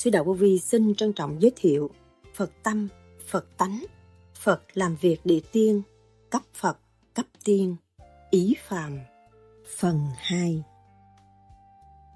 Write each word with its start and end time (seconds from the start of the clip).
Sư 0.00 0.10
Đạo 0.10 0.24
Vô 0.24 0.32
Vi 0.32 0.58
xin 0.58 0.94
trân 0.94 1.12
trọng 1.12 1.42
giới 1.42 1.52
thiệu 1.56 1.90
Phật 2.34 2.50
tâm, 2.62 2.88
Phật 3.28 3.46
tánh, 3.56 3.84
Phật 4.34 4.62
làm 4.74 4.96
việc 5.00 5.20
địa 5.24 5.40
tiên, 5.52 5.82
cấp 6.30 6.42
Phật, 6.54 6.78
cấp 7.14 7.26
tiên, 7.44 7.76
ý 8.30 8.54
phàm. 8.68 8.98
Phần 9.78 10.00
2 10.16 10.64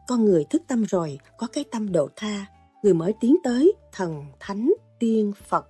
Con 0.09 0.25
người 0.25 0.45
thức 0.51 0.63
tâm 0.69 0.85
rồi, 0.85 1.19
có 1.39 1.47
cái 1.53 1.65
tâm 1.65 1.93
độ 1.93 2.09
tha, 2.17 2.47
người 2.83 2.95
mới 2.95 3.15
tiến 3.21 3.37
tới 3.45 3.73
thần, 3.93 4.27
thánh, 4.41 4.73
tiên, 4.99 5.33
Phật. 5.49 5.67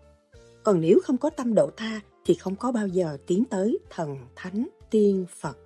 Còn 0.63 0.81
nếu 0.81 1.01
không 1.05 1.19
có 1.19 1.31
tâm 1.31 1.55
độ 1.55 1.71
tha 1.77 2.01
thì 2.25 2.35
không 2.35 2.57
có 2.57 2.73
bao 2.73 2.89
giờ 2.89 3.17
tiến 3.27 3.45
tới 3.45 3.79
thần, 3.91 4.19
thánh, 4.37 4.69
tiên, 4.91 5.27
Phật. 5.41 5.59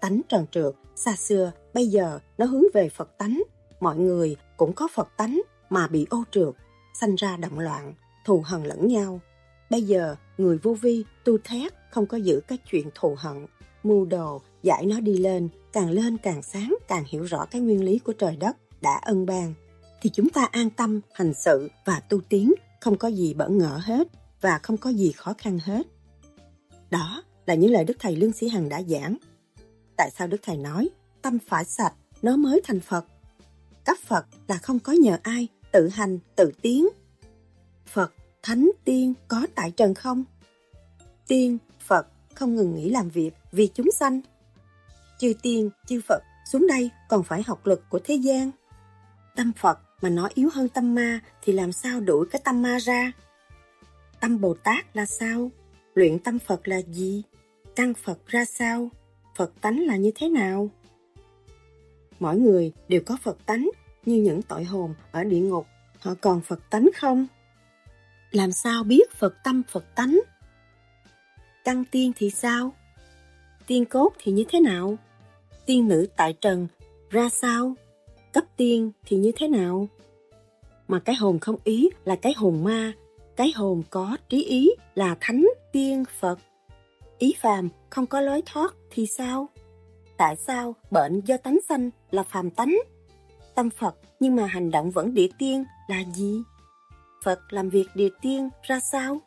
Tánh 0.00 0.20
trần 0.28 0.46
trượt, 0.50 0.74
xa 0.94 1.16
xưa, 1.16 1.52
bây 1.74 1.86
giờ 1.86 2.18
nó 2.38 2.46
hướng 2.46 2.64
về 2.74 2.88
Phật 2.88 3.18
tánh. 3.18 3.42
Mọi 3.80 3.96
người 3.96 4.36
cũng 4.56 4.72
có 4.72 4.88
Phật 4.94 5.08
tánh 5.16 5.42
mà 5.72 5.88
bị 5.88 6.06
ô 6.10 6.24
trượt, 6.30 6.54
sanh 6.94 7.14
ra 7.14 7.36
động 7.36 7.58
loạn, 7.58 7.94
thù 8.24 8.42
hận 8.46 8.62
lẫn 8.62 8.88
nhau. 8.88 9.20
Bây 9.70 9.82
giờ, 9.82 10.16
người 10.38 10.58
vô 10.58 10.74
vi, 10.74 11.04
tu 11.24 11.38
thét, 11.44 11.72
không 11.90 12.06
có 12.06 12.16
giữ 12.16 12.40
cái 12.48 12.58
chuyện 12.70 12.90
thù 12.94 13.14
hận, 13.18 13.46
mưu 13.82 14.04
đồ, 14.04 14.42
giải 14.62 14.86
nó 14.86 15.00
đi 15.00 15.18
lên, 15.18 15.48
càng 15.72 15.90
lên 15.90 16.16
càng 16.18 16.42
sáng, 16.42 16.74
càng 16.88 17.04
hiểu 17.08 17.22
rõ 17.22 17.46
cái 17.50 17.60
nguyên 17.60 17.84
lý 17.84 17.98
của 17.98 18.12
trời 18.12 18.36
đất 18.36 18.56
đã 18.80 19.00
ân 19.02 19.26
ban, 19.26 19.54
thì 20.02 20.10
chúng 20.10 20.28
ta 20.28 20.44
an 20.44 20.70
tâm 20.70 21.00
hành 21.14 21.34
sự 21.34 21.68
và 21.84 22.00
tu 22.00 22.20
tiến, 22.20 22.52
không 22.80 22.98
có 22.98 23.08
gì 23.08 23.34
bỡ 23.34 23.48
ngỡ 23.48 23.80
hết 23.82 24.08
và 24.40 24.58
không 24.58 24.76
có 24.76 24.90
gì 24.90 25.12
khó 25.12 25.34
khăn 25.38 25.58
hết. 25.58 25.86
Đó 26.90 27.22
là 27.46 27.54
những 27.54 27.70
lời 27.70 27.84
Đức 27.84 27.96
Thầy 27.98 28.16
Lương 28.16 28.32
Sĩ 28.32 28.48
Hằng 28.48 28.68
đã 28.68 28.82
giảng. 28.82 29.16
Tại 29.96 30.10
sao 30.18 30.26
Đức 30.26 30.40
Thầy 30.42 30.56
nói, 30.56 30.88
tâm 31.22 31.38
phải 31.48 31.64
sạch, 31.64 31.94
nó 32.22 32.36
mới 32.36 32.60
thành 32.64 32.80
Phật. 32.80 33.04
Cấp 33.84 33.96
Phật 34.06 34.26
là 34.48 34.58
không 34.58 34.78
có 34.78 34.92
nhờ 34.92 35.18
ai, 35.22 35.48
tự 35.72 35.88
hành, 35.88 36.18
tự 36.36 36.52
tiến. 36.62 36.88
Phật, 37.86 38.14
Thánh, 38.42 38.70
Tiên 38.84 39.14
có 39.28 39.46
tại 39.54 39.70
trần 39.70 39.94
không? 39.94 40.24
Tiên, 41.28 41.58
Phật 41.86 42.06
không 42.34 42.56
ngừng 42.56 42.74
nghỉ 42.74 42.90
làm 42.90 43.08
việc 43.08 43.30
vì 43.52 43.70
chúng 43.74 43.90
sanh. 43.90 44.20
Chư 45.18 45.32
Tiên, 45.42 45.70
chư 45.86 46.00
Phật 46.08 46.22
xuống 46.52 46.66
đây 46.66 46.90
còn 47.08 47.22
phải 47.22 47.42
học 47.46 47.66
lực 47.66 47.82
của 47.88 47.98
thế 48.04 48.14
gian. 48.14 48.50
Tâm 49.36 49.52
Phật 49.52 49.78
mà 50.00 50.08
nó 50.08 50.28
yếu 50.34 50.48
hơn 50.52 50.68
tâm 50.68 50.94
ma 50.94 51.20
thì 51.42 51.52
làm 51.52 51.72
sao 51.72 52.00
đuổi 52.00 52.26
cái 52.30 52.42
tâm 52.44 52.62
ma 52.62 52.78
ra? 52.78 53.12
Tâm 54.20 54.40
Bồ 54.40 54.54
Tát 54.54 54.96
là 54.96 55.06
sao? 55.06 55.50
Luyện 55.94 56.18
tâm 56.18 56.38
Phật 56.38 56.68
là 56.68 56.82
gì? 56.82 57.22
Căn 57.76 57.94
Phật 57.94 58.26
ra 58.26 58.44
sao? 58.44 58.88
Phật 59.36 59.52
tánh 59.60 59.80
là 59.80 59.96
như 59.96 60.10
thế 60.14 60.28
nào? 60.28 60.70
Mỗi 62.20 62.36
người 62.36 62.72
đều 62.88 63.00
có 63.06 63.16
Phật 63.22 63.46
tánh 63.46 63.70
như 64.04 64.22
những 64.22 64.42
tội 64.42 64.64
hồn 64.64 64.94
ở 65.12 65.24
địa 65.24 65.40
ngục. 65.40 65.66
Họ 66.02 66.14
còn 66.20 66.40
Phật 66.40 66.70
tánh 66.70 66.90
không? 66.96 67.26
Làm 68.30 68.52
sao 68.52 68.84
biết 68.84 69.12
Phật 69.12 69.34
tâm 69.44 69.62
Phật 69.68 69.94
tánh? 69.94 70.20
Căn 71.64 71.84
tiên 71.84 72.12
thì 72.16 72.30
sao? 72.30 72.72
Tiên 73.66 73.84
cốt 73.84 74.12
thì 74.18 74.32
như 74.32 74.44
thế 74.48 74.60
nào? 74.60 74.96
Tiên 75.66 75.88
nữ 75.88 76.06
tại 76.16 76.32
trần 76.40 76.66
ra 77.10 77.28
sao? 77.28 77.74
Cấp 78.32 78.44
tiên 78.56 78.90
thì 79.06 79.16
như 79.16 79.32
thế 79.36 79.48
nào? 79.48 79.88
Mà 80.88 81.00
cái 81.00 81.14
hồn 81.14 81.38
không 81.38 81.56
ý 81.64 81.90
là 82.04 82.16
cái 82.16 82.32
hồn 82.36 82.64
ma, 82.64 82.92
cái 83.36 83.52
hồn 83.56 83.82
có 83.90 84.16
trí 84.28 84.44
ý 84.44 84.70
là 84.94 85.16
thánh 85.20 85.46
tiên 85.72 86.04
Phật. 86.20 86.38
Ý 87.18 87.34
phàm 87.40 87.68
không 87.90 88.06
có 88.06 88.20
lối 88.20 88.42
thoát 88.46 88.74
thì 88.90 89.06
sao? 89.06 89.48
Tại 90.16 90.36
sao 90.36 90.74
bệnh 90.90 91.20
do 91.20 91.36
tánh 91.36 91.58
sanh 91.68 91.90
là 92.10 92.22
phàm 92.22 92.50
tánh? 92.50 92.78
Tâm 93.54 93.70
Phật 93.70 93.96
nhưng 94.20 94.36
mà 94.36 94.46
hành 94.46 94.70
động 94.70 94.90
vẫn 94.90 95.14
địa 95.14 95.28
tiên 95.38 95.64
là 95.92 96.04
gì? 96.14 96.42
Phật 97.24 97.52
làm 97.52 97.68
việc 97.68 97.86
địa 97.94 98.08
tiên 98.22 98.48
ra 98.62 98.80
sao? 98.80 99.20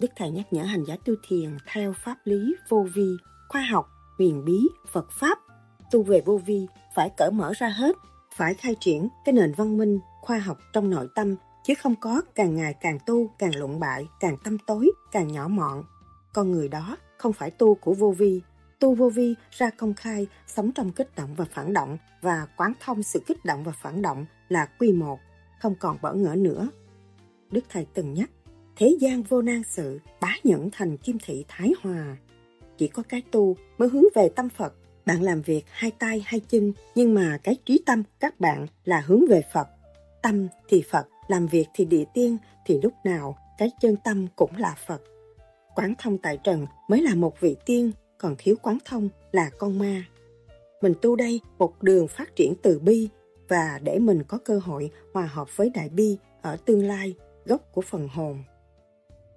Đức 0.00 0.08
Thầy 0.16 0.30
nhắc 0.30 0.52
nhở 0.52 0.62
hành 0.62 0.84
giả 0.84 0.96
tu 1.04 1.14
thiền 1.28 1.56
theo 1.72 1.92
pháp 1.92 2.16
lý 2.24 2.54
vô 2.68 2.86
vi, 2.94 3.16
khoa 3.48 3.60
học, 3.60 3.88
huyền 4.18 4.44
bí, 4.44 4.68
Phật 4.92 5.06
Pháp. 5.12 5.38
Tu 5.90 6.02
về 6.02 6.22
vô 6.26 6.40
vi 6.46 6.66
phải 6.94 7.10
cởi 7.16 7.30
mở 7.30 7.52
ra 7.56 7.68
hết, 7.68 7.96
phải 8.34 8.54
khai 8.54 8.76
triển 8.80 9.08
cái 9.24 9.32
nền 9.32 9.52
văn 9.56 9.78
minh, 9.78 10.00
khoa 10.20 10.38
học 10.38 10.58
trong 10.72 10.90
nội 10.90 11.08
tâm, 11.14 11.36
chứ 11.64 11.74
không 11.74 11.94
có 12.00 12.22
càng 12.34 12.56
ngày 12.56 12.74
càng 12.80 12.98
tu, 13.06 13.30
càng 13.38 13.56
lụng 13.56 13.80
bại, 13.80 14.08
càng 14.20 14.36
tâm 14.44 14.58
tối, 14.66 14.90
càng 15.12 15.32
nhỏ 15.32 15.48
mọn. 15.48 15.84
Con 16.32 16.50
người 16.50 16.68
đó 16.68 16.96
không 17.18 17.32
phải 17.32 17.50
tu 17.50 17.74
của 17.74 17.94
vô 17.94 18.14
vi, 18.18 18.42
tu 18.80 18.94
vô 18.94 19.08
vi 19.08 19.34
ra 19.50 19.70
công 19.70 19.94
khai, 19.94 20.26
sống 20.46 20.72
trong 20.72 20.92
kích 20.92 21.16
động 21.16 21.34
và 21.34 21.44
phản 21.44 21.72
động 21.72 21.98
và 22.20 22.46
quán 22.56 22.72
thông 22.80 23.02
sự 23.02 23.22
kích 23.26 23.44
động 23.44 23.64
và 23.64 23.72
phản 23.72 24.02
động 24.02 24.26
là 24.48 24.66
quy 24.78 24.92
một, 24.92 25.18
không 25.60 25.74
còn 25.80 25.98
bỡ 26.02 26.14
ngỡ 26.14 26.34
nữa. 26.34 26.68
Đức 27.50 27.64
Thầy 27.68 27.86
từng 27.94 28.14
nhắc, 28.14 28.30
thế 28.76 28.96
gian 29.00 29.22
vô 29.22 29.42
nan 29.42 29.62
sự, 29.68 29.98
bá 30.20 30.34
nhẫn 30.44 30.68
thành 30.72 30.96
kim 30.96 31.18
thị 31.24 31.44
thái 31.48 31.72
hòa. 31.82 32.16
Chỉ 32.78 32.88
có 32.88 33.02
cái 33.08 33.22
tu 33.30 33.56
mới 33.78 33.88
hướng 33.88 34.04
về 34.14 34.28
tâm 34.28 34.48
Phật. 34.48 34.74
Bạn 35.06 35.22
làm 35.22 35.42
việc 35.42 35.64
hai 35.68 35.90
tay 35.90 36.22
hai 36.26 36.40
chân, 36.40 36.72
nhưng 36.94 37.14
mà 37.14 37.38
cái 37.42 37.56
trí 37.64 37.82
tâm 37.86 38.02
các 38.20 38.40
bạn 38.40 38.66
là 38.84 39.00
hướng 39.06 39.26
về 39.28 39.42
Phật. 39.52 39.68
Tâm 40.22 40.48
thì 40.68 40.82
Phật, 40.90 41.06
làm 41.28 41.46
việc 41.46 41.66
thì 41.74 41.84
địa 41.84 42.04
tiên, 42.14 42.36
thì 42.66 42.80
lúc 42.82 42.92
nào 43.04 43.38
cái 43.58 43.70
chân 43.80 43.96
tâm 44.04 44.26
cũng 44.36 44.56
là 44.56 44.76
Phật. 44.86 45.02
Quán 45.74 45.94
thông 45.98 46.18
tại 46.18 46.38
trần 46.44 46.66
mới 46.88 47.02
là 47.02 47.14
một 47.14 47.40
vị 47.40 47.56
tiên, 47.66 47.92
còn 48.18 48.34
thiếu 48.38 48.56
quán 48.62 48.78
thông 48.84 49.08
là 49.32 49.50
con 49.58 49.78
ma. 49.78 50.04
Mình 50.82 50.92
tu 51.02 51.16
đây 51.16 51.40
một 51.58 51.82
đường 51.82 52.08
phát 52.08 52.36
triển 52.36 52.54
từ 52.62 52.78
bi 52.78 53.08
và 53.48 53.78
để 53.82 53.98
mình 53.98 54.22
có 54.28 54.38
cơ 54.44 54.58
hội 54.58 54.90
hòa 55.14 55.26
hợp 55.26 55.56
với 55.56 55.70
đại 55.74 55.88
bi 55.88 56.18
ở 56.42 56.56
tương 56.56 56.86
lai, 56.86 57.14
gốc 57.44 57.62
của 57.72 57.82
phần 57.82 58.08
hồn. 58.08 58.44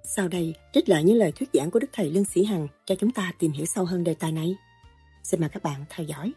Sau 0.04 0.28
đây, 0.28 0.56
trích 0.74 0.90
lại 0.90 1.04
những 1.04 1.18
lời 1.18 1.32
thuyết 1.32 1.50
giảng 1.54 1.72
của 1.72 1.80
Đức 1.80 1.90
Thầy 1.94 2.10
Lương 2.10 2.26
Sĩ 2.26 2.44
Hằng 2.44 2.68
cho 2.86 2.96
chúng 2.96 3.12
ta 3.12 3.34
tìm 3.40 3.52
hiểu 3.52 3.66
sâu 3.66 3.86
hơn 3.86 4.04
đề 4.04 4.14
tài 4.14 4.32
này. 4.32 4.56
Xin 5.24 5.40
mời 5.40 5.50
các 5.50 5.64
bạn 5.64 5.86
theo 5.90 6.06
dõi. 6.06 6.34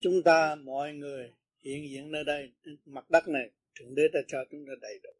chúng 0.00 0.22
ta 0.22 0.54
mọi 0.54 0.92
người 0.92 1.32
hiện 1.68 1.90
diện 1.90 2.10
nơi 2.10 2.24
đây, 2.24 2.52
mặt 2.84 3.10
đất 3.10 3.28
này, 3.28 3.50
thượng 3.74 3.94
đế 3.94 4.02
đã 4.12 4.20
cho 4.28 4.44
chúng 4.50 4.66
ta 4.66 4.72
đầy 4.80 5.00
đủ. 5.02 5.10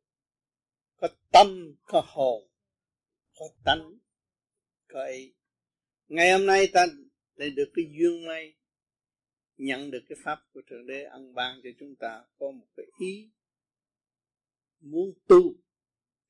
Có 0.97 1.09
tâm, 1.33 1.75
có 1.85 2.03
hồn, 2.07 2.49
có 3.35 3.47
tánh, 3.65 3.99
có 4.89 5.07
ý. 5.07 5.35
Ngày 6.09 6.33
hôm 6.33 6.47
nay 6.47 6.69
ta 6.73 6.87
để 7.37 7.51
được 7.51 7.71
cái 7.75 7.85
duyên 7.99 8.27
may 8.27 8.55
nhận 9.57 9.91
được 9.91 10.03
cái 10.09 10.19
pháp 10.25 10.39
của 10.53 10.63
thượng 10.67 10.87
đế 10.87 11.05
ân 11.05 11.35
ban 11.35 11.61
cho 11.65 11.71
chúng 11.79 11.97
ta 11.97 12.25
có 12.39 12.51
một 12.51 12.67
cái 12.77 12.87
ý 13.01 13.31
muốn 14.81 15.13
tu 15.29 15.55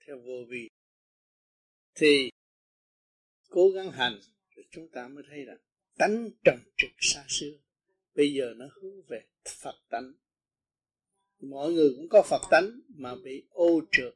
theo 0.07 0.19
vô 0.19 0.45
vi. 0.49 0.69
Thì 1.95 2.31
cố 3.49 3.71
gắng 3.71 3.93
hành 3.93 4.21
thì 4.57 4.63
chúng 4.71 4.89
ta 4.91 5.09
mới 5.09 5.25
thấy 5.29 5.45
rằng 5.45 5.59
tánh 5.99 6.31
trần 6.45 6.59
trực 6.77 6.91
xa 6.99 7.25
xưa 7.29 7.59
bây 8.19 8.33
giờ 8.33 8.55
nó 8.57 8.67
hướng 8.75 9.03
về 9.03 9.25
Phật 9.63 9.75
tánh. 9.91 10.13
Mọi 11.41 11.73
người 11.73 11.91
cũng 11.97 12.09
có 12.09 12.23
Phật 12.23 12.43
tánh 12.51 12.81
mà 12.89 13.15
bị 13.25 13.47
ô 13.51 13.81
trượt 13.93 14.15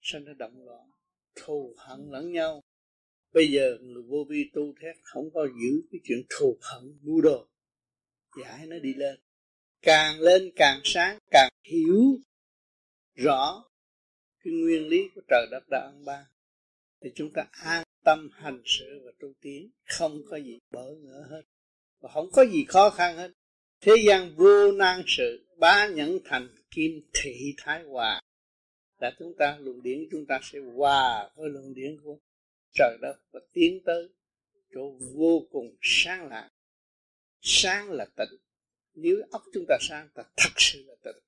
sanh 0.00 0.24
nó 0.24 0.32
động 0.32 0.64
loạn, 0.66 0.90
thù 1.34 1.74
hận 1.78 2.10
lẫn 2.10 2.32
nhau. 2.32 2.62
Bây 3.32 3.46
giờ 3.46 3.78
người 3.80 4.02
vô 4.02 4.26
vi 4.28 4.50
tu 4.52 4.74
thét, 4.80 4.96
không 5.02 5.30
có 5.34 5.46
giữ 5.46 5.88
cái 5.92 6.00
chuyện 6.04 6.18
thù 6.30 6.58
hận 6.60 6.98
mua 7.02 7.20
đồ. 7.20 7.48
Giải 8.42 8.66
nó 8.66 8.78
đi 8.78 8.94
lên. 8.94 9.20
Càng 9.82 10.20
lên 10.20 10.52
càng 10.56 10.80
sáng, 10.84 11.18
càng 11.30 11.48
hiểu 11.64 12.18
rõ 13.14 13.64
cái 14.44 14.52
nguyên 14.52 14.88
lý 14.88 15.08
của 15.14 15.20
trời 15.28 15.46
đất 15.50 15.62
đã 15.70 15.90
ăn 15.92 16.04
ban 16.04 16.24
thì 17.00 17.10
chúng 17.14 17.32
ta 17.34 17.46
an 17.50 17.84
tâm 18.04 18.28
hành 18.32 18.62
sự 18.64 19.02
và 19.04 19.12
tu 19.20 19.32
tiến, 19.40 19.70
không 19.84 20.22
có 20.30 20.36
gì 20.36 20.58
bỡ 20.70 20.94
ngỡ 20.94 21.26
hết 21.30 21.42
và 22.00 22.10
không 22.14 22.30
có 22.32 22.44
gì 22.44 22.64
khó 22.68 22.90
khăn 22.90 23.16
hết. 23.16 23.30
Thế 23.80 23.92
gian 24.06 24.34
vô 24.36 24.72
nan 24.72 25.02
sự, 25.06 25.46
bá 25.58 25.86
nhẫn 25.86 26.18
thành 26.24 26.48
kim 26.70 26.90
thị 27.14 27.54
thái 27.56 27.82
hòa. 27.82 28.20
Là 28.98 29.12
chúng 29.18 29.34
ta 29.38 29.58
luồng 29.60 29.82
điển, 29.82 29.98
chúng 30.10 30.26
ta 30.26 30.40
sẽ 30.42 30.58
hòa 30.74 31.30
với 31.36 31.50
luồng 31.50 31.74
điển 31.74 31.96
của 32.04 32.18
trời 32.74 32.98
đất 33.02 33.14
và 33.32 33.40
tiến 33.52 33.80
tới 33.84 34.08
chỗ 34.74 34.96
vô 35.14 35.46
cùng 35.50 35.76
sáng 35.82 36.28
lạng 36.28 36.48
sáng 37.42 37.90
là 37.90 38.06
tịnh. 38.16 38.38
Nếu 38.94 39.16
óc 39.30 39.42
chúng 39.52 39.64
ta 39.68 39.78
sáng, 39.80 40.08
ta 40.14 40.22
thật 40.36 40.50
sự 40.56 40.84
là 40.86 40.94
tịnh. 41.04 41.22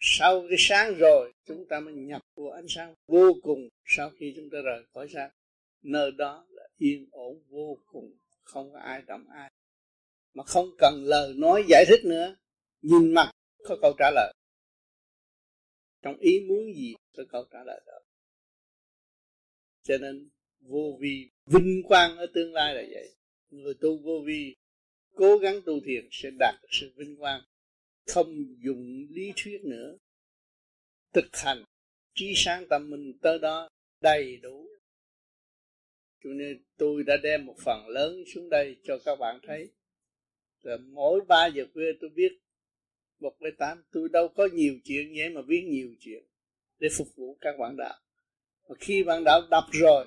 Sau 0.00 0.40
cái 0.48 0.56
sáng 0.58 0.94
rồi, 0.94 1.32
chúng 1.46 1.66
ta 1.68 1.80
mới 1.80 1.94
nhập 1.94 2.22
vào 2.36 2.50
ánh 2.50 2.66
sáng 2.68 2.94
vô 3.06 3.32
cùng 3.42 3.68
sau 3.84 4.10
khi 4.10 4.32
chúng 4.36 4.50
ta 4.52 4.58
rời 4.64 4.84
khỏi 4.94 5.08
sáng. 5.14 5.30
Nơi 5.82 6.10
đó 6.12 6.46
là 6.50 6.68
yên 6.76 7.08
ổn 7.12 7.42
vô 7.48 7.78
cùng 7.86 8.18
không 8.52 8.72
có 8.72 8.78
ai 8.78 9.02
động 9.06 9.26
ai. 9.28 9.50
Mà 10.34 10.44
không 10.44 10.66
cần 10.78 11.04
lời 11.04 11.34
nói 11.36 11.64
giải 11.68 11.84
thích 11.88 12.00
nữa. 12.04 12.36
Nhìn 12.82 13.14
mặt, 13.14 13.30
có 13.64 13.76
câu 13.82 13.92
trả 13.98 14.10
lời. 14.14 14.34
Trong 16.02 16.16
ý 16.16 16.40
muốn 16.48 16.74
gì, 16.74 16.94
có 17.16 17.22
câu 17.28 17.44
trả 17.50 17.58
lời 17.66 17.80
đó. 17.86 17.98
Cho 19.82 19.98
nên, 19.98 20.30
vô 20.60 20.98
vi 21.00 21.30
vinh 21.46 21.82
quang 21.88 22.16
ở 22.16 22.26
tương 22.34 22.52
lai 22.52 22.74
là 22.74 22.82
vậy. 22.90 23.16
Người 23.50 23.74
tu 23.80 23.98
vô 23.98 24.22
vi, 24.26 24.54
cố 25.14 25.38
gắng 25.38 25.60
tu 25.66 25.80
thiền 25.86 26.08
sẽ 26.10 26.30
đạt 26.38 26.54
được 26.62 26.68
sự 26.70 26.92
vinh 26.96 27.16
quang. 27.16 27.42
Không 28.06 28.34
dùng 28.64 29.06
lý 29.10 29.32
thuyết 29.36 29.60
nữa. 29.64 29.96
Thực 31.12 31.36
hành, 31.36 31.64
trí 32.14 32.32
sáng 32.36 32.66
tâm 32.70 32.90
mình 32.90 33.18
tới 33.22 33.38
đó 33.38 33.68
đầy 34.00 34.36
đủ 34.36 34.68
cho 36.24 36.30
nên 36.30 36.64
tôi 36.76 37.02
đã 37.04 37.16
đem 37.22 37.46
một 37.46 37.56
phần 37.64 37.88
lớn 37.88 38.24
xuống 38.34 38.48
đây 38.50 38.76
cho 38.84 38.98
các 39.04 39.16
bạn 39.16 39.40
thấy. 39.42 39.70
Rồi 40.62 40.78
mỗi 40.78 41.20
ba 41.28 41.46
giờ 41.46 41.64
khuya 41.74 41.92
tôi 42.00 42.10
biết 42.10 42.32
một 43.20 43.36
bài 43.40 43.52
tám 43.58 43.82
tôi 43.92 44.08
đâu 44.08 44.28
có 44.28 44.48
nhiều 44.52 44.74
chuyện 44.84 45.12
vậy 45.16 45.30
mà 45.30 45.42
biết 45.42 45.64
nhiều 45.68 45.88
chuyện 46.00 46.24
để 46.78 46.88
phục 46.96 47.08
vụ 47.16 47.38
các 47.40 47.58
bạn 47.58 47.76
đạo. 47.76 47.98
Mà 48.68 48.74
khi 48.80 49.02
bạn 49.02 49.24
đạo 49.24 49.40
đọc 49.50 49.64
rồi, 49.72 50.06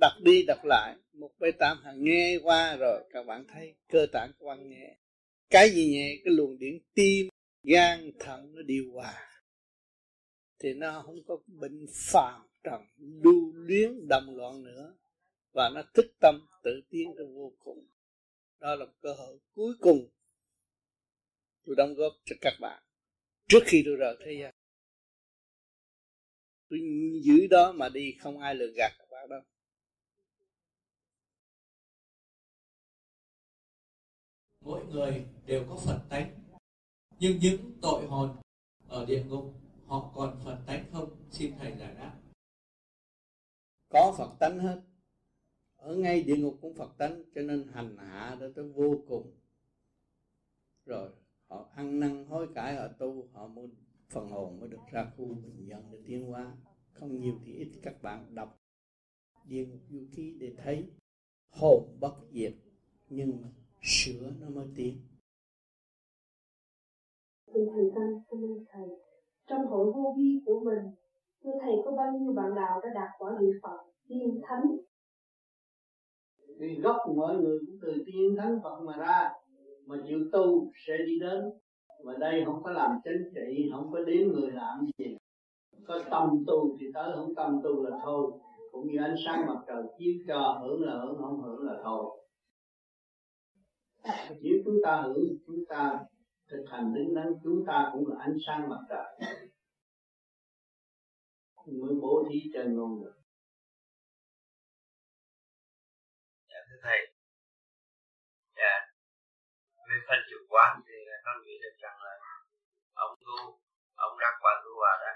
đọc 0.00 0.12
đi 0.22 0.42
đọc 0.46 0.64
lại, 0.64 0.96
một 1.12 1.30
bài 1.38 1.52
tám 1.52 1.78
hàng 1.84 2.04
nghe 2.04 2.38
qua 2.42 2.76
rồi, 2.76 3.04
các 3.12 3.22
bạn 3.22 3.44
thấy 3.48 3.74
cơ 3.88 4.06
bản 4.12 4.32
của 4.38 4.46
bạn 4.46 4.68
nhẹ. 4.68 4.96
Cái 5.50 5.70
gì 5.70 5.90
nhẹ? 5.90 6.16
Cái 6.24 6.34
luồng 6.34 6.58
điện 6.58 6.80
tim, 6.94 7.28
gan, 7.62 8.10
thận 8.18 8.54
nó 8.54 8.62
điều 8.62 8.92
hòa. 8.92 9.14
Thì 10.58 10.74
nó 10.74 11.02
không 11.06 11.24
có 11.26 11.38
bệnh 11.46 11.86
phàm 11.94 12.40
trần 12.62 12.82
lưu 12.96 13.52
luyến 13.54 14.08
đầm 14.08 14.36
loạn 14.36 14.62
nữa, 14.62 14.94
và 15.52 15.70
nó 15.74 15.82
thức 15.94 16.06
tâm 16.20 16.46
tự 16.62 16.80
tiến 16.90 17.14
trong 17.18 17.34
vô 17.34 17.52
cùng. 17.58 17.86
Đó 18.60 18.74
là 18.74 18.86
cơ 19.00 19.12
hội 19.14 19.38
cuối 19.54 19.74
cùng 19.80 20.08
tôi 21.66 21.76
đóng 21.76 21.94
góp 21.94 22.12
cho 22.24 22.36
các 22.40 22.54
bạn 22.60 22.82
trước 23.48 23.62
khi 23.66 23.82
tôi 23.84 23.96
rời 23.96 24.16
thế 24.24 24.32
gian. 24.40 24.54
Tôi 26.68 26.80
giữ 27.22 27.46
đó 27.50 27.72
mà 27.72 27.88
đi, 27.88 28.16
không 28.20 28.38
ai 28.38 28.54
lừa 28.54 28.72
gạt 28.76 28.92
các 28.98 29.06
bạn 29.10 29.28
đâu. 29.28 29.40
Mỗi 34.60 34.86
người 34.86 35.24
đều 35.46 35.64
có 35.68 35.76
phần 35.86 36.00
tánh, 36.08 36.40
nhưng 37.18 37.38
những 37.38 37.78
tội 37.82 38.06
hồn 38.06 38.36
ở 38.88 39.04
địa 39.04 39.24
ngục, 39.28 39.54
họ 39.86 40.12
còn 40.14 40.40
phần 40.44 40.56
tánh 40.66 40.84
không? 40.92 41.28
Xin 41.30 41.52
thầy 41.58 41.72
giải 41.78 41.94
đáp 41.94 42.19
có 43.90 44.14
phật 44.18 44.36
tánh 44.40 44.58
hết. 44.58 44.82
Ở 45.76 45.96
ngay 45.96 46.22
địa 46.22 46.36
ngục 46.36 46.58
cũng 46.60 46.74
phật 46.74 46.98
tánh 46.98 47.22
cho 47.34 47.42
nên 47.42 47.68
hành 47.72 47.96
hạ 47.96 48.36
đó 48.40 48.46
tới 48.54 48.68
vô 48.68 48.96
cùng. 49.08 49.32
Rồi 50.86 51.10
họ 51.46 51.70
ăn 51.74 52.00
năn 52.00 52.26
hối 52.26 52.48
cải 52.54 52.76
họ 52.76 52.88
tu 52.98 53.28
họ 53.32 53.46
mới 53.46 53.68
phần 54.08 54.28
hồn 54.28 54.60
mới 54.60 54.68
được 54.68 54.80
ra 54.92 55.10
khu 55.16 55.24
bình 55.26 55.66
dân 55.68 55.82
để 55.92 55.98
tiến 56.06 56.26
hóa. 56.26 56.56
Không 56.92 57.20
nhiều 57.20 57.34
thì 57.44 57.52
ít 57.52 57.70
các 57.82 58.02
bạn 58.02 58.34
đọc 58.34 58.60
địa 59.44 59.66
ngục 59.66 59.80
du 59.90 60.06
ký 60.16 60.36
để 60.40 60.54
thấy 60.56 60.90
hồn 61.48 61.96
bất 62.00 62.14
diệt 62.32 62.54
nhưng 63.08 63.44
sửa 63.82 64.32
nó 64.40 64.48
mới 64.48 64.66
tiến. 64.76 64.98
Thành 67.46 67.90
tâm 67.94 68.22
cảm 68.30 68.44
ơn 68.44 68.64
thầy. 68.72 68.88
Trong 69.46 69.66
hội 69.66 69.92
vô 69.92 70.14
vi 70.16 70.40
của 70.46 70.60
mình, 70.60 70.94
thưa 71.44 71.50
thầy 71.60 71.74
có 71.84 71.90
bao 71.90 72.06
nhiêu 72.18 72.32
bạn 72.32 72.54
đạo 72.56 72.80
đã 72.82 72.88
đạt 72.94 73.10
quả 73.18 73.32
địa 73.40 73.52
Phật, 73.62 73.78
tiên 74.08 74.40
thánh? 74.48 74.62
Vì 76.58 76.80
gốc 76.82 76.96
mọi 77.16 77.36
người 77.36 77.58
cũng 77.66 77.76
từ 77.82 77.92
tiên 78.06 78.36
thánh 78.38 78.60
Phật 78.62 78.80
mà 78.84 78.96
ra, 78.96 79.30
mà 79.86 79.96
chịu 80.08 80.18
tu 80.32 80.72
sẽ 80.86 80.92
đi 81.06 81.18
đến. 81.20 81.44
Mà 82.04 82.12
đây 82.18 82.42
không 82.46 82.62
có 82.62 82.70
làm 82.70 82.90
chính 83.04 83.32
trị, 83.34 83.70
không 83.72 83.92
có 83.92 84.04
đến 84.04 84.32
người 84.32 84.50
làm 84.50 84.86
gì. 84.98 85.16
Có 85.86 86.00
tâm 86.10 86.44
tu 86.46 86.76
thì 86.80 86.86
tới, 86.94 87.12
không 87.14 87.34
tâm 87.34 87.60
tu 87.64 87.82
là 87.82 87.98
thôi. 88.04 88.30
Cũng 88.72 88.86
như 88.86 88.98
ánh 88.98 89.14
sáng 89.26 89.46
mặt 89.46 89.60
trời 89.66 89.82
chiếu 89.98 90.14
cho 90.28 90.58
hưởng 90.62 90.82
là 90.82 91.00
hưởng, 91.02 91.18
không 91.22 91.42
hưởng 91.42 91.66
là 91.66 91.80
thôi 91.84 92.20
nếu 94.40 94.54
chúng 94.64 94.76
ta 94.84 95.02
hưởng 95.02 95.24
chúng 95.46 95.64
ta 95.68 95.98
thực 96.50 96.64
hành 96.68 96.94
đứng 96.94 97.14
đắn 97.14 97.32
chúng 97.44 97.64
ta 97.66 97.90
cũng 97.92 98.08
là 98.08 98.16
ánh 98.18 98.36
sáng 98.46 98.68
mặt 98.68 98.80
trời 98.88 99.38
mới 101.66 101.94
bố 102.02 102.14
thí 102.28 102.38
cho 102.54 102.60
ngôn 102.66 102.92
được. 103.02 103.16
Dạ 106.50 106.60
thưa 106.68 106.78
thầy. 106.82 107.00
Dạ 108.56 108.74
về 109.88 109.98
phần 110.08 110.20
chủ 110.30 110.38
quan 110.52 110.70
thì 110.86 110.96
con 111.24 111.36
nghĩ 111.42 111.54
được 111.62 111.76
rằng 111.82 111.98
là 112.06 112.14
ông 113.04 113.14
tu, 113.24 113.38
ông 113.94 114.14
đã 114.22 114.30
qua 114.40 114.52
tu 114.64 114.72
hòa 114.80 114.94
đó. 115.04 115.12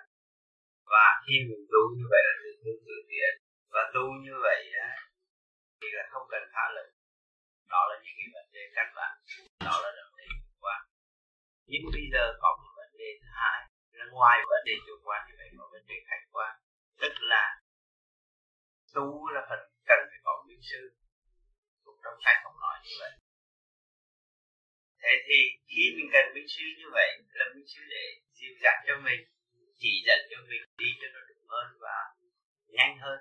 Và 0.92 1.06
khi 1.24 1.34
mình 1.48 1.64
tu 1.72 1.80
như 1.96 2.04
vậy 2.12 2.22
là 2.26 2.34
tự 2.42 2.50
thương 2.62 2.80
tự 2.86 2.96
thiện. 3.08 3.32
Và 3.74 3.82
tu 3.94 4.04
như 4.24 4.34
vậy 4.46 4.60
á, 4.86 4.90
thì 5.80 5.88
là 5.96 6.04
không 6.12 6.26
cần 6.32 6.42
thả 6.54 6.64
lực 6.76 6.88
đó 7.72 7.80
là 7.90 7.96
những 8.02 8.16
cái 8.18 8.28
vấn 8.34 8.46
đề 8.52 8.62
căn 8.76 8.88
bản. 8.96 9.12
Đó 9.66 9.74
là 9.82 9.88
vấn 10.06 10.16
đề 10.18 10.26
chủ 10.40 10.52
quan 10.64 10.80
nhưng 11.70 11.84
bây 11.94 12.04
giờ 12.12 12.24
có 12.42 12.48
một 12.60 12.70
vấn 12.76 12.90
đề 13.00 13.08
thứ 13.20 13.28
hai 13.40 13.58
ra 14.04 14.10
ngoài 14.12 14.38
vấn 14.50 14.62
đề 14.66 14.74
chủ 14.86 14.94
quan 15.04 15.20
như 15.26 15.34
vậy 15.38 15.48
có 15.58 15.68
vấn 15.72 15.86
đề 15.86 15.96
khách 16.08 16.24
quan. 16.32 16.52
Tức 17.00 17.12
là 17.20 17.44
tu 18.94 19.28
là 19.34 19.40
phần 19.48 19.60
cần 19.88 20.00
phải 20.10 20.20
có 20.24 20.44
minh 20.48 20.62
sư. 20.70 20.82
Cũng 21.84 21.98
trong 22.04 22.16
sách 22.24 22.38
không 22.44 22.60
nói 22.60 22.76
như 22.84 22.94
vậy. 23.00 23.12
Thế 25.02 25.12
thì 25.26 25.38
khi 25.70 25.82
mình 25.96 26.08
cần 26.12 26.24
minh 26.34 26.48
sư 26.54 26.64
như 26.78 26.88
vậy 26.92 27.08
là 27.38 27.44
minh 27.54 27.66
sư 27.72 27.80
để 27.94 28.04
dìu 28.36 28.52
dắt 28.62 28.76
cho 28.86 28.94
mình, 29.06 29.20
chỉ 29.80 29.90
dẫn 30.06 30.20
cho 30.30 30.38
mình, 30.48 30.62
đi 30.78 30.90
cho 31.00 31.08
nó 31.14 31.20
đúng 31.28 31.44
hơn 31.52 31.66
và 31.84 31.96
nhanh 32.76 32.94
hơn. 33.04 33.18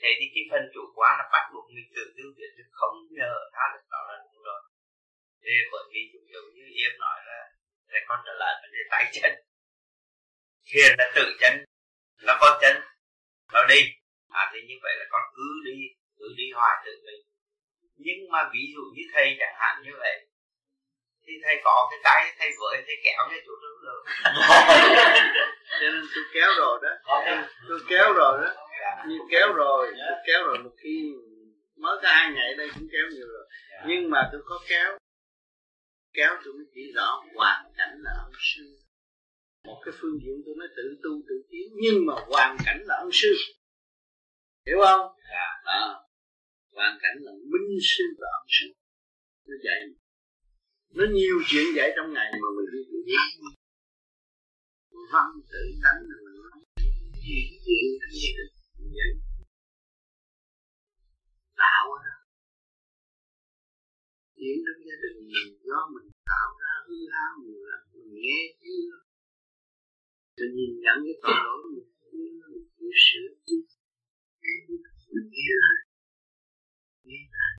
Thế 0.00 0.10
thì 0.18 0.26
cái 0.34 0.44
phần 0.50 0.62
chủ 0.74 0.82
quan 0.96 1.12
là 1.18 1.24
bắt 1.32 1.44
buộc 1.52 1.66
mình 1.74 1.88
tự 1.96 2.04
tiêu 2.16 2.28
diệt 2.36 2.50
chứ 2.56 2.64
không 2.78 2.96
nhờ 3.18 3.32
tha 3.54 3.64
lực 3.72 3.84
đó 3.94 4.00
là 4.08 4.16
đúng 4.24 4.42
rồi. 4.48 4.60
Thế 5.42 5.54
bởi 5.72 5.84
vì 5.92 6.00
dụ 6.12 6.20
dụ 6.32 6.42
như 6.56 6.64
em 6.84 6.92
nói 7.04 7.18
là 7.28 7.40
là 7.92 8.00
con 8.08 8.20
trở 8.26 8.32
lại 8.38 8.54
vấn 8.62 8.70
đề 8.72 8.82
tay 8.90 9.04
chân. 9.12 9.32
Thiền 10.66 10.90
là 10.98 11.12
tự 11.14 11.36
chân 11.40 11.64
nó 12.22 12.36
có 12.40 12.58
chân. 12.62 12.76
Nó 13.52 13.60
đi 13.68 13.80
à 14.30 14.50
thì 14.52 14.58
như 14.68 14.74
vậy 14.82 14.96
là 14.98 15.04
con 15.10 15.22
cứ 15.36 15.42
đi 15.64 15.76
cứ 16.18 16.34
đi 16.36 16.44
hoài 16.54 16.82
tự 16.84 16.92
mình. 17.06 17.20
Nhưng 17.96 18.30
mà 18.32 18.50
ví 18.52 18.60
dụ 18.74 18.80
như 18.94 19.02
thầy 19.14 19.36
chẳng 19.38 19.54
hạn 19.58 19.82
như 19.84 19.90
vậy 19.98 20.26
thì 21.26 21.32
thầy 21.44 21.60
có 21.64 21.88
cái 21.90 22.00
cái 22.04 22.34
thầy 22.38 22.50
với 22.58 22.82
thầy 22.86 22.96
kéo 23.04 23.28
cho 23.30 23.36
chỗ 23.46 23.52
đó 23.62 23.68
được 23.82 24.02
cho 25.80 25.88
nên 25.92 26.02
tôi 26.14 26.24
kéo 26.34 26.48
rồi 26.58 26.78
đó. 26.82 27.22
Tôi 27.68 27.80
kéo 27.88 28.12
rồi 28.12 28.40
đó. 28.44 28.50
Như 29.06 29.18
kéo 29.30 29.52
rồi 29.52 29.92
tôi 30.08 30.18
kéo 30.26 30.44
rồi 30.44 30.58
một 30.58 30.70
khi 30.82 31.12
mới 31.76 31.96
có 32.02 32.08
hai 32.08 32.32
ngày 32.32 32.54
đây 32.58 32.68
cũng 32.74 32.88
kéo 32.92 33.04
nhiều 33.10 33.26
rồi. 33.26 33.46
Nhưng 33.86 34.10
mà 34.10 34.28
tôi 34.32 34.40
có 34.44 34.60
kéo 34.68 34.98
kéo 36.12 36.32
tôi 36.44 36.52
mới 36.54 36.66
chỉ 36.74 36.92
rõ 36.96 37.08
hoàn 37.34 37.72
cảnh 37.76 37.94
là 38.04 38.10
ân 38.24 38.32
sư. 38.38 38.78
Một 39.64 39.78
cái 39.84 39.94
phương 40.00 40.18
diện 40.22 40.36
tôi 40.44 40.54
nói 40.58 40.68
tự 40.76 40.82
tu 41.02 41.10
tự 41.28 41.34
tiến 41.50 41.66
nhưng 41.82 42.06
mà 42.06 42.14
hoàn 42.26 42.56
cảnh 42.64 42.80
là 42.84 42.94
ân 42.94 43.10
sư. 43.12 43.32
Hiểu 44.66 44.78
không? 44.86 45.06
Đó. 45.64 46.08
Hoàn 46.72 46.98
cảnh 47.02 47.16
là 47.20 47.32
minh 47.32 47.78
sư 47.90 48.04
và 48.20 48.28
ân 48.40 48.46
sư. 48.48 48.66
Nó 49.46 49.54
dạy. 49.64 49.80
Nó 50.94 51.04
nhiều 51.12 51.36
chuyện 51.48 51.64
dạy 51.76 51.90
trong 51.96 52.12
ngày 52.12 52.32
mà 52.32 52.48
mình 52.56 52.66
đi 52.72 52.78
tự 52.90 52.98
lắng 53.06 53.52
văn 55.12 55.30
tự 55.52 55.62
tánh 55.82 56.02
là 56.08 56.16
mình 56.24 56.36
chuyện 57.24 57.46
chuyện 57.64 57.88
gì 58.12 58.28
vậy 58.96 59.10
tạo 61.56 61.86
ra. 62.04 62.14
Chuyện 64.36 64.56
trong 64.64 64.80
gia 64.86 64.96
đình 65.02 65.18
mình 65.32 65.50
do 65.72 65.82
mình 65.94 66.08
tạo 66.30 66.48
ra 66.62 66.72
hư 66.86 66.98
hao 67.14 67.32
nhiều 67.44 67.62
lần, 67.70 67.82
mình 67.92 68.10
nghe 68.22 68.40
chưa? 68.62 68.92
Mình 70.36 70.52
nhìn 70.58 70.72
nhận 70.84 70.96
cái 71.06 71.16
tội 71.22 71.38
lỗi 71.44 71.58
mình 71.74 71.88
chưa? 72.00 72.46
mình 72.52 72.66
chịu 72.76 72.92
sửa 73.04 73.28
chứ. 73.46 73.56
Mình 75.14 75.26
nghe 75.34 75.50
lại. 75.64 75.80
Nghe 77.08 77.20
lại. 77.36 77.52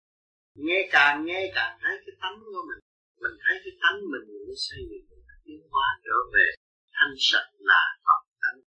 Nghe 0.65 0.79
càng 0.96 1.15
nghe 1.27 1.39
càng 1.58 1.74
thấy 1.82 1.96
cái 2.05 2.15
tánh 2.22 2.38
của 2.46 2.63
mình. 2.70 2.82
Mình 3.24 3.36
thấy 3.43 3.55
cái 3.63 3.74
tánh 3.84 3.98
mình 4.12 4.25
nó 4.48 4.55
xây 4.67 4.82
dựng 4.89 5.05
mình 5.10 5.24
tiến 5.46 5.62
hóa 5.72 5.88
trở 6.05 6.17
về 6.34 6.48
thanh 6.96 7.15
sạch 7.27 7.50
là 7.70 7.82
Phật 8.05 8.22
tánh. 8.41 8.60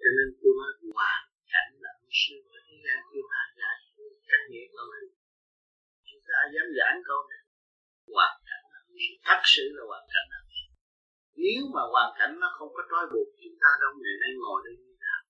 Cho 0.00 0.10
nên 0.16 0.28
tôi 0.40 0.52
nói, 0.58 0.72
hoàn 0.98 1.22
cảnh 1.52 1.70
là 1.82 1.90
ông 2.00 2.12
sư 2.20 2.34
của 2.48 2.58
thế 2.66 2.76
gian 2.84 2.98
chưa 3.10 3.24
hạ 3.32 3.42
giải 3.58 3.76
cách 4.30 4.44
nghĩa 4.50 4.66
của 4.72 4.86
mình 4.92 5.17
ai 6.42 6.46
dám 6.54 6.66
giảng 6.78 6.96
câu 7.08 7.20
này. 7.30 7.42
Hoàn 8.14 8.34
cảnh 8.48 8.64
là 8.72 8.78
ông 8.88 8.96
thật 9.28 9.40
sự 9.54 9.64
là 9.76 9.82
hoàn 9.90 10.04
cảnh 10.14 10.26
là 10.32 10.40
nếu 11.44 11.62
mà 11.74 11.82
hoàn 11.92 12.10
cảnh 12.18 12.32
nó 12.42 12.48
không 12.58 12.70
có 12.76 12.82
trói 12.90 13.04
buộc 13.12 13.28
chúng 13.42 13.56
ta 13.62 13.70
đâu 13.82 13.92
ngày 14.02 14.16
nay 14.22 14.32
ngồi 14.42 14.58
đây 14.66 14.74
như 14.82 14.92
nào? 15.06 15.20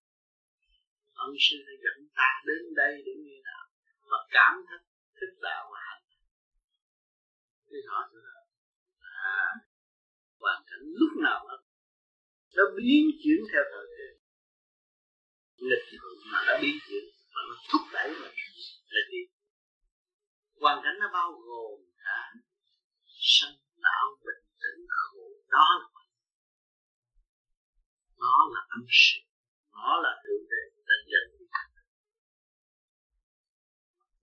Ân 1.24 1.30
sư 1.44 1.56
đã 1.66 1.74
dẫn 1.84 1.98
ta 2.18 2.28
đến 2.48 2.62
đây 2.80 2.92
để 3.06 3.12
như 3.24 3.36
nào? 3.50 3.64
Và 4.10 4.18
cảm 4.36 4.52
thức 4.68 4.82
thức 5.18 5.32
đạo 5.46 5.62
và 5.72 5.80
hành 5.88 6.04
thì 7.70 7.78
họ 7.90 8.00
là 8.12 8.34
à, 9.30 9.38
hoàn 10.40 10.60
cảnh 10.68 10.84
nó 12.58 12.64
biến 12.76 13.02
chuyển 13.22 13.40
theo 13.52 13.62
thời 13.72 13.86
thế 13.94 14.08
lịch 15.70 15.86
mà 16.32 16.38
nó 16.46 16.54
biến 16.62 16.76
chuyển 16.88 17.04
mà 17.34 17.40
nó 17.48 17.54
thúc 17.70 17.80
đẩy 17.92 18.08
mình 18.08 18.34
là 18.92 19.00
gì? 19.10 19.20
Hoàn 20.60 20.80
cảnh 20.84 20.96
nó 21.00 21.08
bao 21.12 21.32
gồm 21.32 21.80
cả 22.04 22.32
sanh 23.34 23.56
lão 23.84 24.04
bệnh 24.24 24.42
tử 24.60 24.86
khổ. 24.88 25.26
Đó 25.50 25.66
là 25.80 25.88
nó 28.18 28.34
là 28.54 28.60
âm 28.68 28.84
sự. 28.90 29.20
Nó 29.72 30.00
là 30.02 30.22
thượng 30.22 30.44
đế. 30.50 30.62
Đang 30.88 31.04
dẫn 31.12 31.48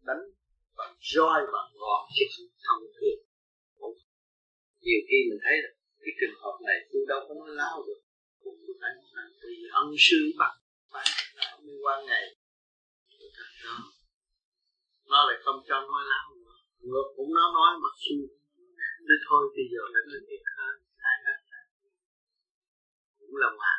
đánh 0.06 0.24
bằng 0.78 0.96
roi 1.02 1.40
bằng 1.54 1.70
ngọt 1.80 2.08
chứ 2.16 2.26
không 2.38 2.48
thông 2.66 2.84
thường. 2.96 3.22
Nhiều 4.82 5.02
khi 5.08 5.18
mình 5.30 5.40
thấy 5.44 5.56
là 5.64 5.70
cái 6.00 6.14
trường 6.20 6.40
hợp 6.42 6.58
này 6.68 6.78
tôi 6.92 7.02
đâu 7.08 7.20
có 7.28 7.34
nói 7.40 7.50
láo 7.62 7.84
được. 7.88 8.02
Cũng 8.44 8.58
tôi 8.68 8.76
thấy 8.82 8.92
là 9.14 9.24
vì 9.44 9.56
ân 9.72 9.88
sư 10.00 10.18
bằng 10.40 10.58
phải 10.92 11.06
mới 11.64 11.76
qua 11.84 12.04
ngày. 12.08 12.36
Đó 13.64 13.95
nó 15.12 15.20
lại 15.28 15.38
không 15.44 15.60
cho 15.68 15.78
nói 15.90 16.04
láo 16.12 16.26
nữa. 16.44 16.58
Ngược 16.88 17.08
cũng 17.16 17.32
nó 17.38 17.46
nói 17.58 17.72
mà 17.82 17.90
xu 18.02 18.18
nên 19.08 19.20
thôi, 19.28 19.44
bây 19.56 19.66
giờ 19.72 19.82
phải 19.94 20.04
nói 20.10 20.22
thiệt 20.28 20.44
hơn 20.58 20.76
lại 21.04 21.18
hết 21.26 21.38
cũng 23.20 23.36
là 23.44 23.50
hòa 23.58 23.76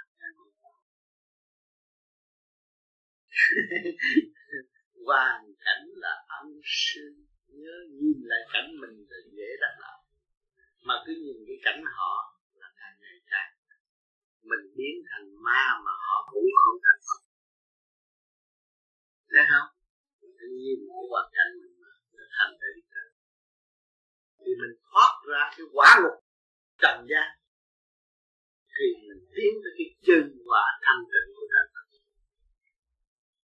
hoàn 5.06 5.42
cảnh 5.64 5.85
là 5.95 6.14
âm 6.40 6.47
sư 6.64 7.14
nhớ 7.49 7.76
nhìn 7.90 8.18
lại 8.30 8.40
cảnh 8.52 8.68
mình 8.80 9.06
là 9.11 9.16
dễ 9.37 9.49
đắc 9.61 9.75
đạo 9.80 9.99
mà 10.83 10.95
cứ 11.06 11.12
nhìn 11.25 11.37
cái 11.47 11.56
cảnh 11.64 11.83
họ 11.97 12.40
là 12.54 12.68
càng 12.76 12.97
ngày 13.00 13.18
càng 13.26 13.52
mình 14.42 14.64
biến 14.76 14.97
thành 15.11 15.26
ma 15.45 15.64
mà 15.85 15.92
họ 16.06 16.28
cũng 16.33 16.47
không 16.64 16.78
thành 16.85 17.00
Phật. 17.06 17.21
Thấy 19.30 19.45
không? 19.50 19.75
Mình 20.46 20.56
nhìn 20.64 20.78
cái 20.88 21.02
hoàn 21.10 21.26
cảnh 21.36 21.52
mình 21.60 21.74
mà 21.82 21.92
thành 22.36 22.52
để 22.60 22.68
đi 22.76 22.82
tới 22.92 23.08
thì 24.38 24.52
mình 24.60 24.74
thoát 24.88 25.12
ra 25.30 25.42
cái 25.56 25.66
quả 25.74 25.90
ngục 26.02 26.18
trần 26.82 27.06
gian. 27.10 27.28
Thì 28.74 28.86
mình 29.08 29.22
tiến 29.34 29.52
tới 29.62 29.72
cái 29.78 29.88
chân 30.06 30.22
hòa 30.46 30.64
thanh 30.84 31.02
tịnh 31.12 31.28
của 31.34 31.46
trời 31.52 31.66
Phật. 31.72 31.86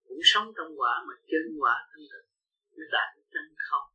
Cũng 0.08 0.24
sống 0.24 0.48
trong 0.58 0.72
quả 0.80 0.94
mà 1.08 1.14
chân 1.30 1.46
quả 1.62 1.76
thanh 1.90 2.06
tịnh 2.12 2.28
mới 2.76 2.88
đạt 2.92 3.10
chân 3.34 3.46
không. 3.70 3.88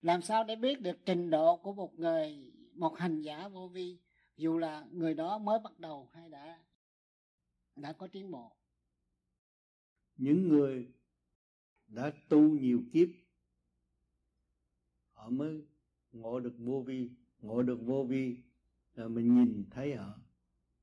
Làm 0.00 0.22
sao 0.22 0.44
để 0.44 0.56
biết 0.56 0.80
được 0.80 0.98
trình 1.06 1.30
độ 1.30 1.56
của 1.56 1.72
một 1.72 1.92
người, 1.98 2.52
một 2.74 2.98
hành 2.98 3.22
giả 3.22 3.48
vô 3.48 3.68
vi, 3.68 3.98
dù 4.36 4.58
là 4.58 4.84
người 4.92 5.14
đó 5.14 5.38
mới 5.38 5.58
bắt 5.64 5.78
đầu 5.78 6.10
hay 6.14 6.28
đã 6.28 6.58
đã 7.76 7.92
có 7.92 8.06
tiến 8.06 8.30
bộ. 8.30 8.56
Những 10.16 10.48
người 10.48 10.92
đã 11.86 12.12
tu 12.28 12.40
nhiều 12.40 12.82
kiếp, 12.92 13.08
họ 15.12 15.30
mới 15.30 15.64
ngộ 16.12 16.40
được 16.40 16.54
vô 16.58 16.82
vi, 16.86 17.10
ngộ 17.38 17.62
được 17.62 17.78
vô 17.82 18.04
vi. 18.04 18.36
Rồi 18.94 19.08
mình 19.08 19.34
nhìn 19.34 19.64
thấy 19.70 19.94
họ 19.94 20.18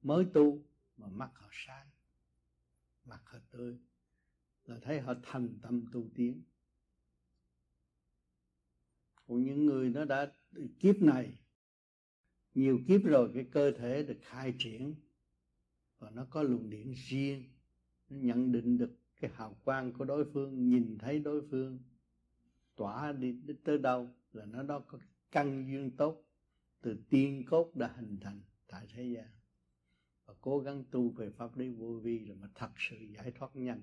mới 0.01 0.25
tu 0.33 0.63
mà 0.97 1.07
mắt 1.07 1.31
họ 1.33 1.49
sáng 1.51 1.87
mặt 3.05 3.21
họ 3.25 3.39
tươi. 3.51 3.77
Là 4.65 4.79
thấy 4.81 5.01
họ 5.01 5.13
thành 5.23 5.59
tâm 5.61 5.85
tu 5.91 6.09
tiến. 6.15 6.41
Của 9.25 9.39
những 9.39 9.65
người 9.65 9.89
nó 9.89 10.05
đã, 10.05 10.33
kiếp 10.79 11.01
này, 11.01 11.37
nhiều 12.53 12.79
kiếp 12.87 13.01
rồi 13.03 13.31
cái 13.33 13.45
cơ 13.51 13.71
thể 13.71 14.03
được 14.03 14.17
khai 14.21 14.55
triển 14.59 14.95
và 15.99 16.09
nó 16.09 16.25
có 16.29 16.43
luồng 16.43 16.69
điện 16.69 16.93
riêng. 16.95 17.43
Nó 18.09 18.17
nhận 18.17 18.51
định 18.51 18.77
được 18.77 18.95
cái 19.21 19.31
hào 19.35 19.55
quang 19.63 19.93
của 19.93 20.05
đối 20.05 20.25
phương, 20.33 20.69
nhìn 20.69 20.97
thấy 20.97 21.19
đối 21.19 21.47
phương, 21.51 21.79
tỏa 22.75 23.11
đi 23.11 23.39
tới 23.63 23.77
đâu 23.77 24.09
là 24.31 24.45
nó 24.45 24.63
đó 24.63 24.79
có 24.87 24.97
căn 25.31 25.67
duyên 25.67 25.97
tốt. 25.97 26.23
Từ 26.81 26.97
tiên 27.09 27.45
cốt 27.49 27.71
đã 27.75 27.93
hình 27.95 28.17
thành 28.21 28.41
tại 28.67 28.87
thế 28.93 29.03
gian. 29.03 29.27
Và 30.25 30.33
cố 30.41 30.59
gắng 30.59 30.83
tu 30.91 31.09
về 31.09 31.29
pháp 31.37 31.57
lý 31.57 31.69
vô 31.69 31.99
vi 32.03 32.25
là 32.25 32.35
mà 32.41 32.47
thật 32.55 32.69
sự 32.77 32.95
giải 33.15 33.31
thoát 33.31 33.55
nhanh. 33.55 33.81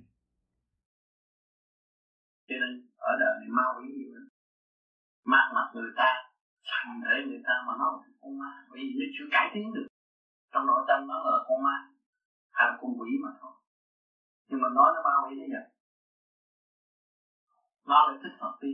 Cho 2.49 2.55
nên 2.61 2.89
ở 2.97 3.13
đời 3.21 3.35
này 3.41 3.49
mau 3.51 3.83
ý 3.89 3.95
nhiều 3.95 4.15
lắm. 4.15 4.29
Mát 5.25 5.51
mặt 5.55 5.71
người 5.75 5.91
ta 5.97 6.11
thành 6.65 7.01
để 7.05 7.17
người 7.27 7.43
ta 7.45 7.55
mà 7.67 7.73
nói 7.79 7.93
là 8.03 8.13
con 8.21 8.39
ma. 8.39 8.67
Bởi 8.71 8.81
vì 8.81 8.95
nó 8.99 9.07
chưa 9.19 9.25
cải 9.31 9.51
tiến 9.55 9.73
được. 9.75 9.87
Trong 10.53 10.67
nội 10.67 10.85
tâm 10.89 11.07
nó 11.07 11.15
là 11.15 11.45
con 11.49 11.63
ma 11.63 11.94
hay 12.57 12.65
là 12.69 12.75
con 12.81 12.91
quỷ 13.01 13.11
mà 13.25 13.31
thôi. 13.41 13.55
Nhưng 14.49 14.61
mà 14.63 14.69
nói 14.77 14.89
nó 14.95 15.01
ma 15.07 15.15
quỷ 15.25 15.33
thế 15.41 15.47
vậy 15.55 15.67
nó 17.91 17.99
lại 18.07 18.17
thích 18.23 18.37
Phật 18.41 18.55
đi. 18.61 18.73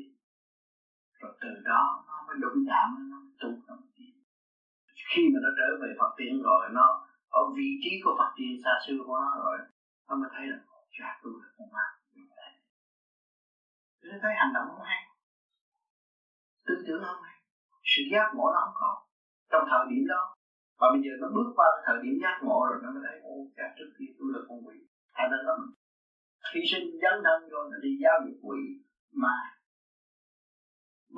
Rồi 1.20 1.32
từ 1.42 1.50
đó 1.70 2.04
nó 2.08 2.16
mới 2.26 2.36
đụng 2.42 2.58
chạm, 2.68 2.86
nó 3.10 3.16
mới 3.24 3.32
tu 3.40 3.48
nó 3.66 3.74
mới 3.80 3.90
tiến. 3.96 4.12
Khi 5.10 5.22
mà 5.32 5.38
nó 5.44 5.50
trở 5.58 5.68
về 5.82 5.88
Phật 6.00 6.10
tiên 6.18 6.42
rồi, 6.42 6.62
nó 6.78 6.86
ở 7.28 7.42
vị 7.56 7.68
trí 7.82 7.90
của 8.04 8.14
Phật 8.18 8.30
tiên 8.36 8.52
xa 8.64 8.74
xưa 8.86 8.98
của 9.06 9.18
nó 9.24 9.30
rồi, 9.44 9.58
nó 10.08 10.14
mới 10.20 10.28
thấy 10.34 10.44
là 10.50 10.58
cha 10.96 11.08
tu 11.22 11.30
là 11.42 11.48
con 11.58 11.68
ma 11.72 11.86
nó 14.10 14.16
thấy 14.22 14.32
hành 14.36 14.52
động 14.54 14.68
không 14.68 14.86
hay. 14.90 15.00
Tư 16.66 16.74
tưởng 16.86 17.02
không 17.06 17.22
hay. 17.22 17.36
Sự 17.90 18.02
giác 18.12 18.26
ngộ 18.34 18.46
nó 18.54 18.60
không 18.64 18.74
có 18.80 18.90
trong 19.50 19.64
thời 19.70 19.84
điểm 19.90 20.04
đó 20.08 20.36
và 20.80 20.86
bây 20.92 21.00
giờ 21.04 21.12
nó 21.20 21.28
bước 21.36 21.48
qua 21.56 21.68
thời 21.86 21.98
điểm 22.02 22.14
giác 22.22 22.36
ngộ 22.44 22.58
rồi, 22.68 22.78
nó 22.82 22.88
mới 22.94 23.02
thấy 23.06 23.16
ô 23.32 23.34
cha 23.56 23.66
trước 23.76 23.90
kia 23.96 24.10
tôi 24.18 24.28
là 24.34 24.40
con 24.48 24.58
quỷ. 24.66 24.76
Hay 25.16 25.26
là 25.30 25.38
nó 25.46 25.54
hy 26.50 26.60
sinh 26.70 26.86
dấn 27.02 27.16
thân 27.24 27.38
rồi 27.52 27.64
nó 27.72 27.76
đi 27.84 27.92
giao 28.02 28.16
dịch 28.24 28.38
quỷ 28.46 28.60
mà 29.22 29.36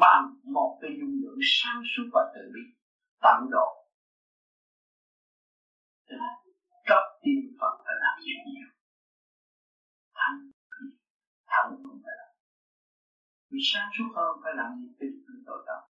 bằng 0.02 0.24
một 0.56 0.78
cái 0.80 0.90
dung 0.98 1.14
lượng 1.22 1.40
sáng 1.42 1.80
suốt 1.92 2.06
và 2.14 2.22
tự 2.34 2.44
bi, 2.54 2.64
tận 3.24 3.38
độ. 3.54 3.68
Cấp 6.88 7.04
tin 7.22 7.40
Phật 7.60 7.74
phải 7.84 7.96
làm 8.04 8.14
gì 8.24 8.34
nhiều. 8.46 8.70
Thanh 10.18 10.38
thanh 11.46 11.68
cũng 11.84 12.00
phải 12.04 12.14
làm 12.20 12.32
vì 13.50 13.58
sáng 13.72 13.88
suốt 13.98 14.10
hơn 14.16 14.32
phải 14.42 14.52
làm 14.56 14.70
gì 14.80 14.88
tin 15.00 15.12
tưởng 15.26 15.42
tội 15.46 15.60
tâm 15.66 15.91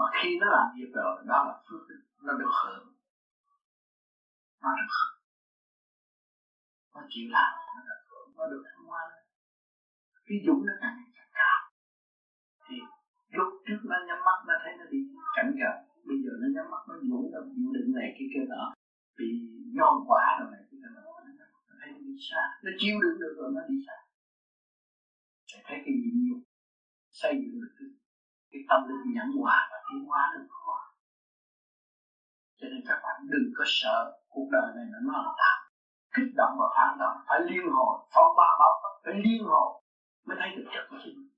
mà 0.00 0.06
khi 0.16 0.30
nó 0.40 0.46
làm 0.56 0.66
việc 0.76 0.90
rồi 0.94 1.12
đó 1.30 1.38
là 1.48 1.54
phước. 1.66 1.82
Nó 2.26 2.32
được 2.40 2.52
hưởng. 2.60 2.86
Nó 4.62 4.70
được 4.78 4.90
hưởng. 4.96 5.16
Nó 6.94 7.00
chịu 7.12 7.26
làm 7.36 7.50
nó 7.74 7.80
được 7.88 8.00
hưởng 8.10 8.28
nó 8.36 8.44
được 8.50 8.62
thăng 8.66 8.84
hoa 8.86 9.02
cái 10.26 10.38
dũng 10.46 10.62
nó 10.66 10.72
càng 10.80 10.94
ngày 10.98 11.10
càng 11.16 11.30
cao. 11.38 11.58
Thì 12.66 12.76
lúc 13.36 13.48
trước 13.66 13.80
nó 13.90 13.96
nhắm 14.06 14.18
mắt 14.26 14.38
nó 14.48 14.54
thấy 14.62 14.72
nó 14.78 14.84
đi 14.92 14.98
cảnh 15.36 15.50
gần. 15.60 15.76
Bây 16.08 16.16
giờ 16.22 16.32
nó 16.40 16.46
nhắm 16.54 16.66
mắt 16.72 16.82
nó 16.88 16.94
dũng 17.08 17.24
nó 17.32 17.40
chịu 17.54 17.68
định 17.76 17.90
này 17.98 18.08
cái 18.16 18.26
kia 18.32 18.44
nọ. 18.52 18.64
Bị 19.18 19.28
nhon 19.76 19.94
quá 20.08 20.24
rồi 20.38 20.48
này 20.52 20.60
cái 20.68 20.76
kia 20.80 20.90
nọ. 20.96 21.00
Nó 21.66 21.74
thấy 21.80 21.88
nó 21.92 21.98
đi 22.08 22.14
xa. 22.28 22.42
Nó 22.64 22.70
chịu 22.80 22.94
đựng 23.02 23.16
được 23.22 23.34
rồi 23.38 23.50
nó 23.56 23.60
đi 23.68 23.76
xa. 23.86 23.96
Sẽ 25.50 25.58
thấy 25.66 25.78
cái 25.84 25.94
nhịn 26.00 26.16
nhục 26.26 26.42
xây 27.10 27.32
dựng 27.42 27.60
được 27.62 27.72
cái, 27.78 27.88
cái 28.50 28.60
tâm 28.68 28.80
linh 28.88 29.14
nhẫn 29.14 29.28
hòa 29.40 29.68
và 29.70 29.78
tiến 29.86 30.04
hóa 30.08 30.22
được 30.34 30.46
hòa 30.50 30.82
cho 32.60 32.66
nên 32.68 32.82
các 32.88 32.98
bạn 33.04 33.16
đừng 33.32 33.52
có 33.56 33.64
sợ 33.66 34.18
cuộc 34.28 34.48
đời 34.52 34.68
này 34.76 34.84
nó 35.06 35.12
là 35.12 35.32
tạm. 35.40 35.58
Kích 36.14 36.32
động 36.36 36.54
và 36.60 36.66
phản 36.76 36.98
động 36.98 37.16
phải 37.28 37.40
liên 37.48 37.64
hồi 37.76 37.94
phong 38.14 38.36
ba 38.38 38.48
bảo 38.60 38.74
phải 39.04 39.14
liên 39.24 39.42
hồi 39.44 39.82
mới 40.26 40.36
thấy 40.40 40.48
được 40.56 40.66
chất 40.72 40.84
của 40.90 40.96
chính 41.04 41.16
mình. 41.18 41.32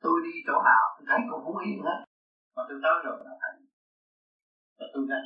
Tôi 0.00 0.20
đi 0.24 0.34
chỗ 0.46 0.62
nào 0.70 0.84
tôi 0.96 1.06
thấy 1.08 1.18
cũng 1.30 1.44
không 1.44 1.58
yên 1.58 1.82
hết. 1.86 1.98
Mà 2.56 2.62
tôi 2.68 2.78
tới 2.82 2.96
rồi 3.04 3.16
là 3.24 3.34
thấy. 3.40 3.52
Và 4.78 4.86
tôi 4.94 5.06
gắn 5.10 5.24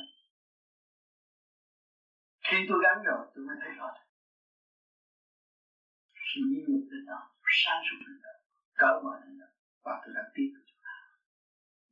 khi 2.47 2.57
tôi 2.69 2.79
gắn 2.83 3.03
rồi 3.03 3.27
tôi 3.35 3.45
mới 3.45 3.55
thấy 3.61 3.71
rồi, 3.79 3.91
sự 6.13 6.41
nhiên 6.49 6.65
một 6.67 6.87
đến 6.91 7.05
đó 7.05 7.34
sáng 7.63 7.81
suốt 7.85 7.99
hơn 8.05 8.17
nữa 8.23 8.35
cởi 8.81 8.95
mở 9.03 9.13
hơn 9.23 9.37
nữa 9.39 9.51
và 9.85 9.93
tôi 10.01 10.11
đã 10.17 10.23
tiến 10.33 10.49
được 10.53 10.63
chúng 10.69 10.81
ta, 10.85 10.95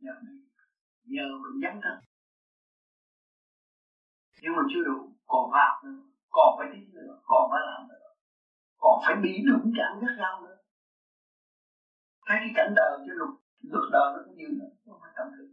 nhờ 0.04 0.14
mình 0.24 0.40
nhờ 1.14 1.26
mình 1.44 1.56
nhắn 1.62 1.80
thân 1.84 1.98
nhưng 4.42 4.54
mà 4.56 4.64
chưa 4.72 4.84
đủ 4.90 4.98
còn 5.26 5.46
làm 5.54 5.74
nữa 5.84 6.02
còn 6.30 6.50
phải 6.58 6.68
đi 6.74 6.82
nữa 6.94 7.12
còn 7.24 7.44
phải 7.52 7.62
làm 7.70 7.88
nữa 7.88 8.08
còn 8.78 8.96
phải 9.06 9.16
bị 9.24 9.34
đụng 9.50 9.68
chạm 9.78 9.92
gắt 10.02 10.14
gao 10.22 10.42
nữa 10.46 10.58
thấy 12.26 12.38
cái 12.40 12.52
cảnh 12.56 12.74
đời 12.76 12.92
chứ 13.06 13.14
lục 13.22 13.34
lục 13.74 13.86
đời 13.92 14.08
nó 14.14 14.20
cũng 14.26 14.38
như 14.38 14.48
nữa 14.60 14.72
không 14.86 15.00
phải 15.02 15.12
tâm 15.18 15.28
thức 15.38 15.48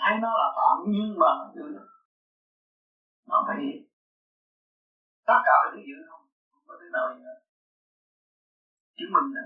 thấy 0.00 0.14
nó 0.22 0.30
là 0.40 0.48
phạm 0.56 0.76
nhưng 0.94 1.18
mà 1.20 1.30
nó 1.38 1.46
như 1.54 1.62
nữa 1.76 1.88
nó 3.28 3.44
phải 3.46 3.56
gì, 3.60 3.72
tất 5.26 5.40
cả 5.46 5.54
là 5.62 5.68
thứ 5.72 5.80
dữ 5.88 5.98
không? 6.08 6.24
Không 6.50 6.64
có 6.66 6.74
thứ 6.80 6.86
nào 6.92 7.14
gì 7.14 7.20
nữa 7.24 7.38
chứng 8.98 9.12
minh 9.12 9.28
là 9.34 9.42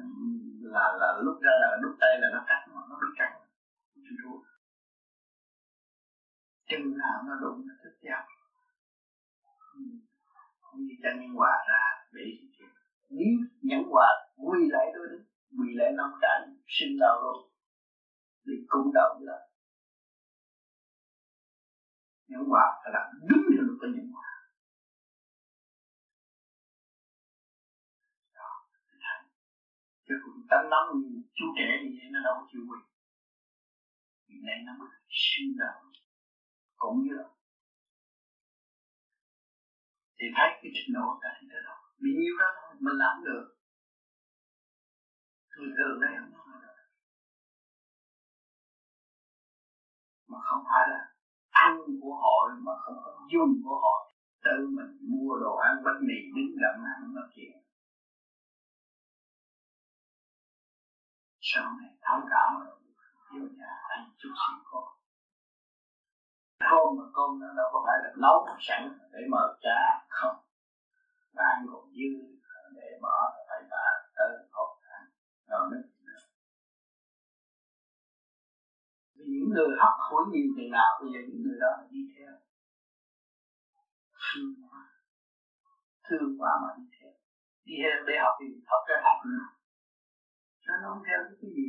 là 0.75 0.85
là 1.01 1.09
lúc 1.25 1.37
ra 1.41 1.53
là 1.61 1.79
lúc 1.83 1.93
tay 2.01 2.19
là 2.21 2.29
nó 2.33 2.41
cắt 2.47 2.61
nó 2.69 2.87
nó 2.89 2.97
bị 3.03 3.09
cắt. 3.19 3.31
Chưa 3.95 4.15
chú 4.23 4.43
chừng 6.71 6.99
nào 6.99 7.23
nó 7.27 7.35
đụng, 7.43 7.67
nó 7.67 7.75
thức 7.85 7.95
giác 8.01 8.25
ừ. 9.75 9.81
không 10.61 10.81
như 10.81 10.95
chân 11.03 11.21
nhân 11.21 11.35
hòa 11.35 11.55
ra 11.69 11.85
để 12.13 12.25
nếu 13.11 13.33
nhẫn 13.63 13.83
hòa 13.91 14.09
quy 14.37 14.61
lại 14.71 14.87
tôi 14.95 15.07
đi 15.13 15.19
quy 15.59 15.75
lại 15.75 15.93
năm 15.97 16.11
cảnh 16.21 16.57
sinh 16.67 16.99
đầu 17.01 17.23
luôn. 17.23 17.51
Thì 18.47 18.53
cũng 18.69 18.93
đầu 18.95 19.19
là 19.21 19.39
nhẫn 22.29 22.45
hòa 22.49 22.81
phải 22.85 22.93
làm 22.95 23.07
đúng 23.29 23.43
theo 23.53 23.63
luật 23.67 23.79
của 23.81 23.87
nhẫn 23.87 24.09
hòa. 24.13 24.32
Chứ 30.53 30.59
tâm 30.59 30.71
nóng 30.71 30.89
chú 31.35 31.45
trẻ 31.57 31.69
như 31.83 31.91
vậy 31.99 32.09
nó 32.13 32.21
đâu 32.25 32.35
có 32.39 32.47
chịu 32.53 32.63
quỳ. 32.69 32.79
Vì 34.29 34.35
này 34.47 34.57
nó 34.67 34.73
mới 34.79 34.89
suy 35.09 35.45
đạo 35.59 35.83
cũng 36.77 37.03
như 37.03 37.13
là 37.15 37.29
thì 40.19 40.27
thấy 40.37 40.49
cái 40.63 40.71
trình 40.75 40.95
độ 40.95 41.19
đã 41.23 41.31
thì 41.41 41.47
đó. 41.67 41.77
Vì 42.01 42.11
nhiêu 42.19 42.35
đó 42.41 42.49
thôi 42.57 42.75
mình 42.81 42.99
làm 43.03 43.25
được. 43.25 43.45
Người 45.57 45.71
thường 45.77 46.01
đây 46.01 46.11
không 46.21 46.51
nói 46.51 46.61
được. 46.63 46.83
Mà 50.31 50.39
không 50.43 50.65
phải 50.71 50.85
là 50.93 51.01
ăn 51.51 51.73
của 52.03 52.15
họ, 52.23 52.37
mà 52.67 52.73
không 52.85 52.97
có 53.05 53.27
dùng 53.33 53.55
của 53.65 53.81
họ. 53.83 54.13
Tự 54.45 54.57
mình 54.77 54.91
mua 55.13 55.39
đồ 55.41 55.57
ăn 55.57 55.75
bánh 55.85 56.01
mì, 56.09 56.15
đứng 56.37 56.57
gặm 56.61 56.85
ăn 56.93 57.15
nó 57.15 57.23
chuyện 57.35 57.62
sau 61.55 61.65
này 61.81 61.91
tham 62.03 62.21
cảm 62.31 62.49
rồi 62.61 62.77
vô 63.31 63.47
nhà 63.59 63.73
ăn 63.89 64.01
chút 64.19 64.33
xíu 64.43 64.59
con 64.71 64.85
cơm 66.71 66.87
mà 66.99 67.05
con 67.13 67.41
nó 67.41 67.47
đâu 67.57 67.69
có 67.73 67.83
phải 67.87 67.99
là 68.03 68.11
nấu 68.17 68.47
sẵn 68.61 68.83
để 69.13 69.21
mở 69.31 69.57
cha 69.61 69.79
không 70.09 70.37
bạn 71.35 71.67
còn 71.73 71.85
dư 71.97 72.11
để 72.75 72.99
mở 73.03 73.19
phải 73.49 73.63
bà 73.71 73.87
tới 74.17 74.31
học 74.51 74.69
ăn 74.97 75.05
rồi 75.47 75.69
nó 75.71 75.79
những 79.15 79.49
người 79.55 79.71
hấp 79.81 79.95
hối 79.99 80.23
nhiều 80.33 80.49
thì 80.57 80.65
nào 80.71 80.91
bây 81.01 81.09
giờ 81.13 81.21
những 81.29 81.43
người 81.43 81.59
đó 81.61 81.73
đi 81.91 82.01
theo 82.17 82.33
thương 84.25 84.55
quá 84.63 84.81
thương 86.09 86.37
quá 86.39 86.53
mà 86.63 86.69
đi 86.77 86.85
theo 87.01 87.11
đi 87.65 87.75
theo 87.83 88.05
để 88.07 88.15
học 88.25 88.35
thì 88.41 88.47
học 88.71 88.83
cái 88.89 88.99
học 90.73 90.81
nó 90.83 90.89
không 90.89 91.03
theo 91.07 91.19
cái 91.41 91.51
gì? 91.57 91.69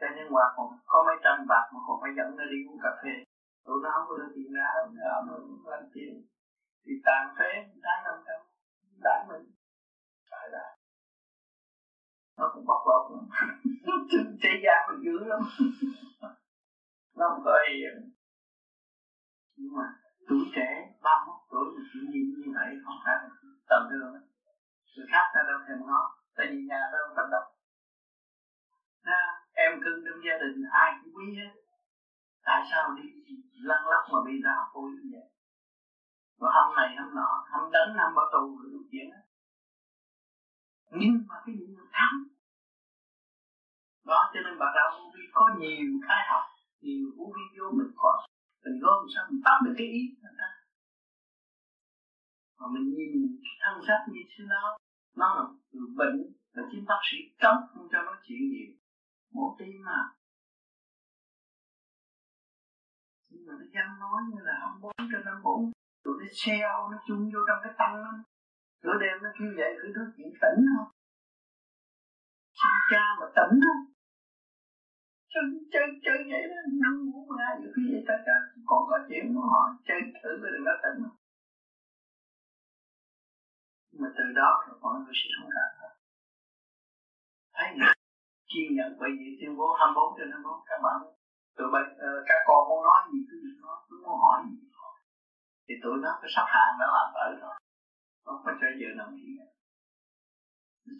Cho 0.00 0.06
nên 0.14 0.26
ngoài 0.30 0.48
còn 0.56 0.66
có 0.86 1.04
mấy 1.06 1.16
trăm 1.24 1.46
bạc 1.48 1.64
mà 1.72 1.80
còn 1.86 1.96
phải 2.02 2.10
dẫn 2.16 2.36
nó 2.36 2.44
đi 2.52 2.58
uống 2.68 2.78
cà 2.82 2.90
phê. 3.02 3.14
Tụi 3.64 3.78
nó 3.82 3.88
không 3.94 4.06
có 4.08 4.14
được 4.18 4.32
tiền 4.34 4.52
ra 4.56 4.66
đâu 4.76 4.86
nữa 4.96 5.14
mà 5.26 5.32
làm 5.72 5.84
tiền. 5.94 6.12
Thì 6.84 6.92
tàn 7.04 7.34
phế 7.38 7.50
tháng 7.84 8.04
năm 8.04 8.16
trăm 8.26 8.40
đãi 9.04 9.20
mình. 9.28 9.44
Phải 10.30 10.48
là. 10.54 10.76
Nó 12.38 12.50
cũng 12.54 12.64
bóc 12.66 12.82
lột 12.88 13.04
lắm 13.12 13.24
thế 14.42 14.52
gian 14.64 14.78
mình 14.88 15.00
dữ 15.06 15.24
lắm. 15.30 15.40
Nó 17.16 17.24
không 17.28 17.42
có 17.44 17.58
gì 17.68 17.76
nhưng 19.56 19.72
mà 19.76 19.86
tuổi 20.28 20.44
trẻ, 20.54 20.68
ba 21.02 21.24
mốt 21.26 21.40
tuổi 21.50 21.66
mà 21.74 21.82
chịu 21.92 22.02
nhìn 22.12 22.26
như 22.38 22.52
vậy, 22.56 22.70
không 22.84 22.98
phải 23.04 23.16
tầm 23.68 23.82
thường. 23.90 24.12
Người 24.96 25.06
khác 25.12 25.24
ta 25.34 25.40
đâu 25.48 25.58
thèm 25.68 25.86
nó 25.86 26.21
tại 26.36 26.46
vì 26.50 26.58
nhà 26.68 26.80
đâu 26.92 27.28
độc 27.30 27.46
Nha, 29.06 29.20
em 29.52 29.72
cưng 29.84 29.98
trong 30.04 30.20
gia 30.26 30.36
đình 30.42 30.56
ai 30.82 30.90
cũng 31.00 31.12
quý 31.16 31.26
hết. 31.38 31.52
Tại 32.44 32.60
sao 32.70 32.94
đi 32.98 33.08
lăn 33.68 33.82
lóc 33.92 34.04
mà 34.12 34.18
bị 34.26 34.34
đá 34.44 34.56
ôi 34.72 34.90
như 34.90 35.08
vậy? 35.12 35.28
Và 36.40 36.48
hôm 36.56 36.76
này 36.76 36.88
hôm 36.98 37.14
nọ 37.14 37.30
hôm 37.52 37.72
đánh 37.72 37.96
năm 37.96 38.14
bảo 38.16 38.26
tù 38.32 38.42
rồi 38.58 38.68
đủ 38.72 38.80
chuyện 38.90 39.06
đó. 39.10 39.20
nhưng 41.00 41.24
mà 41.28 41.34
cái 41.46 41.54
gì 41.58 41.66
người 41.74 41.90
thắng 41.92 42.16
đó 44.06 44.30
cho 44.34 44.40
nên 44.44 44.58
bà 44.58 44.66
đạo 44.76 44.88
vô 44.96 45.04
vi 45.14 45.24
có 45.32 45.44
nhiều 45.58 45.86
khai 46.08 46.22
học 46.30 46.44
nhiều 46.80 47.06
vô 47.16 47.24
vi 47.34 47.44
vô 47.58 47.66
mình 47.78 47.92
có. 47.96 48.26
Mình 48.64 48.80
gom 48.82 49.06
sao 49.14 49.24
mình 49.30 49.42
tắt 49.44 49.56
được 49.64 49.74
cái 49.78 49.86
ý 49.86 50.02
người 50.22 50.34
ta. 50.38 50.48
Mà 52.58 52.66
mình 52.74 52.86
nhìn 52.96 53.12
cái 53.42 53.54
thân 53.62 53.74
xác 53.86 54.00
như 54.12 54.22
thế 54.30 54.44
đó 54.50 54.78
nó 55.16 55.26
là 55.36 55.44
bệnh 55.96 56.16
là 56.52 56.62
chính 56.70 56.84
bác 56.88 57.00
sĩ 57.10 57.18
cấm 57.38 57.56
không 57.74 57.88
cho 57.92 58.02
nó 58.02 58.12
chuyện 58.22 58.42
nhiều 58.50 58.70
mỗi 59.34 59.50
tim 59.58 59.74
mà. 59.84 60.00
Nhưng 63.30 63.46
mà 63.46 63.52
nó 63.58 63.64
dám 63.74 63.88
nói 64.00 64.20
như 64.30 64.40
là 64.48 64.54
không 64.60 64.80
bốn 64.82 64.92
trên 64.98 65.24
năm 65.24 65.42
bốn 65.42 65.72
tụi 66.04 66.14
nó 66.20 66.26
xeo, 66.32 66.88
nó 66.90 66.96
chung 67.06 67.30
vô 67.32 67.40
trong 67.48 67.60
cái 67.64 67.72
tăng 67.78 67.94
nó. 68.02 68.12
Nửa 68.84 68.96
đêm 69.02 69.16
nó 69.22 69.30
kêu 69.38 69.50
vậy 69.56 69.70
cứ 69.82 69.88
nói 69.96 70.06
chuyện 70.16 70.30
tỉnh 70.42 70.60
không? 70.72 70.90
Xin 72.58 72.74
cha 72.90 73.04
mà 73.20 73.26
tỉnh 73.36 73.54
không? 73.66 73.82
Chơi 75.32 75.44
chơi 75.72 75.86
chơi 76.04 76.18
vậy 76.30 76.42
đó. 76.50 76.58
Năm 76.82 76.94
bốn 77.12 77.38
ra 77.38 77.48
nhiều 77.60 77.70
khi 77.76 77.82
vậy 77.92 78.04
ta 78.08 78.14
cha 78.26 78.36
con 78.66 78.82
có 78.90 78.98
chuyện 79.08 79.24
của 79.34 79.46
hỏi 79.52 79.68
chơi 79.86 80.00
thử 80.22 80.30
với 80.40 80.50
đừng 80.54 80.64
có 80.68 80.74
tỉnh. 80.84 80.98
không 81.04 81.21
mà 84.00 84.08
từ 84.16 84.24
đó 84.40 84.50
rồi 84.66 84.76
mọi 84.84 84.94
người 85.00 85.16
sẽ 85.20 85.28
thông 85.34 85.50
cảm. 85.54 85.70
Thấy 87.56 87.68
nhỉ 87.78 87.90
chi 88.50 88.62
nhận 88.76 88.90
bởi 89.00 89.10
vì 89.18 89.28
tuyên 89.38 89.52
bố 89.58 89.68
24 89.80 90.16
trên 90.16 90.28
24 90.30 90.68
các 90.68 90.78
bạn 90.84 90.98
tụi 91.56 91.68
bay 91.74 91.84
uh, 92.06 92.20
các 92.28 92.40
con 92.46 92.60
muốn 92.68 92.80
nói 92.88 93.00
gì 93.12 93.18
cứ 93.28 93.36
việc 93.44 93.58
nói 93.64 93.76
cứ 93.88 93.94
muốn 94.04 94.16
hỏi 94.24 94.38
gì 94.50 94.56
hỏi. 94.78 94.94
Thì 95.66 95.74
tụi 95.82 95.96
nó 96.04 96.10
cứ 96.20 96.28
sắp 96.34 96.46
hàng 96.54 96.72
nó 96.80 96.86
làm 96.96 97.08
tới 97.16 97.30
rồi 97.42 97.54
không 98.24 98.42
có 98.44 98.52
chơi 98.60 98.72
giờ 98.80 98.88
nào 98.98 99.08
nghỉ 99.10 99.30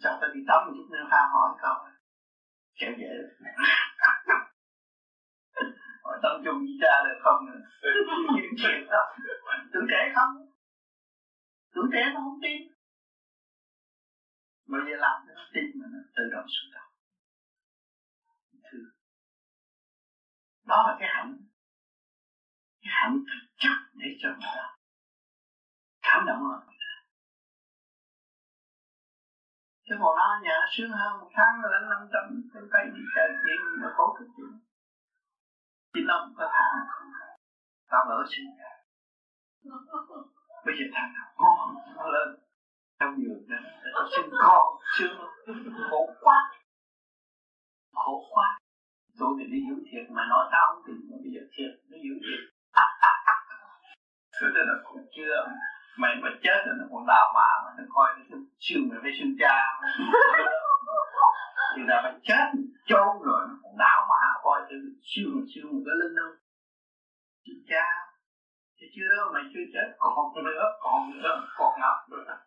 cho 0.03 0.17
ta 0.21 0.27
đi 0.33 0.41
tắm 0.47 0.59
một 0.65 0.73
chút 0.75 0.87
nữa 0.91 1.05
pha 1.11 1.21
hỏi 1.33 1.49
câu 1.61 1.75
kẹo 2.79 2.91
dễ 2.99 3.11
hỏi 6.03 6.17
tâm 6.23 6.41
chung 6.45 6.59
với 6.59 6.75
cha 6.81 6.93
được 7.05 7.19
không 7.23 7.45
nữa? 7.45 7.61
Chuyện 8.61 8.87
đó. 8.91 9.03
Tuổi 9.73 9.83
trẻ 9.89 10.11
không? 10.15 10.33
Tuổi 11.75 11.85
trẻ 11.93 12.11
nó 12.13 12.19
không 12.19 12.39
tin 12.43 12.72
mà 14.73 14.79
giờ 14.87 14.95
làm 15.05 15.15
nó 15.27 15.43
tin 15.53 15.65
mà 15.79 15.85
nó 15.93 15.99
tự 16.15 16.23
động 16.33 16.47
xuống 16.55 16.71
đầu 16.75 16.87
đó 20.65 20.83
là 20.87 20.95
cái 20.99 21.09
hạnh. 21.15 21.31
Cái 22.81 22.91
hạnh 22.99 23.17
thực 23.29 23.43
chất 23.61 23.77
để 23.93 24.07
cho 24.21 24.29
người 24.29 24.51
ta 24.57 24.65
cảm 26.01 26.25
động 26.27 26.43
rồi 26.49 26.59
chứ 29.85 29.95
còn 30.01 30.15
nó 30.17 30.27
nhà 30.43 30.55
nó 30.61 30.67
sướng 30.77 30.91
hơn 30.91 31.11
một 31.19 31.29
tháng 31.35 31.53
là 31.61 31.67
lãnh 31.73 31.89
năm 31.89 32.01
trăm 32.13 32.23
cái 32.53 32.63
tay 32.73 32.83
đi 32.95 33.03
chơi 33.15 33.29
chuyện 33.41 33.61
mà 33.81 33.87
khổ 33.95 34.15
cực 34.19 34.27
chuyện. 34.37 34.53
Chứ 35.93 36.01
nó 36.07 36.15
cũng 36.25 36.35
có. 36.37 36.45
Thả 36.53 36.67
tao 37.91 38.05
lỡ 38.09 38.25
sinh 38.31 38.49
ra. 38.59 38.71
Bây 40.65 40.73
giờ 40.77 40.85
thằng 40.95 41.13
nào 41.15 41.27
ngon, 41.37 41.75
nó 41.95 42.05
lên 42.15 42.42
trong 43.03 43.15
giường 43.21 43.43
đó 43.49 43.57
tôi 43.93 44.09
sinh 44.15 44.29
con 44.43 44.65
chưa 44.99 45.15
khổ 45.89 46.09
quá. 46.21 46.37
Khổ 47.93 48.15
quá. 48.33 48.47
Tôi 49.19 49.29
thì 49.39 49.45
đi 49.53 49.59
giữ 49.69 49.75
thiệt 49.89 50.05
mà 50.15 50.21
nói 50.29 50.49
tao 50.51 50.63
không 50.67 50.83
tìm 50.87 50.97
mà 51.09 51.17
bây 51.23 51.31
giờ 51.35 51.41
thiệt 51.53 51.71
nó 51.89 51.97
giữ 52.05 52.15
thiệt. 52.25 52.41
Tôi 54.41 54.49
đó 54.55 54.61
là 54.69 54.75
cũng 54.83 55.05
chưa, 55.15 55.35
mày 55.97 56.11
mà 56.23 56.29
chết 56.43 56.59
rồi 56.65 56.75
nó 56.79 56.85
còn 56.91 57.05
đào 57.07 57.25
mã 57.35 57.49
mà 57.63 57.69
nó 57.77 57.83
coi 57.95 58.07
nó 58.17 58.37
siêu 58.59 58.79
mày 58.89 58.99
với 59.03 59.11
sinh 59.19 59.35
cha. 59.39 59.57
Thì 61.75 61.81
là 61.89 62.01
mày 62.03 62.13
chết 62.23 62.45
chôn 62.85 63.13
rồi 63.27 63.41
nó 63.49 63.55
còn 63.63 63.73
đào 63.77 63.99
mã 64.09 64.21
coi 64.43 64.61
cái 64.69 64.77
mà 64.83 64.91
siêu 65.09 65.65
một 65.71 65.81
cái 65.85 65.95
linh 66.01 66.15
đâu 66.15 66.31
sinh 67.45 67.63
cha. 67.69 67.85
Thì 68.77 68.85
chưa 68.95 69.07
đâu, 69.17 69.25
mày 69.33 69.43
chưa 69.53 69.65
chết. 69.73 69.87
Còn 69.99 70.45
nữa 70.45 70.63
còn 70.83 71.21
nữa, 71.21 71.35
còn 71.57 71.71
ngập 71.81 71.97
nữa 72.09 72.37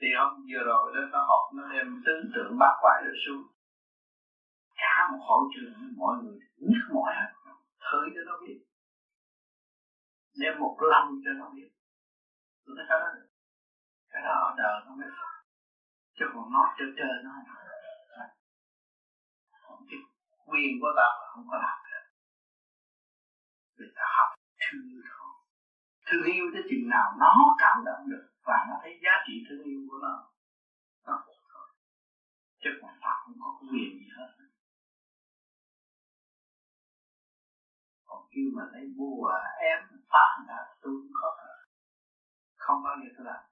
thì 0.00 0.08
hôm 0.18 0.30
vừa 0.50 0.62
rồi 0.70 0.84
đó, 0.94 1.02
nó 1.12 1.20
học 1.30 1.44
nó 1.56 1.62
đem 1.72 1.86
tướng 2.06 2.30
tượng 2.34 2.58
bát 2.60 2.74
quái 2.82 2.98
rồi 3.04 3.16
xuống. 3.26 3.42
Cả 4.76 5.08
một 5.12 5.22
hội 5.28 5.42
trường, 5.54 5.72
mọi 5.96 6.14
người 6.22 6.38
nhức 6.56 6.84
mỏi 6.94 7.10
hết. 7.18 7.30
Thử 7.86 8.00
cho 8.14 8.22
nó 8.26 8.34
biết. 8.46 8.58
Đem 10.40 10.60
một 10.60 10.76
lòng 10.92 11.08
cho 11.24 11.30
nó 11.40 11.50
biết. 11.56 11.70
Tôi 12.64 12.76
nói, 12.76 12.86
cái 12.88 12.98
đó 13.00 13.08
được. 13.14 13.28
Cái 14.10 14.22
đó 14.22 14.34
ở 14.48 14.54
đời 14.58 14.74
nó 14.86 14.94
mới 14.94 15.08
phải 15.18 15.38
chứ 16.18 16.24
còn 16.34 16.52
nói 16.52 16.66
chơi 16.78 16.88
chơi 16.98 17.14
nó 17.24 17.30
không 19.62 19.80
cái 19.90 20.00
quyền 20.46 20.72
của 20.80 20.92
ta 20.96 21.08
là 21.18 21.26
không 21.32 21.44
có 21.50 21.56
làm 21.64 21.78
được. 21.90 22.06
Vì 23.78 23.86
ta 23.96 24.04
học 24.16 24.30
thương 24.62 24.88
thôi. 25.10 25.30
Thương 26.06 26.24
yêu 26.34 26.44
tới 26.52 26.62
chừng 26.70 26.88
nào 26.94 27.08
nó 27.20 27.56
cảm 27.58 27.76
động 27.84 28.02
được 28.10 28.24
và 28.48 28.58
nó 28.68 28.74
thấy 28.82 28.92
giá 29.04 29.14
trị 29.26 29.34
thương 29.46 29.62
yêu 29.70 29.80
của 29.90 29.98
nó 30.04 30.14
nó 31.06 31.14
chứ 32.62 32.70
còn 32.80 32.94
Phật 33.02 33.16
không 33.22 33.36
có 33.42 33.50
quyền 33.60 33.90
gì 33.98 34.08
hết. 34.16 34.30
Còn 38.06 38.20
kêu 38.30 38.48
mà 38.56 38.64
lấy 38.72 38.84
bùa 38.96 39.30
em 39.70 39.78
phá 40.12 40.26
là 40.48 40.58
tôi 40.80 40.92
cũng 41.00 41.12
có 41.20 41.28
không 42.56 42.82
bao 42.84 42.94
giờ 43.00 43.08
tôi 43.16 43.24
làm 43.26 43.42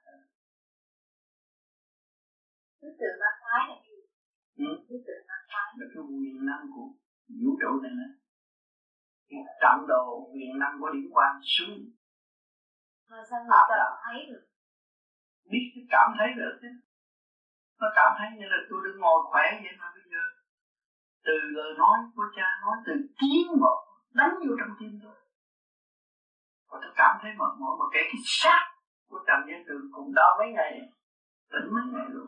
thứ 2.81 2.89
tự 3.01 3.09
bát 3.21 3.35
phái 3.43 3.63
là 3.69 3.77
gì? 3.87 3.99
Ừ? 4.57 4.71
thứ 4.89 4.97
tự 5.07 5.15
bát 5.29 5.43
phái 5.51 5.69
là 5.79 5.87
cái 5.95 6.03
quyền 6.11 6.47
năng 6.47 6.65
của 6.75 6.87
vũ 7.41 7.51
trụ 7.61 7.71
này 7.83 7.93
nè. 8.01 8.09
Cái 9.29 9.41
trọng 9.63 9.87
độ 9.89 10.05
quyền 10.33 10.59
năng 10.59 10.75
của 10.81 10.91
điển 10.95 11.07
quang 11.13 11.41
xuống 11.43 11.79
mà 13.11 13.17
sao 13.31 13.41
người 13.41 13.63
ta 13.69 13.77
thấy 14.05 14.27
được 14.31 14.45
biết 15.51 15.65
cái 15.75 15.85
cảm 15.95 16.09
thấy 16.19 16.29
được 16.37 16.55
chứ 16.63 16.69
nó 17.81 17.87
cảm 17.99 18.11
thấy 18.19 18.29
như 18.39 18.47
là 18.53 18.59
tôi 18.71 18.79
đang 18.85 18.97
ngồi 19.01 19.21
khỏe 19.31 19.45
vậy 19.63 19.75
mà 19.81 19.87
bây 19.95 20.05
giờ. 20.13 20.23
Từ 21.27 21.35
lời 21.57 21.73
nói 21.79 21.97
của 22.15 22.27
cha 22.37 22.47
nói 22.63 22.77
từ 22.87 22.93
tiếng 23.21 23.49
một 23.61 23.79
đánh 24.19 24.35
vô 24.43 24.53
trong 24.61 24.73
tim 24.81 24.93
tôi. 25.03 25.17
Và 26.69 26.79
tôi 26.83 26.93
cảm 26.97 27.19
thấy 27.23 27.31
mệt 27.39 27.53
mỏi 27.61 27.75
mà 27.81 27.87
kể 27.93 28.01
cái 28.11 28.21
xác 28.25 28.63
của 29.09 29.21
trần 29.27 29.41
nhân 29.47 29.61
tường 29.69 29.85
cũng 29.93 30.15
đau 30.15 30.31
mấy 30.39 30.49
ngày 30.57 30.73
tỉnh 31.53 31.69
mấy 31.75 31.85
ngày 31.93 32.07
luôn 32.09 32.27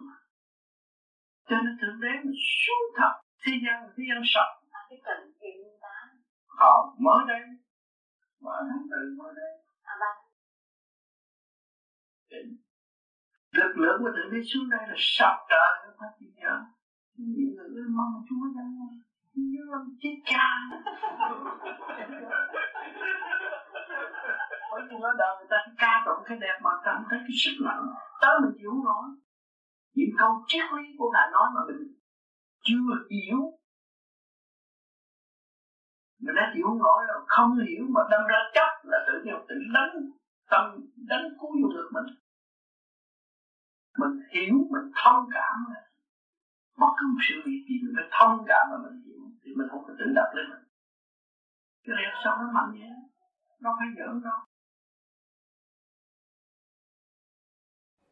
cho 1.48 1.56
nên 1.64 1.76
thượng 1.80 2.00
đế 2.00 2.12
mình 2.24 2.40
xuống 2.58 2.86
thật. 2.98 3.12
Thế 3.46 3.52
gian 3.64 3.76
thế 3.96 4.04
gian 4.08 4.18
à, 4.70 4.80
cái 4.88 4.98
cận 5.04 5.32
chuyện 5.40 5.56
ta. 5.82 5.94
Không 6.46 6.96
mở 6.98 7.16
đây. 7.28 7.40
Mở 8.40 8.56
tháng 8.68 8.86
từ 8.90 9.16
mở 9.18 9.32
đây. 9.36 9.52
À 9.82 9.94
ba 10.00 10.10
lực 13.52 13.72
lượng 13.76 13.98
của 14.02 14.10
thượng 14.16 14.30
đế 14.32 14.38
xuống 14.50 14.70
đây 14.70 14.80
là 14.88 14.94
sập 14.96 15.36
trời, 15.50 15.70
nó 15.84 15.90
phải 15.98 16.08
bây 16.20 16.30
nhớ 16.36 16.64
những 17.18 17.54
người 17.56 17.68
ơi 17.82 17.88
mong 17.98 18.14
chúa 18.28 18.44
ra. 18.56 18.66
Như 19.34 19.62
làm 19.72 19.84
chết 20.00 20.16
cha. 20.24 20.48
Bởi 24.72 24.82
vì 24.90 24.96
ở 25.02 25.10
đời 25.18 25.32
người 25.36 25.46
ta 25.50 25.56
ca 25.78 25.92
tụng 26.06 26.24
cái 26.26 26.38
đẹp 26.40 26.58
mà 26.62 26.70
cảm 26.84 27.04
thấy 27.10 27.18
cái 27.18 27.36
sức 27.42 27.64
mạnh. 27.64 27.84
Tới 28.20 28.34
mình 28.42 28.54
chịu 28.58 28.72
nói. 28.84 29.06
Những 29.94 30.10
câu 30.18 30.30
triết 30.46 30.64
lý 30.76 30.84
của 30.98 31.10
ngài 31.14 31.28
nói 31.32 31.46
mà 31.54 31.60
mình 31.68 31.82
chưa 32.66 32.88
hiểu. 33.10 33.38
Mình 36.22 36.34
đã 36.36 36.52
chịu 36.54 36.66
nói 36.66 36.76
nổi 36.84 37.00
rồi. 37.08 37.20
Không 37.26 37.50
hiểu 37.66 37.84
mà 37.94 38.00
đâm 38.10 38.22
ra 38.30 38.38
chấp 38.54 38.70
là 38.82 38.98
tự 39.06 39.14
nhiên 39.24 39.34
tự 39.48 39.54
đánh 39.74 39.92
tâm, 40.50 40.64
đánh 41.10 41.26
cú 41.38 41.46
vô 41.62 41.68
được 41.74 41.88
mình 41.94 42.08
mình 44.00 44.14
hiểu 44.32 44.54
mình 44.72 44.86
thông 45.02 45.22
cảm 45.36 45.56
là 45.72 45.80
bất 46.80 46.92
cứ 46.98 47.04
một 47.12 47.22
sự 47.28 47.34
việc 47.46 47.62
gì 47.68 47.76
mình 47.84 47.94
phải 47.96 48.08
thông 48.18 48.44
cảm 48.50 48.64
mà 48.70 48.76
mình 48.84 48.96
hiểu, 49.06 49.22
thì 49.42 49.50
mình 49.58 49.68
không 49.70 49.82
có 49.86 49.92
tự 49.98 50.06
đặt 50.18 50.30
lên 50.36 50.46
mình. 50.52 50.64
Cái 51.84 51.94
này 51.96 52.06
sao 52.24 52.34
nó 52.40 52.46
mạnh 52.56 52.70
vậy 52.80 52.90
nó 53.60 53.70
phải 53.78 53.88
giỡn 53.98 54.22
đâu 54.24 54.40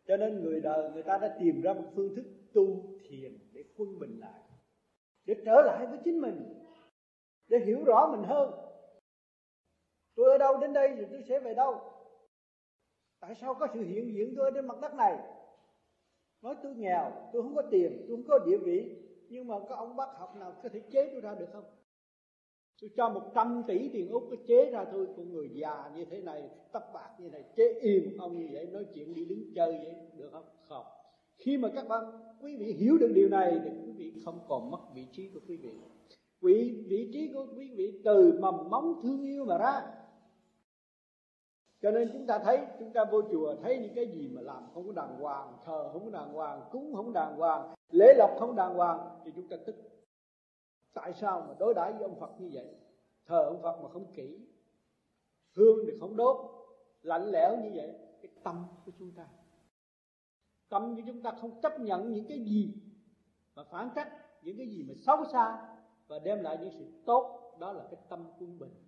cho 0.08 0.16
nên 0.16 0.40
người 0.40 0.60
đời, 0.60 0.90
người 0.92 1.02
ta 1.02 1.18
đã 1.18 1.36
tìm 1.40 1.60
ra 1.62 1.72
một 1.72 1.92
phương 1.96 2.14
thức 2.16 2.24
tu 2.54 2.66
thiền 3.08 3.38
để 3.52 3.64
quân 3.76 3.98
bình 3.98 4.18
lại, 4.20 4.40
để 5.24 5.34
trở 5.44 5.62
lại 5.66 5.86
với 5.86 5.98
chính 6.04 6.20
mình, 6.20 6.54
để 7.48 7.58
hiểu 7.66 7.84
rõ 7.86 8.08
mình 8.12 8.28
hơn. 8.28 8.50
Tôi 10.16 10.30
ở 10.30 10.38
đâu 10.38 10.60
đến 10.60 10.72
đây 10.72 10.88
rồi 10.88 11.06
tôi 11.10 11.22
sẽ 11.28 11.40
về 11.40 11.54
đâu? 11.54 11.92
Tại 13.20 13.34
sao 13.40 13.54
có 13.54 13.68
sự 13.74 13.80
hiện 13.80 14.14
diện 14.14 14.34
tôi 14.36 14.50
ở 14.50 14.50
trên 14.54 14.66
mặt 14.66 14.76
đất 14.82 14.94
này? 14.94 15.35
Nói 16.46 16.56
tôi 16.62 16.74
nghèo, 16.74 17.12
tôi 17.32 17.42
không 17.42 17.54
có 17.54 17.62
tiền, 17.70 18.04
tôi 18.08 18.16
không 18.16 18.26
có 18.28 18.38
địa 18.38 18.56
vị, 18.56 18.96
nhưng 19.28 19.46
mà 19.46 19.54
có 19.68 19.74
ông 19.74 19.96
bác 19.96 20.08
học 20.18 20.36
nào 20.40 20.52
có 20.62 20.68
thể 20.68 20.80
chế 20.90 21.08
tôi 21.12 21.20
ra 21.20 21.34
được 21.34 21.46
không? 21.52 21.64
Tôi 22.80 22.90
cho 22.96 23.08
một 23.08 23.22
trăm 23.34 23.62
tỷ 23.66 23.88
tiền 23.88 24.08
úc 24.08 24.22
có 24.30 24.36
chế 24.46 24.70
ra 24.70 24.84
thôi, 24.90 25.06
con 25.16 25.32
người 25.32 25.50
già 25.54 25.90
như 25.96 26.04
thế 26.04 26.20
này, 26.20 26.50
tóc 26.72 26.82
bạc 26.94 27.10
như 27.20 27.28
này, 27.28 27.44
chế 27.56 27.72
im 27.80 28.18
ông 28.18 28.38
như 28.38 28.48
vậy, 28.52 28.66
nói 28.66 28.86
chuyện 28.94 29.14
đi 29.14 29.24
đứng 29.24 29.54
chơi 29.54 29.72
vậy, 29.72 29.94
được 30.16 30.28
không? 30.32 30.44
Không. 30.68 30.84
Khi 31.38 31.56
mà 31.56 31.68
các 31.74 31.88
bạn, 31.88 32.04
quý 32.42 32.56
vị 32.56 32.72
hiểu 32.72 32.98
được 32.98 33.12
điều 33.14 33.28
này 33.28 33.60
thì 33.64 33.70
quý 33.86 33.92
vị 33.92 34.12
không 34.24 34.38
còn 34.48 34.70
mất 34.70 34.80
vị 34.94 35.06
trí 35.12 35.28
của 35.34 35.40
quý 35.48 35.56
vị. 35.56 35.70
Vị 36.40 36.84
vị 36.88 37.10
trí 37.12 37.32
của 37.32 37.46
quý 37.56 37.70
vị 37.76 38.00
từ 38.04 38.38
mầm 38.40 38.70
móng 38.70 39.00
thương 39.02 39.22
yêu 39.22 39.44
mà 39.44 39.58
ra 39.58 39.82
cho 41.80 41.90
nên 41.90 42.10
chúng 42.12 42.26
ta 42.26 42.38
thấy, 42.38 42.66
chúng 42.78 42.92
ta 42.92 43.04
vô 43.04 43.22
chùa 43.32 43.56
thấy 43.62 43.78
những 43.78 43.94
cái 43.94 44.06
gì 44.06 44.28
mà 44.34 44.40
làm 44.40 44.66
không 44.74 44.86
có 44.86 44.92
đàng 44.92 45.20
hoàng, 45.20 45.56
thờ 45.64 45.90
không 45.92 46.04
có 46.04 46.10
đàng 46.10 46.32
hoàng, 46.32 46.68
cúng 46.70 46.94
không 46.94 47.12
đàng 47.12 47.36
hoàng, 47.36 47.74
lễ 47.90 48.14
lộc 48.16 48.30
không 48.38 48.56
đàng 48.56 48.74
hoàng, 48.74 49.20
thì 49.24 49.32
chúng 49.34 49.48
ta 49.48 49.56
tức. 49.66 49.76
Tại 50.94 51.12
sao 51.14 51.44
mà 51.48 51.54
đối 51.58 51.74
đãi 51.74 51.92
với 51.92 52.02
ông 52.02 52.20
Phật 52.20 52.40
như 52.40 52.50
vậy? 52.52 52.74
Thờ 53.26 53.44
ông 53.44 53.62
Phật 53.62 53.82
mà 53.82 53.88
không 53.88 54.12
kỹ, 54.14 54.46
hương 55.56 55.78
thì 55.86 55.92
không 56.00 56.16
đốt, 56.16 56.36
lạnh 57.02 57.26
lẽo 57.30 57.56
như 57.56 57.70
vậy, 57.74 57.98
cái 58.22 58.30
tâm 58.42 58.64
của 58.86 58.92
chúng 58.98 59.12
ta. 59.12 59.26
Tâm 60.68 60.96
của 60.96 61.02
chúng 61.06 61.22
ta 61.22 61.30
không 61.40 61.60
chấp 61.60 61.80
nhận 61.80 62.12
những 62.12 62.24
cái 62.28 62.38
gì 62.38 62.74
mà 63.54 63.64
phản 63.64 63.90
trách 63.94 64.08
những 64.42 64.56
cái 64.56 64.66
gì 64.66 64.84
mà 64.88 64.94
xấu 65.06 65.24
xa 65.32 65.76
và 66.06 66.18
đem 66.18 66.42
lại 66.42 66.58
những 66.60 66.70
sự 66.78 67.02
tốt. 67.06 67.56
Đó 67.60 67.72
là 67.72 67.84
cái 67.90 68.00
tâm 68.08 68.24
quân 68.38 68.58
bình 68.58 68.85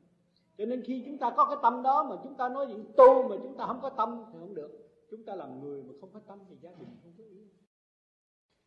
cho 0.59 0.65
nên 0.65 0.83
khi 0.83 1.03
chúng 1.07 1.19
ta 1.19 1.35
có 1.37 1.45
cái 1.45 1.57
tâm 1.63 1.83
đó 1.83 2.07
mà 2.11 2.17
chúng 2.23 2.35
ta 2.35 2.49
nói 2.49 2.67
chuyện 2.67 2.85
tu 2.97 3.29
mà 3.29 3.37
chúng 3.43 3.57
ta 3.57 3.67
không 3.67 3.81
có 3.83 3.91
tâm 3.91 4.25
thì 4.33 4.39
không 4.39 4.55
được. 4.55 5.05
Chúng 5.11 5.25
ta 5.25 5.35
làm 5.35 5.61
người 5.61 5.83
mà 5.83 5.95
không 6.01 6.11
có 6.13 6.21
tâm 6.27 6.39
thì 6.49 6.57
gia 6.61 6.71
đình 6.71 6.97
không 7.03 7.13
có 7.19 7.25
yêu 7.25 7.47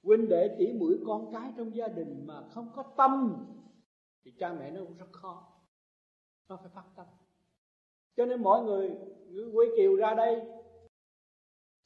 huynh 0.04 0.30
đệ 0.30 0.56
tỷ 0.60 0.74
muội 0.74 1.00
con 1.06 1.32
cái 1.34 1.54
trong 1.58 1.76
gia 1.76 1.88
đình 1.88 2.24
mà 2.28 2.44
không 2.50 2.72
có 2.76 2.84
tâm 2.98 3.46
thì 4.24 4.32
cha 4.32 4.54
mẹ 4.54 4.72
nó 4.72 4.82
cũng 4.84 4.98
rất 4.98 5.12
khó. 5.12 5.48
Nó 6.48 6.58
phải 6.58 6.70
phát 6.70 6.86
tâm. 6.96 7.06
Cho 8.16 8.26
nên 8.26 8.44
mọi 8.44 8.64
người 8.64 8.98
người 9.28 9.52
quê 9.54 9.66
kiều 9.78 9.96
ra 9.96 10.14
đây, 10.14 10.42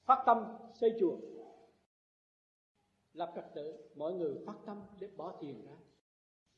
phát 0.06 0.24
tâm 0.26 0.46
xây 0.74 0.98
chùa, 1.00 1.18
lập 3.13 3.32
trật 3.36 3.46
tự. 3.56 3.89
Mọi 3.96 4.13
người 4.13 4.38
phát 4.46 4.56
tâm 4.65 4.82
để 5.00 5.08
bỏ 5.18 5.38
tiền 5.41 5.65
ra. 5.65 5.78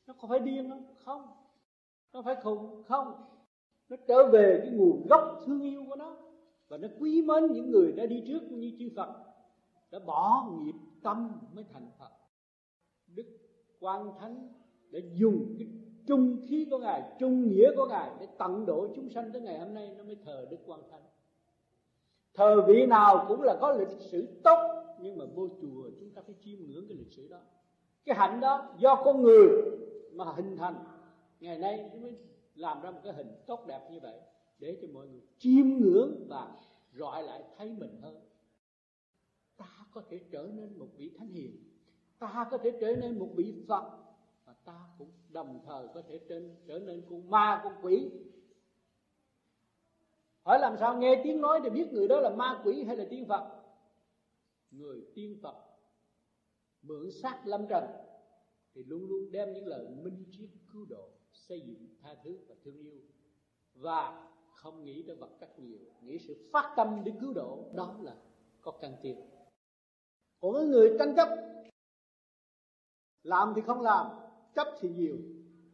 Nó 0.06 0.14
có 0.20 0.28
phải 0.28 0.38
điên 0.38 0.70
không? 0.70 0.94
Không. 0.96 1.26
Nó 2.12 2.22
phải 2.22 2.36
khùng 2.42 2.82
không? 2.82 3.37
Nó 3.88 3.96
trở 4.08 4.26
về 4.26 4.60
cái 4.62 4.70
nguồn 4.70 5.06
gốc 5.10 5.42
thương 5.46 5.62
yêu 5.62 5.84
của 5.88 5.96
nó. 5.96 6.16
Và 6.68 6.76
nó 6.76 6.88
quý 7.00 7.22
mến 7.22 7.52
những 7.52 7.70
người 7.70 7.92
đã 7.92 8.06
đi 8.06 8.24
trước 8.26 8.42
như 8.50 8.72
chư 8.78 8.88
Phật. 8.96 9.08
Đã 9.90 9.98
bỏ 9.98 10.50
nghiệp 10.58 10.74
tâm 11.02 11.40
mới 11.52 11.64
thành 11.72 11.90
Phật. 11.98 12.10
Đức 13.14 13.26
Quan 13.80 14.10
Thánh 14.20 14.48
đã 14.90 15.00
dùng 15.14 15.54
cái 15.58 15.68
trung 16.06 16.46
khí 16.48 16.66
của 16.70 16.78
Ngài, 16.78 17.02
trung 17.20 17.48
nghĩa 17.48 17.70
của 17.76 17.86
Ngài 17.86 18.10
để 18.20 18.26
tận 18.38 18.66
độ 18.66 18.88
chúng 18.96 19.10
sanh 19.10 19.32
tới 19.32 19.42
ngày 19.42 19.58
hôm 19.58 19.74
nay. 19.74 19.94
Nó 19.98 20.04
mới 20.04 20.16
thờ 20.24 20.46
Đức 20.50 20.58
Quan 20.66 20.80
Thánh. 20.90 21.02
Thờ 22.34 22.64
vị 22.66 22.86
nào 22.86 23.24
cũng 23.28 23.42
là 23.42 23.56
có 23.60 23.72
lịch 23.72 24.00
sử 24.00 24.40
tốt, 24.44 24.84
nhưng 25.00 25.18
mà 25.18 25.24
vô 25.34 25.48
chùa 25.48 25.90
chúng 26.00 26.10
ta 26.10 26.22
phải 26.26 26.34
chiêm 26.40 26.58
ngưỡng 26.58 26.88
cái 26.88 26.96
lịch 26.96 27.12
sử 27.12 27.28
đó. 27.28 27.38
Cái 28.04 28.16
hạnh 28.16 28.40
đó 28.40 28.74
do 28.78 29.02
con 29.04 29.22
người 29.22 29.48
mà 30.12 30.24
hình 30.36 30.56
thành. 30.56 30.74
Ngày 31.40 31.58
nay 31.58 31.90
mới 32.02 32.14
làm 32.58 32.82
ra 32.82 32.90
một 32.90 33.00
cái 33.04 33.12
hình 33.12 33.36
tốt 33.46 33.64
đẹp 33.66 33.88
như 33.90 34.00
vậy 34.00 34.20
để 34.58 34.78
cho 34.82 34.88
mọi 34.92 35.08
người 35.08 35.22
chiêm 35.38 35.66
ngưỡng 35.66 36.26
và 36.28 36.56
gọi 36.92 37.22
lại 37.22 37.44
thấy 37.56 37.72
mình 37.78 38.00
hơn. 38.02 38.20
Ta 39.56 39.86
có 39.92 40.02
thể 40.10 40.20
trở 40.30 40.50
nên 40.54 40.78
một 40.78 40.88
vị 40.96 41.10
thánh 41.18 41.28
hiền, 41.28 41.56
ta 42.18 42.48
có 42.50 42.58
thể 42.58 42.78
trở 42.80 42.96
nên 42.96 43.18
một 43.18 43.28
vị 43.36 43.64
phật, 43.68 43.98
và 44.44 44.54
ta 44.64 44.88
cũng 44.98 45.10
đồng 45.28 45.60
thời 45.66 45.88
có 45.94 46.02
thể 46.08 46.20
trên, 46.28 46.56
trở 46.66 46.78
nên 46.78 47.02
con 47.10 47.30
ma, 47.30 47.60
con 47.64 47.72
quỷ. 47.82 48.10
Hỏi 50.42 50.58
làm 50.58 50.76
sao 50.80 50.98
nghe 50.98 51.20
tiếng 51.24 51.40
nói 51.40 51.60
để 51.64 51.70
biết 51.70 51.88
người 51.92 52.08
đó 52.08 52.20
là 52.20 52.30
ma, 52.30 52.62
quỷ 52.64 52.84
hay 52.84 52.96
là 52.96 53.06
tiên 53.10 53.24
phật? 53.28 53.62
Người 54.70 55.04
tiên 55.14 55.38
phật 55.42 55.68
mượn 56.82 57.10
xác 57.10 57.46
lâm 57.46 57.66
trần 57.68 57.84
thì 58.74 58.84
luôn 58.84 59.06
luôn 59.08 59.32
đem 59.32 59.52
những 59.52 59.66
lời 59.66 59.88
minh 59.88 60.24
triết 60.30 60.48
cứu 60.72 60.86
độ 60.88 61.10
xây 61.48 61.60
dựng 61.60 61.88
tha 62.02 62.14
thứ 62.24 62.38
và 62.48 62.54
thương 62.64 62.78
yêu. 62.78 62.96
Và 63.74 64.28
không 64.54 64.84
nghĩ 64.84 65.04
tới 65.06 65.16
vật 65.16 65.30
chất 65.40 65.58
nhiều, 65.58 65.78
nghĩ 66.02 66.18
sự 66.18 66.48
phát 66.52 66.74
tâm 66.76 67.02
để 67.04 67.12
cứu 67.20 67.32
độ, 67.32 67.70
đó 67.74 67.96
là 68.00 68.16
có 68.60 68.72
căn 68.80 68.96
tiền. 69.02 69.30
Còn 70.40 70.54
cái 70.54 70.64
người 70.64 70.96
tranh 70.98 71.14
chấp, 71.16 71.28
làm 73.22 73.52
thì 73.56 73.62
không 73.62 73.80
làm, 73.80 74.06
chấp 74.54 74.66
thì 74.80 74.88
nhiều. 74.88 75.16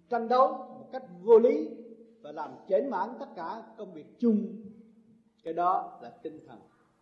Tranh 0.09 0.29
đấu 0.29 0.49
một 0.49 0.89
cách 0.93 1.05
vô 1.23 1.39
lý 1.39 1.69
và 2.21 2.33
làm 2.33 2.51
chến 2.69 2.91
mãn 2.91 3.09
tất 3.21 3.29
cả 3.37 3.75
công 3.79 3.93
việc 3.93 4.07
chung. 4.19 4.63
Cái 5.43 5.55
đó 5.55 5.99
là 6.03 6.11
tinh 6.23 6.47
thần 6.47 6.61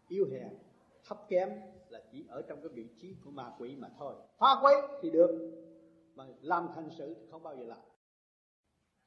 yếu 0.09 0.27
hèn, 0.33 0.59
thấp 1.05 1.19
kém 1.29 1.49
là 1.89 2.03
chỉ 2.13 2.27
ở 2.29 2.43
trong 2.43 2.61
cái 2.61 2.69
vị 2.69 2.89
trí 3.01 3.15
của 3.25 3.31
ma 3.31 3.53
quỷ 3.59 3.77
mà 3.77 3.89
thôi. 3.99 4.15
Phá 4.39 4.59
quấy 4.63 4.75
thì 5.03 5.11
được, 5.11 5.53
mà 6.15 6.27
làm 6.41 6.69
thành 6.75 6.89
sự 6.99 7.15
thì 7.21 7.27
không 7.31 7.43
bao 7.43 7.57
giờ 7.57 7.65
làm 7.65 7.79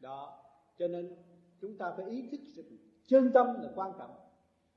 đó. 0.05 0.43
Cho 0.77 0.87
nên 0.87 1.15
chúng 1.61 1.77
ta 1.77 1.93
phải 1.97 2.09
ý 2.09 2.29
thức 2.31 2.39
rằng 2.55 2.65
chân 3.07 3.31
tâm 3.33 3.47
là 3.61 3.71
quan 3.75 3.91
trọng. 3.97 4.11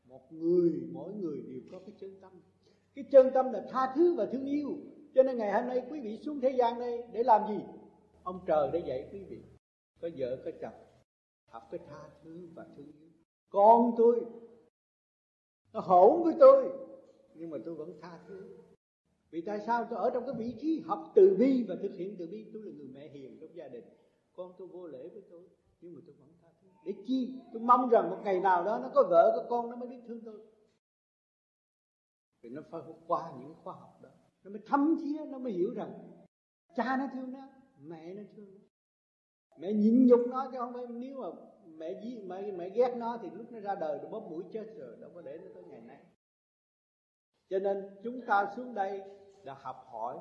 Một 0.04 0.32
người, 0.32 0.88
mỗi 0.92 1.12
người 1.14 1.42
đều 1.48 1.60
có 1.72 1.78
cái 1.78 1.94
chân 2.00 2.20
tâm. 2.20 2.32
Cái 2.94 3.04
chân 3.10 3.30
tâm 3.34 3.52
là 3.52 3.66
tha 3.70 3.92
thứ 3.94 4.14
và 4.14 4.26
thương 4.26 4.46
yêu. 4.46 4.76
Cho 5.14 5.22
nên 5.22 5.38
ngày 5.38 5.52
hôm 5.52 5.68
nay 5.68 5.86
quý 5.90 6.00
vị 6.00 6.18
xuống 6.22 6.40
thế 6.40 6.50
gian 6.50 6.78
đây 6.78 7.02
để 7.12 7.22
làm 7.22 7.48
gì? 7.48 7.64
Ông 8.22 8.40
trời 8.46 8.70
để 8.72 8.82
dạy 8.86 9.08
quý 9.12 9.24
vị, 9.24 9.38
có 10.00 10.08
vợ, 10.16 10.42
có 10.44 10.50
chồng, 10.60 10.80
học 11.46 11.68
cái 11.70 11.80
tha 11.88 12.08
thứ 12.24 12.48
và 12.54 12.66
thương 12.76 12.92
yêu. 13.00 13.08
Con 13.48 13.94
tôi, 13.96 14.24
nó 15.72 15.80
hỗn 15.80 16.22
với 16.24 16.34
tôi, 16.40 16.70
nhưng 17.34 17.50
mà 17.50 17.58
tôi 17.64 17.74
vẫn 17.74 17.92
tha 18.00 18.18
thứ. 18.28 18.56
Vì 19.30 19.40
tại 19.40 19.60
sao 19.66 19.86
tôi 19.90 19.98
ở 19.98 20.10
trong 20.10 20.26
cái 20.26 20.34
vị 20.38 20.54
trí 20.60 20.80
học 20.86 21.12
từ 21.14 21.36
bi 21.38 21.64
và 21.68 21.76
thực 21.82 21.94
hiện 21.94 22.16
từ 22.18 22.26
bi? 22.26 22.46
Tôi 22.52 22.62
là 22.62 22.72
người 22.76 22.88
mẹ 22.94 23.08
hiền 23.08 23.38
trong 23.40 23.50
gia 23.54 23.68
đình 23.68 23.84
con 24.38 24.52
tôi 24.58 24.68
vô 24.68 24.86
lễ 24.86 25.08
với 25.08 25.22
tôi, 25.30 25.42
nhưng 25.80 25.94
mà 25.94 26.00
tôi 26.06 26.14
vẫn 26.18 26.28
tha 26.42 26.48
thứ. 26.60 26.68
Để 26.84 26.94
chi? 27.06 27.40
Tôi 27.52 27.62
mong 27.62 27.88
rằng 27.88 28.10
một 28.10 28.18
ngày 28.24 28.40
nào 28.40 28.64
đó 28.64 28.78
nó 28.82 28.90
có 28.94 29.06
vợ, 29.10 29.32
có 29.36 29.46
con, 29.50 29.70
nó 29.70 29.76
mới 29.76 29.88
biết 29.88 30.00
thương 30.06 30.20
tôi. 30.24 30.40
Vì 32.42 32.50
nó 32.50 32.62
phải 32.70 32.80
qua 33.06 33.32
những 33.40 33.54
khóa 33.62 33.74
học 33.74 33.98
đó. 34.02 34.08
Nó 34.44 34.50
mới 34.50 34.60
thấm 34.66 34.96
thía 35.00 35.24
nó 35.30 35.38
mới 35.38 35.52
hiểu 35.52 35.74
rằng 35.74 35.92
cha 36.76 36.96
nó 36.96 37.08
thương 37.12 37.32
nó, 37.32 37.48
mẹ 37.80 38.14
nó 38.14 38.22
thương 38.36 38.54
nó. 38.54 38.60
Mẹ 39.58 39.72
nhịn 39.72 40.06
nhục 40.06 40.20
nó, 40.28 40.48
chứ 40.52 40.58
không 40.58 40.72
phải 40.74 40.86
nếu 40.88 41.16
mà 41.20 41.28
mẹ 41.64 42.00
dí 42.02 42.18
mẹ 42.18 42.52
mẹ 42.52 42.70
ghét 42.70 42.94
nó 42.96 43.18
thì 43.22 43.30
lúc 43.30 43.52
nó 43.52 43.60
ra 43.60 43.74
đời 43.74 43.98
nó 44.02 44.08
bóp 44.08 44.20
mũi 44.30 44.44
chết 44.52 44.74
rồi, 44.76 44.96
đâu 45.00 45.10
có 45.14 45.22
để 45.22 45.38
nó 45.38 45.46
tới 45.54 45.64
ngày 45.64 45.80
nay. 45.80 46.04
Cho 47.48 47.58
nên 47.58 47.98
chúng 48.02 48.20
ta 48.26 48.52
xuống 48.56 48.74
đây 48.74 49.02
là 49.42 49.54
học 49.54 49.86
hỏi, 49.90 50.18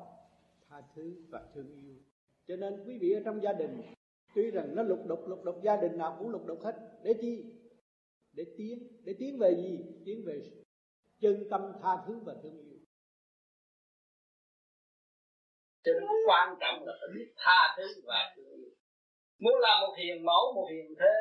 tha 0.68 0.82
thứ 0.94 1.16
và 1.28 1.46
thương 1.54 1.82
yêu. 1.82 1.96
Cho 2.46 2.56
nên 2.56 2.84
quý 2.86 2.98
vị 2.98 3.12
ở 3.12 3.20
trong 3.24 3.42
gia 3.42 3.52
đình 3.52 3.82
tuy 4.38 4.50
rằng 4.50 4.74
nó 4.74 4.82
lục 4.82 4.98
đục 5.06 5.28
lục 5.28 5.44
đục, 5.44 5.56
gia 5.62 5.76
đình 5.76 5.98
nào 5.98 6.16
cũng 6.18 6.28
lục 6.28 6.46
đục 6.46 6.58
hết. 6.64 6.74
Để 7.02 7.14
chi? 7.20 7.44
Để 8.32 8.44
tiến. 8.58 8.78
Để 9.04 9.12
tiến 9.18 9.38
về 9.38 9.50
gì? 9.56 9.78
Tiến 10.06 10.24
về 10.26 10.34
chân 11.20 11.46
tâm 11.50 11.60
tha 11.82 11.92
thứ 12.06 12.20
và 12.26 12.34
thương 12.42 12.58
yêu. 12.58 12.78
Cho 15.84 15.92
nên 15.92 16.08
quan 16.28 16.56
trọng 16.60 16.84
là 16.86 16.92
phải 17.00 17.08
biết 17.14 17.32
tha 17.36 17.74
thứ 17.76 18.02
và 18.06 18.34
thương 18.36 18.52
yêu. 18.52 18.70
Muốn 19.38 19.54
làm 19.60 19.76
một 19.80 19.94
hiền 19.98 20.24
mẫu, 20.24 20.52
một 20.54 20.66
hiền 20.70 20.94
thế 21.00 21.14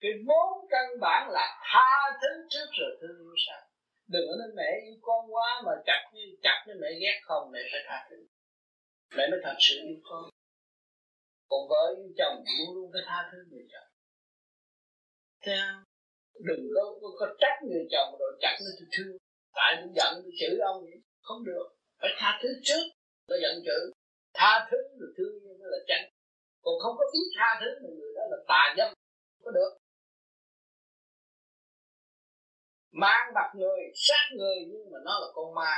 cái 0.00 0.12
vốn 0.26 0.66
căn 0.70 0.86
bản 1.00 1.30
là 1.30 1.46
tha 1.72 2.18
thứ 2.22 2.46
trước 2.50 2.66
rồi 2.80 2.98
thương 3.00 3.18
yêu 3.18 3.34
sau. 3.46 3.60
Đừng 4.08 4.22
có 4.28 4.34
nói 4.38 4.48
mẹ 4.56 4.80
yêu 4.84 4.98
con 5.02 5.34
quá 5.34 5.62
mà 5.66 5.72
chặt 5.86 6.10
như 6.14 6.22
chặt 6.42 6.64
như 6.66 6.74
mẹ 6.80 6.88
ghét 7.00 7.20
không, 7.22 7.50
mẹ 7.52 7.60
phải 7.72 7.80
tha 7.88 8.06
thứ. 8.10 8.16
Mẹ 9.16 9.24
mới 9.30 9.40
thật 9.44 9.56
sự 9.58 9.74
yêu 9.88 9.96
con 10.04 10.24
còn 11.52 11.68
vợ 11.72 11.84
yêu 11.98 12.10
chồng 12.18 12.36
luôn 12.58 12.74
luôn 12.74 12.90
phải 12.92 13.02
tha 13.08 13.18
thứ 13.32 13.38
người 13.50 13.66
chồng. 13.72 13.88
Thấy 15.42 15.56
không? 15.62 15.82
Đừng 16.48 16.64
có, 16.74 16.82
có, 17.00 17.08
có 17.20 17.26
trách 17.40 17.56
người 17.68 17.84
chồng 17.92 18.08
rồi 18.20 18.32
chặt 18.40 18.54
nó 18.64 18.70
tôi 18.78 18.88
thương. 18.94 19.16
Tại 19.58 19.70
tôi 19.80 19.90
giận 19.96 20.10
tôi 20.22 20.32
chửi 20.40 20.58
ông 20.70 20.78
không 21.22 21.44
được. 21.44 21.66
Phải 22.00 22.10
tha 22.18 22.38
thứ 22.42 22.48
trước. 22.62 22.84
Tôi 23.28 23.38
giận 23.42 23.54
chửi 23.66 23.82
tha 24.34 24.68
thứ 24.70 24.78
rồi 25.00 25.10
thương 25.16 25.34
nhưng 25.42 25.58
mới 25.60 25.68
là 25.74 25.78
tránh, 25.88 26.04
còn 26.62 26.74
không 26.82 26.94
có 26.98 27.04
biết 27.12 27.28
tha 27.38 27.48
thứ 27.60 27.68
thì 27.80 27.88
người 27.98 28.12
đó 28.16 28.22
là 28.30 28.38
tà 28.48 28.74
dâm. 28.78 28.94
Có 29.44 29.50
được. 29.50 29.72
Mang 32.90 33.34
mặt 33.34 33.48
người 33.54 33.80
sát 33.94 34.24
người 34.36 34.56
nhưng 34.70 34.90
mà 34.92 34.98
nó 35.04 35.20
là 35.20 35.26
con 35.34 35.54
ma. 35.54 35.74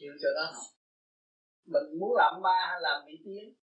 Hiểu 0.00 0.12
cho 0.22 0.28
đó 0.36 0.50
không? 0.54 0.70
Mình 1.72 1.98
muốn 2.00 2.16
làm 2.16 2.34
ma 2.42 2.58
hay 2.70 2.80
làm 2.80 3.02
vị 3.06 3.14
tiến 3.24 3.54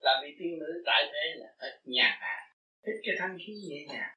là 0.00 0.20
vị 0.22 0.36
tiên 0.38 0.58
nữ 0.58 0.82
tại 0.86 1.02
thế 1.12 1.34
là 1.36 1.46
phải 1.60 1.70
nhàn 1.84 2.18
hạ, 2.20 2.36
thích 2.86 3.00
cái 3.02 3.14
thanh 3.18 3.38
khí 3.46 3.52
nhẹ 3.68 3.86
nhàng. 3.88 4.14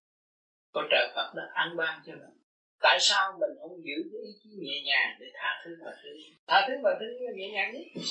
Có 0.73 0.81
trời 0.91 1.07
Phật 1.15 1.33
đã 1.35 1.43
ăn 1.53 1.77
ban 1.77 2.01
cho 2.05 2.13
mình. 2.13 2.37
Tại 2.79 2.97
sao 3.01 3.37
mình 3.39 3.57
không 3.61 3.83
giữ 3.83 4.09
cái 4.11 4.21
ý 4.21 4.31
chí 4.43 4.49
nhẹ 4.49 4.81
nhàng 4.85 5.17
để 5.19 5.25
tha 5.33 5.61
thứ 5.65 5.71
và 5.85 5.91
thương 6.03 6.17
tha 6.47 6.65
thứ 6.67 6.73
và 6.83 6.97
thương 6.99 7.21
là 7.21 7.31
nhẹ 7.35 7.49
nhàng 7.51 7.73
nhất 7.73 8.01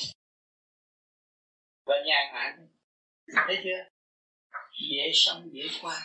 và 1.86 1.96
nhàn 2.06 2.34
hạ 2.34 2.56
thấy 3.46 3.58
chưa? 3.64 3.84
Dễ 4.90 5.10
sống, 5.14 5.48
dễ 5.52 5.62
qua. 5.82 5.96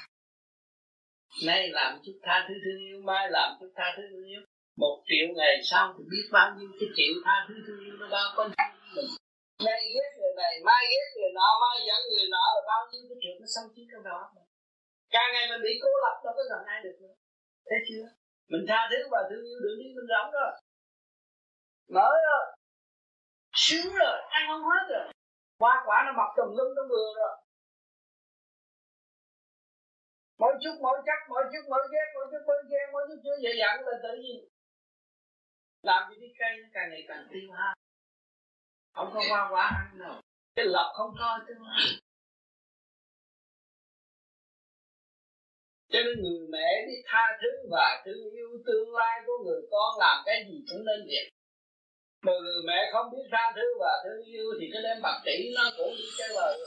Nay 1.45 1.69
làm 1.69 1.99
chút 2.06 2.19
tha 2.23 2.45
thứ 2.47 2.54
thương 2.65 2.80
yêu, 2.86 3.01
mai 3.01 3.30
làm 3.32 3.58
chút 3.60 3.71
tha 3.75 3.93
thứ 3.97 4.04
thương 4.12 4.25
yêu. 4.25 4.41
Một 4.78 5.04
triệu 5.06 5.28
ngày 5.36 5.62
sau 5.63 5.95
thì 5.97 6.04
biết 6.12 6.30
bao 6.32 6.56
nhiêu 6.58 6.69
cái 6.80 6.89
triệu 6.95 7.13
tha 7.25 7.45
thứ 7.47 7.56
thương 7.67 7.80
yêu 7.86 7.93
nó 7.99 8.08
bao 8.12 8.34
quanh 8.36 8.51
mình 8.95 9.06
nay 9.67 9.80
ghét 9.95 10.12
người 10.17 10.34
này, 10.41 10.54
mai 10.67 10.84
ghét 10.91 11.08
người 11.15 11.32
nọ, 11.38 11.47
mai 11.63 11.78
giận 11.88 12.01
người 12.12 12.28
nọ, 12.36 12.43
là 12.56 12.62
bao 12.71 12.82
nhiêu 12.89 13.04
cái 13.10 13.17
chuyện 13.21 13.36
nó 13.41 13.47
xâm 13.54 13.65
chiếm 13.73 13.86
trong 13.91 14.04
đầu 14.08 14.17
mình. 14.36 14.47
Càng 15.15 15.30
ngày 15.34 15.45
mình 15.51 15.62
bị 15.65 15.73
cô 15.84 15.89
lập, 16.04 16.15
đâu 16.23 16.34
có 16.38 16.43
gần 16.51 16.62
ai 16.73 16.80
được 16.86 16.95
nữa. 17.01 17.15
Thấy 17.67 17.80
chưa? 17.88 18.06
Mình 18.51 18.65
tha 18.69 18.80
thứ 18.91 18.99
và 19.13 19.19
thương 19.30 19.43
yêu 19.49 19.60
đường 19.63 19.78
đi, 19.82 19.88
mình 19.95 20.08
rộng 20.13 20.30
rồi. 20.38 20.51
Mở 21.95 22.10
rồi. 22.28 22.43
Sướng 23.63 23.89
rồi, 24.01 24.17
ăn 24.38 24.43
không 24.49 24.63
hết 24.71 24.84
rồi. 24.93 25.06
Hoa 25.62 25.73
quả 25.86 25.97
nó 26.06 26.12
mọc 26.19 26.30
tùm 26.38 26.49
lum, 26.58 26.69
nó 26.78 26.84
vừa 26.91 27.08
rồi. 27.19 27.36
Mỗi 30.41 30.54
chút, 30.63 30.75
mỗi 30.82 30.97
chắc, 31.06 31.19
mỗi 31.30 31.43
chút, 31.51 31.63
mỗi 31.71 31.84
ghét, 31.91 32.08
mỗi 32.15 32.25
chút, 32.32 32.43
mỗi 32.47 32.58
ghét 32.71 32.88
mỗi 32.93 33.04
chút 33.08 33.19
chưa 33.23 33.38
dễ 33.43 33.51
dặn 33.60 33.73
là 33.86 33.97
tự 34.04 34.13
nhiên. 34.23 34.39
Làm 35.82 36.01
gì 36.10 36.15
cái 36.21 36.32
cây 36.39 36.51
nó 36.62 36.67
càng 36.73 36.89
ngày 36.89 37.04
càng 37.08 37.28
tiêu 37.32 37.51
ha 37.58 37.73
không 38.95 39.12
có 39.13 39.21
hoa 39.29 39.49
quả 39.51 39.63
ăn 39.63 39.99
đâu. 39.99 40.21
Cái 40.55 40.65
lọc 40.65 40.91
không 40.95 41.15
có 41.19 41.39
tương 41.47 41.63
lai 41.63 41.99
cho 45.95 45.99
nên 46.05 46.23
người 46.23 46.47
mẹ 46.49 46.86
đi 46.88 46.93
tha 47.05 47.23
thứ 47.41 47.47
và 47.71 48.01
thương 48.05 48.31
yêu 48.31 48.49
tương 48.65 48.95
lai 48.95 49.21
của 49.25 49.43
người 49.45 49.62
con 49.71 49.99
làm 49.99 50.23
cái 50.25 50.45
gì 50.49 50.65
cũng 50.69 50.86
nên 50.86 51.08
việc 51.08 51.29
mà 52.21 52.34
người 52.43 52.62
mẹ 52.67 52.89
không 52.93 53.12
biết 53.12 53.27
tha 53.31 53.51
thứ 53.55 53.62
và 53.79 54.03
thương 54.03 54.25
yêu 54.25 54.45
thì 54.60 54.69
cái 54.73 54.81
đem 54.84 55.01
bạc 55.01 55.21
tỷ 55.25 55.53
nó 55.55 55.63
cũng 55.77 55.93
đi 55.97 56.05
chơi 56.17 56.29
lời 56.36 56.60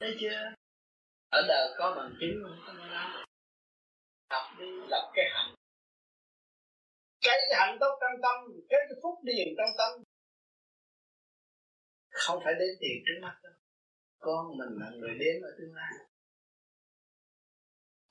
thấy 0.00 0.16
chưa? 0.20 0.52
Ở 1.30 1.42
đời 1.48 1.74
có 1.78 1.94
bằng 1.96 2.14
chứng, 2.20 2.42
không 2.42 2.58
có 2.66 2.72
nói. 2.72 3.24
Đâu 4.30 4.42
đi, 4.58 4.66
lập 4.88 5.10
cái 5.14 5.24
hạnh 5.34 5.54
cái 7.30 7.60
hạnh 7.60 7.76
tốt 7.80 7.98
trong 8.00 8.20
tâm, 8.22 8.36
cái 8.68 8.80
phúc 9.02 9.14
điền 9.22 9.48
trong 9.58 9.70
tâm. 9.78 10.02
Không 12.10 12.40
phải 12.44 12.54
đến 12.58 12.68
tiền 12.80 12.96
trước 13.06 13.18
mắt 13.22 13.38
đâu. 13.42 13.52
Con 14.18 14.58
mình 14.58 14.72
là 14.80 14.90
người 14.90 15.14
đến 15.18 15.42
ở 15.42 15.50
tương 15.58 15.74
lai. 15.74 15.92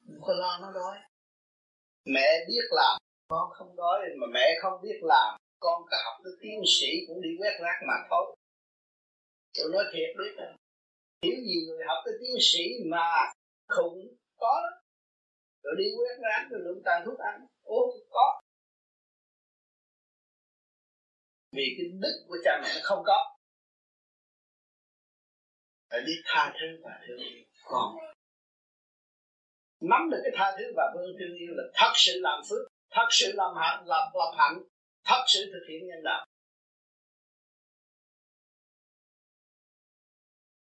Không 0.07 0.21
có 0.21 0.33
lo 0.33 0.59
nó 0.61 0.71
đói. 0.71 0.97
Mẹ 2.05 2.45
biết 2.47 2.65
làm, 2.71 2.97
con 3.27 3.49
không 3.51 3.75
đói. 3.75 3.99
Mà 4.17 4.27
mẹ 4.33 4.59
không 4.61 4.81
biết 4.81 4.99
làm, 5.01 5.39
con 5.59 5.83
có 5.89 5.97
học 6.05 6.21
được 6.23 6.37
tiến 6.41 6.61
sĩ 6.67 6.87
cũng 7.07 7.21
đi 7.21 7.29
quét 7.39 7.57
rác 7.61 7.79
mà 7.87 7.93
thôi. 8.09 8.35
Tôi 9.57 9.71
nói 9.71 9.83
thiệt 9.93 10.09
biết 10.17 10.33
rồi 10.37 10.57
hiểu 11.23 11.35
gì 11.47 11.65
người 11.67 11.85
học 11.87 11.97
tới 12.05 12.13
tiến 12.19 12.35
sĩ 12.39 12.63
mà 12.85 13.33
khủng 13.67 14.15
có 14.37 14.61
đó 14.63 14.81
rồi 15.63 15.75
đi 15.77 15.85
quét 15.97 16.15
rác 16.23 16.47
rồi 16.49 16.61
lượm 16.63 16.81
tàn 16.85 17.01
thuốc 17.05 17.19
ăn. 17.19 17.47
Ô 17.63 17.93
có 18.09 18.41
vì 21.51 21.75
cái 21.77 21.85
đức 22.01 22.25
của 22.27 22.37
cha 22.43 22.59
mẹ 22.63 22.69
nó 22.75 22.81
không 22.83 23.03
có. 23.05 23.37
Phải 25.89 26.01
biết 26.05 26.21
tha 26.25 26.53
thứ 26.53 26.67
và 26.83 26.99
thương 27.07 27.17
yêu 27.17 27.43
con. 27.63 27.95
Nắm 29.79 30.09
được 30.11 30.21
cái 30.23 30.31
tha 30.35 30.55
thứ 30.57 30.63
và 30.75 30.93
vương 30.95 31.15
thương 31.19 31.37
yêu 31.37 31.53
là 31.55 31.63
thật 31.73 31.91
sự 31.95 32.19
làm 32.21 32.41
phước, 32.49 32.67
thật 32.89 33.07
sự 33.11 33.31
làm 33.35 33.55
hạnh 33.55 33.83
làm 33.85 34.07
làm 34.13 34.33
hạnh, 34.37 34.63
thật 35.03 35.23
sự 35.27 35.45
thực 35.53 35.65
hiện 35.69 35.87
nhân 35.87 36.03
đạo. 36.03 36.25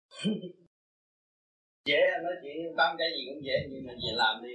Dễ 1.85 1.99
nói 2.23 2.33
chuyện 2.43 2.55
tâm 2.77 2.95
cái 2.99 3.07
gì 3.15 3.25
cũng 3.29 3.45
dễ, 3.45 3.67
nhưng 3.69 3.87
mà 3.87 3.93
về 3.93 4.11
làm 4.13 4.43
đi. 4.43 4.53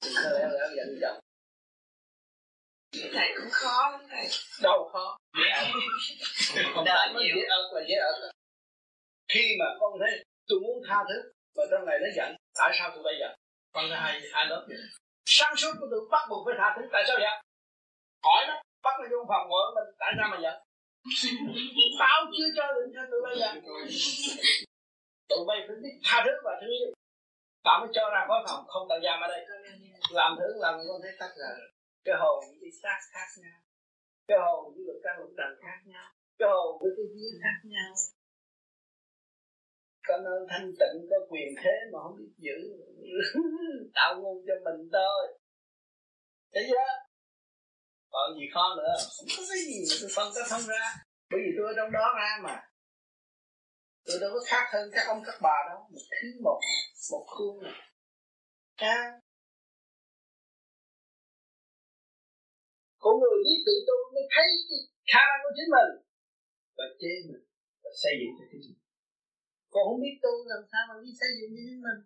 Có 0.00 0.30
lẽ 0.30 0.48
là 0.48 0.68
giận. 0.76 0.98
chồng 1.00 1.27
thầy 2.92 3.28
cũng 3.36 3.50
khó 3.50 3.90
lắm 3.90 4.00
thầy 4.10 4.28
đâu 4.62 4.90
khó? 4.92 5.16
Dễ 5.38 5.50
ợt 5.50 5.66
không 6.74 6.84
phải 6.86 7.12
nói 7.12 7.22
dễ 7.34 7.42
ợt 7.48 7.72
là 7.74 7.80
dễ 7.88 7.94
ợt 7.94 8.32
khi 9.28 9.56
mà 9.60 9.66
con 9.80 9.92
thấy 10.00 10.24
tôi 10.48 10.60
muốn 10.60 10.82
tha 10.88 11.04
thứ 11.08 11.32
mà 11.56 11.64
trong 11.70 11.86
này 11.86 11.98
nó 12.02 12.08
giận 12.16 12.36
tại 12.58 12.70
sao 12.78 12.90
tôi 12.94 13.02
bây 13.02 13.14
giờ 13.20 13.28
con 13.72 13.84
có 13.90 13.96
hai 13.96 14.20
hai 14.32 14.46
lớp 14.46 14.64
vậy. 14.68 14.78
Sáng 15.26 15.56
suốt 15.56 15.72
của 15.80 15.86
tôi 15.90 16.00
bắt 16.10 16.22
buộc 16.30 16.46
phải 16.46 16.54
tha 16.58 16.74
thứ 16.76 16.82
tại 16.92 17.04
sao 17.06 17.16
vậy? 17.20 17.34
Hỏi 18.24 18.44
nó 18.48 18.54
bắt 18.84 18.94
nó 19.00 19.06
vô 19.10 19.24
phòng 19.28 19.48
ngồi 19.48 19.74
mình 19.74 19.94
tại 19.98 20.12
sao 20.18 20.28
mà 20.32 20.38
giận? 20.42 20.56
Tao 21.98 22.18
chưa 22.38 22.48
cho 22.56 22.64
định 22.76 22.92
cho 22.94 23.02
tụi 23.10 23.20
bây 23.22 23.38
giờ 23.38 23.48
tụi 25.28 25.44
bay 25.48 25.58
phải 25.66 25.76
biết 25.82 25.94
tha 26.04 26.22
thứ 26.24 26.32
và 26.44 26.52
thương 26.60 26.70
yêu. 26.70 26.90
Tao 27.64 27.80
mới 27.80 27.88
cho 27.94 28.10
ra 28.14 28.24
khỏi 28.28 28.44
phòng 28.46 28.64
không 28.66 28.86
tao 28.88 28.98
giam 29.04 29.20
ở 29.20 29.28
đây. 29.28 29.46
Làm 30.10 30.36
thứ 30.38 30.48
làm 30.56 30.74
con 30.88 31.00
thấy 31.02 31.12
tắt 31.18 31.30
rồi 31.36 31.68
cái 32.08 32.16
hồn 32.22 32.38
với 32.48 32.58
cái 32.62 32.72
xác 32.82 33.00
khác 33.12 33.28
nhau. 33.42 33.58
Cái 34.28 34.38
hồn 34.44 34.62
với 34.74 34.82
các 34.88 34.98
căn 35.04 35.14
lục 35.20 35.32
trần 35.38 35.50
khác 35.64 35.80
nhau. 35.92 36.08
Cái 36.38 36.48
hồn 36.54 36.70
với 36.80 36.90
cái 36.96 37.06
vía 37.12 37.32
khác 37.42 37.58
nhau. 37.74 37.92
Có 40.08 40.14
nơi 40.26 40.40
thanh 40.50 40.68
tịnh, 40.80 40.96
có 41.10 41.16
quyền 41.30 41.48
thế 41.62 41.74
mà 41.92 41.98
không 42.02 42.16
biết 42.18 42.32
giữ. 42.44 42.58
Tạo 43.96 44.10
ngu 44.20 44.34
cho 44.46 44.54
mình 44.66 44.80
thôi. 44.92 45.22
Thế 46.52 46.60
chưa? 46.68 46.88
Còn 48.12 48.26
gì 48.38 48.46
khó 48.54 48.64
nữa? 48.78 48.94
Không 49.16 49.28
có 49.36 49.42
cái 49.50 49.60
gì 49.68 49.78
mà 49.88 49.94
tôi 50.00 50.10
phân 50.16 50.28
tích 50.34 50.46
không 50.50 50.64
ra. 50.72 50.84
Bởi 51.30 51.40
vì 51.44 51.50
tôi 51.56 51.66
ở 51.70 51.74
trong 51.76 51.90
đó 51.92 52.04
ra 52.18 52.30
mà. 52.46 52.56
Tôi 54.06 54.16
đâu 54.20 54.30
có 54.34 54.40
khác 54.50 54.64
hơn 54.72 54.90
các 54.94 55.04
ông 55.12 55.22
các 55.26 55.38
bà 55.42 55.56
đâu. 55.68 55.78
Một 55.92 56.04
thứ 56.10 56.28
một 56.44 56.60
một 57.10 57.24
khuôn 57.26 57.62
này 57.62 57.72
à. 58.76 59.20
Con 63.02 63.14
người 63.20 63.36
biết 63.46 63.58
tự 63.66 63.74
tu 63.88 63.96
mới 64.14 64.24
thấy 64.34 64.46
cái 64.68 64.80
khả 65.10 65.22
năng 65.28 65.40
của 65.44 65.52
chính 65.56 65.70
mình. 65.76 65.90
Và 66.76 66.86
chế 67.00 67.12
mình 67.28 67.44
và 67.82 67.90
xây 68.02 68.14
dựng 68.20 68.34
cho 68.38 68.44
chính 68.50 68.64
mình. 68.68 68.80
Còn 69.72 69.82
không 69.88 70.00
biết 70.04 70.16
tu 70.24 70.32
làm 70.52 70.62
sao 70.70 70.82
mà 70.88 70.94
biết 71.04 71.14
xây 71.20 71.30
dựng 71.38 71.50
cho 71.56 71.62
chính 71.68 71.82
mình. 71.86 72.00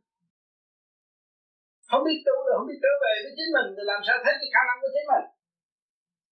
Không 1.90 2.02
biết 2.06 2.18
tu 2.26 2.36
là 2.48 2.52
không 2.58 2.68
biết 2.70 2.80
trở 2.84 2.92
về 3.04 3.14
với 3.24 3.32
chính 3.38 3.50
mình 3.56 3.68
thì 3.76 3.82
làm 3.92 4.00
sao 4.06 4.16
thấy 4.24 4.34
cái 4.40 4.48
khả 4.54 4.62
năng 4.68 4.78
của 4.82 4.90
chính 4.94 5.08
mình? 5.12 5.26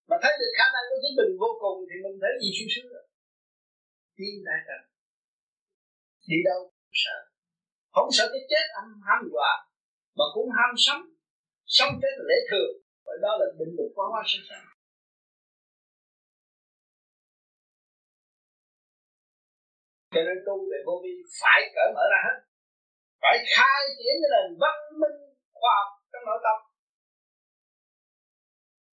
Mà 0.09 0.15
thấy 0.23 0.33
được 0.39 0.51
khả 0.59 0.67
năng 0.75 0.85
của 0.89 0.99
chính 1.03 1.15
mình 1.19 1.31
vô 1.41 1.51
cùng 1.63 1.77
thì 1.87 1.95
mình 2.05 2.15
thấy 2.21 2.33
gì 2.41 2.49
sung 2.57 2.71
sướng 2.73 2.89
rồi 2.93 3.05
tiên 4.17 4.35
đại 4.47 4.59
trần. 4.67 4.81
Đi 6.29 6.39
đâu 6.49 6.59
cũng 6.75 6.95
sợ. 7.03 7.17
Không 7.95 8.09
sợ 8.17 8.25
cái 8.33 8.43
chết 8.51 8.65
âm 8.81 8.87
ham 9.07 9.19
quả 9.35 9.51
mà 10.17 10.25
cũng 10.35 10.49
ham 10.57 10.71
sống 10.85 11.03
sống 11.77 11.93
chết 12.01 12.13
là 12.17 12.23
lễ 12.29 12.37
thường 12.51 12.73
và 13.11 13.17
đó 13.25 13.31
là 13.39 13.45
định 13.59 13.73
luật 13.77 13.89
quá 13.95 14.05
hóa 14.11 14.23
sinh 14.31 14.45
sanh 14.49 14.65
cho 20.13 20.21
nên 20.27 20.37
tu 20.47 20.55
về 20.71 20.79
vô 20.87 20.95
vi 21.03 21.13
phải 21.41 21.59
cởi 21.75 21.89
mở 21.95 22.03
ra 22.13 22.19
hết. 22.27 22.37
Phải 23.21 23.37
khai 23.55 23.79
triển 23.97 24.15
cái 24.21 24.29
nền 24.33 24.49
văn 24.63 24.77
minh 25.01 25.17
khoa 25.59 25.71
học 25.79 25.89
trong 26.11 26.23
nội 26.29 26.39
tâm. 26.45 26.57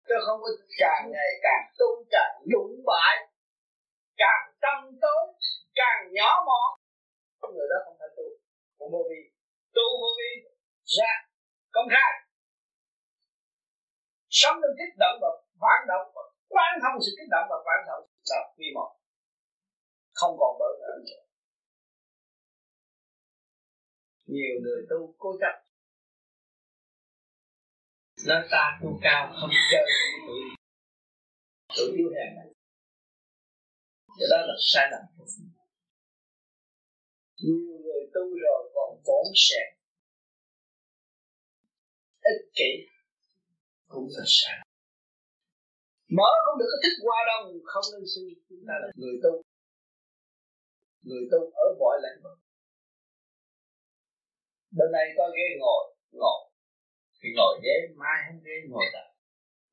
Chứ 0.06 0.14
không 0.26 0.38
có 0.42 0.50
càng 0.82 1.02
ngày 1.14 1.30
càng 1.46 1.64
tu 1.78 1.88
càng 2.14 2.34
lũng 2.52 2.74
bại, 2.88 3.14
càng 4.22 4.44
tâm 4.64 4.78
tối, 5.02 5.22
càng 5.80 6.00
nhỏ 6.16 6.30
mọn. 6.48 6.68
Người 7.54 7.68
đó 7.72 7.78
không 7.84 7.96
phải 8.00 8.08
tu. 8.16 8.26
Của 8.78 8.88
vô 8.92 9.02
vi. 9.10 9.20
Tu 9.74 9.86
vô 10.00 10.10
vi 10.18 10.30
ra. 10.98 11.12
Công 11.72 11.88
khai 11.90 12.25
sống 14.40 14.56
trong 14.62 14.76
kích 14.78 14.94
động 15.02 15.16
và 15.22 15.30
phản 15.62 15.80
động 15.90 16.06
và 16.14 16.22
quan 16.54 16.72
thông 16.82 16.96
sự 17.04 17.10
kích 17.18 17.30
động 17.34 17.46
và 17.50 17.58
phản 17.66 17.80
động. 17.88 18.02
Là 18.30 18.40
quy 18.56 18.66
một 18.74 18.90
không 20.18 20.34
còn 20.40 20.52
bỡ 20.60 20.68
ngỡ 20.80 20.92
nữa. 21.06 21.22
Nhiều 24.34 24.54
người 24.62 24.80
tu 24.90 25.14
cố 25.18 25.30
chấp. 25.40 25.54
Nói 28.28 28.42
ta 28.50 28.78
tu 28.82 28.98
cao 29.02 29.32
không 29.40 29.50
chơi 29.72 29.84
tuổi. 30.26 30.42
Tuổi 31.76 31.88
yếu 31.98 32.08
hèn 32.16 32.36
này. 32.36 32.48
Cái 34.18 34.26
đó 34.30 34.36
là 34.48 34.54
sai 34.72 34.86
lầm 34.90 35.02
nhiều 37.42 37.78
người 37.84 38.02
tu 38.14 38.24
rồi 38.44 38.70
còn 38.74 39.02
bổn 39.06 39.26
sẹn. 39.34 39.68
Ích 42.20 42.50
kỷ 42.54 42.95
cũng 43.92 44.06
là 44.16 44.24
sai. 44.26 44.58
Mở 46.16 46.30
không 46.44 46.58
được 46.58 46.68
có 46.72 46.78
thích 46.82 46.96
qua 47.04 47.18
đâu, 47.30 47.42
không 47.64 47.86
nên 47.92 48.04
suy. 48.14 48.26
Chúng 48.48 48.62
ta 48.68 48.74
là 48.82 48.88
người 49.00 49.16
tu. 49.22 49.32
Người 51.06 51.24
tu 51.30 51.40
ở 51.64 51.66
mọi 51.80 51.96
lĩnh 52.04 52.22
vực 52.24 52.38
bên 54.78 54.88
này 54.96 55.06
có 55.16 55.24
ghế 55.36 55.46
ngồi 55.60 55.82
ngồi. 56.20 56.40
Thì 57.20 57.28
ngồi 57.36 57.52
ghế, 57.64 57.76
mai 58.00 58.18
không 58.26 58.40
ghế, 58.44 58.56
ngồi 58.70 58.86
tập 58.94 59.06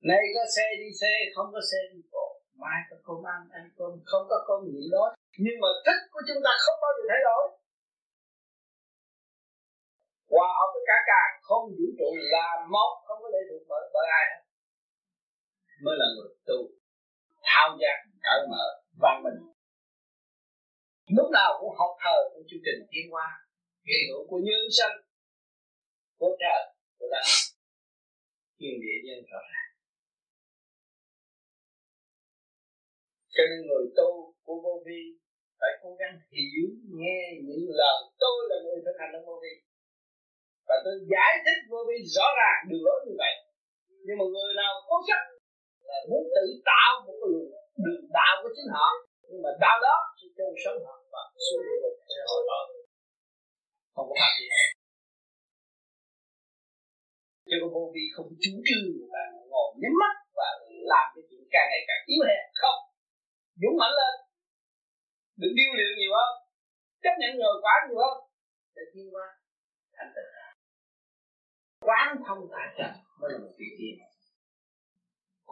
nay 0.10 0.23
có 0.36 0.43
xe 0.56 0.65
đi 0.82 0.89
xe, 1.02 1.13
không 1.36 1.49
có 1.54 1.62
xe 1.71 1.80
đi 1.91 1.99
bộ. 2.13 2.28
Mai 2.62 2.80
có 2.89 2.95
cơm 3.06 3.21
ăn 3.36 3.41
ăn 3.58 3.65
cơm, 3.78 3.91
không 4.10 4.26
có 4.32 4.38
cơm 4.47 4.60
gì 4.73 4.84
đó. 4.95 5.06
Nhưng 5.43 5.58
mà 5.63 5.69
thích 5.86 6.02
của 6.12 6.23
chúng 6.28 6.41
ta 6.45 6.52
không 6.63 6.78
bao 6.84 6.91
giờ 6.97 7.04
thay 7.10 7.21
đổi 7.28 7.43
hòa 10.34 10.50
hợp 10.58 10.69
với 10.74 10.84
cả 10.89 10.98
càng 11.12 11.32
không, 11.48 11.63
vũ 11.78 11.88
trụ 11.98 12.10
là 12.34 12.48
một 12.76 12.91
không 13.06 13.19
có 13.24 13.28
lệ 13.34 13.41
thuộc 13.50 13.63
bởi 13.69 13.84
bởi 13.93 14.08
ai 14.19 14.24
hết. 14.32 14.41
Mới 15.84 15.96
là 16.02 16.08
người 16.15 16.32
tu 16.48 16.60
thao 17.50 17.69
giác 17.82 17.98
cởi 18.26 18.39
mở, 18.52 18.65
văn 19.02 19.15
minh. 19.24 19.39
Lúc 21.17 21.28
nào 21.38 21.50
cũng 21.60 21.76
học 21.80 21.91
thờ 22.04 22.17
của 22.34 22.43
chương 22.50 22.63
trình 22.65 22.80
tiến 22.91 23.06
hóa 23.13 23.28
hiện 23.88 24.04
hữu 24.10 24.28
của 24.30 24.41
nhân 24.48 24.63
sanh, 24.78 24.98
của 26.19 26.32
trời, 26.41 26.62
của 26.98 27.08
đất. 27.13 27.26
Thiên 28.60 28.74
địa 28.84 28.98
nhân 29.06 29.19
rõ 29.32 29.39
ràng. 29.52 29.69
Cho 33.36 33.43
nên 33.50 33.60
người 33.67 33.86
tu 33.98 34.10
của 34.46 34.58
vô 34.63 34.84
vi 34.86 35.02
phải 35.60 35.74
cố 35.82 35.89
gắng 36.00 36.15
hiểu, 36.32 36.67
nghe 37.00 37.22
những 37.48 37.65
lời 37.80 38.00
tôi 38.19 38.38
là 38.50 38.56
người 38.63 38.80
thực 38.86 38.96
hành 39.00 39.12
ở 39.13 39.22
vô 39.26 39.39
vi 39.43 39.54
và 40.67 40.76
tôi 40.84 40.95
giải 41.13 41.34
thích 41.43 41.60
vô 41.69 41.80
vi 41.88 41.97
rõ 42.15 42.28
ràng 42.39 42.58
đường 42.69 42.84
lối 42.88 42.99
như 43.06 43.13
vậy. 43.21 43.34
Nhưng 44.06 44.17
mà 44.19 44.26
người 44.34 44.52
nào 44.62 44.71
cố 44.88 44.95
chấp 45.08 45.21
là 45.89 45.97
muốn 46.10 46.23
tự 46.36 46.45
tạo 46.69 46.91
một 47.06 47.15
cái 47.21 47.30
đường, 47.34 47.49
đường 47.86 48.04
đạo 48.17 48.34
của 48.41 48.52
chính 48.56 48.69
họ. 48.76 48.88
Nhưng 49.30 49.41
mà 49.45 49.52
đạo 49.63 49.78
đó 49.86 49.95
sẽ 50.17 50.28
chôn 50.38 50.54
sống 50.63 50.80
họ 50.86 50.95
và 51.13 51.21
xuống 51.45 51.62
địa 51.65 51.78
ngục 51.82 51.95
sẽ 52.13 52.21
hồi 52.32 52.41
đó. 52.49 52.60
Không 53.95 54.08
có 54.10 54.15
phát 54.21 54.32
triển 54.38 54.52
cho 57.54 57.58
nên 57.62 57.69
vô 57.76 57.84
vi 57.93 58.04
không 58.15 58.30
chủ 58.43 58.54
trương 58.67 58.86
là 59.13 59.23
ngồi 59.52 59.69
nhắm 59.82 59.93
mắt 60.02 60.15
và 60.38 60.49
làm 60.91 61.06
cái 61.13 61.23
chuyện 61.30 61.43
càng 61.54 61.67
ngày 61.71 61.84
càng 61.89 62.02
yếu 62.12 62.21
hèn. 62.28 62.43
Không. 62.62 62.80
Dũng 63.62 63.78
mạnh 63.82 63.95
lên. 63.99 64.13
Đừng 65.41 65.54
điêu 65.58 65.71
luyện 65.76 65.89
nhiều 65.99 66.13
hơn. 66.17 66.32
Chấp 67.04 67.15
nhận 67.19 67.32
nhờ 67.39 67.52
quá 67.63 67.73
nhiều 67.84 67.97
hơn. 68.04 68.15
Để 68.76 68.84
tiến 68.93 69.06
qua 69.13 69.26
thành 69.95 70.12
tựu 70.15 70.33
quán 71.86 72.08
thông 72.28 72.41
tại 72.52 72.67
trần 72.78 72.91
mới 73.19 73.32
là 73.34 73.39
một 73.39 73.54
vị 73.60 73.69
tiên 73.78 73.96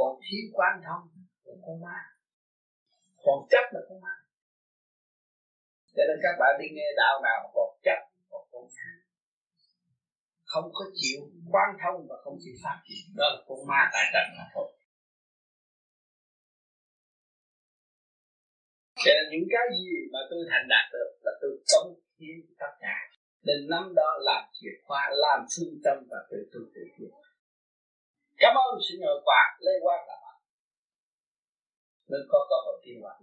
còn 0.02 0.20
thiếu 0.26 0.44
quán 0.54 0.74
thông 0.86 1.04
là 1.44 1.54
con 1.66 1.82
ma. 1.82 2.00
Còn 3.26 3.38
chấp 3.52 3.66
là 3.74 3.82
con 3.90 4.02
ma. 4.02 4.16
Cho 5.96 6.04
nên 6.08 6.18
các 6.24 6.36
bạn 6.40 6.52
đi 6.60 6.68
nghe 6.76 6.88
đạo 6.98 7.16
nào 7.24 7.52
còn 7.54 7.70
chấp 7.86 8.00
còn 8.30 8.44
con 8.52 8.64
ma. 8.76 8.90
Không 10.44 10.68
có 10.74 10.86
chịu 11.00 11.20
quan 11.52 11.70
thông 11.82 12.08
và 12.10 12.16
không 12.24 12.38
chịu 12.44 12.56
phát 12.64 12.78
triển 12.88 13.06
đó 13.18 13.26
là 13.34 13.40
con 13.48 13.60
ma 13.68 13.90
tại 13.94 14.06
trần 14.14 14.28
mà 14.38 14.46
thôi. 14.54 14.68
Cho 19.04 19.12
nên 19.16 19.26
những 19.32 19.48
cái 19.54 19.66
gì 19.80 19.94
mà 20.14 20.20
tôi 20.30 20.42
thành 20.50 20.66
đạt 20.74 20.86
được 20.94 21.12
là 21.26 21.32
tôi 21.42 21.52
cống 21.72 21.90
hiến 22.20 22.38
tất 22.60 22.74
cả 22.80 23.11
nên 23.44 23.70
năm 23.70 23.94
đó 23.96 24.18
làm 24.20 24.44
chìa 24.54 24.76
khóa 24.86 25.10
làm 25.12 25.46
phương 25.54 25.80
tâm 25.84 25.98
và 26.10 26.18
tự 26.30 26.38
tu 26.54 26.60
tự 26.76 26.82
thiện 26.98 27.12
cảm 28.42 28.56
ơn 28.56 28.80
sự 28.90 28.96
nhờ 29.00 29.14
quả 29.26 29.42
lê 29.60 29.72
quan 29.84 30.00
là 30.08 30.16
bạn. 30.24 30.38
Nên 32.10 32.22
có 32.30 32.40
cơ 32.50 32.56
hội 32.66 32.82
tiến 32.84 33.02
hóa. 33.02 33.20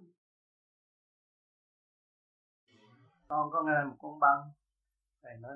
Con 3.28 3.50
có 3.52 3.62
nghe 3.62 3.84
một 3.88 3.96
con 3.98 4.20
băng 4.20 4.40
thầy 5.22 5.36
nói 5.40 5.52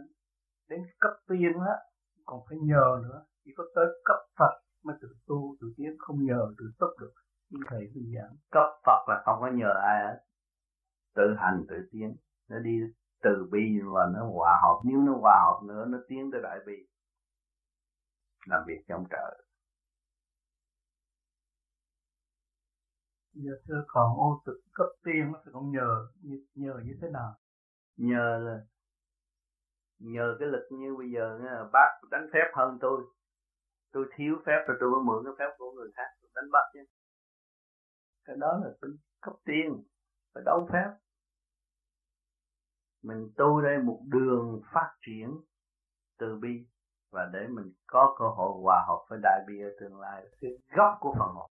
đến 0.69 0.81
cấp 1.01 1.13
tiên 1.29 1.53
á 1.67 1.75
còn 2.25 2.41
phải 2.49 2.59
nhờ 2.63 2.87
nữa. 3.03 3.25
Chỉ 3.45 3.51
có 3.57 3.65
tới 3.75 3.87
cấp 4.05 4.17
Phật 4.39 4.55
mới 4.83 4.97
tự 5.01 5.09
tu 5.27 5.57
tự 5.61 5.67
tiến 5.77 5.97
không 5.99 6.25
nhờ 6.25 6.41
tự 6.59 6.65
túc 6.79 6.91
được. 7.01 7.13
Như 7.51 7.59
thầy 7.71 7.81
hướng 7.95 8.13
dẫn. 8.15 8.37
Cấp 8.51 8.69
Phật 8.87 9.01
là 9.09 9.23
không 9.25 9.37
có 9.41 9.51
nhờ 9.55 9.73
ai 9.83 10.07
hết. 10.07 10.19
Tự 11.15 11.35
hành 11.39 11.65
tự 11.69 11.77
tiến. 11.93 12.17
Nó 12.49 12.59
đi 12.59 12.71
từ 13.23 13.49
bi 13.51 13.81
và 13.95 14.07
nó 14.15 14.31
hòa 14.33 14.59
hợp. 14.63 14.81
Nếu 14.85 14.99
nó 14.99 15.13
hòa 15.21 15.41
hợp 15.45 15.61
nữa 15.69 15.85
nó 15.89 15.99
tiến 16.09 16.31
tới 16.33 16.41
đại 16.43 16.59
bi. 16.67 16.87
Làm 18.47 18.65
việc 18.67 18.85
trong 18.89 19.05
trời. 19.11 19.45
Giờ 23.33 23.53
thưa 23.69 23.85
còn 23.87 24.17
ô 24.17 24.43
thực 24.47 24.61
cấp 24.73 24.87
tiên 25.05 25.33
thì 25.45 25.53
không 25.53 25.71
nhờ 25.71 26.09
nhờ 26.55 26.81
như 26.85 26.99
thế 27.03 27.09
nào? 27.11 27.35
Nhờ 27.97 28.39
là 28.45 28.59
nhờ 29.99 30.37
cái 30.39 30.49
lực 30.49 30.69
như 30.71 30.97
bây 30.99 31.11
giờ 31.11 31.39
nha, 31.43 31.65
bác 31.73 32.01
đánh 32.11 32.27
phép 32.33 32.51
hơn 32.55 32.79
tôi. 32.81 33.03
Tôi 33.93 34.07
thiếu 34.17 34.37
phép 34.47 34.65
rồi 34.67 34.77
tôi 34.81 34.91
mới 34.91 35.01
mượn 35.05 35.25
cái 35.25 35.35
phép 35.39 35.55
của 35.59 35.73
người 35.73 35.91
khác. 35.97 36.09
Đánh 36.35 36.51
bắt 36.53 36.65
chứ. 36.73 36.81
Cái 38.25 38.37
đó 38.37 38.61
là 38.65 38.71
tôi 38.81 38.91
cấp 39.21 39.35
tiên 39.45 39.85
phải 40.35 40.43
đấu 40.47 40.69
phép 40.73 40.89
mình 43.03 43.31
tu 43.37 43.61
đây 43.61 43.79
một 43.79 44.01
đường 44.07 44.61
phát 44.75 44.95
triển 45.07 45.41
từ 46.19 46.39
bi 46.43 46.67
và 47.11 47.31
để 47.33 47.47
mình 47.49 47.73
có 47.87 48.15
cơ 48.19 48.25
hội 48.25 48.63
hòa 48.63 48.85
hợp 48.89 49.07
với 49.09 49.19
đại 49.23 49.41
bi 49.49 49.55
ở 49.63 49.71
tương 49.81 50.01
lai 50.01 50.23
cái 50.41 50.51
gốc 50.77 50.97
của 51.01 51.15
phần 51.19 51.29
hồn 51.35 51.51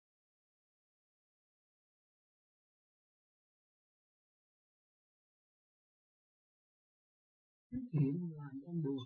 chuyện 7.92 8.30
làm 8.36 8.60
em 8.66 8.82
buồn 8.82 8.98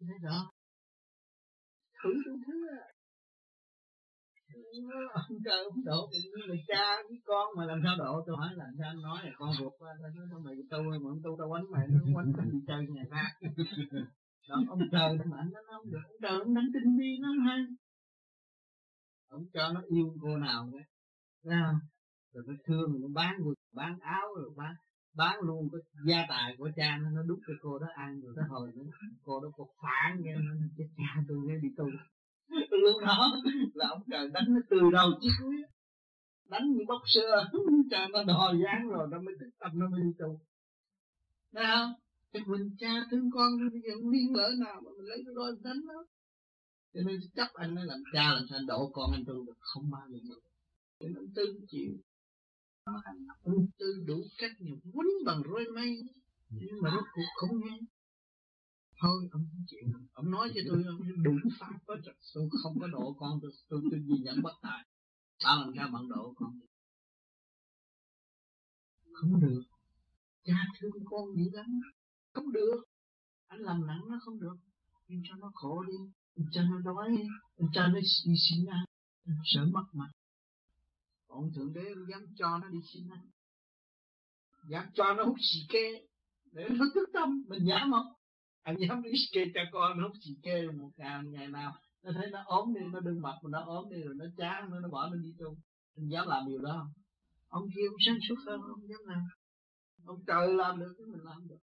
thế 0.00 0.14
đó. 0.22 0.52
Thử 2.02 2.10
đủ 2.26 2.32
thứ 2.46 2.52
ông 5.12 5.38
trời 5.44 5.64
ông 5.64 5.84
độ 5.84 6.08
mình 6.12 6.48
là 6.48 6.54
cha 6.68 6.84
với 7.08 7.20
con 7.24 7.46
mà 7.56 7.64
làm 7.64 7.80
sao 7.84 7.96
độ? 7.98 8.24
Tôi 8.26 8.36
hỏi 8.36 8.48
là 8.54 8.64
sao? 8.78 8.88
Anh 8.88 9.02
nói 9.02 9.18
là 9.24 9.30
con 9.38 9.50
vượt 9.60 9.72
qua 9.78 9.90
tôi 10.02 10.26
nói 10.30 10.40
mày 10.44 10.54
tu 10.70 10.82
mà 10.82 11.10
ông 11.10 11.20
tu 11.24 11.36
tao 11.38 11.48
quánh 11.48 11.70
mày 11.70 11.86
nó 11.88 12.00
quánh 12.14 12.32
tao 12.36 12.46
đi 12.52 12.58
chơi 12.66 12.86
nhà 12.88 13.02
khác. 13.10 13.30
Đó 14.48 14.56
ông 14.68 14.80
trời 14.92 15.18
mà 15.30 15.36
anh 15.36 15.50
nói 15.52 15.62
không 15.72 15.90
được. 15.90 15.98
Ông 16.04 16.20
trời 16.22 16.38
ông 16.38 16.54
đánh 16.54 16.68
tinh 16.74 16.98
vi 16.98 17.18
lắm 17.20 17.38
hay. 17.46 17.58
Ông 19.28 19.44
cho 19.52 19.72
nó 19.74 19.80
yêu 19.88 20.16
cô 20.20 20.36
nào 20.36 20.70
đấy. 20.72 20.82
Thấy 21.44 21.56
rồi 22.32 22.44
nó 22.46 22.54
thương 22.66 23.00
nó 23.00 23.08
bán 23.14 23.34
quần 23.44 23.54
bán 23.72 23.98
áo 24.00 24.26
rồi 24.36 24.50
bán 24.56 24.74
bán 25.16 25.40
luôn 25.40 25.68
cái 25.72 25.80
gia 26.06 26.26
tài 26.28 26.54
của 26.58 26.70
cha 26.76 26.98
nó 27.02 27.10
nó 27.10 27.22
đút 27.22 27.38
cho 27.46 27.54
cô 27.62 27.78
đó 27.78 27.86
ăn 27.94 28.20
rồi 28.20 28.32
tới 28.36 28.44
hồi 28.48 28.72
nữa. 28.74 28.90
Cô 29.22 29.40
đó 29.40 29.48
còn 29.56 29.68
phản 29.82 30.22
nghe 30.22 30.34
nó 30.34 30.54
chết 30.76 30.88
cha 30.96 31.22
tôi 31.28 31.38
đi 31.62 31.68
tu 31.76 31.86
lúc 32.70 33.00
đó 33.06 33.36
là 33.74 33.88
ông 33.88 34.02
trời 34.10 34.28
đánh 34.32 34.44
nó 34.48 34.60
từ 34.70 34.76
đầu 34.92 35.10
chí 35.20 35.28
cuối. 35.42 35.56
Đánh 36.48 36.72
như 36.72 36.84
bóc 36.88 37.00
sơ 37.06 37.20
cho 37.90 38.08
nó 38.12 38.24
đòi 38.24 38.58
dáng 38.64 38.88
rồi, 38.88 39.08
nó 39.10 39.20
mới 39.20 39.34
tích 39.40 39.54
tâm, 39.58 39.72
nó 39.74 39.88
mới 39.88 40.00
đi 40.00 40.10
tu. 40.18 40.40
Thấy 41.54 41.64
không? 41.74 41.92
Mình 42.46 42.76
cha 42.78 43.06
thương 43.10 43.30
con 43.30 43.50
bây 43.72 43.80
giờ 43.80 43.90
không 43.94 44.10
liên 44.10 44.36
lỡ 44.36 44.50
nào 44.60 44.80
mà 44.84 44.90
mình 44.96 45.06
lấy 45.06 45.22
cái 45.26 45.34
đó 45.36 45.50
đánh 45.64 45.80
nó. 45.86 46.04
Cho 46.94 47.00
nên 47.06 47.20
chấp 47.34 47.48
anh 47.54 47.74
nó 47.74 47.84
làm 47.84 47.98
cha, 48.12 48.32
làm 48.34 48.44
sao 48.50 48.58
độ 48.66 48.90
con 48.92 49.12
anh 49.12 49.24
tu 49.26 49.44
được 49.46 49.58
không 49.60 49.90
bao 49.90 50.02
giờ 50.10 50.18
được 50.28 50.40
cho 51.00 51.08
nên 51.08 51.32
tư 51.34 51.44
chịu. 51.68 51.92
Ông 53.44 53.66
tư 53.78 53.86
đủ 54.06 54.22
cách 54.38 54.50
nhiều, 54.58 54.76
quấn 54.92 55.06
bằng 55.26 55.42
roi 55.52 55.64
mây. 55.74 56.02
Nhưng 56.50 56.82
mà 56.82 56.90
nó 56.90 57.02
cũng 57.14 57.24
không 57.36 57.60
nghe 57.64 57.78
thôi 59.02 59.28
ông 59.32 59.44
không 59.52 59.64
chịu 59.66 59.80
ông 60.12 60.30
nói 60.30 60.50
cho 60.54 60.60
tôi 60.68 60.84
ông 60.86 61.22
đúng 61.22 61.40
pháp 61.58 61.72
có 61.86 61.96
trật 62.04 62.14
tôi 62.34 62.48
không 62.62 62.80
có 62.80 62.86
độ 62.86 63.16
con 63.18 63.38
tôi. 63.42 63.50
Tôi, 63.68 63.80
tôi 63.90 64.00
nhìn 64.00 64.22
nhận 64.22 64.42
bất 64.42 64.54
tài. 64.62 64.86
Sao 65.38 65.60
làm 65.60 65.72
sao 65.76 65.88
bạn 65.92 66.08
độ 66.08 66.34
con 66.36 66.60
không 69.12 69.40
được. 69.40 69.62
Cha 70.44 70.54
thương 70.78 71.04
con 71.04 71.24
dữ 71.36 71.50
lắm. 71.52 71.80
Không 72.32 72.52
được. 72.52 72.84
Anh 73.48 73.60
làm 73.60 73.86
nặng 73.86 74.00
nó 74.10 74.18
không 74.22 74.40
được. 74.40 74.56
Nhưng 75.08 75.22
cho 75.24 75.36
nó 75.36 75.50
khổ 75.54 75.82
đi. 75.82 75.94
Cho 76.52 76.62
nó 76.62 76.80
đói 76.80 77.10
đi. 77.16 77.22
Cho 77.72 77.86
nó 77.86 78.00
đi 78.00 78.34
xin 78.48 78.66
ăn. 78.66 78.84
Sợ 79.44 79.64
mất 79.72 79.84
mặt. 79.92 80.10
Còn 81.28 81.52
thượng 81.54 81.72
đế 81.72 81.94
dám 82.10 82.26
cho 82.38 82.58
nó 82.58 82.68
đi 82.68 82.78
xin 82.94 83.08
ăn. 83.08 83.30
Dám 84.68 84.86
cho 84.94 85.14
nó 85.14 85.24
hút 85.24 85.36
xì 85.40 85.58
ke 85.68 85.90
để 86.52 86.68
nó 86.70 86.84
thức 86.94 87.08
tâm 87.12 87.44
mình 87.48 87.64
dám 87.68 87.90
không? 87.90 88.06
Anh 88.62 88.76
dám 88.78 89.02
đi 89.02 89.10
kê 89.32 89.44
cho 89.54 89.60
con, 89.72 90.00
nó 90.00 90.10
chỉ 90.20 90.36
kê 90.42 90.66
một 90.66 90.90
ngày 90.96 91.20
ngày 91.24 91.48
nào. 91.48 91.72
Nó 92.02 92.12
thấy 92.14 92.30
nó 92.30 92.42
ốm 92.46 92.74
đi, 92.74 92.80
nó 92.92 93.00
đừng 93.00 93.22
mặt 93.22 93.34
mà 93.42 93.48
nó 93.50 93.64
ốm 93.64 93.90
đi 93.90 94.02
rồi 94.02 94.14
nó 94.14 94.24
chán, 94.36 94.70
nó 94.70 94.80
nó 94.80 94.88
bỏ 94.88 95.08
nó 95.08 95.16
đi 95.16 95.34
tu 95.38 95.56
anh 95.96 96.08
dám 96.08 96.28
làm 96.28 96.46
điều 96.48 96.58
đó. 96.58 96.88
Không 97.48 97.62
ông 97.62 97.68
kia 97.74 97.82
ông 97.88 97.96
sáng 98.06 98.18
suốt 98.28 98.36
hơn 98.46 98.60
ông 98.60 98.88
dám 98.88 99.00
làm. 99.06 99.22
Ông 100.04 100.24
trời 100.26 100.54
làm 100.54 100.80
được 100.80 100.94
cái 100.98 101.06
mình 101.06 101.24
làm 101.24 101.48
được. 101.48 101.58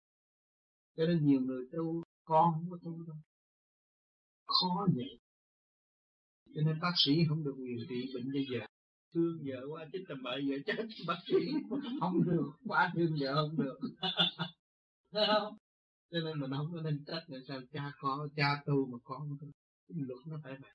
Cho 0.97 1.05
nên 1.05 1.25
nhiều 1.25 1.41
người 1.41 1.65
tu, 1.71 2.03
con 2.25 2.53
không 2.53 2.69
có 2.71 2.77
tu 2.83 3.03
đâu. 3.07 3.15
Khó 4.45 4.87
vậy. 4.95 5.19
Cho 6.55 6.61
nên 6.65 6.79
bác 6.81 6.93
sĩ 7.05 7.11
không 7.29 7.43
được 7.43 7.55
điều 7.57 7.85
trị 7.89 8.11
bệnh 8.13 8.31
bây 8.33 8.45
giờ 8.51 8.59
thương 9.13 9.37
vợ 9.45 9.67
quá 9.69 9.85
chết 9.93 9.99
tầm 10.07 10.23
bậy 10.23 10.41
vợ 10.49 10.55
chết, 10.65 10.85
bác 11.07 11.17
sĩ 11.27 11.35
không 11.99 12.23
được, 12.23 12.51
quá 12.65 12.91
thương 12.95 13.15
vợ 13.19 13.35
không 13.35 13.65
được. 13.65 13.79
Thấy 15.11 15.27
không? 15.27 15.57
Cho 16.11 16.19
nên 16.19 16.39
mình 16.39 16.51
không 16.51 16.71
có 16.73 16.81
nên 16.81 17.03
trách 17.07 17.23
là 17.27 17.39
sao 17.47 17.61
cha 17.71 17.91
có 17.99 18.27
cha 18.35 18.63
tu 18.65 18.85
mà 18.85 18.97
con 19.03 19.37
luật 19.87 20.27
nó 20.27 20.39
phải 20.43 20.53
vậy 20.61 20.71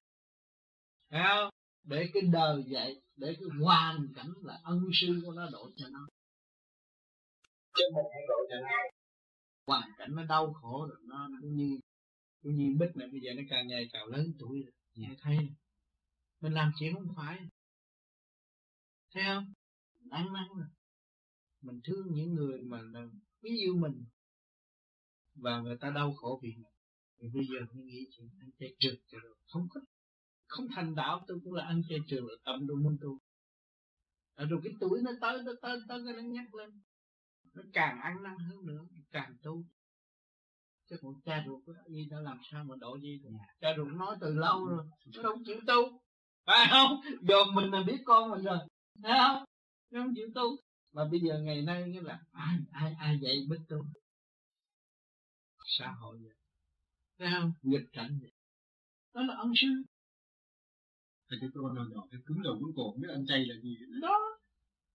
thấy 1.11 1.21
không? 1.29 1.51
Để 1.85 2.11
cái 2.15 2.23
đời 2.33 2.65
vậy 2.71 3.03
để 3.17 3.37
cái 3.41 3.49
hoàn 3.61 4.07
cảnh 4.15 4.31
là 4.43 4.61
ân 4.63 4.81
sư 5.01 5.23
của 5.25 5.33
nó 5.33 5.49
độ 5.53 5.71
cho 5.77 5.89
nó. 5.89 6.07
Chứ 7.75 7.85
mình 7.95 8.05
phải 8.13 8.23
độ 8.29 8.35
cho 8.51 8.57
nó. 8.61 8.69
Hoàn 9.67 9.91
cảnh 9.99 10.11
nó 10.15 10.25
đau 10.25 10.53
khổ 10.53 10.87
rồi 10.89 10.99
nó, 11.03 11.29
cũng 11.41 11.57
như 11.57 11.79
cũng 12.43 12.55
như 12.55 12.77
bích 12.79 12.97
này 12.97 13.09
bây 13.13 13.21
giờ 13.21 13.31
nó 13.37 13.43
càng 13.51 13.67
ngày 13.67 13.89
càng 13.93 14.07
lớn 14.07 14.33
tuổi 14.39 14.63
rồi. 14.63 14.73
Nghe 14.95 15.17
thấy 15.21 15.37
mình 16.41 16.53
làm 16.53 16.73
chuyện 16.79 16.95
không 16.95 17.15
phải. 17.17 17.39
Thấy 19.15 19.23
không? 19.27 19.53
Đáng 20.01 20.33
năn 20.33 20.49
rồi. 20.57 20.69
Mình 21.63 21.81
thương 21.85 22.07
những 22.11 22.35
người 22.35 22.63
mà 22.63 22.81
là 22.83 23.07
ví 23.43 23.51
dụ 23.67 23.77
mình 23.77 24.05
và 25.35 25.61
người 25.61 25.77
ta 25.81 25.91
đau 25.91 26.13
khổ 26.13 26.41
vì 26.43 26.49
mình. 26.57 26.73
Thì 27.21 27.29
bây 27.35 27.47
giờ 27.47 27.67
mình 27.73 27.87
nghĩ 27.87 28.07
chuyện 28.17 28.29
ăn 28.41 28.51
chay 28.59 28.75
trượt 28.79 28.95
cho 29.09 29.19
rồi. 29.19 29.35
Không 29.47 29.67
có 29.71 29.81
không 30.47 30.67
thành 30.75 30.95
đạo 30.95 31.25
tôi 31.29 31.41
cũng 31.45 31.55
là 31.55 31.65
ăn 31.65 31.83
chay 31.89 31.99
trượt 32.07 32.23
là 32.23 32.35
tâm 32.45 32.67
tôi 32.69 32.77
muốn 32.77 32.97
tu. 33.01 33.19
À, 34.35 34.45
rồi 34.45 34.61
cái 34.65 34.73
tuổi 34.81 35.01
nó 35.03 35.11
tới 35.21 35.43
nó 35.43 35.53
tới 35.63 35.79
tới 35.89 36.01
cái 36.05 36.15
nó 36.15 36.23
nhắc 36.23 36.55
lên. 36.55 36.71
Nó 37.55 37.63
càng 37.73 38.01
ăn 38.01 38.23
năn 38.23 38.39
hơn 38.39 38.67
nữa 38.67 38.87
càng 39.11 39.37
tu. 39.43 39.65
Chứ 40.91 40.97
còn 41.03 41.21
cha 41.25 41.45
ruột 41.47 41.63
của 41.67 41.75
y 41.87 42.05
đã 42.11 42.21
làm 42.21 42.39
sao 42.51 42.65
mà 42.65 42.77
độ 42.81 42.99
gì 42.99 43.21
được? 43.23 43.31
Cha 43.61 43.69
ruột 43.77 43.89
nói 43.89 44.17
từ 44.21 44.35
lâu 44.35 44.67
rồi 44.67 44.85
nó 45.17 45.23
đâu 45.23 45.37
chịu 45.47 45.61
tu. 45.67 46.01
Phải 46.47 46.67
không? 46.71 47.01
Giờ 47.21 47.37
mình 47.55 47.71
là 47.71 47.83
biết 47.87 47.99
con 48.05 48.31
mình 48.31 48.43
rồi. 48.43 48.59
Thấy 49.03 49.13
không? 49.19 49.45
Nó 49.91 50.03
không 50.03 50.15
chịu 50.17 50.29
tu. 50.35 50.57
Mà 50.93 51.09
bây 51.11 51.21
giờ 51.21 51.39
ngày 51.39 51.63
nay 51.63 51.89
nghĩa 51.89 52.01
là 52.03 52.21
ai 52.33 52.59
ai 52.73 52.95
ai 52.99 53.19
dạy 53.23 53.37
biết 53.51 53.59
tu? 53.69 53.85
Xã 55.79 55.95
hội 56.01 56.19
vậy. 56.23 56.35
Thấy 57.19 57.29
không? 57.35 57.53
Nghịch 57.63 57.89
cảnh 57.93 58.19
vậy. 58.21 58.33
Đó 59.15 59.23
là 59.23 59.35
ân 59.35 59.53
sư. 59.57 59.69
Thầy 61.29 61.39
cái 61.41 61.51
con 61.55 61.75
nào 61.75 61.85
nhỏ 61.91 62.07
cái 62.11 62.21
cứng 62.27 62.43
đầu 62.43 62.57
cũng 62.61 62.73
cổ 62.77 62.95
biết 62.99 63.09
ăn 63.13 63.27
chay 63.27 63.47
là 63.47 63.55
gì? 63.63 63.77
Đó. 64.03 64.19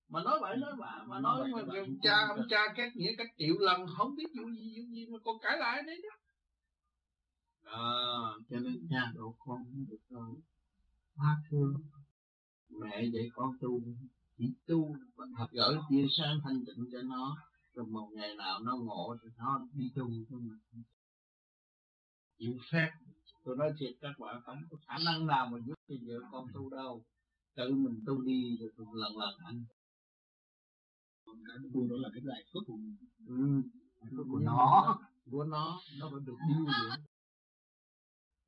Mà 0.09 0.23
nói 0.23 0.39
vậy 0.41 0.57
nói 0.57 0.73
bạ 0.80 1.03
mà 1.07 1.19
nói 1.19 1.51
mà 1.51 1.59
ông 1.59 1.97
cha 2.01 2.28
ông 2.30 2.41
cha 2.49 2.59
các 2.76 2.95
nghĩa 2.95 3.11
cách 3.17 3.28
triệu 3.38 3.55
lần 3.59 3.88
không 3.97 4.15
biết 4.15 4.26
vụ 4.38 4.49
gì 4.49 4.73
vụ 4.78 4.84
gì 4.91 5.07
mà 5.11 5.17
còn 5.23 5.36
cãi 5.41 5.57
lại 5.57 5.84
đấy 5.88 6.01
đó. 6.03 6.15
Đó 7.63 8.39
cho 8.49 8.59
nên 8.59 8.88
cha 8.89 9.11
độ 9.15 9.36
con 9.39 9.57
không 9.63 9.86
được 9.89 10.01
đâu 10.09 10.41
hóa 11.15 11.38
thương. 11.49 11.73
Mẹ 12.69 13.05
dạy 13.13 13.30
con 13.34 13.49
tu 13.61 13.82
chỉ 14.38 14.53
tu 14.67 14.95
và 15.15 15.26
thật 15.38 15.47
gửi 15.51 15.78
tia 15.89 16.05
sáng 16.17 16.39
thanh 16.43 16.65
tịnh 16.65 16.86
cho 16.91 17.01
nó 17.01 17.38
rồi 17.76 17.86
một 17.86 18.09
ngày 18.13 18.36
nào 18.36 18.59
nó 18.59 18.76
ngộ 18.76 19.15
thì 19.23 19.30
nó 19.38 19.67
đi 19.73 19.91
tu 19.95 20.09
cho 20.30 20.38
mình. 20.38 20.59
Chịu 22.38 22.57
phép 22.71 22.91
tôi 23.43 23.57
nói 23.57 23.73
thiệt 23.80 23.95
các 24.01 24.19
bạn 24.19 24.41
không 24.45 24.57
có 24.69 24.78
khả 24.88 24.97
năng 25.05 25.28
nào 25.28 25.49
mà 25.51 25.57
giúp 25.67 25.76
cho 25.88 25.95
vợ 26.07 26.28
con 26.32 26.47
tu 26.53 26.69
đâu. 26.69 27.03
Tự 27.55 27.73
mình 27.73 28.03
tu 28.05 28.21
đi 28.21 28.57
rồi 28.59 28.71
từng 28.78 28.93
lần 28.93 29.17
lần 29.17 29.36
anh 29.45 29.65
cái 31.47 31.57
tu 31.73 31.88
đó 31.88 31.95
là 31.99 32.09
cái 32.13 32.21
đại 32.26 32.43
phước 32.53 32.63
của 32.67 32.78
ừ. 33.28 33.61
của 34.30 34.39
nó. 34.39 34.99
Của 35.32 35.43
nó. 35.43 35.82
Nó. 35.99 36.09
Phải 36.11 36.19
được 36.26 36.38
điêu 36.49 36.65
luyện 36.65 36.99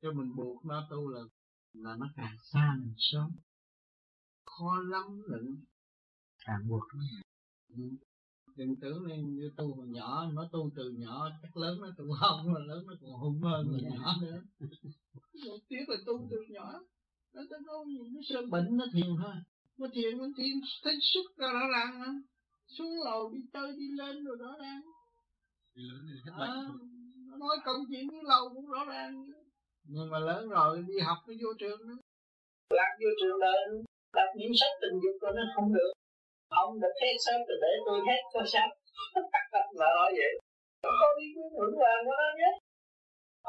cho 0.02 0.12
mình 0.12 0.36
buộc 0.36 0.64
nó 0.64 0.86
tu 0.90 1.08
là 1.08 1.20
là 1.72 1.96
nó 1.96 2.06
càng 2.16 2.36
xa 2.42 2.76
mình 2.80 2.94
sớm. 2.96 3.30
Khó 4.44 4.78
lắm 4.80 5.22
lận 5.26 5.64
càng 6.44 6.68
buộc 6.68 6.84
nó. 6.94 7.04
Ừ. 7.68 7.82
đừng 8.58 8.76
tưởng 8.80 9.06
lên 9.06 9.36
như 9.36 9.50
tu 9.56 9.74
hồi 9.74 9.86
nhỏ 9.88 10.26
nó 10.34 10.48
tu 10.52 10.70
từ 10.76 10.90
nhỏ 10.98 11.28
chắc 11.42 11.56
lớn 11.56 11.80
nó 11.80 11.88
tu 11.98 12.04
không 12.20 12.52
mà 12.52 12.60
lớn 12.68 12.84
nó 12.86 12.94
còn 13.00 13.10
hung 13.10 13.40
hơn 13.42 13.66
là 13.70 13.90
nhỏ 13.90 14.14
nữa. 14.22 14.40
Một 15.46 15.58
tiếc 15.68 15.84
là 15.88 15.96
tu 16.06 16.28
từ 16.30 16.36
nhỏ 16.48 16.72
nó 17.34 17.42
tới 17.50 17.58
đâu 17.66 17.84
nó 18.14 18.20
sơ 18.28 18.42
bệnh 18.50 18.76
nó 18.76 18.84
thiền 18.92 19.10
thôi. 19.22 19.34
Nó 19.78 19.86
thiền 19.94 20.18
nó 20.18 20.24
thiền 20.36 20.52
thấy 20.84 20.94
xuất 21.00 21.36
ra 21.36 21.48
rõ 21.52 21.64
ràng 21.74 22.02
lắm 22.02 22.22
xuống 22.78 22.92
lầu 23.04 23.32
đi 23.32 23.40
chơi 23.52 23.72
đi 23.78 23.88
lên 23.98 24.24
rồi 24.24 24.36
rõ 24.40 24.52
ràng. 24.60 24.80
À, 26.38 26.54
nó 27.26 27.36
nói 27.36 27.56
công 27.64 27.80
chuyện 27.88 28.08
với 28.08 28.22
lầu 28.24 28.48
cũng 28.54 28.66
rõ 28.66 28.84
ràng 28.84 29.26
nhưng 29.84 30.10
mà 30.10 30.18
lớn 30.18 30.48
rồi 30.48 30.84
đi 30.88 30.98
học 30.98 31.18
nó 31.28 31.34
vô 31.42 31.48
trường 31.58 31.80
nữa. 31.88 31.98
Lạc 32.70 32.92
vô 33.00 33.10
trường 33.20 33.38
lên 33.40 33.84
đọc 34.16 34.30
những 34.36 34.52
sách 34.60 34.74
tình 34.80 35.00
dục 35.02 35.16
rồi 35.20 35.32
nó 35.36 35.42
không 35.54 35.74
được 35.74 35.92
ông 36.48 36.80
đã 36.82 36.88
thét 37.00 37.16
sớm 37.24 37.38
rồi 37.48 37.58
để 37.62 37.72
tôi 37.86 37.98
hết 38.08 38.20
cho 38.32 38.42
sáng 38.52 38.70
là 39.80 39.88
nói 39.98 40.10
vậy. 40.20 40.32
Có 40.82 41.08
đi 41.18 41.26
quyết 41.34 41.50
hưởng 41.56 41.74
là 41.82 41.94
của 42.04 42.14
nó 42.20 42.28
nhé. 42.40 42.50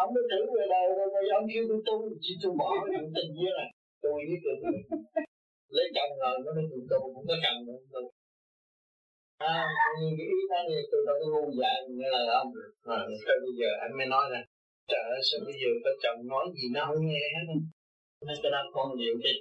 Ông 0.04 0.10
đã 0.16 0.22
thử 0.32 0.42
về 0.56 0.66
đầu 0.74 0.88
rồi, 0.98 1.08
rồi 1.14 1.24
ông 1.40 1.46
kêu 1.52 1.64
tôi 1.70 1.80
tu 1.88 1.96
chỉ 2.24 2.32
tôi 2.42 2.52
bỏ 2.60 2.70
chuyện 2.92 3.06
tình 3.16 3.30
với 3.38 3.52
này. 3.60 3.70
Tôi 4.04 4.18
với 4.28 4.38
tôi 4.44 4.56
lấy 5.76 5.88
chồng 5.96 6.12
rồi 6.22 6.36
nó 6.46 6.52
mới 6.56 6.66
tôi 6.90 7.00
cũng 7.04 7.26
có 7.30 7.36
chồng 7.44 7.60
nữa. 7.68 7.80
Tôi 7.94 8.04
à, 9.54 9.56
những 10.00 10.16
cái 10.18 10.28
ý 10.36 10.40
đó 10.52 10.60
thì 10.70 10.78
tôi 10.92 11.02
đâu 11.08 11.16
có 11.22 11.28
ngu 11.32 11.46
dại 11.60 11.78
nghe 11.98 12.10
lời 12.16 12.28
ông. 12.42 12.50
Rồi 12.88 13.02
sao 13.24 13.36
bây 13.44 13.54
giờ 13.60 13.70
anh 13.84 13.94
mới 13.98 14.08
nói 14.16 14.26
là 14.34 14.40
trời 14.92 15.04
ơi 15.16 15.22
sao 15.28 15.40
bây 15.48 15.56
giờ 15.62 15.70
có 15.84 15.92
chồng 16.04 16.20
nói 16.34 16.46
gì 16.56 16.66
nó 16.76 16.82
không 16.88 17.02
nghe 17.10 17.24
hết? 17.36 17.46
Nên 18.28 18.38
cho 18.42 18.50
nó 18.56 18.60
con 18.76 18.88
nhiều 19.00 19.16
đi. 19.24 19.34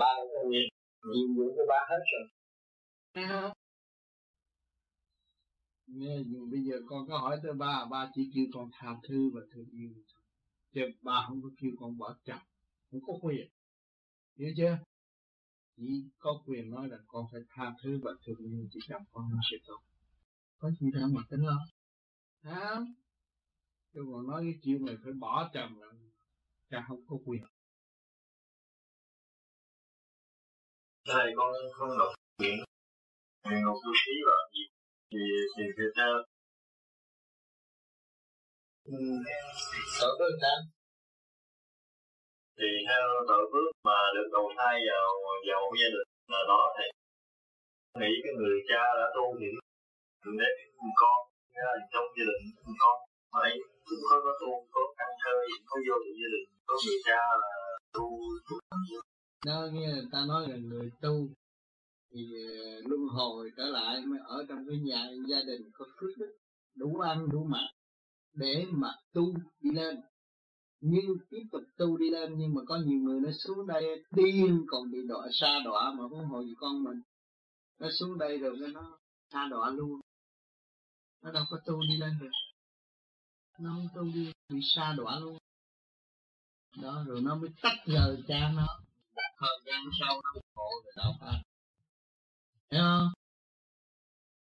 Ba 0.00 0.12
con 0.32 0.44
nhiều 0.50 0.66
nhiệm 1.12 1.28
vụ 1.36 1.46
của 1.56 1.66
ba 1.72 1.80
hết 1.90 2.02
rồi 2.12 2.24
thấy 3.14 3.24
không 3.28 3.52
nghe, 5.86 6.16
bây 6.50 6.60
giờ 6.64 6.76
con 6.86 7.08
có 7.08 7.18
hỏi 7.18 7.40
tới 7.42 7.52
ba 7.52 7.84
ba 7.90 8.10
chỉ 8.14 8.30
kêu 8.34 8.44
con 8.54 8.70
tha 8.72 8.88
thứ 9.08 9.30
và 9.34 9.40
thương 9.54 9.68
yêu 9.70 9.90
chứ 10.74 10.80
ba 11.02 11.24
không 11.28 11.42
có 11.42 11.48
kêu 11.58 11.70
con 11.80 11.98
bỏ 11.98 12.16
chồng, 12.24 12.42
không 12.90 13.00
có 13.06 13.12
quyền. 13.22 13.48
Hiểu 14.36 14.50
chưa? 14.56 14.78
Chỉ 15.76 16.04
có 16.18 16.42
quyền 16.46 16.70
nói 16.70 16.88
là 16.88 16.96
con 17.06 17.26
phải 17.32 17.40
tha 17.48 17.74
thứ 17.82 18.00
và 18.02 18.10
thương 18.26 18.38
yêu 18.38 18.68
chỉ 18.70 18.80
chồng 18.88 19.02
con 19.12 19.30
nó 19.30 19.38
sẽ 19.50 19.56
tốt. 19.66 19.80
Có 20.58 20.70
gì 20.70 20.86
đâu 20.92 21.08
mà 21.12 21.22
tính 21.30 21.40
lo. 21.40 21.58
Hả? 22.42 22.80
Chứ 23.92 24.00
còn 24.12 24.26
nói 24.26 24.42
cái 24.44 24.60
chuyện 24.62 24.84
này 24.86 24.96
phải 25.04 25.12
bỏ 25.12 25.50
chồng 25.54 25.78
là 25.80 25.88
cha 26.70 26.84
không 26.88 27.06
có 27.06 27.16
quyền. 27.24 27.42
Thầy 31.04 31.32
con 31.36 31.52
không 31.74 31.98
đọc 31.98 32.08
chuyện 32.38 32.58
nguyện 33.44 33.60
ngục 33.64 33.78
tu 33.84 33.92
sĩ 34.02 34.14
là 34.28 34.38
gì 34.54 34.64
thì 35.10 35.22
thì 35.54 35.64
thì 35.76 35.84
theo 35.96 36.12
tội 40.00 40.12
phước 40.18 40.34
sao 40.42 40.58
thì 42.58 42.68
theo 42.88 43.04
tội 43.28 43.44
phước 43.50 43.68
mà 43.88 43.98
được 44.14 44.28
đầu 44.34 44.46
thai 44.58 44.74
vào 44.88 45.06
vào 45.48 45.58
một 45.64 45.74
gia 45.80 45.88
đình 45.94 46.08
là 46.32 46.40
đó 46.50 46.60
thầy 46.76 46.88
nghĩ 48.00 48.12
cái 48.24 48.32
người 48.38 48.56
cha 48.68 48.82
đã 48.98 49.06
tu 49.16 49.24
thì 49.38 49.46
thượng 50.22 50.38
đế 50.40 50.48
con 51.02 51.18
trong 51.92 52.06
gia 52.16 52.24
đình 52.30 52.44
con. 52.82 52.96
Mà 53.32 53.40
cũng 53.86 54.02
có 54.10 54.16
có 54.24 54.32
tu 54.40 54.50
có 54.74 54.80
ăn 54.96 55.10
chơi 55.22 55.40
có 55.66 55.76
vô 55.86 55.94
được 56.04 56.14
gia 56.20 56.28
đình 56.34 56.46
có 56.66 56.74
người 56.84 56.98
cha 57.06 57.20
là 57.42 57.52
tu. 57.94 58.06
Đó 59.46 59.58
nghe 59.72 59.86
người 59.94 60.08
ta 60.12 60.18
nói 60.28 60.42
là 60.48 60.56
người 60.56 60.90
tu 61.02 61.14
thì 62.14 62.20
ờ, 62.44 62.80
luân 62.84 63.00
hồi 63.08 63.50
trở 63.56 63.64
lại 63.64 64.00
mới 64.06 64.18
ở 64.24 64.44
trong 64.48 64.58
cái 64.68 64.78
nhà 64.78 65.10
gia 65.28 65.42
đình 65.46 65.70
có 65.72 65.84
phước 66.00 66.10
đức, 66.18 66.36
đủ 66.74 66.98
ăn, 66.98 67.28
đủ 67.32 67.44
mặc 67.44 67.68
để 68.34 68.66
mà 68.70 68.88
tu 69.12 69.34
đi 69.60 69.70
lên. 69.70 70.00
Nhưng 70.80 71.04
tiếp 71.30 71.42
tục 71.52 71.62
tu 71.76 71.96
đi 71.96 72.10
lên, 72.10 72.38
nhưng 72.38 72.54
mà 72.54 72.60
có 72.66 72.76
nhiều 72.76 72.98
người 72.98 73.20
nó 73.20 73.30
xuống 73.44 73.66
đây 73.66 74.04
điên 74.10 74.64
còn 74.68 74.90
bị 74.90 74.98
đọa 75.08 75.26
xa 75.32 75.60
đọa 75.64 75.92
mà 75.98 76.08
không 76.08 76.26
hồi 76.26 76.44
gì 76.46 76.54
con 76.58 76.84
mình. 76.84 77.00
Nó 77.78 77.88
xuống 78.00 78.18
đây 78.18 78.38
rồi 78.38 78.56
nó 78.74 78.98
xa 79.32 79.48
đọa 79.50 79.70
luôn. 79.70 80.00
Nó 81.22 81.32
đâu 81.32 81.44
có 81.50 81.58
tu 81.66 81.80
đi 81.88 81.96
lên 81.96 82.18
được. 82.20 82.30
Nó 83.58 83.70
không 83.70 83.88
tu 83.94 84.02
đi 84.14 84.32
bị 84.48 84.60
xa 84.62 84.94
đọa 84.96 85.18
luôn. 85.18 85.38
Đó, 86.82 87.04
rồi 87.06 87.20
nó 87.20 87.34
mới 87.34 87.50
tách 87.62 87.78
rời 87.86 88.22
cha 88.28 88.52
nó. 88.56 88.66
Thời 89.38 89.58
gian 89.66 89.84
sau 90.00 90.20
nó 90.24 90.40
khổ 90.54 90.70
rồi 90.84 90.92
đạo 90.96 91.12
pháp 91.20 91.51
thấy 92.72 92.80
không? 92.80 93.12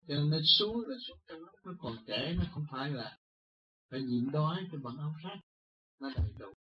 Cho 0.08 0.14
nên 0.14 0.30
nó 0.30 0.38
xuống 0.44 0.84
là 0.86 0.96
xuống 1.06 1.18
trong 1.26 1.38
lúc 1.40 1.54
nó 1.64 1.72
còn 1.78 1.96
trẻ 2.06 2.34
nó 2.38 2.44
không 2.52 2.66
phải 2.70 2.90
là 2.90 3.18
phải 3.90 4.00
nhịn 4.02 4.30
đói 4.30 4.68
cho 4.72 4.78
bằng 4.78 4.96
áo 4.96 5.14
sách 5.22 5.38
nó 6.00 6.10
đầy 6.16 6.32
đủ. 6.38 6.52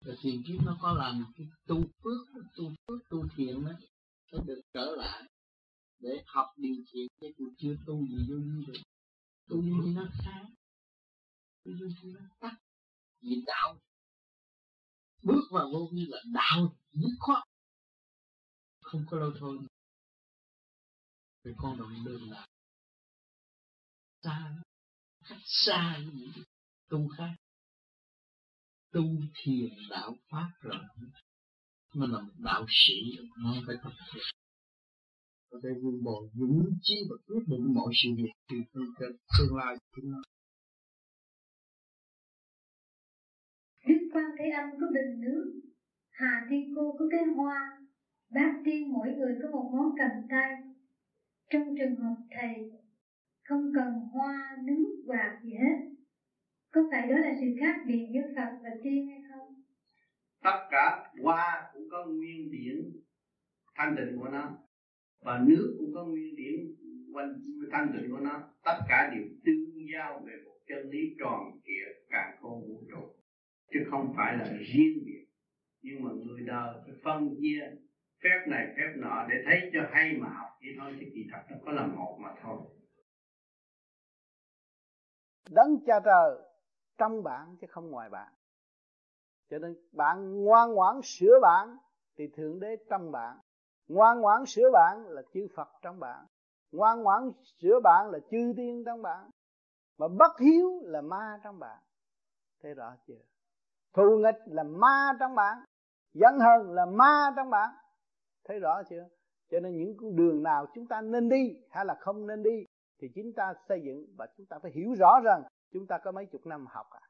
Rồi 0.00 0.16
tiền 0.22 0.42
kiếp 0.46 0.60
nó 0.66 0.78
có 0.80 0.92
làm 0.92 1.24
cái 1.36 1.46
tu 1.66 1.76
phước 1.76 2.44
tu 2.56 2.72
phước, 2.86 3.08
tu 3.10 3.28
thiện 3.36 3.64
đó, 3.64 3.72
nó 4.32 4.38
được 4.46 4.60
trở 4.72 4.96
lại 4.96 5.22
để 5.98 6.22
học 6.26 6.46
điều 6.56 6.76
thiện. 6.92 7.08
Chứ 7.20 7.26
cũng 7.36 7.54
chưa 7.58 7.76
tu 7.86 8.06
gì 8.06 8.16
vô 8.28 8.36
như 8.36 8.64
được. 8.66 8.80
Tu 9.48 9.62
như 9.62 9.92
nó 9.94 10.06
sáng. 10.24 10.54
Tu 11.64 11.72
như 11.72 11.88
nó 12.02 12.20
tắt 12.40 12.54
vì 13.20 13.42
đạo. 13.46 13.78
Bước 15.22 15.42
vào 15.50 15.70
vô 15.72 15.88
như 15.92 16.06
là 16.08 16.18
đạo 16.32 16.76
dứt 16.92 17.16
khoát. 17.18 17.44
Không 18.80 19.04
có 19.10 19.18
lâu 19.18 19.32
thôi 19.38 19.58
về 21.44 21.52
con 21.56 21.78
đồng 21.78 22.04
đường 22.04 22.30
là 22.30 22.46
xa 24.22 24.54
cách 25.28 25.38
xa 25.44 25.98
những 26.14 26.30
tu 26.88 27.08
khác. 27.08 27.34
Tu 28.92 29.02
thiền 29.34 29.70
đạo 29.90 30.14
pháp 30.30 30.50
rồi 30.60 30.76
nó 31.94 32.06
là 32.06 32.20
một 32.20 32.34
đạo 32.38 32.66
sĩ 32.68 32.94
nó 33.38 33.54
phải 33.66 33.76
thật 33.82 33.90
sự. 34.12 34.20
Có 35.50 35.58
thể 35.62 35.68
vun 35.82 36.02
bồi 36.04 36.28
dũng 36.34 36.78
chí 36.82 36.94
và 37.10 37.16
quyết 37.26 37.42
định 37.46 37.74
mọi 37.74 37.92
sự 38.02 38.08
việc 38.16 38.32
từ 38.48 38.56
tương, 38.72 39.16
tương 39.38 39.56
lai. 39.56 39.76
Chúng 39.96 40.12
ta 40.12 40.20
Đức 43.88 44.08
Quan 44.12 44.24
Thế 44.38 44.44
Âm 44.60 44.70
có 44.80 44.86
bình 44.94 45.20
nước 45.20 45.60
Hà 46.10 46.46
Thiên 46.50 46.74
Cô 46.76 46.96
có 46.98 47.04
cái 47.10 47.20
hoa 47.36 47.78
Bác 48.34 48.52
tiên 48.64 48.92
mỗi 48.92 49.08
người 49.16 49.34
có 49.42 49.48
một 49.50 49.70
món 49.72 49.86
cầm 49.98 50.28
tay. 50.30 50.50
Trong 51.52 51.74
trường 51.78 51.96
hợp 51.96 52.16
thầy 52.30 52.70
Không 53.44 53.72
cần 53.74 53.92
hoa, 54.12 54.56
nước, 54.64 55.02
và 55.06 55.40
gì 55.44 55.52
hết 55.54 55.76
Có 56.70 56.80
phải 56.90 57.08
đó 57.08 57.18
là 57.18 57.34
sự 57.40 57.46
khác 57.60 57.76
biệt 57.86 58.06
giữa 58.14 58.32
Phật 58.36 58.50
và 58.62 58.70
tiên 58.82 59.08
hay 59.08 59.20
không? 59.30 59.62
Tất 60.42 60.66
cả 60.70 61.12
hoa 61.22 61.70
cũng 61.74 61.88
có 61.90 62.06
nguyên 62.06 62.50
điển 62.50 62.76
thanh 63.74 63.94
tịnh 63.96 64.18
của 64.18 64.28
nó 64.28 64.58
Và 65.20 65.44
nước 65.46 65.76
cũng 65.78 65.94
có 65.94 66.04
nguyên 66.04 66.36
điển 66.36 66.74
thanh 67.72 67.92
tịnh 67.92 68.10
của 68.10 68.20
nó 68.20 68.42
Tất 68.64 68.78
cả 68.88 69.10
đều 69.14 69.24
tương 69.44 69.72
giao 69.92 70.22
về 70.26 70.32
một 70.44 70.56
chân 70.66 70.90
lý 70.90 71.14
tròn 71.18 71.60
trịa 71.64 72.06
cả 72.10 72.36
không 72.40 72.60
vũ 72.68 72.82
trụ 72.90 73.14
chứ 73.72 73.80
không 73.90 74.12
phải 74.16 74.36
là 74.36 74.44
riêng 74.44 74.98
biệt 75.06 75.26
nhưng 75.82 76.02
mà 76.02 76.10
người 76.12 76.40
đời 76.46 76.74
phải 76.84 76.94
phân 77.04 77.34
chia 77.40 77.60
phép 78.24 78.44
này, 78.46 78.74
phép 78.76 78.92
nọ 78.96 79.26
để 79.28 79.42
thấy 79.46 79.70
cho 79.72 79.80
hay 79.90 80.16
mà 80.20 80.28
học. 80.28 80.48
Vậy 80.60 80.74
thôi 80.80 80.96
chứ 81.00 81.06
kỳ 81.14 81.26
thật 81.32 81.42
nó 81.50 81.56
có 81.66 81.72
là 81.72 81.86
một 81.86 82.18
mà 82.20 82.34
thôi. 82.42 82.58
Đấng 85.50 85.84
cha 85.86 86.00
trời 86.04 86.38
trong 86.98 87.22
bạn 87.22 87.56
chứ 87.60 87.66
không 87.70 87.90
ngoài 87.90 88.10
bạn. 88.10 88.32
Cho 89.50 89.58
nên 89.58 89.76
bạn 89.92 90.44
ngoan 90.44 90.72
ngoãn 90.72 91.00
sửa 91.02 91.38
bạn 91.42 91.76
thì 92.16 92.28
thượng 92.36 92.60
đế 92.60 92.76
trong 92.90 93.12
bạn. 93.12 93.38
Ngoan 93.88 94.20
ngoãn 94.20 94.46
sửa 94.46 94.70
bạn 94.72 95.06
là 95.08 95.22
chư 95.34 95.46
phật 95.56 95.68
trong 95.82 96.00
bạn. 96.00 96.26
Ngoan 96.72 97.02
ngoãn 97.02 97.30
sửa 97.60 97.80
bạn 97.84 98.10
là 98.10 98.18
chư 98.30 98.52
tiên 98.56 98.82
trong 98.86 99.02
bạn. 99.02 99.30
Mà 99.98 100.08
bất 100.08 100.38
hiếu 100.40 100.80
là 100.82 101.00
ma 101.00 101.40
trong 101.44 101.58
bạn. 101.58 101.78
Thế 102.62 102.74
rõ 102.74 102.94
chưa? 103.06 103.20
Thù 103.92 104.18
nghịch 104.18 104.38
là 104.46 104.62
ma 104.62 105.12
trong 105.20 105.34
bạn. 105.34 105.64
Giận 106.14 106.38
hờn 106.38 106.72
là 106.72 106.86
ma 106.86 107.32
trong 107.36 107.50
bạn 107.50 107.74
thấy 108.44 108.58
rõ 108.60 108.82
chưa? 108.90 109.08
Cho 109.50 109.60
nên 109.60 109.76
những 109.76 109.96
con 109.96 110.16
đường 110.16 110.42
nào 110.42 110.66
chúng 110.74 110.86
ta 110.86 111.00
nên 111.00 111.28
đi 111.28 111.56
hay 111.70 111.84
là 111.84 111.94
không 112.00 112.26
nên 112.26 112.42
đi 112.42 112.64
thì 113.00 113.08
chúng 113.14 113.32
ta 113.36 113.54
xây 113.68 113.82
dựng 113.84 114.06
và 114.16 114.26
chúng 114.36 114.46
ta 114.46 114.58
phải 114.62 114.72
hiểu 114.74 114.94
rõ 114.98 115.20
rằng 115.24 115.42
chúng 115.72 115.86
ta 115.86 115.98
có 115.98 116.12
mấy 116.12 116.26
chục 116.26 116.46
năm 116.46 116.66
học 116.66 116.86
à. 116.90 117.00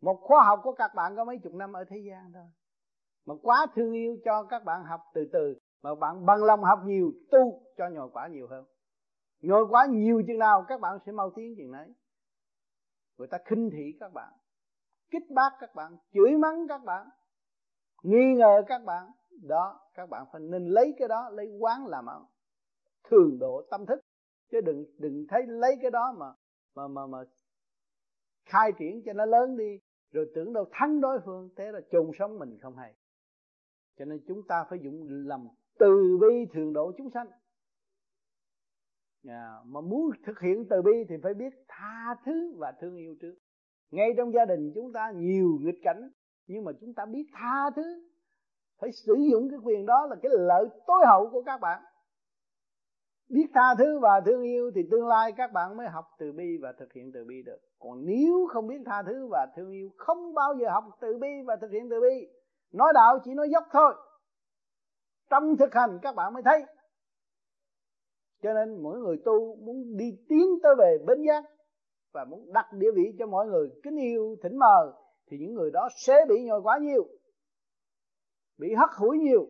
Một 0.00 0.18
khóa 0.22 0.44
học 0.44 0.60
của 0.62 0.72
các 0.72 0.94
bạn 0.94 1.16
có 1.16 1.24
mấy 1.24 1.38
chục 1.38 1.54
năm 1.54 1.72
ở 1.72 1.84
thế 1.88 1.96
gian 2.08 2.32
thôi. 2.32 2.46
Mà 3.26 3.34
quá 3.42 3.66
thương 3.74 3.92
yêu 3.92 4.16
cho 4.24 4.42
các 4.42 4.64
bạn 4.64 4.84
học 4.84 5.00
từ 5.14 5.28
từ, 5.32 5.54
mà 5.82 5.94
bạn 5.94 6.26
bằng 6.26 6.44
lòng 6.44 6.64
học 6.64 6.78
nhiều, 6.84 7.12
tu 7.30 7.62
cho 7.76 7.88
nhồi 7.88 8.10
quả 8.12 8.28
nhiều 8.28 8.46
hơn. 8.50 8.64
Nhồi 9.40 9.66
quả 9.70 9.86
nhiều 9.86 10.22
chừng 10.26 10.38
nào 10.38 10.64
các 10.68 10.80
bạn 10.80 10.98
sẽ 11.06 11.12
mau 11.12 11.30
tiến 11.30 11.54
chừng 11.56 11.72
đấy 11.72 11.94
người 13.18 13.28
ta 13.28 13.38
khinh 13.44 13.70
thị 13.72 13.96
các 14.00 14.12
bạn, 14.12 14.32
kích 15.10 15.30
bác 15.30 15.50
các 15.60 15.74
bạn, 15.74 15.96
chửi 16.12 16.36
mắng 16.38 16.68
các 16.68 16.84
bạn, 16.84 17.08
nghi 18.02 18.34
ngờ 18.36 18.62
các 18.66 18.84
bạn 18.84 19.10
đó 19.42 19.80
các 19.94 20.08
bạn 20.10 20.26
phải 20.32 20.40
nên 20.40 20.66
lấy 20.66 20.94
cái 20.98 21.08
đó 21.08 21.30
lấy 21.30 21.46
quán 21.58 21.86
làm 21.86 22.06
ăn. 22.06 22.24
Thường 23.10 23.38
độ 23.38 23.62
tâm 23.70 23.86
thức. 23.86 24.00
Chứ 24.50 24.60
đừng 24.60 24.84
đừng 24.98 25.26
thấy 25.28 25.42
lấy 25.46 25.76
cái 25.82 25.90
đó 25.90 26.14
mà 26.18 26.26
mà 26.74 26.88
mà 26.88 27.06
mà 27.06 27.18
khai 28.44 28.72
triển 28.78 29.02
cho 29.04 29.12
nó 29.12 29.26
lớn 29.26 29.56
đi 29.56 29.80
rồi 30.12 30.30
tưởng 30.34 30.52
đâu 30.52 30.64
thắng 30.72 31.00
đối 31.00 31.20
phương 31.24 31.50
thế 31.56 31.72
là 31.72 31.80
chôn 31.92 32.10
sống 32.18 32.38
mình 32.38 32.58
không 32.62 32.76
hay. 32.76 32.94
Cho 33.98 34.04
nên 34.04 34.20
chúng 34.28 34.46
ta 34.48 34.64
phải 34.70 34.78
dụng 34.82 35.06
lòng 35.08 35.48
từ 35.78 36.18
bi 36.20 36.46
thường 36.52 36.72
độ 36.72 36.92
chúng 36.98 37.10
sanh. 37.10 37.26
À, 39.28 39.56
mà 39.64 39.80
muốn 39.80 40.10
thực 40.26 40.40
hiện 40.40 40.66
từ 40.70 40.82
bi 40.82 41.04
thì 41.08 41.14
phải 41.22 41.34
biết 41.34 41.54
tha 41.68 42.16
thứ 42.24 42.54
và 42.56 42.72
thương 42.80 42.96
yêu 42.96 43.16
trước. 43.20 43.34
Ngay 43.90 44.10
trong 44.16 44.32
gia 44.32 44.44
đình 44.44 44.72
chúng 44.74 44.92
ta 44.92 45.12
nhiều 45.16 45.58
nghịch 45.62 45.80
cảnh 45.82 46.10
nhưng 46.46 46.64
mà 46.64 46.72
chúng 46.80 46.94
ta 46.94 47.06
biết 47.06 47.26
tha 47.32 47.70
thứ 47.76 48.08
phải 48.80 48.90
sử 48.92 49.14
dụng 49.30 49.48
cái 49.50 49.58
quyền 49.64 49.86
đó 49.86 50.06
là 50.10 50.16
cái 50.22 50.32
lợi 50.34 50.66
tối 50.86 51.00
hậu 51.06 51.30
của 51.32 51.42
các 51.42 51.60
bạn. 51.60 51.82
Biết 53.28 53.46
tha 53.54 53.74
thứ 53.78 53.98
và 53.98 54.20
thương 54.26 54.42
yêu 54.42 54.70
thì 54.74 54.82
tương 54.90 55.06
lai 55.06 55.32
các 55.36 55.52
bạn 55.52 55.76
mới 55.76 55.88
học 55.88 56.04
từ 56.18 56.32
bi 56.32 56.58
và 56.62 56.72
thực 56.78 56.92
hiện 56.92 57.10
từ 57.14 57.24
bi 57.24 57.42
được. 57.46 57.58
Còn 57.78 58.04
nếu 58.06 58.46
không 58.50 58.66
biết 58.66 58.82
tha 58.86 59.02
thứ 59.02 59.26
và 59.30 59.46
thương 59.56 59.70
yêu, 59.70 59.90
không 59.96 60.34
bao 60.34 60.54
giờ 60.60 60.70
học 60.70 60.84
từ 61.00 61.18
bi 61.20 61.28
và 61.46 61.56
thực 61.56 61.70
hiện 61.70 61.88
từ 61.90 62.00
bi. 62.00 62.28
Nói 62.72 62.92
đạo 62.94 63.18
chỉ 63.24 63.34
nói 63.34 63.50
dốc 63.50 63.64
thôi. 63.72 63.94
Trong 65.30 65.56
thực 65.56 65.74
hành 65.74 65.98
các 66.02 66.14
bạn 66.14 66.34
mới 66.34 66.42
thấy. 66.42 66.64
Cho 68.42 68.54
nên 68.54 68.82
mỗi 68.82 68.98
người 68.98 69.16
tu 69.24 69.56
muốn 69.56 69.96
đi 69.96 70.18
tiến 70.28 70.46
tới 70.62 70.74
về 70.78 70.98
bến 71.06 71.22
giác 71.22 71.44
và 72.12 72.24
muốn 72.24 72.52
đặt 72.52 72.66
địa 72.72 72.90
vị 72.94 73.14
cho 73.18 73.26
mọi 73.26 73.46
người 73.46 73.68
kính 73.82 73.96
yêu, 73.96 74.36
thỉnh 74.42 74.56
mờ 74.58 74.92
thì 75.30 75.36
những 75.40 75.54
người 75.54 75.70
đó 75.70 75.88
sẽ 75.96 76.26
bị 76.28 76.44
nhồi 76.44 76.60
quá 76.62 76.78
nhiều 76.78 77.06
bị 78.58 78.74
hất 78.74 78.90
hủi 78.96 79.18
nhiều, 79.18 79.48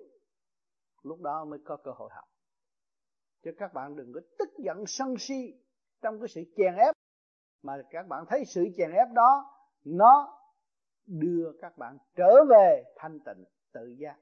lúc 1.03 1.21
đó 1.21 1.45
mới 1.45 1.59
có 1.65 1.77
cơ 1.77 1.91
hội 1.91 2.11
học. 2.15 2.25
Chứ 3.43 3.51
các 3.59 3.75
bạn 3.75 3.97
đừng 3.97 4.13
có 4.15 4.21
tức 4.39 4.49
giận 4.59 4.87
sân 4.87 5.15
si 5.19 5.55
trong 6.03 6.21
cái 6.21 6.29
sự 6.29 6.41
chèn 6.57 6.75
ép. 6.75 6.95
Mà 7.63 7.83
các 7.91 8.07
bạn 8.09 8.25
thấy 8.29 8.45
sự 8.45 8.65
chèn 8.77 8.91
ép 8.91 9.09
đó, 9.15 9.51
nó 9.85 10.41
đưa 11.07 11.53
các 11.61 11.79
bạn 11.79 11.99
trở 12.17 12.45
về 12.51 12.85
thanh 12.97 13.21
tịnh, 13.21 13.45
tự 13.73 13.95
giác. 13.99 14.17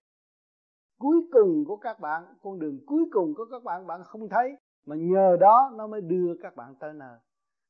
Cuối 0.98 1.16
cùng 1.32 1.64
của 1.66 1.76
các 1.76 2.00
bạn, 2.00 2.34
con 2.42 2.58
đường 2.58 2.78
cuối 2.86 3.04
cùng 3.12 3.34
của 3.36 3.44
các 3.50 3.62
bạn 3.62 3.86
bạn 3.86 4.00
không 4.04 4.28
thấy. 4.28 4.56
Mà 4.86 4.96
nhờ 4.98 5.36
đó 5.40 5.72
nó 5.74 5.86
mới 5.86 6.00
đưa 6.00 6.34
các 6.42 6.56
bạn 6.56 6.74
tới 6.80 6.92
nơi. 6.92 7.18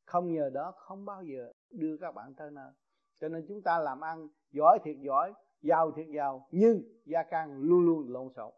Không 0.07 0.33
nhờ 0.33 0.51
đó 0.55 0.73
không 0.77 1.05
bao 1.05 1.23
giờ 1.23 1.53
đưa 1.71 1.97
các 2.01 2.15
bạn 2.15 2.35
tới 2.35 2.51
nơi. 2.51 2.73
Cho 3.21 3.29
nên 3.29 3.45
chúng 3.49 3.63
ta 3.63 3.79
làm 3.79 4.01
ăn, 4.01 4.29
giỏi 4.51 4.79
thiệt 4.85 4.97
giỏi 5.01 5.33
giàu 5.63 5.91
thiệt 5.91 6.07
giàu 6.17 6.47
nhưng 6.51 6.83
gia 7.05 7.23
can 7.23 7.61
luôn 7.61 7.87
luôn 7.87 8.07
lộn 8.09 8.29
xộn. 8.37 8.53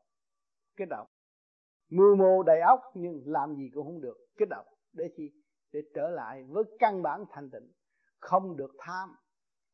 Kích 0.76 0.88
động 0.88 1.06
mưu 1.90 2.16
mô 2.16 2.42
đầy 2.42 2.60
óc, 2.60 2.80
nhưng 2.94 3.22
làm 3.26 3.54
gì 3.54 3.70
cũng 3.74 3.84
không 3.86 4.00
được. 4.00 4.16
Kích 4.36 4.48
động 4.48 4.66
để 4.92 5.04
chi? 5.16 5.30
Để 5.72 5.80
trở 5.94 6.08
lại 6.08 6.44
với 6.48 6.64
căn 6.78 7.02
bản 7.02 7.24
thanh 7.30 7.50
tịnh. 7.50 7.72
Không 8.20 8.56
được 8.56 8.70
tham. 8.78 9.16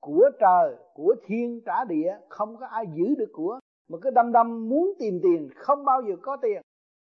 Của 0.00 0.30
trời, 0.40 0.76
của 0.94 1.14
thiên 1.26 1.60
trả 1.66 1.84
địa, 1.84 2.18
không 2.28 2.56
có 2.56 2.66
ai 2.66 2.84
giữ 2.94 3.14
được 3.18 3.30
của. 3.32 3.60
Mà 3.88 3.98
cứ 4.02 4.10
đâm 4.10 4.32
đâm 4.32 4.68
muốn 4.68 4.92
tìm 4.98 5.20
tiền, 5.22 5.48
không 5.54 5.84
bao 5.84 6.02
giờ 6.08 6.16
có 6.22 6.36
tiền. 6.42 6.62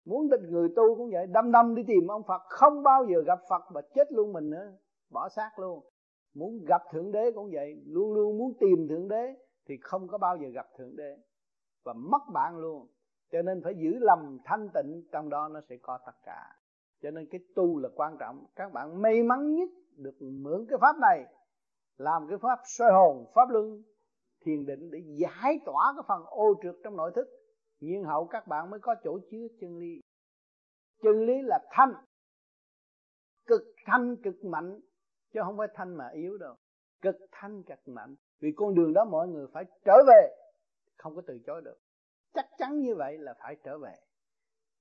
Muốn 0.05 0.29
định 0.31 0.51
người 0.51 0.69
tu 0.77 0.97
cũng 0.97 1.11
vậy 1.11 1.27
đâm 1.27 1.53
đâm 1.53 1.75
đi 1.75 1.83
tìm 1.87 2.07
ông 2.09 2.23
Phật, 2.27 2.43
không 2.49 2.83
bao 2.83 3.07
giờ 3.07 3.23
gặp 3.27 3.39
Phật 3.49 3.63
mà 3.75 3.81
chết 3.95 4.13
luôn 4.13 4.33
mình 4.33 4.51
nữa. 4.51 4.73
Bỏ 5.11 5.29
xác 5.29 5.59
luôn. 5.59 5.81
Muốn 6.35 6.65
gặp 6.65 6.83
thượng 6.93 7.13
đế 7.13 7.33
cũng 7.35 7.51
vậy, 7.53 7.83
luôn 7.87 8.15
luôn 8.15 8.39
muốn 8.39 8.53
tìm 8.61 8.89
thượng 8.89 9.09
đế 9.09 9.35
thì 9.67 9.79
không 9.83 10.09
có 10.09 10.19
bao 10.19 10.37
giờ 10.37 10.49
gặp 10.49 10.67
thượng 10.79 10.97
đế 10.97 11.17
và 11.85 11.93
mất 11.93 12.23
bạn 12.33 12.59
luôn. 12.59 12.89
Cho 13.31 13.43
nên 13.43 13.61
phải 13.65 13.75
giữ 13.75 13.99
lầm 14.01 14.39
thanh 14.45 14.69
tịnh, 14.75 15.03
trong 15.13 15.29
đó 15.29 15.49
nó 15.49 15.61
sẽ 15.69 15.77
có 15.83 15.99
tất 16.07 16.13
cả. 16.25 16.57
Cho 17.03 17.11
nên 17.11 17.27
cái 17.31 17.41
tu 17.55 17.79
là 17.79 17.89
quan 17.95 18.17
trọng. 18.21 18.47
Các 18.57 18.73
bạn 18.73 19.03
may 19.03 19.23
mắn 19.23 19.55
nhất 19.55 19.69
được 19.97 20.17
mượn 20.21 20.67
cái 20.69 20.79
pháp 20.81 20.97
này, 21.01 21.25
làm 21.97 22.27
cái 22.29 22.39
pháp 22.39 22.59
soi 22.65 22.93
hồn, 22.93 23.27
pháp 23.35 23.51
luân, 23.51 23.83
thiền 24.41 24.67
định 24.67 24.91
để 24.91 24.99
giải 25.07 25.61
tỏa 25.65 25.93
cái 25.97 26.03
phần 26.09 26.23
ô 26.27 26.55
trượt 26.63 26.75
trong 26.85 26.97
nội 26.97 27.13
thức. 27.15 27.29
Nhiên 27.81 28.05
hậu 28.05 28.27
các 28.27 28.47
bạn 28.47 28.71
mới 28.71 28.81
có 28.81 28.95
chỗ 29.05 29.19
chứa 29.31 29.47
chân 29.61 29.79
lý. 29.79 30.01
Chân 31.03 31.27
lý 31.27 31.35
là 31.43 31.59
thanh, 31.71 31.95
cực 33.47 33.63
thanh, 33.87 34.17
cực 34.23 34.45
mạnh, 34.45 34.81
chứ 35.33 35.41
không 35.45 35.57
phải 35.59 35.69
thanh 35.75 35.95
mà 35.95 36.09
yếu 36.09 36.39
đâu 36.39 36.55
cực 37.03 37.17
thanh 37.33 37.63
cực 37.63 37.89
mạnh 37.89 38.15
vì 38.41 38.53
con 38.57 38.75
đường 38.75 38.93
đó 38.93 39.05
mọi 39.05 39.29
người 39.29 39.47
phải 39.53 39.65
trở 39.85 39.97
về. 40.07 40.29
Không 40.97 41.17
có 41.17 41.23
từ 41.27 41.39
chối 41.47 41.63
được. 41.65 41.79
Chắc 42.35 42.47
chắn 42.59 42.81
như 42.81 42.95
vậy 42.95 43.19
là 43.19 43.35
phải 43.43 43.57
trở 43.65 43.79
về. 43.79 43.95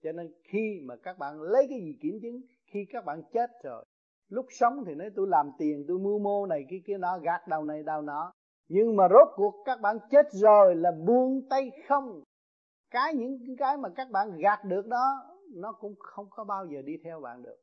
Cho 0.03 0.11
nên 0.11 0.33
khi 0.43 0.79
mà 0.83 0.95
các 1.03 1.17
bạn 1.17 1.41
lấy 1.41 1.65
cái 1.69 1.79
gì 1.79 1.97
kiểm 2.01 2.19
chứng, 2.21 2.41
khi 2.65 2.85
các 2.93 3.05
bạn 3.05 3.23
chết 3.33 3.49
rồi, 3.63 3.85
lúc 4.29 4.45
sống 4.49 4.83
thì 4.87 4.95
nói 4.95 5.09
tôi 5.15 5.27
làm 5.29 5.51
tiền, 5.57 5.85
tôi 5.87 5.99
mưu 5.99 6.19
mô 6.19 6.45
này 6.45 6.65
kia 6.69 6.81
kia 6.85 6.97
nọ, 6.97 7.17
gạt 7.17 7.47
đầu 7.47 7.63
này, 7.63 7.83
đầu 7.83 8.01
nọ. 8.01 8.33
Nhưng 8.67 8.95
mà 8.95 9.07
rốt 9.09 9.27
cuộc 9.35 9.63
các 9.65 9.81
bạn 9.81 9.97
chết 10.11 10.25
rồi 10.31 10.75
là 10.75 10.91
buông 11.07 11.47
tay 11.49 11.71
không. 11.87 12.23
Cái 12.91 13.13
những 13.13 13.37
cái 13.57 13.77
mà 13.77 13.89
các 13.95 14.09
bạn 14.11 14.37
gạt 14.37 14.59
được 14.65 14.87
đó, 14.87 15.37
nó 15.55 15.71
cũng 15.71 15.95
không 15.99 16.27
có 16.29 16.43
bao 16.43 16.65
giờ 16.65 16.81
đi 16.81 16.97
theo 17.03 17.19
bạn 17.19 17.43
được. 17.43 17.57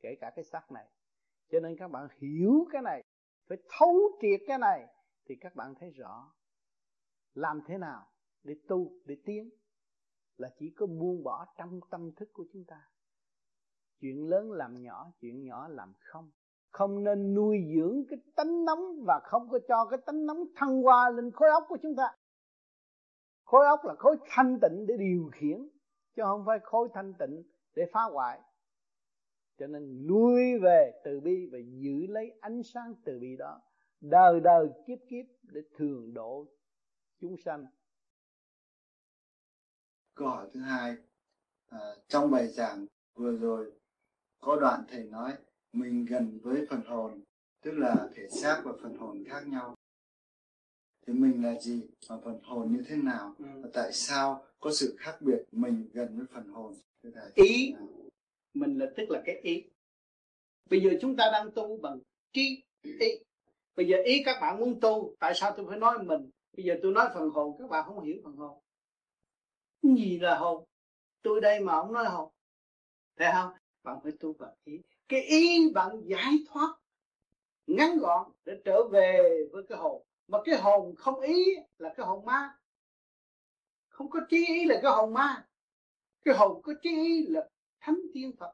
Kể 0.00 0.14
cả 0.20 0.32
cái 0.36 0.44
xác 0.44 0.72
này. 0.72 0.86
Cho 1.52 1.60
nên 1.60 1.76
các 1.78 1.90
bạn 1.90 2.08
hiểu 2.20 2.66
cái 2.72 2.82
này 2.82 3.02
phải 3.48 3.58
thấu 3.78 3.96
triệt 4.20 4.40
cái 4.46 4.58
này, 4.58 4.86
thì 5.28 5.34
các 5.40 5.54
bạn 5.54 5.74
thấy 5.80 5.90
rõ 5.90 6.32
làm 7.34 7.60
thế 7.66 7.78
nào 7.78 8.06
để 8.42 8.54
tu, 8.68 8.92
để 9.04 9.16
tiến 9.24 9.50
là 10.36 10.50
chỉ 10.58 10.70
có 10.76 10.86
buông 10.86 11.22
bỏ 11.24 11.46
trong 11.58 11.80
tâm 11.90 12.10
thức 12.16 12.28
của 12.32 12.44
chúng 12.52 12.64
ta. 12.64 12.90
Chuyện 14.00 14.28
lớn 14.28 14.52
làm 14.52 14.82
nhỏ, 14.82 15.12
chuyện 15.20 15.44
nhỏ 15.44 15.68
làm 15.68 15.92
không. 15.98 16.30
Không 16.70 17.04
nên 17.04 17.34
nuôi 17.34 17.58
dưỡng 17.76 18.04
cái 18.08 18.18
tánh 18.36 18.64
nóng 18.64 19.04
và 19.06 19.20
không 19.24 19.48
có 19.50 19.58
cho 19.68 19.86
cái 19.90 19.98
tánh 20.06 20.26
nóng 20.26 20.44
thăng 20.56 20.82
hoa 20.82 21.10
lên 21.10 21.30
khối 21.30 21.48
óc 21.50 21.64
của 21.68 21.78
chúng 21.82 21.96
ta. 21.96 22.16
Khối 23.44 23.66
óc 23.66 23.80
là 23.84 23.94
khối 23.98 24.16
thanh 24.28 24.58
tịnh 24.62 24.86
để 24.88 24.94
điều 24.98 25.30
khiển, 25.32 25.68
chứ 26.16 26.22
không 26.24 26.44
phải 26.46 26.58
khối 26.62 26.88
thanh 26.94 27.14
tịnh 27.18 27.42
để 27.74 27.82
phá 27.92 28.02
hoại 28.02 28.40
cho 29.58 29.66
nên 29.66 30.06
lui 30.06 30.58
về 30.58 30.92
từ 31.04 31.20
bi 31.20 31.46
và 31.52 31.58
giữ 31.58 32.06
lấy 32.06 32.32
ánh 32.40 32.62
sáng 32.62 32.94
từ 33.04 33.18
bi 33.18 33.36
đó. 33.36 33.60
Đời 34.00 34.40
đời 34.40 34.68
kiếp 34.86 34.98
kiếp 35.08 35.24
để 35.42 35.60
thường 35.76 36.14
độ 36.14 36.46
chúng 37.20 37.36
sanh. 37.36 37.66
Câu 40.14 40.28
hỏi 40.28 40.48
thứ 40.52 40.60
hai 40.60 40.96
à, 41.68 41.78
trong 42.08 42.30
bài 42.30 42.48
giảng 42.48 42.86
vừa 43.14 43.36
rồi 43.36 43.72
có 44.40 44.56
đoạn 44.60 44.84
thầy 44.88 45.04
nói 45.04 45.32
mình 45.72 46.04
gần 46.04 46.38
với 46.42 46.66
phần 46.70 46.80
hồn 46.86 47.20
tức 47.62 47.72
là 47.72 48.08
thể 48.14 48.28
xác 48.28 48.62
và 48.64 48.72
phần 48.82 48.96
hồn 48.96 49.24
khác 49.26 49.46
nhau. 49.46 49.74
Thì 51.06 51.12
mình 51.12 51.44
là 51.44 51.60
gì 51.60 51.82
và 52.08 52.18
phần 52.24 52.40
hồn 52.42 52.72
như 52.72 52.82
thế 52.88 52.96
nào? 52.96 53.34
Ừ. 53.38 53.44
và 53.62 53.68
tại 53.72 53.92
sao 53.92 54.44
có 54.60 54.70
sự 54.72 54.96
khác 54.98 55.16
biệt 55.20 55.42
mình 55.52 55.88
gần 55.92 56.16
với 56.16 56.26
phần 56.32 56.48
hồn? 56.48 56.74
Ý 57.34 57.74
mình 58.60 58.78
là, 58.78 58.86
tức 58.96 59.10
là 59.10 59.22
cái 59.24 59.34
ý. 59.34 59.64
Bây 60.70 60.82
giờ 60.82 60.90
chúng 61.00 61.16
ta 61.16 61.30
đang 61.32 61.50
tu 61.50 61.76
bằng 61.76 61.98
trí, 62.32 62.62
ý. 62.82 63.08
Bây 63.76 63.88
giờ 63.88 63.96
ý 64.04 64.22
các 64.24 64.38
bạn 64.40 64.60
muốn 64.60 64.80
tu, 64.80 65.16
tại 65.18 65.32
sao 65.34 65.54
tôi 65.56 65.66
phải 65.68 65.78
nói 65.78 65.98
mình? 66.04 66.30
Bây 66.56 66.64
giờ 66.64 66.74
tôi 66.82 66.92
nói 66.92 67.08
phần 67.14 67.30
hồn, 67.30 67.56
các 67.58 67.70
bạn 67.70 67.84
không 67.86 68.04
hiểu 68.04 68.16
phần 68.24 68.36
hồn. 68.36 68.62
Gì 69.82 70.18
là 70.18 70.38
hồn? 70.38 70.64
Tôi 71.22 71.40
đây 71.40 71.60
mà 71.60 71.72
ông 71.72 71.92
nói 71.92 72.04
hồn. 72.04 72.32
Thấy 73.16 73.28
không? 73.32 73.52
Bạn 73.82 73.98
phải 74.02 74.12
tu 74.20 74.32
bằng 74.32 74.54
ý. 74.64 74.80
Cái 75.08 75.22
ý 75.22 75.70
bạn 75.74 76.00
giải 76.04 76.32
thoát, 76.48 76.76
ngắn 77.66 77.98
gọn 77.98 78.32
để 78.44 78.60
trở 78.64 78.88
về 78.88 79.40
với 79.52 79.62
cái 79.68 79.78
hồn. 79.78 80.02
Mà 80.28 80.38
cái 80.44 80.60
hồn 80.60 80.94
không 80.96 81.20
ý 81.20 81.44
là 81.78 81.94
cái 81.96 82.06
hồn 82.06 82.24
ma. 82.24 82.58
Không 83.88 84.10
có 84.10 84.20
trí 84.28 84.46
ý 84.46 84.64
là 84.64 84.80
cái 84.82 84.92
hồn 84.92 85.12
ma. 85.12 85.48
Cái 86.24 86.34
hồn 86.34 86.62
có 86.62 86.74
trí 86.82 86.90
ý 86.90 87.26
là 87.26 87.48
thánh 87.86 88.00
tiên 88.14 88.32
phật. 88.38 88.52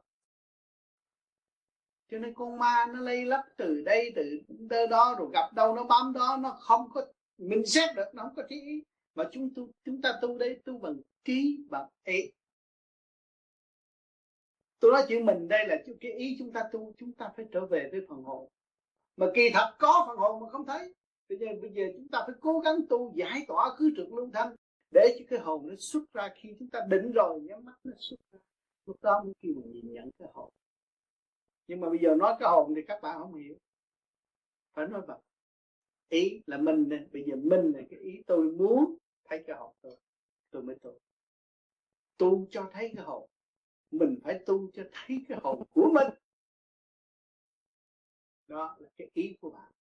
Cho 2.11 2.18
nên 2.18 2.35
con 2.35 2.59
ma 2.59 2.87
nó 2.95 3.01
lây 3.01 3.24
lắc 3.24 3.45
từ 3.57 3.83
đây 3.83 4.12
từ 4.16 4.41
nơi 4.49 4.87
đó 4.87 5.14
rồi 5.18 5.30
gặp 5.33 5.53
đâu 5.55 5.74
nó 5.74 5.85
bám 5.85 6.12
đó, 6.12 6.39
nó 6.41 6.51
không 6.51 6.91
có, 6.95 7.07
mình 7.39 7.66
xét 7.66 7.97
được, 7.97 8.05
nó 8.12 8.22
không 8.22 8.35
có 8.37 8.43
trí 8.49 8.61
ý. 8.61 8.83
Mà 9.14 9.28
chúng 9.33 9.55
tu, 9.55 9.68
chúng 9.85 10.03
ta 10.03 10.18
tu 10.22 10.39
đây 10.39 10.61
tu 10.64 10.78
bằng 10.78 10.97
trí, 11.24 11.66
bằng 11.70 11.89
ý. 12.05 12.33
Tôi 14.78 14.93
nói 14.93 15.05
chuyện 15.09 15.26
mình 15.26 15.49
đây 15.49 15.66
là 15.68 15.76
cái 16.01 16.12
ý 16.12 16.37
chúng 16.39 16.53
ta 16.53 16.62
tu, 16.72 16.93
chúng 16.99 17.12
ta 17.12 17.33
phải 17.37 17.47
trở 17.53 17.66
về 17.66 17.89
với 17.93 18.01
phần 18.09 18.22
hồn. 18.22 18.49
Mà 19.16 19.26
kỳ 19.35 19.51
thật 19.55 19.74
có 19.78 20.05
phần 20.09 20.16
hồn 20.16 20.43
mà 20.43 20.51
không 20.51 20.66
thấy. 20.66 20.95
Bây 21.28 21.39
giờ 21.39 21.47
bây 21.61 21.70
giờ 21.70 21.83
chúng 21.97 22.09
ta 22.09 22.22
phải 22.26 22.35
cố 22.41 22.61
gắng 22.61 22.76
tu, 22.89 23.14
giải 23.16 23.45
tỏa 23.49 23.74
cứ 23.78 23.93
trực 23.97 24.12
luân 24.12 24.30
thanh 24.33 24.57
để 24.91 25.16
cho 25.18 25.24
cái 25.28 25.39
hồn 25.39 25.68
nó 25.68 25.74
xuất 25.78 26.12
ra. 26.12 26.28
Khi 26.35 26.49
chúng 26.59 26.70
ta 26.70 26.80
định 26.89 27.12
rồi, 27.12 27.41
nhắm 27.41 27.64
mắt, 27.64 27.74
nó 27.85 27.93
xuất 27.99 28.20
ra 28.33 28.39
lúc 28.87 29.03
đó 29.03 29.22
mới 29.24 29.35
kêu 29.41 29.53
mình 29.55 29.72
nhìn 29.72 29.93
nhận 29.93 30.11
cái 30.18 30.28
hồn. 30.35 30.53
Nhưng 31.66 31.80
mà 31.80 31.89
bây 31.91 31.99
giờ 31.99 32.14
nói 32.14 32.37
cái 32.41 32.49
hồn 32.49 32.72
thì 32.76 32.83
các 32.89 33.03
bạn 33.03 33.18
không 33.18 33.35
hiểu. 33.35 33.57
Phải 34.72 34.87
nói 34.87 35.03
bằng 35.07 35.20
ý 36.09 36.43
là 36.47 36.57
mình 36.57 36.89
này. 36.89 37.07
bây 37.12 37.24
giờ 37.26 37.37
mình 37.37 37.72
là 37.72 37.80
cái 37.91 38.01
ý 38.01 38.22
tôi 38.26 38.53
muốn 38.53 38.97
thấy 39.24 39.45
cái 39.47 39.57
hồn 39.57 39.74
tôi 39.80 39.97
tôi 40.51 40.62
mới 40.62 40.76
tu. 40.83 40.99
Tu 42.16 42.47
cho 42.51 42.70
thấy 42.72 42.93
cái 42.97 43.05
hồn. 43.05 43.28
Mình 43.91 44.18
phải 44.24 44.41
tu 44.47 44.70
cho 44.72 44.83
thấy 44.93 45.24
cái 45.28 45.39
hồn 45.43 45.62
của 45.74 45.91
mình. 45.95 46.09
Đó 48.47 48.76
là 48.80 48.89
cái 48.97 49.11
ý 49.14 49.37
của 49.41 49.51
bạn. 49.51 49.72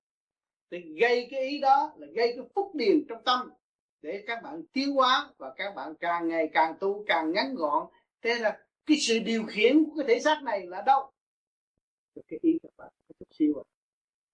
Thì 0.71 0.99
gây 0.99 1.27
cái 1.31 1.41
ý 1.49 1.59
đó 1.59 1.93
là 1.97 2.07
gây 2.07 2.33
cái 2.35 2.45
phúc 2.55 2.71
điền 2.73 3.05
trong 3.09 3.23
tâm 3.23 3.51
để 4.01 4.23
các 4.27 4.43
bạn 4.43 4.63
tiến 4.73 4.91
hóa 4.91 5.33
và 5.37 5.53
các 5.57 5.75
bạn 5.75 5.93
càng 5.99 6.27
ngày 6.27 6.49
càng 6.53 6.75
tu 6.79 7.03
càng 7.07 7.31
ngắn 7.31 7.55
gọn. 7.55 7.87
Thế 8.21 8.35
là 8.39 8.65
cái 8.85 8.97
sự 8.97 9.19
điều 9.19 9.43
khiển 9.45 9.83
của 9.85 9.91
cái 9.97 10.05
thể 10.07 10.19
xác 10.19 10.43
này 10.43 10.67
là 10.67 10.81
đâu 10.81 11.11
cái 12.27 12.39
ý 12.41 12.59
các 12.63 12.71
bạn 12.77 12.91
cái 13.07 13.15
chút 13.19 13.27
siêu 13.31 13.63
à 13.65 13.71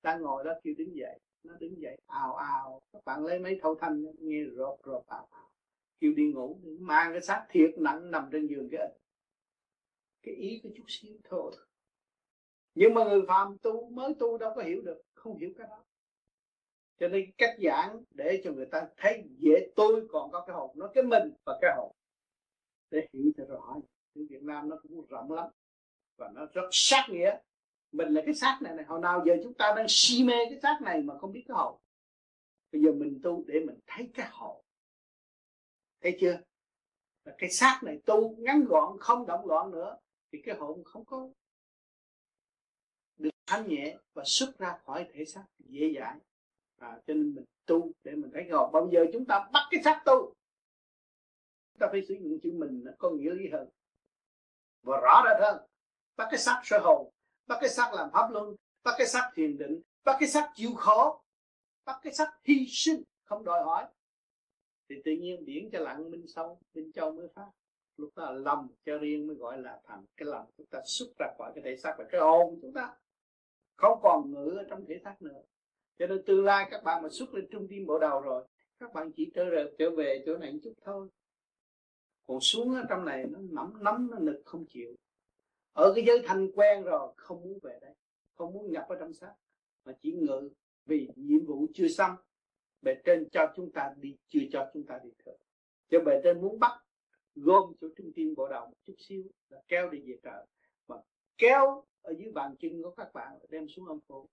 đang 0.08 0.22
ngồi 0.22 0.44
đó 0.44 0.52
kêu 0.64 0.74
đứng 0.78 0.96
dậy, 0.96 1.20
nó 1.44 1.54
đứng 1.60 1.82
dậy, 1.82 1.98
ào 2.06 2.36
ào. 2.36 2.82
Các 2.94 3.06
bạn 3.06 3.26
lấy 3.26 3.40
mấy 3.40 3.60
thâu 3.62 3.76
thanh 3.76 4.06
nghe 4.20 4.44
rộp 4.44 4.80
rộp, 4.84 5.08
ào 5.08 5.28
ào. 5.32 5.52
Kêu 6.00 6.14
đi 6.14 6.24
ngủ, 6.34 6.60
mang 6.80 7.12
cái 7.12 7.22
xác 7.22 7.46
thiệt 7.50 7.72
nặng 7.78 8.12
nằm 8.12 8.30
trên 8.32 8.48
giường 8.48 8.70
cái 8.72 8.92
cái 10.24 10.36
ý 10.36 10.60
cái 10.64 10.72
chút 10.76 10.84
xíu 10.88 11.14
thôi. 11.24 11.52
Nhưng 12.76 12.94
mà 12.94 13.04
người 13.04 13.22
phàm 13.28 13.58
tu, 13.58 13.90
mới 13.90 14.14
tu 14.20 14.38
đâu 14.38 14.54
có 14.56 14.64
hiểu 14.64 14.82
được, 14.82 15.02
không 15.14 15.38
hiểu 15.38 15.50
cái 15.58 15.68
đó. 15.68 15.84
Cho 17.00 17.08
nên 17.08 17.32
cách 17.38 17.56
giảng 17.64 18.04
để 18.12 18.42
cho 18.44 18.52
người 18.52 18.66
ta 18.66 18.88
thấy 18.98 19.24
dễ 19.40 19.68
tôi 19.76 20.08
còn 20.10 20.32
có 20.32 20.44
cái 20.48 20.56
hồn, 20.56 20.72
nó 20.76 20.92
cái 20.94 21.04
mình 21.04 21.34
và 21.46 21.58
cái 21.62 21.72
hồn. 21.78 21.92
Để 22.92 23.08
hiểu 23.14 23.32
cho 23.38 23.46
rõ 23.46 23.76
tiếng 24.18 24.28
Việt 24.28 24.44
Nam 24.44 24.70
nó 24.70 24.80
cũng 24.84 25.06
rộng 25.10 25.32
lắm. 25.32 25.50
Và 26.18 26.30
nó 26.36 26.46
rất 26.54 26.70
sát 26.72 27.08
nghĩa. 27.10 27.38
Mình 27.92 28.14
là 28.14 28.22
cái 28.26 28.34
xác 28.34 28.60
này 28.62 28.76
này 28.76 28.86
hồi 28.86 29.02
nào 29.02 29.24
giờ 29.26 29.34
chúng 29.44 29.54
ta 29.54 29.74
đang 29.76 29.86
si 29.90 30.24
mê 30.24 30.34
cái 30.50 30.60
xác 30.62 30.80
này 30.82 31.02
mà 31.02 31.18
không 31.18 31.32
biết 31.32 31.44
cái 31.48 31.56
hồn 31.58 31.80
bây 32.72 32.82
giờ 32.82 32.92
mình 32.92 33.20
tu 33.24 33.44
để 33.48 33.60
mình 33.60 33.80
thấy 33.88 34.12
cái 34.14 34.28
hồn 34.32 34.64
thấy 36.02 36.18
chưa? 36.22 36.40
Là 37.24 37.36
cái 37.38 37.50
xác 37.50 37.82
này 37.84 38.00
tu 38.06 38.36
ngắn 38.38 38.64
gọn 38.64 38.98
không 39.00 39.28
động 39.28 39.46
loạn 39.46 39.72
nữa 39.72 39.98
thì 40.32 40.42
cái 40.46 40.56
hồn 40.56 40.84
không 40.84 41.06
có 41.06 41.30
được 43.18 43.30
thanh 43.46 43.68
nhẹ 43.68 43.98
và 44.14 44.24
xuất 44.26 44.58
ra 44.60 44.78
khỏi 44.86 45.08
thể 45.14 45.26
xác 45.26 45.46
dễ 45.60 45.94
dãi. 46.00 46.16
À, 46.78 47.02
cho 47.08 47.14
nên 47.14 47.36
mình 47.36 47.46
tu 47.66 47.92
để 48.04 48.16
mình 48.16 48.32
thấy 48.34 48.50
hồn 48.52 48.72
bao 48.72 48.90
giờ 48.92 49.06
chúng 49.14 49.26
ta 49.26 49.50
bắt 49.54 49.62
cái 49.72 49.84
xác 49.84 50.02
tu. 50.06 50.34
Chúng 51.72 51.80
ta 51.80 51.88
phải 51.92 52.02
sử 52.08 52.14
dụng 52.14 52.40
chữ 52.44 52.52
mình 52.52 52.82
nó 52.86 52.92
có 52.98 53.10
nghĩa 53.10 53.32
lý 53.32 53.50
hơn 53.50 53.70
và 54.88 55.00
rõ 55.02 55.24
rệt 55.26 55.42
hơn 55.42 55.58
bắt 56.18 56.28
cái 56.32 56.40
sắc 56.40 56.62
sơ 56.64 56.78
hồn 56.78 57.12
bắt 57.48 57.58
cái 57.62 57.70
sắc 57.70 57.94
làm 57.94 58.10
pháp 58.14 58.32
luân 58.32 58.56
bắt 58.84 58.96
cái 58.98 59.08
sắc 59.08 59.32
thiền 59.36 59.58
định 59.58 59.82
bắt 60.08 60.18
cái 60.20 60.30
sắc 60.30 60.52
chịu 60.56 60.74
khó, 60.74 61.22
bắt 61.86 62.00
cái 62.04 62.14
sắc 62.14 62.30
hy 62.44 62.68
sinh 62.70 63.04
không 63.24 63.44
đòi 63.44 63.64
hỏi. 63.64 63.86
Thì 64.90 64.96
tự 65.06 65.12
nhiên 65.12 65.46
biển 65.46 65.70
cho 65.72 65.80
lặng 65.80 66.12
minh 66.12 66.28
sâu 66.28 66.60
minh 66.74 66.92
châu 66.92 67.12
mới 67.12 67.28
phát. 67.36 67.52
Lúc 67.98 68.10
đó 68.16 68.32
là 68.32 68.32
lòng 68.32 68.68
cho 68.86 68.98
riêng 68.98 69.28
mới 69.28 69.36
gọi 69.36 69.58
là 69.58 69.82
thành 69.84 70.06
cái 70.18 70.26
lòng 70.26 70.46
chúng 70.58 70.66
ta 70.66 70.82
xuất 70.86 71.08
ra 71.20 71.28
khỏi 71.38 71.52
cái 71.56 71.64
thể 71.64 71.78
xác 71.78 71.96
và 71.98 72.06
cái 72.12 72.22
hồn 72.22 72.60
chúng 72.62 72.74
ta. 72.74 72.96
Không 73.76 74.00
còn 74.04 74.32
ngự 74.32 74.58
ở 74.58 74.64
trong 74.70 74.86
thể 74.88 75.00
xác 75.04 75.22
nữa. 75.22 75.42
Cho 76.00 76.08
nên 76.08 76.26
tương 76.26 76.46
lai 76.46 76.68
các 76.72 76.84
bạn 76.84 77.04
mà 77.04 77.10
xuất 77.10 77.34
lên 77.34 77.48
trung 77.52 77.68
tim 77.70 77.86
bộ 77.86 78.00
đầu 78.00 78.22
rồi 78.22 78.44
các 78.80 78.94
bạn 78.94 79.12
chỉ 79.16 79.32
trở 79.36 79.46
về 79.52 79.72
trở 79.80 79.90
về 79.90 80.24
chỗ 80.26 80.38
này 80.38 80.52
một 80.52 80.60
chút 80.64 80.74
thôi 80.86 81.10
còn 82.28 82.40
xuống 82.40 82.76
ở 82.76 82.84
trong 82.90 83.06
này 83.06 83.26
nó 83.30 83.40
nắm 83.40 83.84
nắm, 83.84 84.10
nó 84.12 84.20
nực, 84.20 84.42
không 84.46 84.66
chịu. 84.70 84.96
Ở 85.74 85.94
cái 85.96 86.06
giới 86.06 86.22
thanh 86.26 86.52
quen 86.52 86.84
rồi, 86.84 87.14
không 87.18 87.42
muốn 87.42 87.60
về 87.64 87.80
đây, 87.82 87.96
không 88.36 88.54
muốn 88.54 88.72
nhập 88.72 88.86
ở 88.90 88.96
trong 89.00 89.14
xác, 89.14 89.34
mà 89.86 89.94
chỉ 90.02 90.12
ngự 90.12 90.50
vì 90.86 91.10
nhiệm 91.16 91.46
vụ 91.46 91.68
chưa 91.74 91.88
xong. 91.88 92.16
Bề 92.82 92.96
trên 93.06 93.30
cho 93.30 93.54
chúng 93.56 93.72
ta 93.72 93.94
đi, 93.98 94.18
chưa 94.28 94.40
cho 94.52 94.70
chúng 94.74 94.86
ta 94.86 95.00
đi 95.04 95.10
thử. 95.26 95.32
Cho 95.90 96.00
bề 96.00 96.22
trên 96.24 96.42
muốn 96.42 96.60
bắt, 96.60 96.72
gom 97.36 97.74
chỗ 97.82 97.88
trung 97.98 98.12
tim 98.16 98.34
bộ 98.38 98.48
đầu 98.48 98.66
một 98.66 98.78
chút 98.84 98.96
xíu 98.98 99.24
là 99.50 99.62
kéo 99.68 99.90
đi 99.90 100.00
về 100.00 100.18
trời. 100.24 100.46
Mà 100.88 100.96
kéo 101.38 101.84
ở 102.02 102.14
dưới 102.18 102.32
bàn 102.32 102.56
chân 102.60 102.82
của 102.84 102.92
các 102.92 103.14
bạn 103.14 103.38
đem 103.50 103.68
xuống 103.68 103.88
âm 103.88 104.00
phủ. 104.08 104.30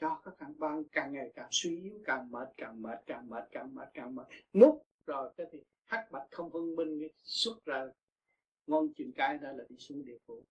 Cho 0.00 0.20
các 0.24 0.34
bạn 0.40 0.54
ban 0.58 0.84
càng 0.84 1.12
ngày 1.12 1.30
càng 1.34 1.48
suy 1.50 1.80
yếu, 1.80 2.00
càng 2.04 2.30
mệt 2.30 2.48
càng 2.56 2.82
mệt 2.82 2.98
càng 3.06 3.30
mệt 3.30 3.44
càng 3.50 3.74
mệt 3.74 3.88
càng 3.94 4.14
mệt. 4.14 4.26
Nút 4.52 4.82
rồi 5.06 5.32
cái 5.36 5.46
thì 5.52 5.62
hắc 5.90 6.10
bạch 6.10 6.26
không 6.30 6.50
phân 6.50 6.76
minh 6.76 7.08
xuất 7.22 7.64
ra 7.64 7.88
ngon 8.66 8.94
chừng 8.94 9.12
cái 9.12 9.38
đó 9.38 9.48
là 9.52 9.64
đi 9.68 9.76
xuống 9.78 10.04
địa 10.04 10.18
phủ. 10.26 10.44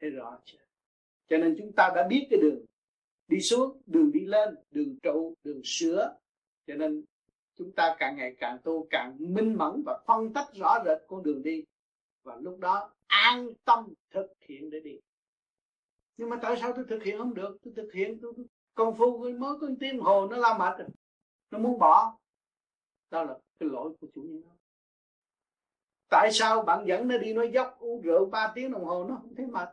Thế 0.00 0.10
rõ 0.10 0.38
chưa? 0.44 0.58
Cho 1.28 1.38
nên 1.38 1.54
chúng 1.58 1.72
ta 1.72 1.92
đã 1.94 2.06
biết 2.08 2.26
cái 2.30 2.40
đường 2.42 2.64
đi 3.28 3.40
xuống 3.40 3.82
đường 3.86 4.12
đi 4.12 4.20
lên 4.20 4.54
đường 4.70 4.98
trụ 5.02 5.34
đường 5.44 5.60
sửa. 5.64 6.16
Cho 6.66 6.74
nên 6.74 7.04
chúng 7.54 7.72
ta 7.72 7.96
càng 7.98 8.16
ngày 8.16 8.36
càng 8.38 8.58
tu 8.64 8.86
càng 8.90 9.16
minh 9.18 9.54
mẫn 9.58 9.82
và 9.86 10.02
phân 10.06 10.32
tách 10.32 10.48
rõ 10.54 10.84
rệt 10.84 10.98
con 11.06 11.22
đường 11.22 11.42
đi. 11.42 11.64
Và 12.22 12.36
lúc 12.36 12.58
đó 12.58 12.92
an 13.06 13.48
tâm 13.64 13.92
thực 14.10 14.26
hiện 14.40 14.70
để 14.70 14.80
đi. 14.80 14.98
Nhưng 16.16 16.28
mà 16.30 16.38
tại 16.42 16.56
sao 16.60 16.72
tôi 16.76 16.84
thực 16.88 17.02
hiện 17.02 17.18
không 17.18 17.34
được? 17.34 17.58
Tôi 17.62 17.72
thực 17.76 17.92
hiện 17.92 18.18
tôi, 18.22 18.32
tôi 18.36 18.46
công 18.74 18.96
phu 18.96 19.18
mới 19.18 19.58
có 19.60 19.68
tiếng 19.80 20.00
hồ 20.00 20.28
nó 20.30 20.36
la 20.36 20.58
mệt 20.58 20.78
rồi. 20.78 20.88
Nó 21.50 21.58
muốn 21.58 21.78
bỏ. 21.78 22.18
Đó 23.10 23.22
là 23.24 23.38
cái 23.60 23.68
lỗi 23.68 23.96
của 24.00 24.06
chủ 24.14 24.22
nhân 24.22 24.42
nó 24.44 24.50
tại 26.08 26.32
sao 26.32 26.62
bạn 26.62 26.84
dẫn 26.86 27.08
nó 27.08 27.18
đi 27.18 27.34
nói 27.34 27.50
dốc, 27.54 27.76
uống 27.78 28.02
rượu 28.02 28.26
3 28.26 28.52
tiếng 28.54 28.72
đồng 28.72 28.84
hồ, 28.84 29.04
nó 29.08 29.16
không 29.22 29.34
thấy 29.34 29.46
mệt? 29.46 29.68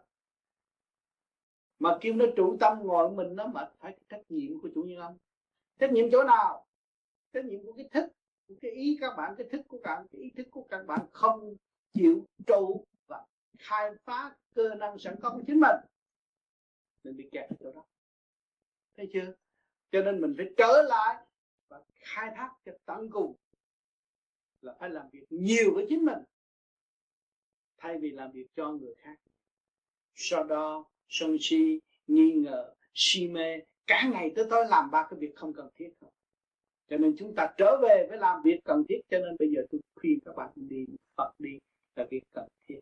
Mà 1.80 1.98
kêu 2.02 2.14
nó 2.14 2.26
trụ 2.36 2.58
tâm 2.60 2.78
ngồi 2.84 3.12
mình 3.12 3.36
nó 3.36 3.48
mệt, 3.48 3.72
phải 3.80 3.98
trách 4.10 4.22
nhiệm 4.30 4.62
của 4.62 4.70
chủ 4.76 4.84
nhân 4.84 4.98
ông 4.98 5.18
trách 5.80 5.92
nhiệm 5.92 6.06
chỗ 6.12 6.24
nào? 6.24 6.66
Trách 7.34 7.46
nhiệm 7.46 7.66
của 7.66 7.74
cái 7.74 7.90
thích 7.92 8.12
của 8.48 8.56
cái 8.62 8.72
ý 8.72 8.98
các 9.02 9.14
bạn, 9.18 9.36
cái 9.38 9.48
thích 9.52 9.62
của 9.68 9.80
các 9.84 9.96
bạn, 9.96 10.08
cái 10.12 10.22
ý 10.22 10.30
thức 10.30 10.48
của 10.52 10.64
các 10.64 10.86
bạn 10.86 11.00
không 11.12 11.56
chịu 11.94 12.26
trụ 12.48 12.86
và 13.08 13.26
khai 13.60 13.92
phá 14.04 14.36
cơ 14.56 14.76
năng 14.76 15.00
sẵn 15.00 15.16
có 15.22 15.30
của 15.30 15.42
chính 15.48 15.60
mình. 15.60 15.76
Nên 17.04 17.18
bị 17.18 17.30
kẹt 17.32 17.50
ở 17.50 17.56
chỗ 17.60 17.72
đó. 17.72 17.86
Thấy 18.98 19.10
chưa? 19.14 19.34
Cho 19.92 20.02
nên 20.02 20.22
mình 20.22 20.34
phải 20.38 20.46
trở 20.58 20.82
lại 20.88 21.26
và 21.68 21.82
khai 21.94 22.32
thác 22.36 22.52
cho 22.66 22.72
tận 22.86 23.10
cùng 23.10 23.36
là 24.64 24.74
phải 24.80 24.89
làm 24.89 25.05
việc 25.11 25.26
nhiều 25.30 25.74
với 25.74 25.86
chính 25.89 26.05
mình, 26.05 26.20
thay 27.78 27.97
vì 27.97 28.11
làm 28.11 28.32
việc 28.32 28.47
cho 28.55 28.72
người 28.72 28.95
khác. 28.97 29.16
Sau 30.16 30.43
đó, 30.43 30.86
sân 31.07 31.38
si 31.39 31.80
nghi 32.07 32.32
ngờ, 32.32 32.74
si 32.93 33.28
mê, 33.28 33.59
cả 33.88 34.09
ngày 34.14 34.32
tới 34.36 34.45
tối 34.49 34.66
làm 34.70 34.91
ba 34.91 35.07
cái 35.09 35.20
việc 35.20 35.36
không 35.36 35.53
cần 35.53 35.70
thiết 35.76 35.89
thôi. 36.01 36.11
Cho 36.88 36.97
nên 36.97 37.16
chúng 37.18 37.36
ta 37.36 37.53
trở 37.57 37.80
về 37.82 38.07
với 38.09 38.18
làm 38.18 38.41
việc 38.43 38.59
cần 38.66 38.84
thiết, 38.89 38.99
cho 39.09 39.20
nên 39.20 39.36
bây 39.39 39.49
giờ 39.55 39.61
tôi 39.70 39.82
khuyên 39.95 40.20
các 40.26 40.36
bạn 40.36 40.49
đi 40.55 40.86
Phật 41.18 41.32
đi, 41.39 41.59
là 41.95 42.07
việc 42.11 42.24
cần 42.34 42.47
thiết. 42.68 42.80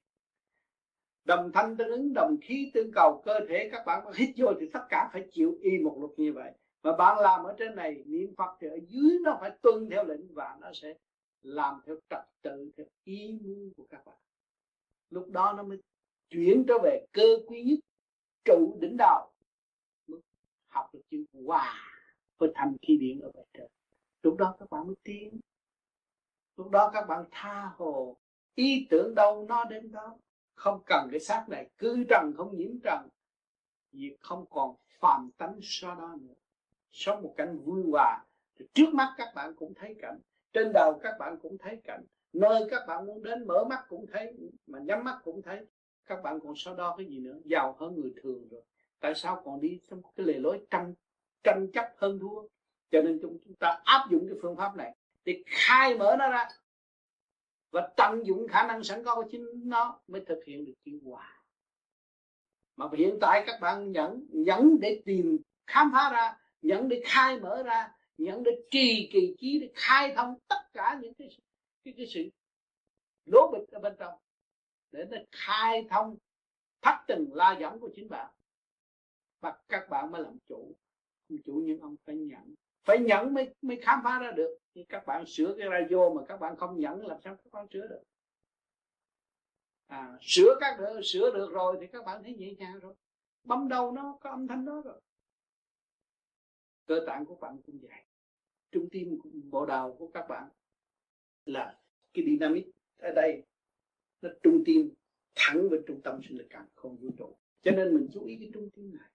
Đồng 1.23 1.51
thanh 1.53 1.77
tương 1.77 1.91
ứng, 1.91 2.13
đồng 2.13 2.37
khí 2.41 2.71
tương 2.73 2.91
cầu, 2.91 3.21
cơ 3.25 3.39
thể 3.49 3.69
các 3.71 3.83
bạn 3.85 4.05
hít 4.15 4.29
vô 4.37 4.53
thì 4.59 4.69
tất 4.73 4.85
cả 4.89 5.09
phải 5.13 5.27
chịu 5.31 5.57
y 5.61 5.77
một 5.77 5.97
luật 5.99 6.19
như 6.19 6.33
vậy. 6.33 6.51
Mà 6.83 6.97
bạn 6.97 7.19
làm 7.19 7.43
ở 7.43 7.55
trên 7.59 7.75
này, 7.75 8.03
niệm 8.05 8.35
phật 8.37 8.57
thì 8.59 8.67
ở 8.67 8.79
dưới 8.87 9.19
nó 9.23 9.37
phải 9.41 9.51
tuân 9.61 9.89
theo 9.89 10.03
lệnh 10.05 10.33
và 10.33 10.57
nó 10.61 10.71
sẽ 10.73 10.93
làm 11.41 11.81
theo 11.85 11.95
trật 12.09 12.25
tự, 12.41 12.71
theo 12.77 12.85
ý 13.03 13.39
muốn 13.41 13.71
của 13.77 13.85
các 13.89 14.05
bạn. 14.05 14.17
Lúc 15.09 15.29
đó 15.29 15.53
nó 15.57 15.63
mới 15.63 15.81
chuyển 16.29 16.65
trở 16.67 16.73
về 16.83 17.05
cơ 17.11 17.23
quý 17.47 17.63
nhất, 17.63 17.79
trụ 18.45 18.77
đỉnh 18.81 18.95
đầu 18.97 19.31
học 20.71 20.89
được 20.93 21.01
chữ 21.09 21.25
hòa 21.45 21.73
với 22.37 22.51
thành 22.55 22.75
khí 22.81 22.97
điển 22.97 23.19
ở 23.19 23.31
bề 23.33 23.43
trên. 23.53 23.67
Lúc 24.23 24.37
đó 24.37 24.55
các 24.59 24.69
bạn 24.69 24.87
mới 24.87 24.95
tiến. 25.03 25.39
Lúc 26.57 26.69
đó 26.69 26.89
các 26.93 27.07
bạn 27.07 27.25
tha 27.31 27.71
hồ. 27.77 28.17
Ý 28.55 28.87
tưởng 28.89 29.15
đâu 29.15 29.45
nó 29.49 29.65
đến 29.65 29.91
đó. 29.91 30.17
Không 30.55 30.81
cần 30.85 31.07
cái 31.11 31.19
xác 31.19 31.45
này, 31.49 31.69
cứ 31.77 32.03
trần 32.09 32.33
không 32.37 32.57
nhiễm 32.57 32.79
trần. 32.83 33.07
Việc 33.91 34.17
không 34.19 34.45
còn 34.49 34.75
phàm 34.99 35.31
tánh 35.37 35.59
so 35.61 35.95
đó 35.95 36.15
nữa. 36.21 36.33
Sống 36.91 37.21
một 37.21 37.33
cảnh 37.37 37.59
vui 37.59 37.83
hòa. 37.91 38.25
Thì 38.55 38.65
trước 38.73 38.93
mắt 38.93 39.13
các 39.17 39.31
bạn 39.35 39.55
cũng 39.55 39.73
thấy 39.73 39.95
cảnh 40.01 40.19
trên 40.53 40.73
đầu 40.73 40.99
các 41.03 41.15
bạn 41.19 41.37
cũng 41.41 41.57
thấy 41.57 41.81
cảnh. 41.83 42.03
Nơi 42.33 42.67
các 42.69 42.81
bạn 42.87 43.05
muốn 43.05 43.23
đến, 43.23 43.47
mở 43.47 43.63
mắt 43.69 43.85
cũng 43.89 44.05
thấy, 44.13 44.33
mà 44.67 44.79
nhắm 44.79 45.03
mắt 45.03 45.19
cũng 45.23 45.41
thấy. 45.41 45.65
Các 46.05 46.23
bạn 46.23 46.39
còn 46.43 46.53
so 46.55 46.73
đo 46.73 46.95
cái 46.97 47.05
gì 47.05 47.19
nữa? 47.19 47.37
Giàu 47.45 47.75
hơn 47.79 48.01
người 48.01 48.13
thường 48.23 48.47
rồi. 48.51 48.61
Tại 48.99 49.15
sao 49.15 49.41
còn 49.45 49.61
đi 49.61 49.79
trong 49.89 50.01
cái 50.15 50.25
lề 50.25 50.33
lối 50.33 50.65
tranh 50.69 50.93
tranh 51.43 51.67
chấp 51.73 51.93
hơn 51.97 52.19
thua? 52.19 52.41
Cho 52.91 53.01
nên 53.01 53.19
chúng 53.21 53.37
ta 53.59 53.81
áp 53.83 54.07
dụng 54.11 54.27
cái 54.29 54.37
phương 54.41 54.55
pháp 54.55 54.75
này 54.75 54.95
để 55.25 55.43
khai 55.45 55.97
mở 55.97 56.15
nó 56.19 56.29
ra. 56.29 56.47
Và 57.71 57.89
tận 57.97 58.25
dụng 58.25 58.47
khả 58.47 58.67
năng 58.67 58.83
sẵn 58.83 59.03
có 59.03 59.15
của 59.15 59.25
chính 59.31 59.69
nó 59.69 59.99
mới 60.07 60.25
thực 60.27 60.43
hiện 60.45 60.65
được 60.65 60.73
chữ 60.85 60.99
hòa. 61.05 61.43
Mà 62.75 62.85
hiện 62.93 63.17
tại 63.21 63.43
các 63.47 63.59
bạn 63.61 63.91
nhẫn 63.91 64.25
nhẫn 64.29 64.79
để 64.81 65.01
tìm 65.05 65.37
khám 65.67 65.91
phá 65.93 66.09
ra, 66.13 66.37
nhẫn 66.61 66.89
để 66.89 67.01
khai 67.05 67.39
mở 67.39 67.63
ra 67.63 67.91
nhẫn 68.21 68.43
để 68.43 68.51
trì 68.71 69.09
kỳ 69.13 69.35
trí 69.37 69.59
để 69.59 69.71
khai 69.75 70.13
thông 70.15 70.39
tất 70.47 70.61
cả 70.73 70.99
những 71.01 71.13
cái 71.13 71.29
cái, 71.83 71.93
cái 71.97 72.05
sự 72.07 72.29
lố 73.25 73.51
bịch 73.51 73.69
ở 73.71 73.79
bên 73.79 73.93
trong 73.99 74.19
để 74.91 75.05
nó 75.09 75.17
khai 75.31 75.87
thông 75.89 76.17
thắt 76.81 76.95
từng 77.07 77.33
la 77.33 77.57
dẫn 77.59 77.79
của 77.79 77.89
chính 77.95 78.09
bạn. 78.09 78.31
Và 79.39 79.57
các 79.69 79.89
bạn 79.89 80.11
mới 80.11 80.21
làm 80.21 80.37
chủ. 80.47 80.75
Chủ 81.45 81.53
những 81.53 81.79
ông 81.79 81.95
phải 82.05 82.15
nhận. 82.15 82.55
Phải 82.83 82.99
nhận 82.99 83.33
mới 83.33 83.55
mới 83.61 83.79
khám 83.81 83.99
phá 84.03 84.19
ra 84.19 84.31
được. 84.31 84.57
Thì 84.75 84.85
các 84.89 85.05
bạn 85.05 85.25
sửa 85.25 85.55
cái 85.57 85.67
radio 85.71 86.09
mà 86.09 86.21
các 86.27 86.37
bạn 86.37 86.55
không 86.55 86.79
nhận 86.79 87.05
làm 87.05 87.21
sao 87.21 87.35
các 87.35 87.51
bạn 87.51 87.67
sửa 87.73 87.87
được? 87.87 88.03
À, 89.87 90.17
sửa 90.21 90.57
các 90.61 90.77
được 90.79 91.01
sửa 91.03 91.31
được 91.33 91.51
rồi 91.51 91.77
thì 91.81 91.87
các 91.87 92.05
bạn 92.05 92.23
thấy 92.23 92.33
nhẹ 92.33 92.53
nhàng 92.57 92.79
rồi. 92.79 92.93
Bấm 93.43 93.69
đầu 93.69 93.91
nó 93.91 94.17
có 94.21 94.29
âm 94.29 94.47
thanh 94.47 94.65
đó 94.65 94.81
rồi. 94.85 95.01
Cơ 96.85 97.03
tạng 97.07 97.25
của 97.25 97.35
bạn 97.35 97.61
cũng 97.65 97.79
vậy 97.81 98.03
trung 98.71 98.89
tim 98.91 99.19
bộ 99.51 99.65
đầu 99.65 99.95
của 99.99 100.07
các 100.07 100.25
bạn 100.29 100.49
là 101.45 101.79
cái 102.13 102.25
dynamic 102.25 102.65
ở 102.97 103.11
đây. 103.11 103.43
Nó 104.21 104.29
trung 104.43 104.63
tim 104.65 104.93
thẳng 105.35 105.69
với 105.69 105.79
trung 105.87 106.01
tâm 106.03 106.21
sinh 106.23 106.37
lực 106.37 106.47
càng 106.49 106.67
không 106.75 106.97
vũ 106.97 107.09
trụ. 107.17 107.37
Cho 107.61 107.71
nên 107.71 107.95
mình 107.95 108.07
chú 108.13 108.25
ý 108.25 108.37
cái 108.39 108.49
trung 108.53 108.69
tim 108.69 108.95
này. 108.97 109.09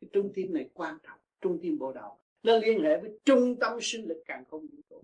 Cái 0.00 0.10
trung 0.12 0.32
tim 0.34 0.54
này 0.54 0.70
quan 0.74 0.98
trọng. 1.02 1.18
Trung 1.40 1.58
tim 1.62 1.78
bộ 1.78 1.92
đầu 1.92 2.18
nó 2.46 2.58
liên 2.58 2.82
hệ 2.82 3.00
với 3.00 3.18
trung 3.24 3.56
tâm 3.60 3.78
sinh 3.82 4.08
lực 4.08 4.22
càng 4.26 4.44
không 4.44 4.66
vũ 4.66 4.78
trụ. 4.90 5.02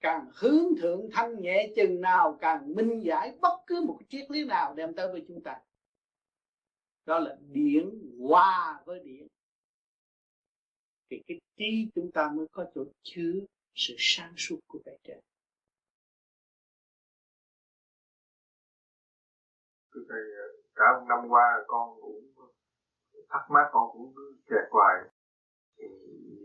Càng 0.00 0.30
hướng 0.34 0.76
thượng 0.80 1.08
thanh 1.12 1.40
nhẹ 1.40 1.72
chừng 1.76 2.00
nào, 2.00 2.38
càng 2.40 2.74
minh 2.74 3.00
giải 3.00 3.36
bất 3.40 3.60
cứ 3.66 3.84
một 3.86 4.00
triết 4.08 4.30
lý 4.30 4.44
nào 4.44 4.74
đem 4.74 4.94
tới 4.94 5.12
với 5.12 5.24
chúng 5.28 5.42
ta. 5.42 5.60
Đó 7.06 7.18
là 7.18 7.38
điển 7.52 7.90
hòa 8.20 8.82
với 8.84 9.00
điển. 9.00 9.26
Thì 11.10 11.22
cái 11.26 11.40
trí 11.56 11.90
chúng 11.94 12.10
ta 12.14 12.30
mới 12.36 12.46
có 12.52 12.66
chỗ 12.74 12.84
chứa 13.02 13.32
sự 13.74 13.94
sáng 13.98 14.32
suốt 14.36 14.58
của 14.66 14.78
bề 14.84 14.96
trên 15.04 15.18
thầy 20.08 20.22
cả 20.74 20.84
một 20.98 21.06
năm 21.08 21.18
qua 21.28 21.64
con 21.66 22.00
cũng 22.00 22.24
thắc 23.28 23.50
mắc 23.50 23.68
con 23.72 23.90
cũng 23.92 24.14
kẹt 24.50 24.68
hoài. 24.70 24.94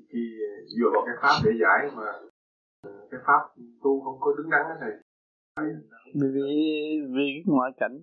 Khi 0.09 0.23
dựa 0.67 0.89
vào 0.93 1.03
cái 1.05 1.15
pháp 1.21 1.35
để 1.45 1.51
giải 1.61 1.91
mà 1.95 2.11
cái 3.11 3.19
pháp 3.27 3.41
tu 3.83 4.01
không 4.03 4.17
có 4.19 4.33
đứng 4.37 4.49
đắn 4.49 4.61
đó 4.69 4.75
thầy. 4.81 4.91
Vì 6.13 7.01
vì 7.15 7.27
cái 7.35 7.43
ngoại 7.45 7.71
cảnh. 7.77 7.99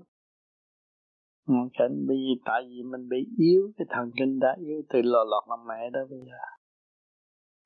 Ngoại 1.47 1.69
cảnh 1.79 2.05
bởi 2.09 2.17
vì 2.17 2.43
tại 2.45 2.63
vì 2.69 2.83
mình 2.83 3.09
bị 3.09 3.27
yếu 3.39 3.73
cái 3.77 3.87
thần 3.91 4.11
kinh 4.19 4.39
đã 4.39 4.57
yếu 4.59 4.83
từ 4.89 5.03
lò 5.03 5.25
lọt 5.25 5.45
làm 5.49 5.67
mẹ 5.67 5.91
đó 5.91 6.01
bây 6.11 6.19
giờ 6.19 6.56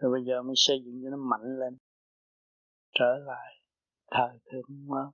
rồi 0.00 0.12
bây 0.12 0.24
giờ 0.24 0.42
mới 0.42 0.54
xây 0.56 0.82
dựng 0.84 1.00
cho 1.04 1.10
nó 1.10 1.16
mạnh 1.16 1.58
lên. 1.58 1.76
Trở 2.98 3.18
lại 3.26 3.54
thời 4.10 4.38
thượng 4.52 4.86
mơ. 4.86 5.10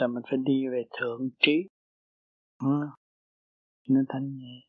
Rồi 0.00 0.08
mình 0.08 0.22
phải 0.30 0.38
đi 0.44 0.68
về 0.72 0.82
thượng 1.00 1.28
trí. 1.38 1.68
Ừ. 2.60 2.86
nên 3.88 4.04
thanh 4.08 4.36
nhẹ. 4.36 4.60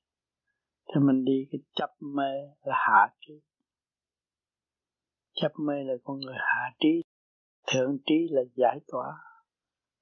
Thì 0.88 1.02
mình 1.02 1.26
đi 1.26 1.48
cái 1.52 1.62
chấp 1.76 1.90
mê 2.00 2.32
là 2.62 2.76
hạ 2.76 3.14
trí. 3.20 3.34
Chấp 5.34 5.52
mê 5.60 5.74
là 5.84 5.94
con 6.04 6.20
người 6.20 6.36
hạ 6.38 6.72
trí. 6.80 7.04
Thượng 7.74 7.98
trí 8.06 8.28
là 8.32 8.42
giải 8.56 8.80
tỏa. 8.88 9.08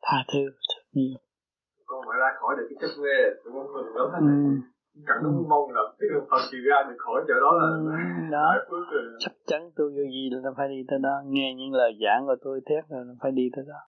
Tha 0.01 0.25
thứ 0.33 0.39
thật 0.69 0.83
nhiều 0.91 1.17
con 1.87 2.01
phải 2.07 2.17
ra 2.19 2.29
khỏi 2.39 2.55
được 2.57 2.67
cái 2.69 2.77
chấp 2.81 3.01
mê 3.01 3.15
tụi 3.43 3.53
con 3.53 3.73
mình 3.73 3.85
lớn 3.95 4.61
hết 4.97 5.03
ừ. 5.03 5.03
chẳng 5.07 5.23
đúng 5.23 5.49
mong 5.49 5.71
là 5.71 5.81
cái 5.99 6.09
phần 6.29 6.39
chịu 6.51 6.61
ra 6.69 6.83
được 6.89 6.95
khỏi 6.97 7.21
chỗ 7.27 7.33
đó 7.41 7.51
là 7.59 7.67
ừ, 7.67 8.31
đó. 8.31 8.55
chắc 9.19 9.31
chắn 9.45 9.71
tôi 9.75 9.91
vô 9.91 10.03
gì 10.03 10.29
là 10.31 10.51
phải 10.57 10.67
đi 10.69 10.83
tới 10.87 10.99
đó. 10.99 11.21
Nghe 11.25 11.53
những 11.53 11.73
lời 11.73 11.91
giảng 12.01 12.25
của 12.25 12.35
tôi 12.41 12.61
thét 12.65 12.83
là 12.89 13.03
phải 13.21 13.31
đi 13.31 13.49
tới 13.55 13.65
đó. 13.67 13.79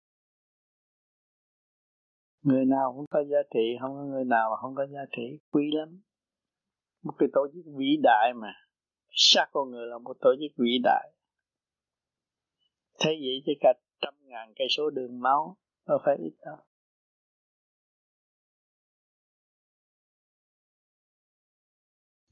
Người 2.42 2.66
nào 2.66 2.94
cũng 2.96 3.06
có 3.12 3.24
giá 3.24 3.38
trị 3.54 3.78
không 3.82 3.96
có 3.96 4.04
người 4.04 4.26
nào 4.26 4.50
mà 4.50 4.56
không 4.62 4.76
có 4.76 4.86
giá 4.86 5.02
trị. 5.12 5.40
Quý 5.52 5.72
lắm. 5.74 6.02
Một 7.04 7.14
cái 7.18 7.30
tổ 7.34 7.48
chức 7.54 7.66
vĩ 7.78 7.98
đại 8.04 8.34
mà. 8.36 8.54
Sát 9.12 9.46
con 9.52 9.72
người 9.72 9.88
là 9.88 9.98
một 9.98 10.18
tổ 10.22 10.30
chức 10.40 10.58
vĩ 10.58 10.80
đại. 10.84 11.12
Thế 13.00 13.12
vậy 13.22 13.42
chứ 13.46 13.52
cả 13.62 13.74
trăm 14.02 14.14
ngàn 14.22 14.54
cây 14.56 14.68
số 14.78 14.90
đường 14.90 15.20
máu 15.20 15.58
đâu 15.88 15.98
phải 16.06 16.16
ít 16.20 16.34
đâu 16.46 16.56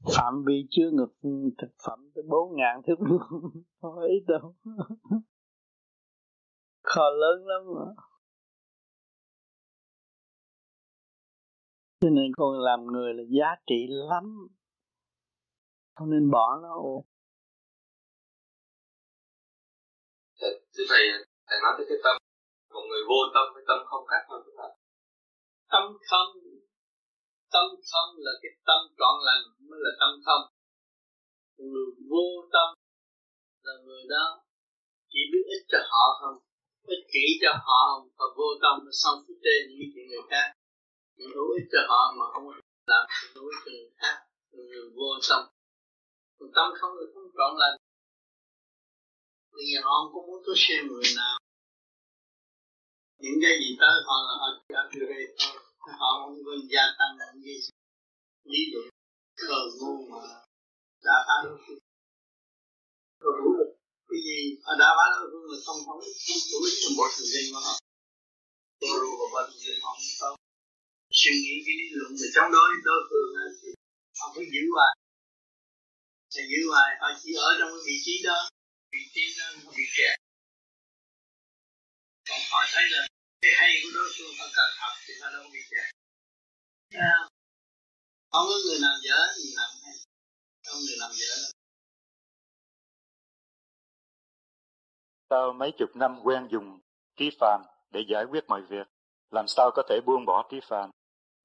phạm 0.04 0.44
vi 0.46 0.66
chứa 0.70 0.90
ngược 0.92 1.12
thực 1.58 1.70
phẩm 1.86 2.10
tới 2.14 2.24
bốn 2.28 2.56
ngàn 2.56 2.82
thước 2.86 2.94
vuông 2.98 3.50
không 3.80 3.98
ít 4.00 4.24
đâu. 4.26 4.54
Kho 6.82 7.10
lớn 7.10 7.46
lắm 7.46 7.62
mà. 7.74 8.02
Cho 12.00 12.08
nên 12.10 12.32
con 12.36 12.58
làm 12.58 12.84
người 12.86 13.14
là 13.14 13.22
giá 13.28 13.46
trị 13.66 13.86
lắm. 13.88 14.48
Không 15.94 16.10
nên 16.10 16.30
bỏ 16.30 16.58
nó. 16.62 16.74
Ồ 16.74 17.04
thưa 20.78 20.84
thầy 20.88 21.02
thầy 21.48 21.58
nói 21.62 21.72
tới 21.76 21.86
cái 21.88 21.98
tâm 22.04 22.16
một 22.74 22.84
người 22.88 23.02
vô 23.08 23.20
tâm 23.34 23.44
với 23.54 23.64
tâm 23.68 23.78
không 23.90 24.06
khác 24.10 24.22
nhau 24.28 24.38
tức 24.44 24.54
là 24.60 24.68
tâm 25.72 25.82
không 26.10 26.28
tâm 27.52 27.66
không 27.90 28.10
là 28.24 28.32
cái 28.42 28.52
tâm 28.68 28.80
trọn 28.98 29.14
lành, 29.28 29.44
mới 29.68 29.78
là 29.84 29.92
tâm 30.00 30.12
không 30.26 30.44
người 31.58 31.86
vô 32.10 32.26
tâm 32.52 32.68
là 33.62 33.72
người 33.84 34.02
đó 34.08 34.24
chỉ 35.08 35.20
biết 35.32 35.44
ích 35.56 35.64
cho 35.68 35.78
họ 35.90 36.04
không, 36.20 36.38
ích 36.82 37.04
kỷ 37.12 37.24
cho 37.42 37.52
họ 37.66 37.78
không, 37.88 38.08
và 38.18 38.26
vô 38.36 38.48
tâm 38.62 38.86
là 38.86 38.92
xong 39.02 39.18
phút 39.24 39.36
trên 39.44 39.60
những 39.68 39.90
chuyện 39.94 40.06
người 40.10 40.24
khác. 40.30 40.46
Những 41.16 41.30
hữu 41.34 41.48
ích 41.58 41.68
cho 41.72 41.80
họ 41.88 42.02
mà 42.18 42.24
không 42.32 42.44
làm 42.86 43.04
hữu 43.34 43.44
ích 43.52 43.60
cho 43.64 43.70
người 43.70 43.92
khác 44.00 44.16
người 44.52 44.90
vô 44.96 45.10
tâm. 45.28 45.42
Còn 46.38 46.48
tâm 46.56 46.66
không 46.78 46.92
là 46.98 47.04
không 47.14 47.28
trọn 47.36 47.52
lành. 47.60 47.76
Vì 49.54 49.66
họ 49.84 49.92
không 49.98 50.12
có 50.14 50.20
muốn 50.26 50.42
tôi 50.46 50.54
xem 50.58 50.86
người 50.88 51.08
nào. 51.16 51.38
Những 53.22 53.38
cái 53.42 53.52
gì 53.60 53.76
tới 53.80 53.94
họ 54.06 54.16
là 54.26 54.34
họ 54.40 54.48
chỉ 54.56 54.74
upgrade 54.82 55.34
thôi 55.38 55.67
họ 56.00 56.10
cũng 56.24 56.44
có 56.46 56.52
gia 56.72 56.84
tăng 56.98 57.12
những 57.18 57.42
cái 57.44 57.58
lý 58.50 58.60
luận 58.72 58.88
khờ 59.42 59.60
ngu 59.78 59.94
mà 60.12 60.20
đã 61.06 61.16
phá 61.26 61.36
đối 61.44 61.58
phương 61.64 61.78
rồi 63.22 63.32
đủ 63.38 63.48
được 63.58 63.70
cái 64.08 64.20
gì? 64.28 64.40
Họ 64.64 64.72
đã 64.80 64.88
phá 64.96 65.06
đối 65.14 65.26
phương 65.32 65.46
là 65.52 65.58
không 65.66 65.80
không 65.86 66.00
đủ 66.52 66.58
ích 66.68 66.78
trong 66.82 66.94
bộ 66.98 67.04
thời 67.16 67.26
gian 67.32 67.44
của 67.52 67.60
họ 67.66 67.74
tôi 68.80 68.94
rồi 69.02 69.14
và 69.20 69.26
bộ 69.32 69.40
thời 69.48 69.60
gian 69.64 69.76
họ 69.84 69.90
không 69.96 70.14
có 70.20 70.28
suy 71.20 71.32
nghĩ 71.42 71.54
cái 71.66 71.74
lý 71.80 71.86
luận 71.98 72.10
mà 72.20 72.26
chống 72.34 72.50
đối 72.54 72.68
đối 72.88 73.00
phương 73.08 73.28
là 73.36 73.44
thì 73.58 73.68
họ 74.18 74.26
cứ 74.34 74.42
giữ 74.54 74.62
hoài. 74.74 74.94
Sẽ 76.34 76.42
giữ 76.50 76.60
hoài 76.70 76.90
họ 77.00 77.08
chỉ 77.22 77.30
ở 77.48 77.50
trong 77.58 77.70
cái 77.74 77.82
vị 77.88 77.96
trí 78.04 78.14
đó. 78.28 78.38
Vị 78.92 79.02
trí 79.14 79.24
đó 79.38 79.44
không 79.64 79.74
bị 79.78 79.86
kẹt. 79.96 80.16
Còn 82.28 82.40
họ 82.50 82.60
thấy 82.72 82.84
là 82.94 83.02
cái 83.40 83.52
hay 83.54 83.72
của 83.82 83.90
đối 83.94 84.08
phương 84.16 84.32
họ 84.38 84.46
cần 84.56 84.70
học 84.80 84.92
thì 85.06 85.14
họ 85.20 85.28
đâu 85.34 85.44
bị 85.52 85.60
kẹt 85.70 85.88
không 88.32 88.46
có 88.50 88.56
người 88.64 88.78
nào 88.82 88.96
dở 89.06 89.18
gì 89.36 89.48
làm 89.56 89.70
hay 89.84 89.94
không 90.66 90.80
người 90.86 90.96
làm 90.98 91.10
dở 91.20 91.34
Sau 95.30 95.52
mấy 95.52 95.72
chục 95.78 95.90
năm 95.94 96.20
quen 96.24 96.48
dùng 96.50 96.80
trí 97.16 97.30
phàm 97.40 97.62
để 97.90 98.00
giải 98.08 98.24
quyết 98.24 98.44
mọi 98.48 98.62
việc, 98.62 98.86
làm 99.30 99.44
sao 99.48 99.70
có 99.74 99.82
thể 99.88 100.00
buông 100.06 100.24
bỏ 100.26 100.48
trí 100.50 100.60
phàm 100.68 100.90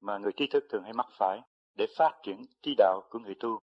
mà 0.00 0.18
người 0.18 0.32
trí 0.36 0.46
thức 0.46 0.64
thường 0.70 0.82
hay 0.82 0.92
mắc 0.92 1.06
phải 1.18 1.40
để 1.74 1.86
phát 1.96 2.12
triển 2.22 2.42
trí 2.62 2.74
đạo 2.78 3.00
của 3.10 3.18
người 3.18 3.34
tu? 3.40 3.58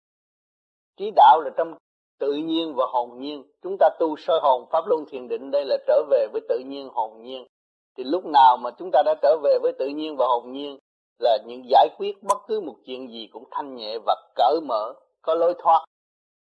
Trí 0.97 1.11
đạo 1.15 1.41
là 1.41 1.49
trong 1.57 1.77
tự 2.19 2.33
nhiên 2.33 2.73
và 2.75 2.85
hồn 2.93 3.19
nhiên. 3.19 3.43
Chúng 3.61 3.77
ta 3.79 3.89
tu 3.99 4.15
soi 4.17 4.39
hồn 4.41 4.69
pháp 4.71 4.87
luân 4.87 5.05
thiền 5.11 5.27
định 5.27 5.51
đây 5.51 5.65
là 5.65 5.77
trở 5.87 6.03
về 6.09 6.27
với 6.33 6.41
tự 6.49 6.59
nhiên 6.59 6.89
hồn 6.89 7.23
nhiên. 7.23 7.45
Thì 7.97 8.03
lúc 8.03 8.25
nào 8.25 8.57
mà 8.57 8.71
chúng 8.79 8.89
ta 8.93 9.01
đã 9.05 9.15
trở 9.21 9.37
về 9.43 9.59
với 9.61 9.71
tự 9.79 9.87
nhiên 9.87 10.15
và 10.17 10.25
hồn 10.27 10.51
nhiên 10.51 10.77
là 11.19 11.37
những 11.45 11.69
giải 11.69 11.87
quyết 11.97 12.23
bất 12.23 12.37
cứ 12.47 12.61
một 12.61 12.75
chuyện 12.85 13.11
gì 13.11 13.27
cũng 13.31 13.43
thanh 13.51 13.75
nhẹ 13.75 13.97
và 14.05 14.15
cởi 14.35 14.59
mở, 14.63 14.93
có 15.21 15.35
lối 15.35 15.53
thoát. 15.59 15.85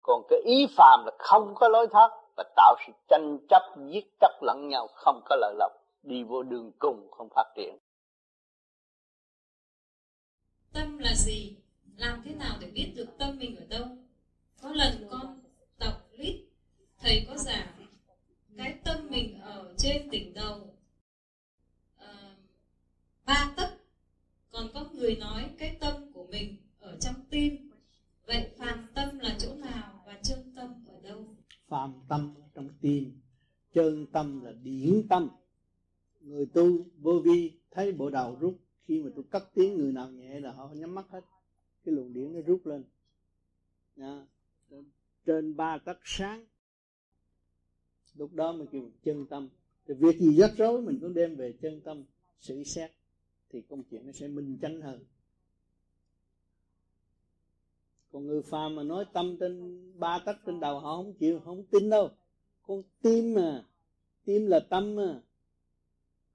Còn 0.03 0.23
cái 0.29 0.41
ý 0.45 0.67
phàm 0.77 1.05
là 1.05 1.13
không 1.19 1.55
có 1.55 1.69
lối 1.69 1.87
thoát 1.87 2.11
và 2.37 2.45
tạo 2.57 2.77
sự 2.87 2.93
tranh 3.09 3.39
chấp, 3.49 3.63
giết 3.91 4.05
chóc 4.21 4.31
lẫn 4.43 4.69
nhau, 4.69 4.87
không 4.95 5.21
có 5.25 5.37
lợi 5.37 5.55
lộc, 5.59 5.73
đi 6.03 6.23
vô 6.23 6.43
đường 6.43 6.73
cùng 6.79 7.11
không 7.11 7.29
phát 7.35 7.53
triển. 7.57 7.79
Tâm 10.73 10.99
là 10.99 11.15
gì? 11.15 11.57
Làm 11.97 12.23
thế 12.25 12.35
nào 12.35 12.57
để 12.61 12.67
biết 12.75 12.93
được 12.97 13.07
tâm 13.19 13.39
mình 13.39 13.57
ở 13.57 13.67
đâu? 13.79 13.87
Có 14.63 14.69
lần 14.69 15.09
con 15.11 15.41
đọc 15.79 15.95
lít, 16.11 16.37
thầy 17.01 17.27
có 17.29 17.37
giảng 17.37 17.67
cái 18.71 18.79
tâm 18.85 19.07
mình 19.11 19.41
ở 19.41 19.75
trên 19.79 20.11
đỉnh 20.11 20.35
đầu 20.35 20.70
ba 23.31 23.53
tấc. 23.57 23.71
Còn 24.53 24.67
có 24.75 24.91
người 24.95 25.17
nói 25.17 25.51
cái 25.59 25.77
tâm 25.81 26.13
của 26.13 26.27
mình 26.27 26.57
ở 26.81 26.97
trong 27.01 27.15
tim. 27.31 27.71
Vậy 28.27 28.51
phàm 28.59 28.87
tâm 28.95 29.19
là 29.19 29.37
chỗ 29.39 29.55
nào 29.55 30.03
và 30.07 30.19
chân 30.23 30.53
tâm 30.57 30.85
ở 30.89 31.01
đâu? 31.03 31.25
Phàm 31.69 31.95
tâm 32.09 32.35
ở 32.37 32.49
trong 32.55 32.69
tim, 32.81 33.21
chân 33.73 34.07
tâm 34.13 34.45
là 34.45 34.53
điển 34.53 35.09
tâm. 35.09 35.29
Người 36.21 36.47
tu 36.47 36.87
vô 36.99 37.21
vi 37.25 37.53
thấy 37.71 37.93
bộ 37.93 38.11
đầu 38.11 38.37
rút, 38.41 38.59
khi 38.83 39.03
mà 39.03 39.11
tôi 39.15 39.25
cất 39.31 39.51
tiếng 39.55 39.77
người 39.77 39.93
nào 39.93 40.11
nhẹ 40.11 40.41
là 40.41 40.53
họ 40.53 40.69
nhắm 40.75 40.95
mắt 40.95 41.07
hết. 41.11 41.25
Cái 41.85 41.95
luồng 41.95 42.13
điển 42.13 42.33
nó 42.33 42.41
rút 42.41 42.67
lên. 42.67 42.85
Nha. 43.97 44.27
trên 45.27 45.57
ba 45.57 45.79
tấc 45.79 45.99
sáng. 46.05 46.45
Lúc 48.15 48.33
đó 48.33 48.53
mình 48.53 48.67
kêu 48.73 48.91
chân 49.05 49.27
tâm. 49.27 49.49
Thì 49.87 49.95
việc 49.95 50.19
gì 50.19 50.37
rắc 50.37 50.51
rối 50.57 50.83
mình 50.83 50.99
cũng 51.01 51.15
đem 51.15 51.37
về 51.37 51.53
chân 51.63 51.81
tâm 51.81 52.05
xử 52.41 52.65
xét 52.65 52.91
thì 53.51 53.61
công 53.61 53.83
chuyện 53.83 54.07
nó 54.07 54.13
sẽ 54.13 54.29
minh 54.29 54.59
chánh 54.63 54.81
hơn. 54.81 55.05
Còn 58.13 58.27
người 58.27 58.43
phàm 58.43 58.75
mà 58.75 58.83
nói 58.83 59.05
tâm 59.13 59.37
trên 59.41 59.81
ba 59.99 60.19
tách, 60.27 60.39
trên 60.47 60.61
đầu 60.61 60.81
họ 60.81 60.97
không 60.97 61.15
chịu 61.15 61.41
không 61.41 61.65
tin 61.65 61.91
đâu. 61.91 62.11
Con 62.63 62.83
tim 63.03 63.35
mà, 63.35 63.65
tim 64.25 64.47
là 64.47 64.61
tâm 64.71 64.97
mà, 64.97 65.23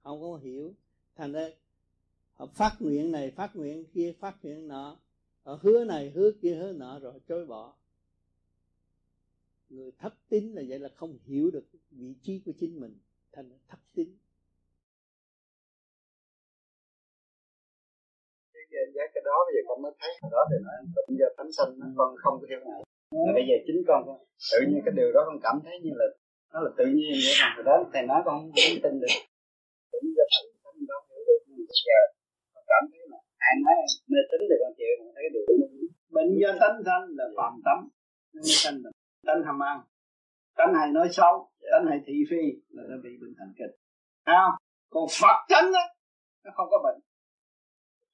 không 0.02 0.20
có 0.20 0.36
hiểu. 0.36 0.74
Thành 1.16 1.32
ra 1.32 1.50
họ 2.34 2.46
phát 2.46 2.76
nguyện 2.80 3.12
này, 3.12 3.30
phát 3.30 3.56
nguyện 3.56 3.84
kia, 3.84 4.12
phát 4.20 4.44
nguyện 4.44 4.68
nọ. 4.68 4.96
Họ 5.42 5.58
hứa 5.62 5.84
này, 5.84 6.10
hứa 6.10 6.30
kia, 6.42 6.54
hứa 6.54 6.72
nọ, 6.72 6.98
rồi 6.98 7.20
chối 7.28 7.46
bỏ. 7.46 7.74
Người 9.70 9.92
thấp 9.98 10.14
tín 10.28 10.52
là 10.52 10.62
vậy 10.68 10.78
là 10.78 10.88
không 10.88 11.18
hiểu 11.24 11.50
được 11.50 11.64
vị 11.90 12.14
trí 12.22 12.38
của 12.38 12.52
chính 12.60 12.80
mình. 12.80 12.98
Thành 13.32 13.58
thấp 13.68 13.80
tín. 13.94 14.16
Giác 18.96 19.08
cái 19.14 19.22
đó 19.28 19.36
bây 19.46 19.52
giờ 19.56 19.62
con 19.68 19.78
mới 19.84 19.92
thấy 20.00 20.12
cái 20.20 20.30
đó 20.34 20.40
thì 20.50 20.56
nó 20.66 20.72
tự 20.94 21.02
do 21.20 21.28
thánh 21.36 21.50
sanh 21.56 21.70
nó 21.80 21.86
con 21.98 22.08
không 22.22 22.34
có 22.40 22.46
theo 22.50 22.60
ngài 22.66 22.80
mà 23.26 23.32
bây 23.38 23.44
giờ 23.48 23.56
chính 23.66 23.80
con 23.88 24.00
tự 24.52 24.60
nhiên 24.68 24.80
cái 24.86 24.94
điều 24.98 25.10
đó 25.16 25.20
con 25.28 25.38
cảm 25.46 25.56
thấy 25.64 25.74
như 25.84 25.92
là 26.00 26.06
nó 26.52 26.58
là 26.66 26.70
tự 26.78 26.86
nhiên 26.96 27.12
vậy 27.24 27.34
mà. 27.42 27.62
Đó 27.68 27.74
thầy 27.92 28.02
nói 28.10 28.20
con 28.26 28.36
không 28.40 28.78
tin 28.84 28.92
được. 29.02 29.14
Tự 29.92 29.98
do 30.16 30.24
thánh 30.32 30.48
sanh 30.62 30.78
đó 30.90 30.96
hiểu 31.08 31.22
được. 31.28 31.40
Nhưng 31.48 31.62
bây 31.70 31.80
giờ 31.88 32.00
con 32.54 32.64
cảm 32.72 32.82
thấy 32.90 33.00
là 33.12 33.18
ai 33.48 33.54
nói 33.64 33.74
mê 34.12 34.20
tín 34.30 34.40
thì 34.50 34.56
con 34.62 34.72
chịu 34.78 34.92
con 34.98 35.08
thấy 35.14 35.22
cái 35.24 35.32
điều 35.34 35.44
đó 35.48 35.54
bệnh 36.14 36.30
do 36.42 36.50
tánh 36.62 36.78
sanh 36.86 37.04
là 37.18 37.26
phạm 37.36 37.52
tâm 37.66 37.78
nên 38.34 38.44
sanh 38.62 38.76
là 38.84 38.90
tánh 39.26 39.40
ham 39.46 39.58
ăn. 39.70 39.78
Tánh 40.58 40.72
hay 40.78 40.88
nói 40.96 41.08
xấu. 41.18 41.34
Tánh 41.72 41.86
hay 41.90 41.98
thị 42.06 42.14
phi 42.30 42.42
là 42.74 42.82
nó 42.90 42.96
bị 43.04 43.10
bệnh 43.20 43.34
thành 43.38 43.52
kịch. 43.58 43.74
Không? 44.26 44.52
Còn 44.94 45.06
phật 45.20 45.38
tánh 45.52 45.68
á 45.82 45.84
nó 46.44 46.50
không 46.56 46.68
có 46.72 46.78
bệnh 46.86 46.98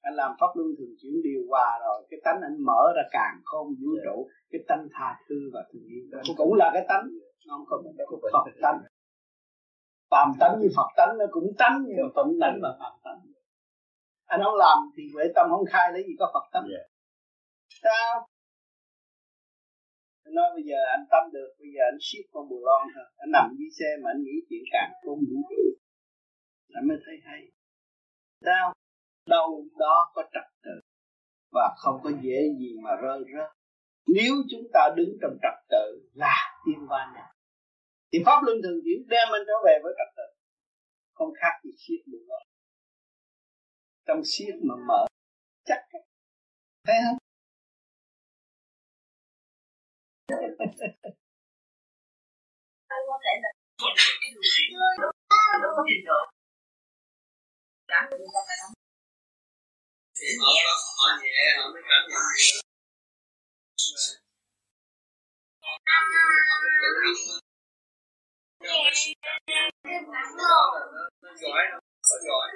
anh 0.07 0.15
làm 0.21 0.31
pháp 0.39 0.51
luân 0.55 0.69
thường 0.77 0.93
chuyển 0.99 1.15
điều 1.27 1.41
hòa 1.49 1.69
rồi 1.85 2.07
cái 2.09 2.19
tánh 2.25 2.39
anh 2.47 2.57
mở 2.67 2.81
ra 2.95 3.03
càng 3.11 3.35
không 3.49 3.67
vũ 3.79 3.89
dạ. 3.95 4.01
trụ 4.05 4.17
cái 4.51 4.61
tánh 4.67 4.83
tha 4.93 5.09
thứ 5.29 5.35
và 5.53 5.61
thương 5.69 5.85
yêu 5.93 6.03
đó 6.11 6.19
cũng 6.37 6.53
là 6.61 6.71
cái 6.73 6.85
tánh 6.89 7.05
nó 7.47 7.65
không 7.69 7.83
có 8.21 8.29
phật 8.33 8.51
tánh. 8.61 8.79
Phàm 10.11 10.29
tánh 10.39 10.59
như 10.59 10.67
phật 10.77 10.89
tánh 10.97 11.17
nó 11.19 11.25
cũng 11.31 11.47
tánh 11.57 11.83
nhưng 11.87 11.97
mà 12.01 12.07
phật 12.15 12.27
tánh 12.41 12.55
mà 12.61 12.69
phàm 12.79 12.93
tánh. 13.03 13.19
Anh 14.25 14.41
không 14.43 14.57
làm 14.65 14.77
thì 14.97 15.03
huệ 15.13 15.25
tâm 15.35 15.45
không 15.49 15.65
khai 15.71 15.91
lấy 15.93 16.03
gì 16.07 16.13
có 16.19 16.31
phật 16.33 16.45
tánh. 16.53 16.67
Yeah. 16.73 16.85
sao? 17.83 18.27
Nói 20.37 20.49
bây 20.55 20.63
giờ 20.69 20.79
anh 20.95 21.05
tâm 21.11 21.23
được 21.33 21.49
bây 21.59 21.69
giờ 21.75 21.81
anh 21.91 21.99
siết 22.07 22.25
con 22.31 22.49
bù 22.49 22.59
lon 22.67 22.81
thôi. 22.95 23.05
Anh 23.23 23.31
nằm 23.31 23.45
dưới 23.57 23.69
xe 23.79 23.89
mà 24.01 24.09
anh 24.13 24.21
nghĩ 24.23 24.35
chuyện 24.49 24.63
càng 24.71 24.91
không 25.05 25.19
vũ 25.29 25.39
trụ. 25.49 25.63
Anh 26.77 26.87
mới 26.87 26.97
thấy 27.05 27.15
hay. 27.25 27.41
Sao 28.45 28.73
đâu 29.25 29.65
đó 29.79 30.11
có 30.15 30.23
trật 30.33 30.47
tự 30.63 30.71
và 31.51 31.75
không 31.77 31.99
có 32.03 32.09
dễ 32.21 32.39
gì 32.59 32.71
mà 32.83 32.91
rơi 33.01 33.19
rớt. 33.33 33.49
Nếu 34.07 34.33
chúng 34.51 34.67
ta 34.73 34.89
đứng 34.95 35.17
trong 35.21 35.37
trật 35.41 35.57
tự 35.69 36.09
là 36.13 36.35
tiên 36.65 36.85
quan 36.89 37.13
này. 37.13 37.29
Thì 38.11 38.19
pháp 38.25 38.43
luân 38.43 38.57
thường 38.63 38.79
chuyển 38.83 39.07
đem 39.07 39.27
anh 39.31 39.41
trở 39.47 39.53
về 39.65 39.79
với 39.83 39.93
trật 39.97 40.15
tự. 40.17 40.27
Không 41.13 41.33
khác 41.39 41.53
gì 41.63 41.71
siết 41.77 41.99
bù 42.11 42.17
lon 42.27 42.43
trong 44.05 44.21
siết 44.25 44.55
mà 44.63 44.75
mở 44.87 45.05
chắc 45.65 45.79
thấy 46.87 46.95
không? 47.05 47.17
Anh 52.87 53.03
có 53.07 53.19
thể 53.23 53.33
là 53.43 53.49
được 53.79 53.93
cái 54.21 54.31
điều 54.33 54.41
nó 55.61 55.67
có 55.75 55.83
trình 55.89 56.05
độ 56.05 56.19
cảm 57.87 58.03
được 58.11 58.17
người 58.19 58.27
ta 58.33 58.41
phải 58.47 58.57
đóng 58.61 58.82
nhẹ 60.23 60.31
họ 60.97 61.07
nhẹ 61.23 61.37
họ 61.57 61.65
mới 61.73 61.81
cảm 61.89 62.01
nhận 62.09 62.23
được 62.29 62.43
họ 65.63 65.73
cảm 65.87 66.03
nhận. 66.11 66.25
Được 66.33 66.45
họ 66.49 66.55
mới 66.63 66.71
tự 70.37 70.43
học 70.49 70.69
nó 71.23 71.29
giỏi 71.41 71.63
nó 72.09 72.17
giỏi 72.27 72.47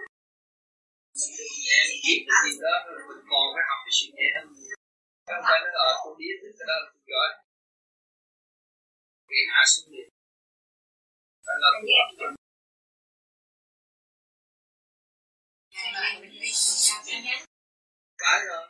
mình 1.20 1.54
nhẹ 1.68 1.80
mình 1.88 2.00
biết 2.06 2.20
cái 2.28 2.38
gì 2.46 2.58
đó 2.64 2.74
mình 3.10 3.24
còn 3.32 3.46
phải 3.54 3.64
học 3.70 3.80
cái 3.86 3.94
sự 3.98 4.06
nhẹ 4.18 4.28
hơn. 4.36 4.46
Không 5.28 5.44
phải 5.48 5.60
nó 5.64 5.70
ở 5.86 5.90
không 6.02 6.16
biết 6.20 6.34
cái 6.42 6.52
đó 6.70 6.76
là 6.84 6.90
không 6.92 7.06
giỏi. 7.12 7.30
Vì 9.30 9.40
hạ 9.52 9.62
xuống 9.72 9.88
liền 9.94 10.10
đó 11.48 11.54
là 11.64 11.70
phải 18.22 18.40
rồi. 18.50 18.68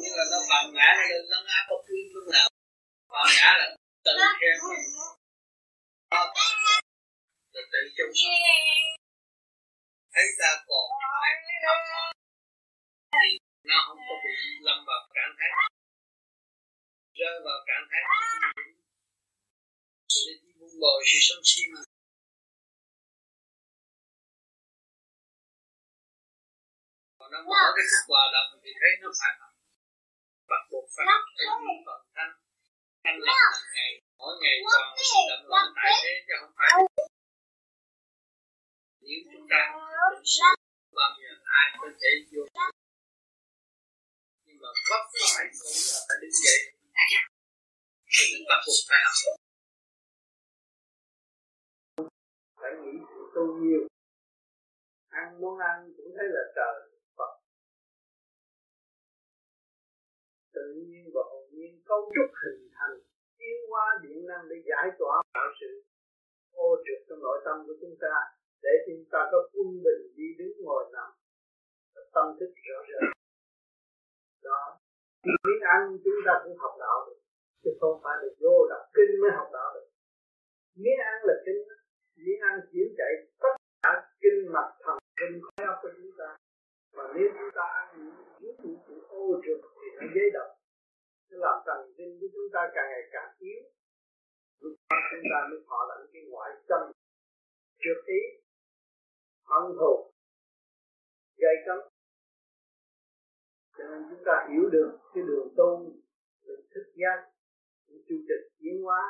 Nhưng 0.00 0.14
là 0.18 0.24
nó 0.32 0.38
bằng 0.50 0.66
ngã 0.74 0.88
nó 0.98 1.04
lên, 1.10 1.22
nó 1.30 1.38
ngã 1.46 1.58
có 1.68 1.76
cứ 1.86 1.94
lúc 2.14 2.26
nào. 2.32 2.48
Bằng 3.08 3.30
ngã 3.36 3.50
là 3.60 3.76
tự 4.04 4.12
khen 4.40 4.54
mình. 4.68 4.84
Nó 6.10 6.20
là 7.54 7.62
tự 7.72 7.80
chung 7.96 8.12
thấy 10.14 10.26
ta 10.40 10.50
còn 10.68 10.86
phải 11.12 11.32
học 11.66 11.80
thì 13.12 13.28
nó 13.70 13.76
không 13.86 14.00
có 14.08 14.14
bị 14.24 14.34
lâm 14.66 14.78
vào 14.86 15.00
trạng 15.14 15.34
thái 15.38 15.50
rơi 17.18 17.36
vào 17.44 17.58
trạng 17.68 17.86
thái 17.90 18.02
sự 20.08 20.30
đi 20.42 20.50
vun 20.58 20.70
bồi 20.80 21.02
sự 21.10 21.18
sân 21.28 21.40
si 21.44 21.62
mà. 21.74 21.80
Nó 27.32 27.38
mở 27.50 27.64
cái 27.76 27.84
thức 27.90 28.02
hòa 28.08 28.24
đồng 28.34 28.60
thì 28.62 28.70
thấy 28.80 28.92
nó 29.02 29.08
phải 29.20 29.32
bắt 30.50 30.62
buộc 30.70 30.86
phải 30.94 31.06
cái 31.36 31.46
duyên 31.62 31.78
phận 31.86 32.00
thanh 32.14 32.32
thanh 33.04 33.18
lập 33.26 33.38
hàng 33.52 33.70
ngày 33.76 33.92
mỗi 34.18 34.34
ngày 34.42 34.56
là 34.72 34.80
sự 35.10 35.20
động 35.30 35.44
loạn 35.50 35.66
tại 35.76 35.90
thế 36.02 36.12
chứ 36.26 36.34
không 36.40 36.54
phải 36.58 36.70
nếu 39.08 39.20
chúng 39.32 39.46
ta 39.50 39.60
bao 40.96 41.10
giờ 41.20 41.30
ai 41.44 41.66
có 41.80 41.88
thể 42.00 42.10
vô. 42.30 42.42
Nhưng 44.44 44.58
mà 44.62 44.68
vấp 44.90 45.02
phải 45.34 45.46
cũng 45.60 45.76
là 45.92 45.98
phải 46.08 46.16
đứng 46.20 46.36
dậy. 46.44 46.60
Cho 48.14 48.22
nên 48.32 48.42
bắt 48.48 48.60
buộc 48.66 48.80
phải 48.88 49.00
học 49.06 49.38
phải 52.60 52.70
nghĩ 52.80 52.92
tu 53.34 53.44
nhiều. 53.62 53.82
Ăn 55.08 55.40
muốn 55.40 55.58
ăn 55.58 55.92
cũng 55.96 56.10
thấy 56.16 56.26
là 56.36 56.42
trời 56.56 56.87
tự 60.68 60.74
nhiên 60.88 61.04
và 61.14 61.22
hồn 61.30 61.44
nhiên 61.52 61.72
cấu 61.88 62.00
trúc 62.14 62.30
hình 62.42 62.62
thành 62.76 62.96
tiến 63.38 63.58
hóa 63.70 63.86
điện 64.02 64.26
năng 64.28 64.44
để 64.50 64.56
giải 64.68 64.86
tỏa 64.98 65.14
mọi 65.34 65.50
sự 65.60 65.70
ô 66.52 66.68
trực 66.84 66.98
trong 67.08 67.20
nội 67.26 67.38
tâm 67.44 67.56
của 67.66 67.76
chúng 67.80 67.96
ta 68.00 68.14
để 68.62 68.72
chúng 68.86 69.04
ta 69.12 69.20
có 69.32 69.38
quân 69.52 69.68
bình 69.84 70.02
đi 70.16 70.28
đứng 70.38 70.54
ngồi 70.64 70.84
nằm 70.92 71.10
tâm 72.14 72.26
thức 72.38 72.50
rõ 72.68 72.78
ràng. 72.88 73.12
đó 74.44 74.60
miếng 75.44 75.62
ăn 75.76 75.82
chúng 76.04 76.18
ta 76.26 76.32
cũng 76.44 76.56
học 76.62 76.74
đạo 76.80 76.98
được 77.06 77.20
chứ 77.62 77.70
không 77.80 78.00
phải 78.04 78.16
là 78.22 78.28
vô 78.40 78.56
đọc 78.70 78.84
kinh 78.96 79.12
mới 79.20 79.30
học 79.38 79.48
đạo 79.52 79.70
được 79.74 79.88
miếng 80.82 81.00
ăn 81.10 81.16
là 81.28 81.34
kinh 81.46 81.60
miếng 82.24 82.40
ăn 82.50 82.54
chuyển 82.72 82.88
chạy 82.98 83.12
tất 83.42 83.54
cả 83.82 83.92
kinh 84.22 84.52
mạch 84.54 84.72
thần 84.82 84.98
kinh 85.20 85.40
khối 85.42 85.66
óc 85.66 85.78
của 85.82 85.92
chúng 85.96 86.12
ta 86.18 86.28
mà 86.96 87.04
nếu 87.14 87.28
chúng 87.38 87.50
ta 87.54 87.64
ăn 87.80 87.88
những 88.40 88.56
những 88.62 88.76
sự 88.88 88.94
ô 89.08 89.40
trượt 89.44 89.60
thì 89.80 89.88
nó 89.96 90.06
dễ 90.14 90.24
động 90.32 90.52
nó 91.30 91.36
làm 91.44 91.56
thần 91.66 91.92
kinh 91.96 92.18
của 92.20 92.26
chúng 92.34 92.48
ta 92.54 92.60
càng 92.74 92.88
ngày 92.90 93.04
càng 93.12 93.30
yếu 93.38 93.60
lúc 94.60 94.74
đó 94.90 94.96
chúng 95.10 95.26
ta 95.32 95.38
mới 95.50 95.60
thọ 95.68 95.80
lãnh 95.88 96.06
cái 96.12 96.22
ngoại 96.30 96.50
tâm 96.68 96.82
trượt 97.82 97.98
ý 98.06 98.20
hận 99.50 99.64
thù 99.78 100.12
gây 101.36 101.56
cấm 101.66 101.78
cho 103.76 103.84
nên 103.90 104.02
chúng 104.10 104.24
ta 104.26 104.37
hiểu 104.50 104.68
được 104.72 104.98
cái 105.14 105.22
đường 105.28 105.48
tu 105.56 105.92
được 106.46 106.60
thức 106.74 106.86
giác 106.94 107.18
chu 107.88 108.16
trình 108.28 108.44
tiến 108.60 108.82
hóa. 108.84 109.02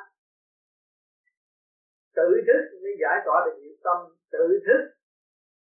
Tự 2.16 2.28
thức 2.46 2.78
mới 2.82 2.92
giải 3.00 3.16
tỏa 3.24 3.36
được 3.46 3.56
nghiệp 3.60 3.76
tâm, 3.84 3.98
tự 4.32 4.46
thức 4.66 4.82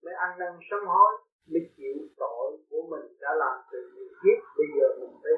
mới 0.04 0.14
ăn 0.14 0.40
năn 0.40 0.54
sám 0.72 0.80
hối, 0.88 1.12
mới 1.52 1.62
chịu 1.78 1.98
tội 2.18 2.58
của 2.70 2.82
mình 2.92 3.18
đã 3.20 3.30
làm 3.36 3.56
từ 3.72 3.80
nhiều 3.94 4.08
kiếp 4.22 4.40
bây 4.58 4.68
giờ 4.76 4.88
mình 5.00 5.16
phải 5.24 5.34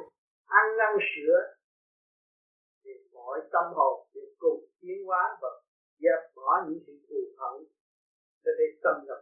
ăn 0.45 0.77
năn 0.77 0.93
sửa 1.11 1.37
thì 2.83 2.91
mọi 3.13 3.39
tâm 3.51 3.65
hồn 3.75 4.07
đều 4.13 4.29
cùng 4.39 4.65
tiến 4.81 5.05
hóa 5.05 5.37
và 5.41 5.49
dẹp 5.99 6.35
bỏ 6.35 6.65
những 6.67 6.79
sự 6.87 6.93
thù 7.09 7.21
hận 7.37 7.63
để 8.43 8.51
thể 8.57 8.65
xâm 8.83 9.05
nhập 9.07 9.21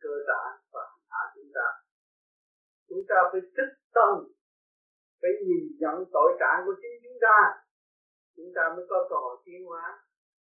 cơ 0.00 0.10
bản 0.28 0.60
và 0.72 0.80
hạ 1.08 1.32
chúng 1.34 1.50
ta 1.54 1.85
chúng 2.88 3.02
ta 3.08 3.18
phải 3.32 3.40
thức 3.56 3.70
tâm. 3.96 4.12
Phải 5.20 5.30
nhìn 5.46 5.62
nhận 5.80 5.96
tội 6.12 6.30
trạng 6.40 6.60
của 6.66 6.74
chính 6.82 6.96
chúng 7.04 7.18
ta. 7.20 7.36
Chúng 8.36 8.50
ta 8.56 8.62
mới 8.76 8.84
có 8.90 9.06
cơ 9.10 9.16
hội 9.24 9.36
tiến 9.44 9.60
hóa. 9.66 9.84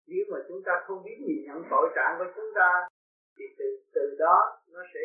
Nếu 0.08 0.24
mà 0.32 0.38
chúng 0.48 0.62
ta 0.66 0.74
không 0.86 1.04
biết 1.06 1.18
nhìn 1.28 1.40
nhận 1.48 1.60
tội 1.72 1.88
trạng 1.96 2.14
của 2.20 2.30
chúng 2.36 2.52
ta, 2.56 2.70
thì 3.38 3.46
từ 3.58 3.66
từ 3.96 4.16
đó 4.20 4.38
nó 4.74 4.82
sẽ 4.94 5.00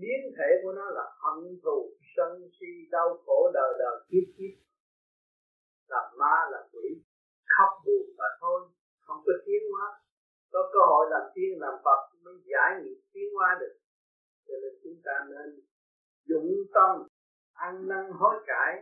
biến 0.00 0.20
thể 0.36 0.48
của 0.62 0.72
nó 0.72 0.90
là 0.90 1.04
hận 1.22 1.60
thù, 1.62 1.78
sân 2.16 2.30
si, 2.60 2.72
đau 2.90 3.08
khổ 3.26 3.50
đời 3.54 3.72
đời 3.78 3.96
kiếp 4.08 4.26
kiếp. 4.36 4.54
Làm 5.88 6.06
ma 6.18 6.34
làm 6.52 6.64
quỷ. 6.72 6.88
Khóc 7.52 7.70
buồn 7.84 8.06
và 8.18 8.28
thôi. 8.40 8.60
Không 9.00 9.20
có 9.26 9.32
tiến 9.46 9.62
hóa. 9.72 9.86
Có 10.52 10.70
cơ 10.72 10.80
hội 10.90 11.06
làm 11.10 11.22
tiên, 11.34 11.50
làm 11.60 11.74
phật 11.84 12.00
mới 12.24 12.34
giải 12.44 12.70
nghiệp, 12.82 13.00
tiến 13.12 13.28
hóa 13.34 13.56
được. 13.60 13.74
Cho 14.46 14.54
nên 14.62 14.72
chúng 14.82 14.98
ta 15.04 15.12
nên 15.30 15.60
dụng 16.28 16.50
tâm, 16.74 17.06
ăn 17.52 17.88
năn 17.88 18.04
hối 18.18 18.34
cải, 18.46 18.72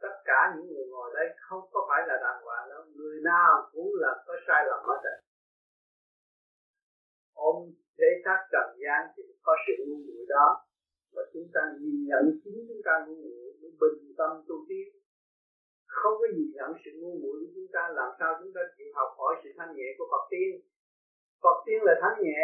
tất 0.00 0.14
cả 0.24 0.54
những 0.56 0.66
người 0.72 0.86
ngồi 0.90 1.10
đây 1.14 1.26
không 1.40 1.64
có 1.72 1.80
phải 1.88 2.02
là 2.08 2.16
đàng 2.24 2.42
hoàng 2.44 2.68
đâu, 2.70 2.82
người 2.96 3.20
nào 3.24 3.68
cũng 3.72 3.90
là 3.94 4.12
có 4.26 4.34
sai 4.46 4.64
lầm 4.68 4.80
hết 4.88 5.00
rồi. 5.04 5.18
Ôm 7.34 7.56
thế 7.98 8.08
xác 8.24 8.38
trần 8.52 8.68
gian 8.82 9.00
thì 9.16 9.22
có 9.42 9.52
sự 9.66 9.84
ngu 9.86 9.98
muội 10.06 10.24
đó 10.28 10.48
và 11.14 11.22
chúng 11.32 11.48
ta 11.54 11.60
nhìn 11.80 11.96
nhận 12.08 12.24
chính 12.44 12.58
chúng 12.68 12.82
ta 12.84 12.92
ngu 13.06 13.14
muội 13.14 13.70
bình 13.80 14.14
tâm 14.18 14.30
tu 14.48 14.56
tiến. 14.68 14.88
Không 15.86 16.14
có 16.20 16.26
nhìn 16.34 16.50
nhận 16.54 16.70
sự 16.84 16.90
ngu 17.00 17.12
muội 17.22 17.36
của 17.40 17.50
chúng 17.54 17.70
ta, 17.72 17.82
làm 17.98 18.10
sao 18.18 18.30
chúng 18.40 18.52
ta 18.54 18.60
chịu 18.76 18.86
học 18.94 19.10
hỏi 19.18 19.34
sự 19.42 19.50
thanh 19.58 19.76
nhẹ 19.76 19.88
của 19.98 20.06
Phật 20.12 20.24
tiên? 20.30 20.50
Phật 21.42 21.58
tiên 21.66 21.78
là 21.82 21.94
thanh 22.02 22.18
nhẹ 22.22 22.42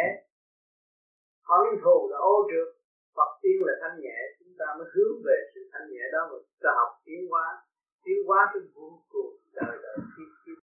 hận 1.49 1.65
thù 1.83 2.09
là 2.11 2.17
ô 2.17 2.47
trượt. 2.49 2.78
Phật 3.15 3.31
tiên 3.41 3.57
là 3.67 3.73
thanh 3.81 3.99
nhẹ, 4.03 4.17
chúng 4.39 4.53
ta 4.59 4.65
mới 4.77 4.87
hướng 4.93 5.15
về 5.25 5.37
sự 5.53 5.61
thanh 5.71 5.87
nhẹ 5.91 6.03
đó 6.13 6.21
mà 6.31 6.37
chúng 6.45 6.61
ta 6.65 6.69
học 6.79 6.91
tiến 7.05 7.21
hóa. 7.29 7.45
Tiến 8.03 8.19
hóa 8.27 8.39
tới 8.53 8.61
vô 8.75 8.87
cùng 9.09 9.33
đời 9.57 9.75
đời 9.83 9.97
kiếp 10.15 10.31
kiếp. 10.43 10.59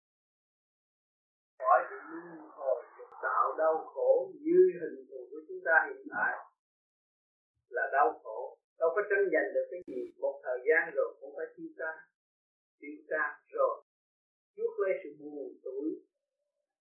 Khỏi 1.58 1.80
sự 1.90 1.96
luân 2.10 2.48
hồi 2.58 2.78
tạo 3.22 3.54
đau 3.58 3.74
khổ 3.94 4.32
như 4.44 4.58
hình 4.80 5.06
thù 5.08 5.20
của 5.30 5.40
chúng 5.48 5.60
ta 5.64 5.74
hiện 5.88 6.06
tại 6.10 6.32
là 7.68 7.84
đau 7.92 8.20
khổ. 8.22 8.58
Đâu 8.78 8.90
có 8.94 9.02
tranh 9.10 9.24
giành 9.32 9.48
được 9.54 9.66
cái 9.70 9.80
gì. 9.86 10.00
Một 10.18 10.40
thời 10.44 10.58
gian 10.66 10.82
rồi 10.96 11.08
cũng 11.20 11.34
phải 11.36 11.46
chia 11.56 11.72
tan. 11.78 11.96
Chia 12.80 12.96
tan 13.10 13.30
rồi. 13.48 13.82
Chuốc 14.56 14.80
lấy 14.80 14.92
sự 15.02 15.10
buồn 15.18 15.52
tuổi, 15.64 15.86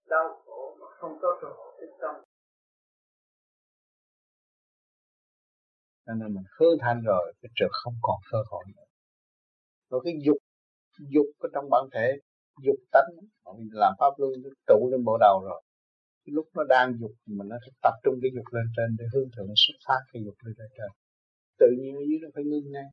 đau 0.08 0.42
khổ 0.46 0.78
mà 0.80 0.88
không 0.90 1.20
có 1.22 1.40
cơ 1.42 1.48
hội 1.48 1.74
thức 1.80 1.92
tâm. 2.02 2.16
Cho 6.10 6.16
nên 6.16 6.34
mình 6.36 6.48
hư 6.60 6.66
thanh 6.82 7.02
rồi, 7.02 7.34
cái 7.42 7.50
trượt 7.56 7.70
không 7.72 7.94
còn 8.02 8.20
cơ 8.32 8.38
hội 8.50 8.64
nữa. 8.76 8.88
Rồi 9.90 10.02
cái 10.06 10.14
dục 10.26 10.38
dục 11.14 11.26
ở 11.40 11.50
trong 11.54 11.70
bản 11.70 11.84
thể, 11.94 12.08
dục 12.66 12.80
tánh 12.92 13.10
mình 13.58 13.70
làm 13.72 13.94
pháp 14.00 14.14
luân, 14.18 14.32
nó 14.44 14.50
trụ 14.68 14.90
lên 14.92 15.04
bộ 15.04 15.18
đầu 15.20 15.42
rồi. 15.44 15.62
Cái 16.26 16.32
lúc 16.34 16.46
nó 16.56 16.64
đang 16.70 16.98
dục 17.00 17.12
mình 17.26 17.48
nó 17.48 17.58
tập 17.82 17.94
trung 18.04 18.16
cái 18.22 18.32
dục 18.36 18.46
lên 18.56 18.66
trên 18.76 18.96
để 19.00 19.06
hướng 19.14 19.30
thượng 19.38 19.48
xuất 19.56 19.78
phát 19.88 20.00
cái 20.14 20.22
dục 20.26 20.36
lên 20.46 20.56
trên. 20.78 20.92
Tự 21.60 21.68
nhiên 21.80 21.96
ở 21.96 22.04
dưới 22.10 22.20
nó 22.22 22.30
phải 22.36 22.44
ngưng 22.44 22.72
ngay. 22.72 22.90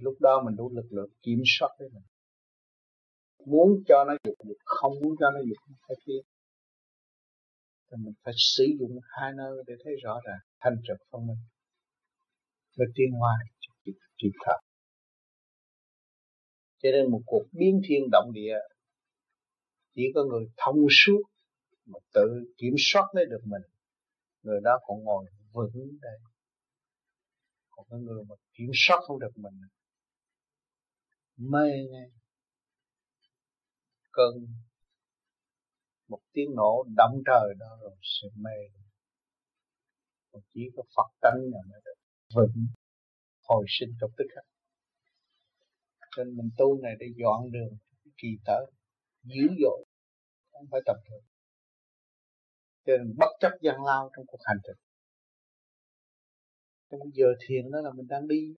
Lúc 0.00 0.16
đó 0.20 0.42
mình 0.44 0.56
đủ 0.56 0.70
lực 0.74 0.88
lượng 0.90 1.10
kiểm 1.22 1.42
soát 1.58 1.70
với 1.78 1.88
mình. 1.94 2.06
Muốn 3.46 3.68
cho 3.88 4.04
nó 4.04 4.14
dục 4.24 4.34
dục 4.48 4.56
không 4.64 4.92
muốn 5.02 5.14
cho 5.20 5.30
nó 5.30 5.40
dục 5.48 5.76
phải 5.88 5.96
kia 6.06 6.20
thì 7.90 7.96
mình 8.04 8.14
phải 8.24 8.34
sử 8.36 8.64
dụng 8.78 8.98
hai 9.08 9.32
nơi 9.36 9.52
để 9.66 9.74
thấy 9.84 9.94
rõ 10.04 10.20
ràng 10.26 10.47
thanh 10.60 10.76
trực 10.86 10.96
phân 11.10 11.26
minh 11.26 11.38
mới 12.78 12.88
tiến 12.94 13.10
hóa 13.18 13.32
kịp, 13.84 13.92
kịp 14.18 14.32
thời. 14.44 14.58
Cho 16.82 16.88
nên 16.92 17.10
một 17.10 17.20
cuộc 17.26 17.44
biến 17.52 17.80
thiên 17.88 18.02
động 18.12 18.32
địa 18.32 18.58
chỉ 19.94 20.02
có 20.14 20.24
người 20.24 20.46
thông 20.56 20.76
suốt 20.90 21.22
mà 21.86 21.98
tự 22.14 22.54
kiểm 22.56 22.74
soát 22.78 23.04
lấy 23.12 23.24
được 23.30 23.40
mình. 23.44 23.62
Người 24.42 24.60
đó 24.64 24.78
còn 24.86 25.04
ngồi 25.04 25.26
vững 25.52 25.98
đây. 26.00 26.18
Còn 27.70 27.86
cái 27.90 27.98
người 28.00 28.24
mà 28.28 28.34
kiểm 28.52 28.70
soát 28.74 29.00
không 29.06 29.18
được 29.20 29.32
mình. 29.36 29.54
Mê 31.36 31.68
ngay. 31.90 32.10
Cơn 34.12 34.34
một 36.08 36.20
tiếng 36.32 36.54
nổ 36.56 36.84
động 36.96 37.22
trời 37.26 37.54
đó 37.58 37.78
rồi 37.82 37.96
sẽ 38.02 38.28
mê 38.34 38.50
còn 40.38 40.44
chỉ 40.54 40.60
có 40.76 40.82
Phật 40.96 41.10
tánh 41.20 41.40
là 41.52 41.58
mới 41.70 41.80
được 41.84 41.98
vững 42.34 42.66
hồi 43.48 43.64
sinh 43.68 43.88
trong 44.00 44.10
tức 44.16 44.24
khắc. 44.34 44.44
Cho 46.16 46.24
nên 46.24 46.36
mình 46.36 46.50
tu 46.58 46.82
này 46.82 46.92
để 47.00 47.06
dọn 47.16 47.52
đường 47.52 47.78
kỳ 48.16 48.28
tới 48.44 48.66
dữ 49.22 49.42
dội, 49.60 49.84
không 50.52 50.66
phải 50.70 50.80
tầm 50.86 50.96
thường 51.08 51.24
cho 52.88 52.96
nên 52.96 53.14
bất 53.18 53.32
chấp 53.40 53.52
gian 53.60 53.84
lao 53.84 54.10
trong 54.16 54.26
cuộc 54.26 54.38
hành 54.44 54.56
trình. 54.66 54.80
Trong 56.90 57.00
giờ 57.14 57.26
thiền 57.48 57.70
đó 57.70 57.80
là 57.80 57.90
mình 57.92 58.06
đang 58.06 58.28
đi. 58.28 58.54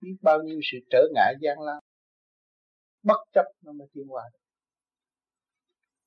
Biết 0.00 0.16
bao 0.22 0.38
nhiêu 0.42 0.60
sự 0.72 0.78
trở 0.90 0.98
ngại 1.14 1.34
gian 1.40 1.60
lao. 1.60 1.80
Bất 3.02 3.20
chấp 3.34 3.44
nó 3.62 3.72
mới 3.72 3.88
tiến 3.92 4.06
hóa 4.08 4.22
được. 4.32 4.38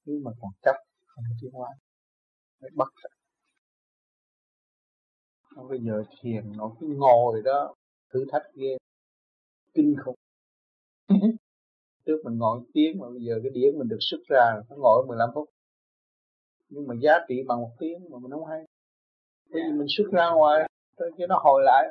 Nếu 0.06 0.20
mà 0.24 0.32
còn 0.42 0.52
chấp, 0.62 0.76
không 1.08 1.24
tiến 1.42 1.52
hóa. 1.52 1.70
Mới 2.62 2.70
bất 2.76 2.90
chấp 3.04 3.19
nó 5.60 5.68
bây 5.68 5.80
giờ 5.80 6.04
thiền, 6.22 6.58
nó 6.58 6.72
cứ 6.80 6.88
ngồi 6.88 7.42
đó, 7.46 7.76
thử 8.14 8.26
thách 8.32 8.44
ghê. 8.54 8.78
Kinh 9.74 9.96
khủng. 10.06 10.16
Trước 12.06 12.22
mình 12.24 12.38
ngồi 12.38 12.62
tiếng 12.74 13.00
mà 13.00 13.10
bây 13.10 13.22
giờ 13.22 13.40
cái 13.44 13.52
điển 13.54 13.80
mình 13.80 13.88
được 13.88 13.98
xuất 14.00 14.18
ra, 14.28 14.62
nó 14.70 14.76
ngồi 14.76 15.06
15 15.08 15.30
phút. 15.36 15.50
Nhưng 16.70 16.88
mà 16.88 16.96
giá 17.02 17.14
trị 17.28 17.44
bằng 17.48 17.62
một 17.62 17.72
tiếng 17.80 18.10
mà 18.10 18.18
mình 18.22 18.32
không 18.32 18.46
hay. 18.46 18.66
Bởi 19.50 19.62
vì 19.66 19.78
mình 19.78 19.88
xuất 19.90 20.12
ra 20.12 20.30
ngoài 20.32 20.70
cho 20.98 21.28
nó 21.28 21.40
hồi 21.44 21.62
lại. 21.66 21.84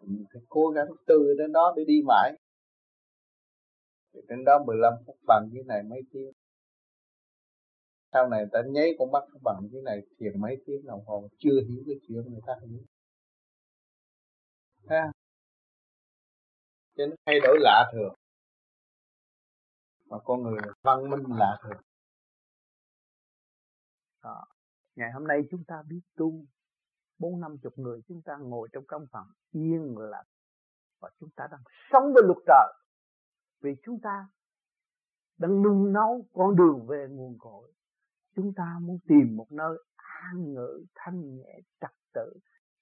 Mình 0.00 0.24
phải 0.32 0.42
cố 0.48 0.68
gắng 0.68 0.88
từ 1.06 1.34
đến 1.38 1.52
đó 1.52 1.74
để 1.76 1.84
đi 1.84 2.02
mãi. 2.06 2.32
Thì 4.14 4.20
đến 4.28 4.44
đó 4.44 4.64
15 4.66 4.92
phút 5.06 5.16
bằng 5.26 5.50
cái 5.54 5.62
này 5.66 5.82
mấy 5.82 6.00
tiếng 6.12 6.32
sau 8.12 8.28
này 8.28 8.44
ta 8.52 8.62
nháy 8.66 8.94
con 8.98 9.12
mắt 9.12 9.24
bằng 9.42 9.68
cái 9.72 9.82
này, 9.82 10.00
thiền 10.18 10.40
mấy 10.40 10.56
tiếng 10.66 10.86
đồng 10.86 11.04
hồ, 11.06 11.28
chưa 11.38 11.60
hiểu 11.68 11.82
cái 11.86 11.96
chuyện 12.08 12.32
người 12.32 12.40
ta 12.46 12.54
hiểu. 12.62 12.80
Ha 14.88 15.12
cho 16.98 17.06
nó 17.06 17.16
thay 17.26 17.40
đổi 17.40 17.58
lạ 17.60 17.90
thường. 17.92 18.14
Mà 20.06 20.18
con 20.24 20.42
người 20.42 20.60
văn 20.82 21.10
minh 21.10 21.38
lạ 21.38 21.58
thường. 21.62 21.82
Đó. 24.22 24.44
ngày 24.96 25.10
hôm 25.12 25.26
nay 25.26 25.38
chúng 25.50 25.64
ta 25.64 25.82
biết 25.88 26.00
tu. 26.16 26.44
Bốn 27.18 27.40
năm 27.40 27.56
chục 27.62 27.78
người 27.78 28.00
chúng 28.08 28.22
ta 28.22 28.36
ngồi 28.36 28.68
trong 28.72 28.84
căn 28.88 29.06
phòng 29.10 29.26
yên 29.52 29.98
lặng. 29.98 30.26
Và 31.00 31.10
chúng 31.20 31.30
ta 31.36 31.48
đang 31.50 31.60
sống 31.92 32.12
với 32.14 32.22
luật 32.26 32.38
trời. 32.46 32.72
Vì 33.60 33.70
chúng 33.82 34.00
ta 34.02 34.28
đang 35.38 35.62
nung 35.62 35.92
nấu 35.92 36.26
con 36.32 36.56
đường 36.56 36.86
về 36.86 37.06
nguồn 37.10 37.38
cội 37.38 37.72
chúng 38.38 38.52
ta 38.56 38.78
muốn 38.80 38.98
tìm 39.08 39.36
một 39.36 39.52
nơi 39.52 39.78
an 39.96 40.54
ngự, 40.54 40.84
thanh 40.94 41.36
nhẹ, 41.36 41.60
trật 41.80 41.90
tự 42.14 42.32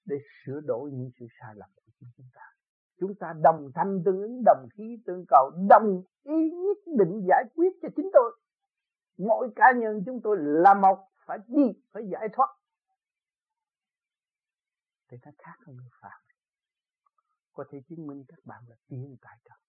để 0.05 0.15
sửa 0.45 0.59
đổi 0.61 0.91
những 0.91 1.09
sự 1.19 1.25
sai 1.39 1.55
lầm 1.55 1.69
của 1.75 1.91
chúng 2.17 2.27
ta. 2.33 2.41
Chúng 2.99 3.15
ta 3.15 3.33
đồng 3.43 3.71
thanh 3.75 4.01
tương 4.05 4.21
ứng, 4.21 4.41
đồng 4.45 4.67
khí 4.73 4.97
tương 5.05 5.25
cầu, 5.27 5.51
đồng 5.69 6.03
ý 6.23 6.51
nhất 6.51 6.77
định 6.97 7.25
giải 7.27 7.43
quyết 7.55 7.69
cho 7.81 7.89
chính 7.95 8.09
tôi. 8.13 8.39
Mỗi 9.17 9.49
cá 9.55 9.65
nhân 9.79 10.03
chúng 10.05 10.21
tôi 10.23 10.37
là 10.39 10.73
một, 10.73 11.09
phải 11.25 11.37
đi, 11.47 11.63
phải 11.91 12.03
giải 12.11 12.27
thoát. 12.33 12.49
Thì 15.09 15.17
ta 15.21 15.31
khác 15.37 15.55
hơn 15.65 15.75
người 15.75 15.89
phạm. 16.01 16.21
Có 17.53 17.65
thể 17.69 17.81
chứng 17.89 18.07
minh 18.07 18.23
các 18.27 18.39
bạn 18.45 18.63
là 18.67 18.75
tiên 18.87 19.17
tại 19.21 19.37
trời 19.45 19.66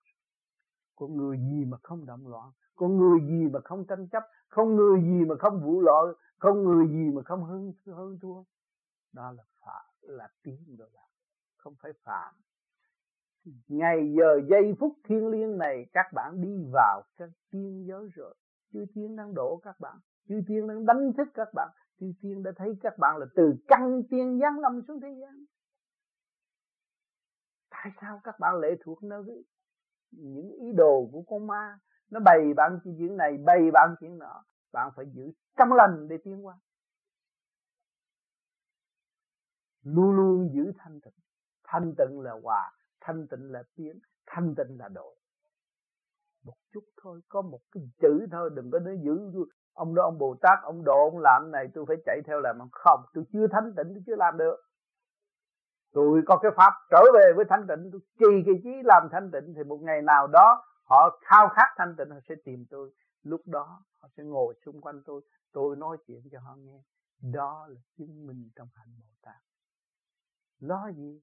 con 0.98 1.16
người 1.16 1.38
gì 1.38 1.64
mà 1.64 1.76
không 1.82 2.06
động 2.06 2.28
loạn? 2.28 2.50
Con 2.76 2.96
người 2.96 3.20
gì 3.20 3.48
mà 3.52 3.60
không 3.64 3.84
tranh 3.86 4.08
chấp? 4.08 4.22
Không 4.48 4.76
người 4.76 5.00
gì 5.00 5.24
mà 5.24 5.34
không 5.38 5.60
vụ 5.64 5.80
lợi 5.80 6.14
không 6.38 6.62
người 6.62 6.88
gì 6.88 7.10
mà 7.14 7.22
không 7.22 7.44
hơn 7.44 7.72
hơn 7.86 8.18
thua? 8.22 8.42
Đó 9.12 9.32
là 9.32 9.42
phạm 9.60 9.86
là 10.00 10.28
tiếng 10.42 10.76
rồi 10.78 10.88
là 10.94 11.02
không 11.56 11.74
phải 11.82 11.92
phạm 12.04 12.34
ngày 13.68 14.14
giờ 14.18 14.40
giây 14.50 14.74
phút 14.80 14.96
thiên 15.04 15.28
liêng 15.28 15.58
này, 15.58 15.86
các 15.92 16.06
bạn 16.14 16.40
đi 16.40 16.64
vào 16.72 17.02
cái 17.16 17.28
tiên 17.50 17.84
giới 17.88 18.08
rồi. 18.14 18.34
Chư 18.72 18.84
tiên 18.94 19.16
đang 19.16 19.34
đổ 19.34 19.60
các 19.62 19.80
bạn. 19.80 19.96
Chư 20.28 20.40
tiên 20.48 20.66
đang 20.68 20.86
đánh 20.86 21.12
thức 21.16 21.28
các 21.34 21.48
bạn. 21.54 21.68
Chư 22.00 22.12
tiên 22.22 22.42
đã 22.42 22.50
thấy 22.56 22.76
các 22.82 22.98
bạn 22.98 23.16
là 23.16 23.26
từ 23.34 23.54
căn 23.68 24.02
tiên 24.10 24.38
giáng 24.42 24.60
lâm 24.60 24.82
xuống 24.88 25.00
thế 25.00 25.16
gian. 25.20 25.44
Tại 27.70 27.92
sao 28.00 28.20
các 28.24 28.40
bạn 28.40 28.54
lệ 28.60 28.76
thuộc 28.84 29.02
nơi 29.02 29.22
những 30.10 30.52
ý 30.52 30.72
đồ 30.72 31.08
của 31.12 31.22
con 31.22 31.46
ma, 31.46 31.78
nó 32.10 32.20
bày 32.20 32.54
bạn 32.56 32.78
chuyện 32.84 33.16
này, 33.16 33.38
bày 33.44 33.70
bạn 33.72 33.94
chuyện 34.00 34.18
nọ. 34.18 34.44
Bạn 34.72 34.90
phải 34.96 35.06
giữ 35.06 35.32
trong 35.56 35.72
lành 35.72 36.08
để 36.08 36.16
tiến 36.24 36.46
qua 36.46 36.54
luôn 39.94 40.16
luôn 40.16 40.50
giữ 40.54 40.72
thanh 40.78 41.00
tịnh. 41.00 41.12
Thanh 41.64 41.94
tịnh 41.98 42.20
là 42.20 42.32
hòa, 42.42 42.72
thanh 43.00 43.26
tịnh 43.26 43.52
là 43.52 43.62
tiến, 43.76 43.98
thanh 44.26 44.54
tịnh 44.54 44.78
là 44.78 44.88
độ. 44.88 45.14
Một 46.44 46.56
chút 46.72 46.84
thôi, 47.02 47.20
có 47.28 47.42
một 47.42 47.60
cái 47.72 47.82
chữ 48.00 48.26
thôi, 48.32 48.50
đừng 48.54 48.70
có 48.70 48.78
nói 48.78 48.98
giữ 49.02 49.44
ông 49.72 49.94
đó 49.94 50.02
ông 50.02 50.18
bồ 50.18 50.36
tát, 50.42 50.58
ông 50.62 50.84
độ 50.84 51.10
ông 51.10 51.18
làm 51.18 51.50
này, 51.50 51.68
tôi 51.74 51.84
phải 51.88 51.96
chạy 52.06 52.20
theo 52.26 52.40
làm. 52.40 52.58
Không, 52.72 53.00
tôi 53.14 53.24
chưa 53.32 53.46
thanh 53.52 53.72
tịnh, 53.76 53.94
tôi 53.94 54.02
chưa 54.06 54.16
làm 54.16 54.38
được 54.38 54.56
tôi 55.92 56.22
có 56.26 56.38
cái 56.42 56.52
pháp 56.56 56.72
trở 56.90 57.02
về 57.14 57.32
với 57.36 57.44
thanh 57.48 57.66
tịnh, 57.68 57.90
tôi 57.92 58.00
trì 58.18 58.42
cái 58.46 58.54
chí 58.64 58.82
làm 58.84 59.08
thanh 59.12 59.30
tịnh, 59.30 59.54
thì 59.56 59.64
một 59.64 59.78
ngày 59.82 60.02
nào 60.02 60.26
đó 60.26 60.64
họ 60.84 61.18
khao 61.20 61.48
khát 61.48 61.68
thanh 61.76 61.94
tịnh, 61.98 62.10
họ 62.10 62.18
sẽ 62.28 62.34
tìm 62.44 62.64
tôi. 62.70 62.90
Lúc 63.22 63.40
đó 63.46 63.82
họ 63.98 64.08
sẽ 64.16 64.22
ngồi 64.24 64.54
xung 64.64 64.80
quanh 64.80 65.02
tôi 65.06 65.22
tôi 65.52 65.76
nói 65.76 65.96
chuyện 66.06 66.22
cho 66.32 66.40
họ 66.40 66.56
nghe. 66.56 66.82
Đó 67.32 67.66
là 67.68 67.80
chứng 67.98 68.26
minh 68.26 68.50
trong 68.56 68.68
hạnh 68.74 68.88
bồ 68.98 69.06
tát. 69.22 69.42
Lo 70.60 70.90
gì? 70.96 71.20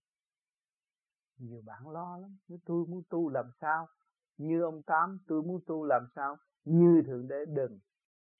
Nhiều 1.37 1.61
bạn 1.65 1.89
lo 1.89 2.17
lắm. 2.17 2.37
Nếu 2.47 2.59
tôi 2.65 2.85
muốn 2.87 3.03
tu 3.09 3.29
làm 3.29 3.45
sao? 3.61 3.87
Như 4.37 4.61
ông 4.61 4.81
tám, 4.83 5.19
tôi 5.27 5.41
muốn 5.41 5.61
tu 5.67 5.83
làm 5.83 6.07
sao? 6.15 6.37
Như 6.65 7.03
thượng 7.07 7.27
đế, 7.27 7.45
đừng. 7.45 7.79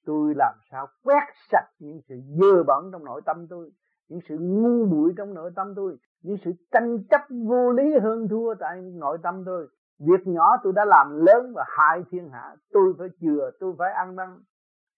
Tôi 0.04 0.34
làm 0.36 0.54
sao 0.70 0.86
quét 1.02 1.24
sạch 1.50 1.68
những 1.78 2.00
sự 2.08 2.20
dơ 2.40 2.62
bẩn 2.66 2.90
trong 2.92 3.04
nội 3.04 3.20
tâm 3.26 3.46
tôi, 3.48 3.70
những 4.08 4.20
sự 4.28 4.36
ngu 4.40 4.86
muội 4.86 5.14
trong 5.16 5.34
nội 5.34 5.50
tâm 5.56 5.74
tôi 5.76 5.96
những 6.22 6.36
sự 6.44 6.52
tranh 6.72 7.04
chấp 7.10 7.20
vô 7.30 7.70
lý 7.70 7.98
hơn 8.02 8.28
thua 8.28 8.54
tại 8.54 8.80
nội 8.82 9.18
tâm 9.22 9.42
tôi. 9.46 9.68
Việc 9.98 10.26
nhỏ 10.26 10.56
tôi 10.62 10.72
đã 10.76 10.84
làm 10.84 11.26
lớn 11.26 11.52
và 11.54 11.64
hại 11.68 12.02
thiên 12.10 12.28
hạ. 12.30 12.56
Tôi 12.70 12.94
phải 12.98 13.08
chừa 13.20 13.50
tôi 13.60 13.74
phải 13.78 13.92
ăn 13.92 14.16
năn. 14.16 14.42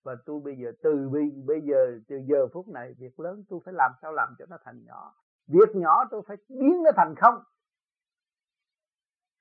Và 0.03 0.17
tôi 0.27 0.41
bây 0.45 0.57
giờ 0.57 0.73
từ 0.83 1.09
bây 1.09 1.31
bây 1.47 1.61
giờ 1.61 1.99
từ 2.09 2.17
giờ 2.29 2.49
phút 2.53 2.69
này 2.69 2.95
việc 2.99 3.21
lớn 3.21 3.45
tôi 3.49 3.61
phải 3.65 3.75
làm 3.75 3.93
sao 4.03 4.13
làm 4.13 4.35
cho 4.39 4.47
nó 4.49 4.59
thành 4.65 4.85
nhỏ. 4.85 5.15
Việc 5.47 5.77
nhỏ 5.77 6.05
tôi 6.11 6.23
phải 6.29 6.37
biến 6.49 6.83
nó 6.85 6.91
thành 6.97 7.15
không. 7.17 7.35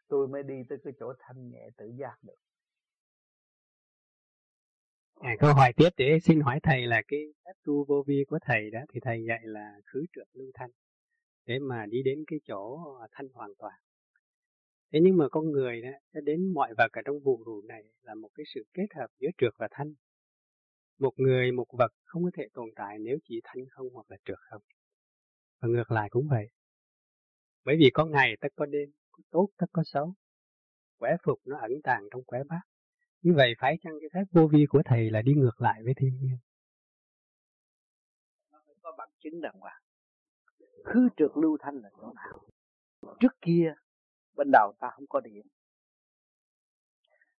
Tôi 0.07 0.27
mới 0.27 0.43
đi 0.43 0.63
tới 0.69 0.77
cái 0.83 0.93
chỗ 0.99 1.13
thanh 1.19 1.49
nhẹ 1.49 1.69
tự 1.77 1.85
giác 1.99 2.17
được. 2.23 2.35
À, 5.19 5.35
câu 5.39 5.53
hỏi 5.53 5.73
tiếp 5.77 5.89
để 5.97 6.19
xin 6.23 6.41
hỏi 6.41 6.59
thầy 6.63 6.87
là 6.87 7.01
cái 7.07 7.19
phép 7.45 7.51
tu 7.63 7.85
vô 7.87 8.03
vi 8.07 8.25
của 8.27 8.39
thầy 8.41 8.71
đó 8.71 8.79
thì 8.89 8.99
thầy 9.03 9.25
dạy 9.27 9.39
là 9.43 9.71
khứ 9.85 10.05
trượt 10.15 10.27
lưu 10.33 10.51
thanh 10.53 10.69
để 11.48 11.60
mà 11.60 11.86
đi 11.86 12.03
đến 12.03 12.24
cái 12.28 12.40
chỗ 12.48 12.84
ờ, 12.99 13.07
thanh 13.11 13.28
hoàn 13.34 13.52
toàn. 13.60 13.74
Thế 14.91 14.99
nhưng 15.03 15.18
mà 15.18 15.30
con 15.32 15.52
người 15.52 15.82
đó 15.82 15.90
sẽ 16.14 16.19
đến 16.24 16.53
mọi 16.53 16.74
vật 16.78 16.91
ở 16.91 17.02
trong 17.06 17.19
vũ 17.19 17.44
trụ 17.45 17.61
này 17.61 17.84
là 18.02 18.15
một 18.15 18.30
cái 18.34 18.44
sự 18.53 18.65
kết 18.74 18.88
hợp 18.95 19.07
giữa 19.19 19.28
trượt 19.38 19.53
và 19.57 19.68
thanh. 19.72 19.94
Một 20.99 21.14
người, 21.18 21.52
một 21.52 21.68
vật 21.72 21.91
không 22.03 22.24
có 22.24 22.30
thể 22.38 22.48
tồn 22.53 22.69
tại 22.76 22.98
nếu 22.99 23.18
chỉ 23.24 23.41
thanh 23.44 23.65
không 23.69 23.88
hoặc 23.94 24.06
là 24.10 24.18
trượt 24.26 24.38
không. 24.49 24.61
Và 25.61 25.68
ngược 25.68 25.91
lại 25.91 26.10
cũng 26.10 26.28
vậy. 26.30 26.49
Bởi 27.65 27.76
vì 27.80 27.90
có 27.94 28.06
ngày 28.06 28.38
tất 28.41 28.48
có 28.56 28.65
đêm, 28.65 28.90
có 29.11 29.24
tốt 29.30 29.49
tất 29.57 29.68
có 29.72 29.84
xấu. 29.86 30.14
Quẻ 30.98 31.18
phục 31.24 31.40
nó 31.45 31.57
ẩn 31.57 31.72
tàng 31.84 32.03
trong 32.11 32.24
quẻ 32.24 32.44
bát. 32.49 32.61
Như 33.22 33.34
vậy 33.36 33.53
phải 33.60 33.78
chăng 33.82 33.94
cái 34.02 34.10
phép 34.14 34.24
vô 34.32 34.48
vi 34.48 34.65
của 34.69 34.82
thầy 34.86 35.10
là 35.10 35.22
đi 35.22 35.34
ngược 35.34 35.61
lại 35.61 35.82
với 35.84 35.94
thiên 35.98 36.19
nhiên? 36.22 36.38
Nó 38.52 38.60
phải 38.65 38.76
có 38.82 38.95
bằng 38.98 39.10
chứng 39.19 39.41
đàng 39.41 39.56
hoàng 39.60 39.82
khứ 40.88 41.09
trượt 41.18 41.31
lưu 41.35 41.57
thanh 41.59 41.76
là 41.76 41.89
chỗ 41.97 42.14
nào? 42.14 42.39
Trước 43.19 43.41
kia, 43.41 43.73
bên 44.35 44.47
đầu 44.51 44.73
ta 44.80 44.89
không 44.93 45.07
có 45.07 45.19
điện. 45.19 45.47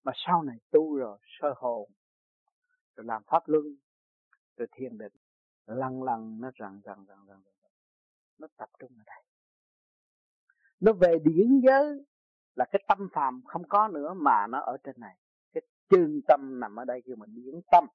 Mà 0.04 0.12
sau 0.14 0.42
này 0.42 0.56
tu 0.70 0.96
rồi 0.96 1.18
soi 1.40 1.54
hồn, 1.56 1.90
rồi 2.96 3.04
làm 3.04 3.22
pháp 3.26 3.48
luân, 3.48 3.76
rồi 4.56 4.68
thiền 4.72 4.98
định 4.98 5.12
lăn 5.66 6.02
lăn 6.02 6.40
nó 6.40 6.50
rằng 6.54 6.80
rằng 6.84 7.04
rằng 7.04 7.26
rằng 7.26 7.42
nó 8.38 8.48
tập 8.56 8.70
trung 8.78 8.92
ở 8.98 9.02
đây. 9.06 9.22
Nó 10.80 10.92
về 10.92 11.18
điển 11.24 11.60
giới 11.66 12.04
là 12.54 12.64
cái 12.72 12.84
tâm 12.88 13.08
phàm 13.12 13.42
không 13.46 13.68
có 13.68 13.88
nữa 13.88 14.14
mà 14.14 14.46
nó 14.46 14.60
ở 14.60 14.76
trên 14.84 15.00
này. 15.00 15.16
Cái 15.52 15.62
chân 15.88 16.20
tâm 16.28 16.60
nằm 16.60 16.76
ở 16.76 16.84
đây 16.84 17.02
kêu 17.04 17.16
mình 17.16 17.34
điển 17.34 17.60
tâm. 17.70 17.86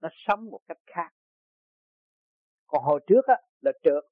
Nó 0.00 0.08
sống 0.12 0.44
một 0.50 0.60
cách 0.68 0.78
khác 0.86 1.14
còn 2.74 2.84
hồi 2.84 3.00
trước 3.06 3.26
á, 3.26 3.36
là 3.60 3.72
trượt. 3.82 4.04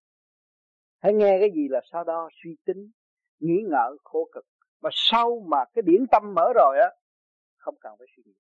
Hãy 0.99 1.15
nghe 1.15 1.39
cái 1.41 1.51
gì 1.55 1.69
là 1.69 1.81
sau 1.93 2.05
đó 2.05 2.29
suy 2.43 2.57
tính, 2.65 2.91
nghĩ 3.41 3.63
ngợi, 3.71 3.97
khổ 4.05 4.29
cực. 4.33 4.45
Mà 4.81 4.91
sau 4.93 5.41
mà 5.47 5.65
cái 5.75 5.83
điển 5.83 6.07
tâm 6.13 6.35
mở 6.35 6.53
rồi 6.55 6.79
á, 6.79 6.91
không 7.57 7.75
cần 7.81 7.95
phải 7.99 8.07
suy 8.17 8.23
nghĩ. 8.27 8.35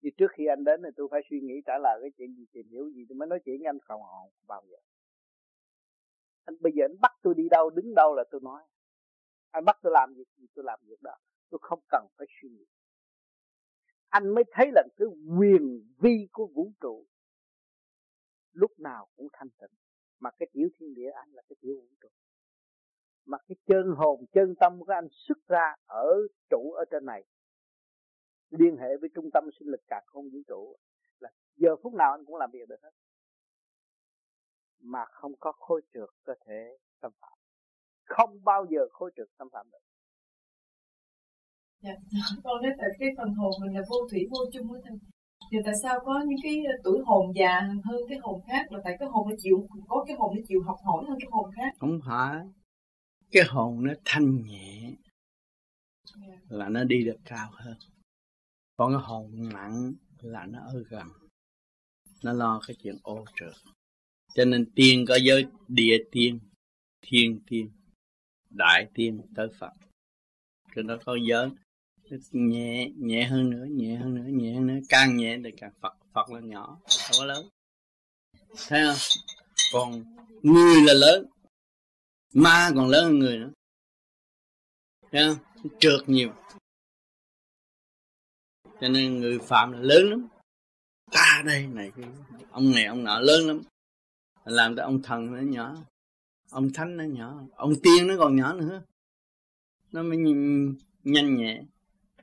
Như 0.00 0.10
trước 0.16 0.26
khi 0.30 0.46
anh 0.46 0.64
đến 0.64 0.80
thì 0.84 0.90
tôi 0.96 1.08
phải 1.10 1.20
suy 1.30 1.40
nghĩ 1.40 1.54
trả 1.66 1.78
lời 1.78 1.98
cái 2.00 2.10
chuyện 2.18 2.34
gì, 2.34 2.44
tìm 2.52 2.68
hiểu 2.70 2.90
gì, 2.90 3.04
tôi 3.08 3.16
mới 3.16 3.28
nói 3.28 3.38
chuyện 3.44 3.56
với 3.58 3.66
anh 3.66 3.78
phòng 3.88 4.02
hồn 4.02 4.30
bao 4.46 4.62
giờ. 4.70 4.76
Anh, 6.44 6.56
bây 6.60 6.72
giờ 6.72 6.84
anh 6.84 7.00
bắt 7.00 7.12
tôi 7.22 7.34
đi 7.34 7.48
đâu, 7.50 7.70
đứng 7.70 7.94
đâu 7.94 8.14
là 8.14 8.24
tôi 8.30 8.40
nói. 8.44 8.62
Anh 9.50 9.64
bắt 9.64 9.78
tôi 9.82 9.92
làm 9.92 10.14
việc 10.14 10.28
gì, 10.36 10.46
tôi 10.54 10.64
làm 10.64 10.80
việc 10.82 11.02
đó. 11.02 11.14
Tôi 11.50 11.58
không 11.62 11.80
cần 11.88 12.06
phải 12.18 12.26
suy 12.42 12.48
nghĩ. 12.48 12.64
Anh 14.08 14.34
mới 14.34 14.44
thấy 14.52 14.70
là 14.72 14.82
cái 14.96 15.08
quyền 15.38 15.94
vi 15.98 16.28
của 16.32 16.46
vũ 16.46 16.72
trụ 16.80 17.06
lúc 18.54 18.70
nào 18.78 19.08
cũng 19.16 19.28
thanh 19.32 19.48
tịnh. 19.50 19.70
Mà 20.20 20.30
cái 20.38 20.48
tiểu 20.52 20.68
thiên 20.78 20.94
địa 20.94 21.10
anh 21.10 21.32
là 21.32 21.42
cái 21.48 21.56
tiểu 21.60 21.74
vũ 21.80 21.96
trụ. 22.00 22.08
Mà 23.26 23.38
cái 23.48 23.56
chân 23.66 23.86
hồn, 23.96 24.24
chân 24.32 24.54
tâm 24.60 24.78
của 24.78 24.92
anh 24.92 25.08
xuất 25.10 25.38
ra 25.46 25.74
ở 25.86 26.08
trụ 26.50 26.72
ở 26.72 26.84
trên 26.90 27.04
này. 27.04 27.24
Liên 28.50 28.76
hệ 28.76 28.96
với 29.00 29.10
trung 29.14 29.30
tâm 29.34 29.44
sinh 29.58 29.68
lực 29.68 29.80
cả 29.88 30.00
không 30.06 30.30
vũ 30.30 30.38
trụ. 30.46 30.76
Là 31.18 31.30
giờ 31.56 31.76
phút 31.82 31.94
nào 31.94 32.10
anh 32.12 32.24
cũng 32.24 32.36
làm 32.36 32.50
việc 32.52 32.68
được 32.68 32.82
hết. 32.82 32.90
Mà 34.80 35.04
không 35.04 35.32
có 35.40 35.52
khối 35.52 35.82
trượt 35.94 36.08
có 36.24 36.34
thể 36.46 36.76
tâm 37.00 37.12
phạm. 37.20 37.38
Không 38.04 38.44
bao 38.44 38.66
giờ 38.70 38.80
khối 38.90 39.10
trượt 39.16 39.28
tâm 39.38 39.48
phạm 39.52 39.66
được. 39.72 39.78
Dạ 41.82 41.92
con 42.44 42.62
nói 42.62 42.72
tại 42.78 42.88
cái 42.98 43.08
phần 43.16 43.34
hồn 43.34 43.52
mình 43.60 43.74
là 43.74 43.82
vô 43.90 43.96
thủy, 44.10 44.20
vô 44.30 44.38
chung 44.52 44.68
với 44.70 44.80
thầy 44.84 44.96
thì 45.54 45.60
tại 45.64 45.74
sao 45.82 46.00
có 46.04 46.22
những 46.26 46.38
cái 46.42 46.62
tuổi 46.84 46.98
hồn 47.06 47.32
già 47.34 47.60
hơn 47.84 47.96
cái 48.08 48.18
hồn 48.22 48.40
khác? 48.46 48.72
Là 48.72 48.80
tại 48.84 48.96
cái 48.98 49.08
hồn 49.08 49.28
nó 49.28 49.36
chịu, 49.38 49.68
có 49.88 50.04
cái 50.08 50.16
hồn 50.16 50.34
nó 50.36 50.42
chịu 50.48 50.62
học 50.62 50.76
hỏi 50.84 51.04
hơn 51.08 51.18
cái 51.20 51.28
hồn 51.32 51.50
khác. 51.56 51.74
Không 51.78 52.00
phải. 52.06 52.36
Cái 53.30 53.42
hồn 53.48 53.84
nó 53.84 53.92
thanh 54.04 54.44
nhẹ 54.46 54.92
yeah. 56.22 56.38
Là 56.48 56.68
nó 56.68 56.84
đi 56.84 57.04
được 57.04 57.16
cao 57.24 57.50
hơn. 57.52 57.76
Còn 58.76 58.92
cái 58.92 59.02
hồn 59.02 59.48
nặng 59.52 59.92
là 60.20 60.46
nó 60.46 60.58
ở 60.60 60.84
gần. 60.88 61.08
Nó 62.24 62.32
lo 62.32 62.60
cái 62.66 62.76
chuyện 62.82 62.96
ô 63.02 63.24
trượt 63.34 63.54
cho 64.34 64.44
nên 64.44 64.70
tiên 64.74 65.04
có 65.08 65.16
giới 65.16 65.46
địa 65.68 66.04
tiên, 66.12 66.38
thiên 67.02 67.40
tiên, 67.46 67.70
đại 68.50 68.88
tiên 68.94 69.20
tới 69.34 69.48
phật. 69.58 69.72
Cho 70.74 70.82
nó 70.82 70.96
có 71.04 71.16
giới 71.28 71.50
nhẹ 72.30 72.90
nhẹ 72.96 73.24
hơn 73.24 73.50
nữa, 73.50 73.64
nhẹ 73.70 73.96
hơn 73.96 74.14
nữa, 74.14 74.24
nhẹ 74.26 74.54
hơn 74.54 74.66
nữa. 74.66 74.80
Càng 74.88 75.16
nhẹ 75.16 75.38
thì 75.44 75.50
càng 75.56 75.72
phật 75.80 75.96
phật 76.12 76.30
là 76.30 76.40
nhỏ 76.40 76.80
không 76.84 77.16
có 77.18 77.24
lớn. 77.24 77.48
Thấy 78.68 78.82
không? 78.86 78.96
Còn 79.72 80.04
người 80.42 80.82
là 80.82 80.92
lớn, 80.94 81.26
ma 82.34 82.70
còn 82.74 82.88
lớn 82.88 83.04
hơn 83.04 83.18
người 83.18 83.38
nữa. 83.38 83.50
Thấy 85.12 85.22
không? 85.28 85.70
Trượt 85.80 86.08
nhiều. 86.08 86.32
Cho 88.80 88.88
nên 88.88 89.20
người 89.20 89.38
phạm 89.38 89.72
là 89.72 89.78
lớn 89.78 90.10
lắm. 90.10 90.28
Ta 91.10 91.42
đây, 91.46 91.66
này 91.66 91.92
ông 92.50 92.70
này, 92.70 92.84
ông 92.84 93.04
nọ 93.04 93.18
lớn 93.18 93.46
lắm. 93.46 93.62
Làm 94.44 94.76
cho 94.76 94.82
ông 94.82 95.02
thần 95.02 95.32
nó 95.32 95.40
nhỏ, 95.40 95.76
ông 96.50 96.72
thánh 96.72 96.96
nó 96.96 97.04
nhỏ, 97.04 97.42
ông 97.56 97.72
tiên 97.82 98.06
nó 98.06 98.14
còn 98.18 98.36
nhỏ 98.36 98.52
nữa. 98.52 98.82
Nó 99.92 100.02
mới 100.02 100.16
nhìn 100.16 100.74
nhanh 101.04 101.36
nhẹ 101.36 101.62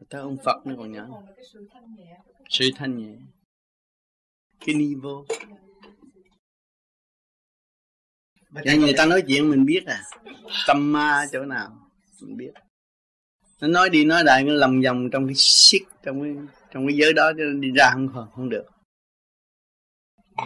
tới 0.10 0.22
ông 0.22 0.38
phật 0.46 0.66
nó 0.66 0.76
còn 0.78 0.92
nhỏ 0.92 1.08
sự 2.50 2.72
thanh 2.76 2.98
nhẹ. 2.98 3.18
Cái 4.60 4.76
niveau 4.76 5.26
Dạ 8.66 8.76
người 8.76 8.94
ta 8.98 9.06
nói 9.06 9.24
chuyện 9.28 9.50
mình 9.50 9.66
biết 9.66 9.84
à. 9.86 10.04
Tâm 10.68 10.92
ma 10.92 11.26
chỗ 11.32 11.46
nào 11.46 11.92
Mình 12.22 12.38
biết. 12.38 12.52
Nó 13.62 13.68
nói 13.68 13.90
đi 13.90 14.06
nói 14.06 14.24
lại 14.24 14.44
nó 14.44 14.54
lầm 14.54 14.82
vòng 14.82 15.10
trong 15.12 15.28
cái 15.28 15.36
siết 15.38 15.82
Trong 16.04 16.22
cái 16.22 16.36
trong 16.72 16.88
cái 16.88 16.98
giới 16.98 17.14
đó 17.14 17.32
cho 17.38 17.44
đi 17.60 17.72
ra 17.76 17.90
không 17.94 18.28
không 18.32 18.50
được. 18.50 18.66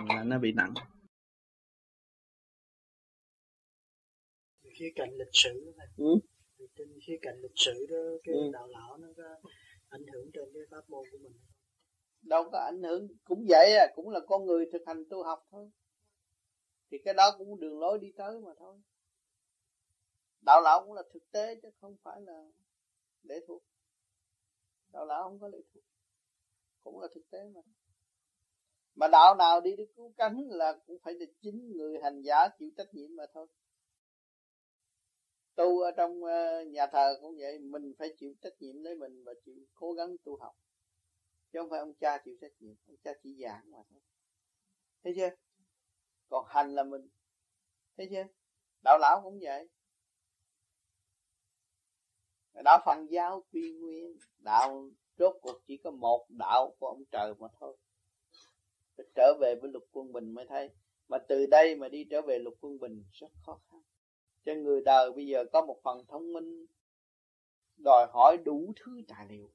Là 0.10 0.24
nó 0.24 0.40
bị 0.40 0.52
nặng. 0.52 0.74
Khía 4.74 4.92
cạnh 4.96 5.10
lịch 5.18 5.34
sử 5.34 5.74
này 5.78 5.88
ừ? 5.98 6.06
Trên 6.90 7.00
khía 7.08 7.18
cạnh 7.22 7.42
lịch 7.42 7.56
sử 7.56 7.86
đó 7.90 7.98
cái 8.24 8.36
ừ. 8.36 8.50
đạo 8.54 8.68
lão 8.68 8.98
nó 8.98 9.08
có 9.18 9.50
ảnh 9.90 10.06
hưởng 10.14 10.32
trên 10.34 10.50
cái 10.54 10.64
pháp 10.72 10.90
môn 10.90 11.04
của 11.12 11.18
mình 11.18 11.34
đâu 12.26 12.50
có 12.52 12.60
ảnh 12.60 12.84
hưởng. 12.84 13.08
Cũng 13.24 13.46
vậy 13.50 13.76
à 13.76 13.88
cũng 13.96 14.10
là 14.10 14.20
con 14.28 14.46
người 14.46 14.66
thực 14.74 14.82
hành 14.88 15.04
tu 15.10 15.24
học 15.24 15.48
thôi. 15.52 15.70
Thì 16.92 16.98
cái 17.06 17.14
đó 17.14 17.36
cũng 17.38 17.60
đường 17.60 17.80
lối 17.80 18.00
đi 18.00 18.12
tới 18.18 18.40
mà 18.40 18.52
thôi. 18.60 18.78
Đạo 20.42 20.62
lão 20.62 20.84
cũng 20.86 20.94
là 20.94 21.04
thực 21.14 21.32
tế 21.32 21.56
chứ 21.62 21.70
không 21.82 21.96
phải 22.04 22.22
là 22.22 22.44
lệ 23.24 23.36
thuộc. 23.48 23.64
Đạo 24.94 25.06
lão 25.06 25.24
không 25.24 25.40
có 25.40 25.48
lệ 25.48 25.60
thuộc. 25.74 25.84
Cũng 26.84 27.00
là 27.00 27.08
thực 27.16 27.30
tế 27.32 27.40
mà. 27.56 27.62
Mà 28.96 29.08
đạo 29.08 29.36
nào 29.36 29.62
đi 29.62 29.76
được 29.76 29.92
cứu 29.96 30.14
cánh 30.18 30.48
là 30.50 30.80
cũng 30.88 30.98
phải 31.04 31.14
là 31.14 31.26
chính 31.42 31.72
người 31.72 32.00
hành 32.04 32.22
giả 32.22 32.48
chịu 32.60 32.70
trách 32.78 32.94
nhiệm 32.94 33.16
mà 33.16 33.24
thôi 33.34 33.48
tu 35.56 35.80
ở 35.80 35.92
trong 35.98 36.24
ờ, 36.24 36.64
nhà 36.64 36.88
thờ 36.88 37.18
cũng 37.22 37.36
vậy, 37.38 37.60
mình 37.60 37.94
phải 38.00 38.14
chịu 38.18 38.34
trách 38.42 38.54
nhiệm 38.60 38.84
lấy 38.84 38.96
mình 38.96 39.24
và 39.24 39.34
chịu 39.46 39.56
cố 39.74 39.94
gắng 39.94 40.16
tu 40.24 40.38
học. 40.38 40.56
Chứ 41.54 41.60
không 41.60 41.70
phải 41.70 41.80
ông 41.80 41.94
cha 41.94 42.18
chịu 42.26 42.36
trách 42.42 42.52
nhiệm, 42.60 42.76
ông 42.88 42.98
cha 43.04 43.12
chỉ 43.24 43.38
giảng 43.42 43.72
mà 43.72 43.78
thôi. 43.90 44.00
Thấy 45.04 45.14
chưa? 45.16 45.30
Còn 46.30 46.46
hành 46.50 46.76
là 46.76 46.84
mình. 46.84 47.08
Thấy 47.98 48.08
chưa? 48.12 48.26
Đạo 48.84 48.98
lão 49.02 49.22
cũng 49.24 49.40
vậy. 49.42 49.70
Đạo 52.64 52.80
phật 52.86 52.98
giáo 53.10 53.44
quy 53.52 53.72
nguyên, 53.72 54.18
đạo 54.38 54.90
rốt 55.18 55.36
cuộc 55.42 55.62
chỉ 55.68 55.78
có 55.78 55.92
một 55.92 56.26
đạo 56.30 56.76
của 56.80 56.88
ông 56.88 57.04
trời 57.12 57.34
mà 57.40 57.48
thôi. 57.60 57.78
Phải 58.98 59.06
trở 59.16 59.34
về 59.42 59.56
với 59.62 59.72
lục 59.72 59.84
quân 59.92 60.12
bình 60.12 60.32
mới 60.32 60.46
thấy. 60.50 60.70
Mà 61.08 61.18
từ 61.28 61.46
đây 61.46 61.76
mà 61.76 61.90
đi 61.90 62.06
trở 62.10 62.22
về 62.22 62.40
lục 62.40 62.54
quân 62.62 62.80
bình 62.80 63.04
rất 63.12 63.28
khó 63.46 63.60
khăn 63.70 63.82
cho 64.46 64.54
người 64.54 64.82
đời 64.82 65.12
bây 65.12 65.28
giờ 65.28 65.46
có 65.54 65.66
một 65.66 65.80
phần 65.84 66.06
thông 66.08 66.34
minh, 66.34 66.66
đòi 67.78 68.08
hỏi 68.14 68.38
đủ 68.46 68.74
thứ 68.76 69.02
tài 69.08 69.28
liệu. 69.30 69.52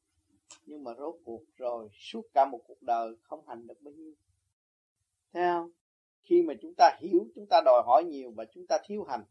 Nhưng 0.66 0.84
mà 0.84 0.94
rốt 0.94 1.14
cuộc 1.24 1.42
rồi, 1.56 1.88
suốt 1.92 2.22
cả 2.34 2.46
một 2.52 2.60
cuộc 2.66 2.82
đời 2.82 3.16
không 3.22 3.48
hành 3.48 3.66
được 3.66 3.82
bao 3.82 3.92
nhiêu. 3.94 4.14
Thấy 5.32 5.42
không? 5.42 5.70
Khi 6.22 6.42
mà 6.42 6.54
chúng 6.62 6.74
ta 6.76 6.98
hiểu 7.00 7.26
chúng 7.34 7.46
ta 7.50 7.60
đòi 7.64 7.82
hỏi 7.86 8.04
nhiều 8.04 8.30
và 8.30 8.44
chúng 8.44 8.66
ta 8.66 8.78
thiếu 8.84 9.04
hành, 9.04 9.24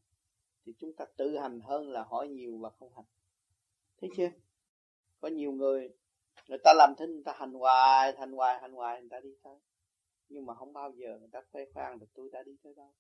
thì 0.66 0.74
chúng 0.80 0.94
ta 0.94 1.06
tự 1.18 1.38
hành 1.38 1.60
hơn 1.62 1.90
là 1.90 2.04
hỏi 2.04 2.28
nhiều 2.28 2.58
và 2.58 2.70
không 2.70 2.94
hành. 2.96 3.06
Thấy 4.02 4.10
chưa? 4.18 4.30
Có 5.20 5.28
nhiều 5.28 5.52
người 5.52 5.90
người 6.48 6.60
ta 6.64 6.74
làm 6.74 6.94
thinh, 6.98 7.12
người 7.12 7.24
ta 7.24 7.34
hành 7.36 7.54
hoài 7.54 8.16
hành 8.18 8.32
hoài 8.32 8.62
hành 8.62 8.74
hoài, 8.74 9.02
người 9.02 9.10
ta 9.10 9.20
đi 9.20 9.36
tới. 9.44 9.56
Nhưng 10.30 10.46
mà 10.46 10.54
không 10.54 10.74
bao 10.74 10.92
giờ 10.92 11.18
người 11.20 11.30
ta 11.32 11.42
khoe 11.52 11.66
khoang 11.74 12.00
được, 12.00 12.08
tôi 12.14 12.30
đã 12.32 12.44
đi 12.44 12.58
tới 12.64 12.74
đâu 12.76 12.94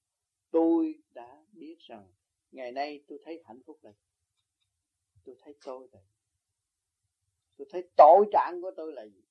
tôi 0.52 1.02
đã 1.14 1.44
biết 1.52 1.76
rằng 1.80 2.08
ngày 2.52 2.72
nay 2.72 3.04
tôi 3.08 3.20
thấy 3.24 3.42
hạnh 3.46 3.62
phúc 3.66 3.80
này 3.84 3.94
tôi 5.24 5.36
thấy 5.40 5.56
tôi 5.66 5.88
này 5.92 6.04
tôi 7.58 7.68
thấy 7.72 7.90
tội 7.98 8.26
trạng 8.32 8.62
của 8.62 8.72
tôi 8.78 8.94
là 8.94 9.06
gì? 9.06 9.24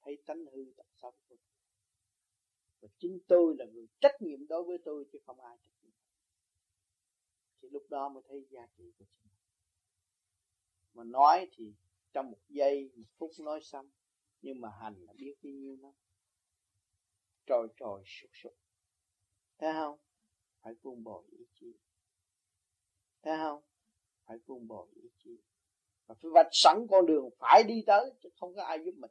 Thấy 0.00 0.22
tánh 0.26 0.46
hư 0.46 0.72
tật 0.76 0.86
xấu 0.94 1.10
của 1.10 1.18
tôi. 1.28 1.38
Và 2.80 2.88
chính 2.98 3.18
tôi 3.28 3.54
là 3.58 3.64
người 3.64 3.86
trách 4.00 4.22
nhiệm 4.22 4.46
đối 4.46 4.64
với 4.64 4.78
tôi 4.84 5.04
chứ 5.12 5.18
không 5.26 5.40
ai 5.40 5.56
trách 5.64 5.82
nhiệm. 5.82 5.92
Thì 7.62 7.68
lúc 7.68 7.86
đó 7.90 8.08
mới 8.08 8.22
thấy 8.28 8.46
giá 8.50 8.66
trị 8.76 8.92
của 8.98 9.04
chính 9.04 9.28
mình. 9.30 9.42
Mà 10.94 11.04
nói 11.04 11.48
thì 11.52 11.74
trong 12.12 12.30
một 12.30 12.40
giây, 12.48 12.90
một 12.96 13.06
phút 13.18 13.30
nói 13.40 13.60
xong, 13.62 13.90
nhưng 14.42 14.60
mà 14.60 14.68
hành 14.80 15.04
là 15.04 15.12
biết 15.12 15.34
bao 15.42 15.52
nhiêu 15.52 15.76
năm 15.76 15.92
trời 17.46 17.66
trời 17.76 18.02
sụt 18.06 18.30
sụt 18.32 18.52
thấy 19.58 19.72
không? 19.72 19.98
Phải 20.60 20.74
buông 20.82 21.04
bỏ 21.04 21.22
ý 21.30 21.44
chí 21.54 21.74
thấy 23.22 23.38
không? 23.38 23.62
Phải 24.24 24.38
buông 24.46 24.68
bỏ 24.68 24.86
ý 24.94 25.08
chí. 25.18 25.38
Và 26.06 26.14
phải 26.14 26.30
vạch 26.34 26.48
sẵn 26.52 26.86
con 26.90 27.06
đường 27.06 27.30
phải 27.38 27.62
đi 27.62 27.82
tới, 27.86 28.10
chứ 28.22 28.28
không 28.40 28.54
có 28.54 28.62
ai 28.62 28.78
giúp 28.84 28.94
mình. 28.96 29.10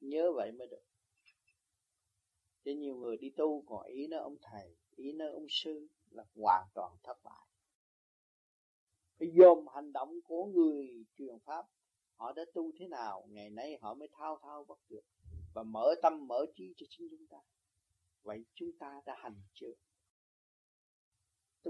Nhớ 0.00 0.32
vậy 0.32 0.52
mới 0.52 0.68
được. 0.68 0.82
Cho 2.64 2.72
nhiều 2.72 2.96
người 2.96 3.16
đi 3.16 3.30
tu, 3.30 3.64
còn 3.66 3.86
ý 3.86 4.06
nó 4.06 4.18
ông 4.18 4.36
thầy, 4.42 4.76
ý 4.96 5.12
nó 5.12 5.24
ông 5.32 5.46
sư 5.48 5.88
là 6.10 6.24
hoàn 6.34 6.66
toàn 6.74 6.96
thất 7.02 7.18
bại. 7.24 7.46
Phải 9.18 9.28
dồn 9.34 9.66
hành 9.74 9.92
động 9.92 10.20
của 10.24 10.44
người 10.44 11.04
truyền 11.16 11.38
pháp. 11.44 11.66
Họ 12.14 12.32
đã 12.32 12.44
tu 12.54 12.72
thế 12.78 12.88
nào, 12.88 13.26
ngày 13.28 13.50
nay 13.50 13.78
họ 13.80 13.94
mới 13.94 14.08
thao 14.12 14.38
thao 14.42 14.64
bất 14.64 14.78
tuyệt. 14.88 15.04
Và 15.54 15.62
mở 15.62 15.94
tâm, 16.02 16.26
mở 16.26 16.46
trí 16.54 16.74
cho 16.76 16.86
chính 16.90 17.08
chúng 17.10 17.26
ta. 17.26 17.38
Vậy 18.22 18.44
chúng 18.54 18.72
ta 18.78 19.02
đã 19.06 19.16
hành 19.18 19.42
chưa 19.54 19.72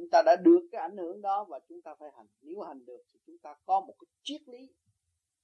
chúng 0.00 0.10
ta 0.10 0.22
đã 0.22 0.36
được 0.36 0.68
cái 0.72 0.80
ảnh 0.80 0.96
hưởng 0.96 1.22
đó 1.22 1.44
và 1.44 1.60
chúng 1.68 1.82
ta 1.82 1.94
phải 1.94 2.10
hành. 2.16 2.26
Nếu 2.40 2.60
hành 2.60 2.84
được 2.86 3.02
thì 3.12 3.18
chúng 3.26 3.38
ta 3.38 3.54
có 3.66 3.80
một 3.80 3.94
cái 3.98 4.06
triết 4.22 4.48
lý 4.48 4.74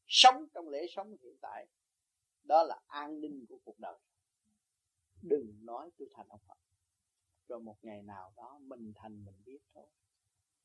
sống 0.07 0.47
trong 0.55 0.69
lễ 0.69 0.87
sống 0.97 1.17
hiện 1.23 1.37
tại. 1.41 1.67
Đó 2.43 2.63
là 2.63 2.81
an 2.87 3.21
ninh 3.21 3.47
của 3.49 3.59
cuộc 3.65 3.79
đời. 3.79 3.99
Đừng 5.23 5.59
nói 5.63 5.91
tôi 5.99 6.09
thành 6.15 6.29
ông 6.29 6.41
Phật. 6.49 6.55
Rồi 7.49 7.61
một 7.61 7.77
ngày 7.83 8.03
nào 8.03 8.33
đó 8.37 8.59
mình 8.63 8.93
thành 8.97 9.25
mình 9.25 9.43
biết 9.45 9.59
thôi. 9.75 9.87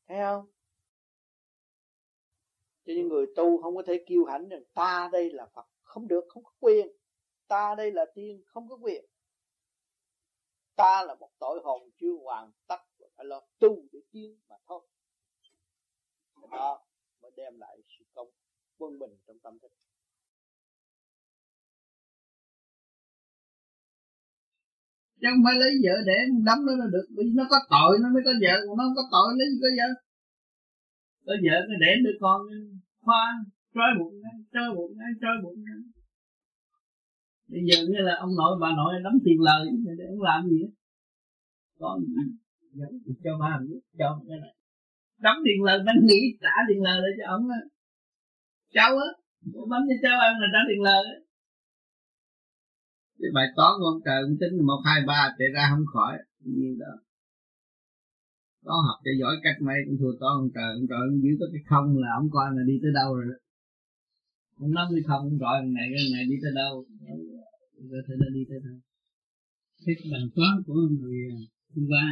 Thấy 0.08 0.18
không? 0.18 0.48
Cho 2.86 2.94
những 2.94 3.08
người 3.08 3.26
tu 3.36 3.62
không 3.62 3.76
có 3.76 3.84
thể 3.88 4.04
kiêu 4.08 4.26
hãnh 4.26 4.50
rằng 4.50 4.64
ta 4.74 5.10
đây 5.12 5.32
là 5.32 5.46
Phật. 5.46 5.66
Không 5.82 6.08
được, 6.08 6.26
không 6.30 6.44
có 6.44 6.52
quyền. 6.60 6.88
Ta 7.48 7.76
đây 7.76 7.92
là 7.92 8.06
tiên, 8.16 8.44
không 8.46 8.70
có 8.70 8.76
quyền. 8.76 9.06
Ta 10.76 11.04
là 11.06 11.16
một 11.16 11.32
tội 11.40 11.60
hồn 11.64 11.90
chưa 11.98 12.14
hoàn 12.24 12.52
tất 12.68 12.89
phải 13.20 13.26
lo 13.26 13.40
tu 13.60 13.72
để 13.92 14.00
tiến 14.12 14.30
mà 14.50 14.56
thôi. 14.68 14.82
Đó 16.52 16.70
mới 17.22 17.32
đem 17.38 17.54
lại 17.60 17.78
sự 17.94 18.06
công 18.16 18.28
quân 18.78 19.00
bình 19.00 19.14
trong 19.28 19.40
tâm 19.44 19.54
thức. 19.62 19.72
Chứ 25.22 25.28
không 25.32 25.44
phải 25.46 25.56
lấy 25.62 25.72
vợ 25.84 25.96
để 26.10 26.18
đấm 26.48 26.58
nó 26.68 26.74
là 26.82 26.88
được 26.96 27.08
vì 27.18 27.24
nó 27.36 27.44
có 27.50 27.58
tội, 27.74 27.98
nó 28.04 28.08
mới 28.14 28.22
có 28.26 28.32
vợ, 28.44 28.54
còn 28.68 28.78
nó 28.78 28.84
không 28.88 28.98
có 29.00 29.06
tội, 29.16 29.30
lấy 29.40 29.48
gì 29.52 29.60
có 29.64 29.70
vợ? 29.80 29.90
Có 31.26 31.34
vợ 31.46 31.56
nó 31.70 31.76
để 31.84 31.92
đứa 32.04 32.16
con, 32.24 32.40
khoa, 33.06 33.24
trói 33.74 33.92
bụng 34.00 34.16
nó 34.24 34.30
trói 34.54 34.68
bụng 34.76 34.92
nó 35.00 35.06
trói 35.22 35.36
bụng 35.44 35.60
nó 35.68 35.76
bây 37.52 37.62
giờ 37.68 37.78
như 37.92 38.00
là 38.08 38.16
ông 38.20 38.34
nội, 38.40 38.58
bà 38.62 38.70
nội 38.78 38.94
đóng 39.04 39.18
tiền 39.26 39.38
lời, 39.42 39.62
để 39.98 40.06
ông 40.14 40.22
làm 40.22 40.50
gì 40.50 40.58
á? 40.68 40.70
Có 41.80 42.00
gì? 42.02 42.14
Cho 43.24 43.32
ba 43.42 43.52
biết 43.68 43.80
cho 44.00 44.22
cái 44.28 44.38
này 44.44 44.54
đóng 45.26 45.40
tiền 45.46 45.64
lời 45.64 45.80
bánh 45.86 46.00
nghĩ 46.08 46.22
trả 46.42 46.56
tiền 46.68 46.82
lời 46.82 46.98
lại 47.04 47.12
cho 47.18 47.26
ông 47.36 47.50
á 47.50 47.62
cháu 48.76 48.92
á 49.08 49.10
bấm 49.72 49.82
cho 49.90 49.96
cháu 50.04 50.20
ăn 50.28 50.34
là 50.42 50.48
trả 50.54 50.62
tiền 50.70 50.82
lời 50.82 51.04
á 51.14 51.18
cái 53.20 53.32
bài 53.38 53.48
toán 53.56 53.72
của 53.80 53.88
ông 53.94 54.02
trời 54.06 54.20
ông 54.28 54.36
tính 54.42 54.54
một 54.70 54.82
hai 54.88 55.00
ba 55.08 55.22
chạy 55.38 55.50
ra 55.56 55.64
không 55.72 55.86
khỏi 55.94 56.14
như 56.40 56.70
đó 56.84 56.94
có 58.66 58.76
học 58.88 58.98
cho 59.06 59.12
giỏi 59.20 59.36
cách 59.44 59.58
mấy 59.68 59.78
cũng 59.86 59.98
thua 60.00 60.14
toán 60.20 60.34
ông 60.42 60.50
trời 60.56 60.70
ông 60.80 60.86
trời 60.90 61.00
ông 61.10 61.18
giữ 61.24 61.32
có 61.40 61.46
cái 61.54 61.62
không 61.72 61.88
là 62.02 62.10
ông 62.20 62.28
coi 62.36 62.48
là 62.56 62.64
đi 62.70 62.76
tới 62.84 62.92
đâu 63.00 63.10
rồi 63.18 63.26
đó 63.32 63.38
ông 64.64 64.72
nói 64.78 64.86
cái 64.92 65.04
không 65.10 65.24
ông 65.30 65.38
gọi 65.44 65.56
thằng 65.62 65.74
này 65.78 65.88
cái 65.94 66.04
này 66.16 66.24
đi 66.32 66.36
tới 66.44 66.52
đâu 66.62 66.74
có 67.92 68.00
thể 68.06 68.14
nó 68.22 68.28
đi 68.38 68.44
tới 68.50 68.60
đâu 68.66 68.78
thế 69.84 69.92
bài 70.12 70.24
toán 70.36 70.54
của 70.66 70.74
người 71.00 71.20
hôm 71.74 71.86
qua 71.92 72.06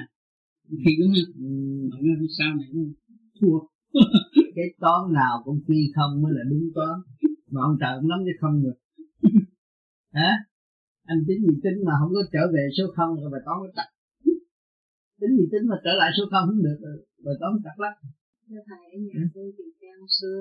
khi 0.83 0.91
có 0.99 1.05
hỏi 1.91 2.01
nó 2.03 2.27
sao 2.37 2.51
này 2.59 2.67
nó 2.73 2.81
thua. 3.39 3.59
Cái 4.55 4.69
toán 4.79 5.13
nào 5.13 5.41
cũng 5.45 5.59
phi 5.67 5.79
không 5.95 6.21
mới 6.21 6.31
là 6.35 6.43
đúng 6.49 6.69
toán 6.75 6.95
mà 7.51 7.61
ông 7.67 7.75
trời 7.79 7.93
ông 7.99 8.07
nắm 8.07 8.19
cái 8.25 8.35
không 8.41 8.63
được. 8.63 8.77
Hả? 10.19 10.31
Anh 11.03 11.19
tính 11.27 11.39
gì 11.47 11.55
tính 11.63 11.77
mà 11.85 11.93
không 11.99 12.11
có 12.13 12.21
trở 12.33 12.43
về 12.53 12.63
số 12.77 12.83
không 12.95 13.11
rồi 13.21 13.29
bài 13.33 13.41
toán 13.45 13.57
mới 13.61 13.71
chặt 13.75 13.87
tính 15.19 15.33
gì 15.37 15.45
tính 15.51 15.63
mà 15.71 15.77
trở 15.85 15.93
lại 16.01 16.09
số 16.17 16.23
không 16.31 16.45
không 16.47 16.61
được 16.67 16.77
rồi 16.85 16.97
bài 17.25 17.35
toán 17.39 17.51
chặt 17.65 17.75
lắm. 17.83 17.93
Thưa 18.47 18.61
thầy 18.69 18.83
ở 18.95 18.97
nhà 19.07 19.21
tôi 19.35 19.47
thì 19.57 19.65
cao 19.81 20.01
xưa 20.17 20.39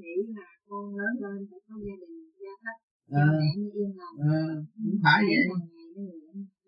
nghĩ 0.00 0.16
là 0.36 0.48
con 0.68 0.84
lớn 0.98 1.12
lên 1.22 1.38
phải 1.50 1.60
có 1.66 1.74
gia 1.86 1.96
đình 2.02 2.16
gia 2.42 2.54
thất. 2.62 2.76
À, 3.22 3.26
mẹ 3.40 3.50
yên 3.78 3.90
lòng. 4.00 4.14
À, 4.34 4.40
không 4.82 4.98
phải 5.04 5.20
vậy. 5.28 5.44
ngày 5.74 5.88
nó 5.94 6.02
người 6.06 6.20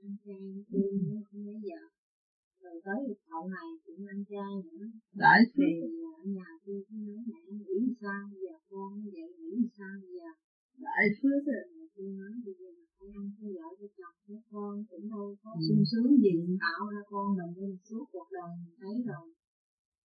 anh 0.02 0.16
trai 0.24 0.42
thương 0.70 0.94
nó 1.10 1.20
không 1.28 1.42
lấy 1.46 1.58
vợ 1.68 1.82
rồi 2.72 2.80
tới 2.86 3.00
hậu 3.30 3.44
này 3.56 3.68
cũng 3.84 4.00
anh 4.14 4.24
trai 4.32 4.52
nữa. 4.68 4.84
Đại 5.22 5.40
thì 5.54 5.70
ở 6.18 6.24
nhà 6.36 6.48
tôi 6.64 6.78
cũng 6.88 7.00
nói 7.06 7.20
mẹ 7.30 7.40
nghĩ 7.58 7.78
sao 8.00 8.22
giờ 8.42 8.54
con 8.70 8.88
như 9.00 9.10
vậy 9.16 9.30
nghĩ 9.38 9.52
sao 9.78 9.96
giờ? 10.16 10.30
Đại 10.86 11.06
phước 11.18 11.40
rồi 11.46 11.64
tôi 11.94 12.06
nói 12.20 12.32
bây 12.44 12.54
giờ 12.60 12.72
ăn 13.18 13.30
theo 13.36 13.50
vợ 13.56 13.68
cho 13.78 13.86
chồng 13.98 14.18
với 14.28 14.40
con 14.52 14.84
cũng 14.90 15.04
đâu 15.10 15.36
có 15.42 15.50
ừ. 15.54 15.60
sung 15.66 15.84
sướng 15.90 16.10
gì 16.22 16.34
tạo 16.64 16.82
ra 16.92 17.02
con 17.12 17.26
mình 17.38 17.52
lên 17.60 17.76
suốt 17.88 18.04
cuộc 18.12 18.28
đời 18.36 18.50
mình 18.64 18.76
thấy 18.82 18.96
rồi. 19.10 19.26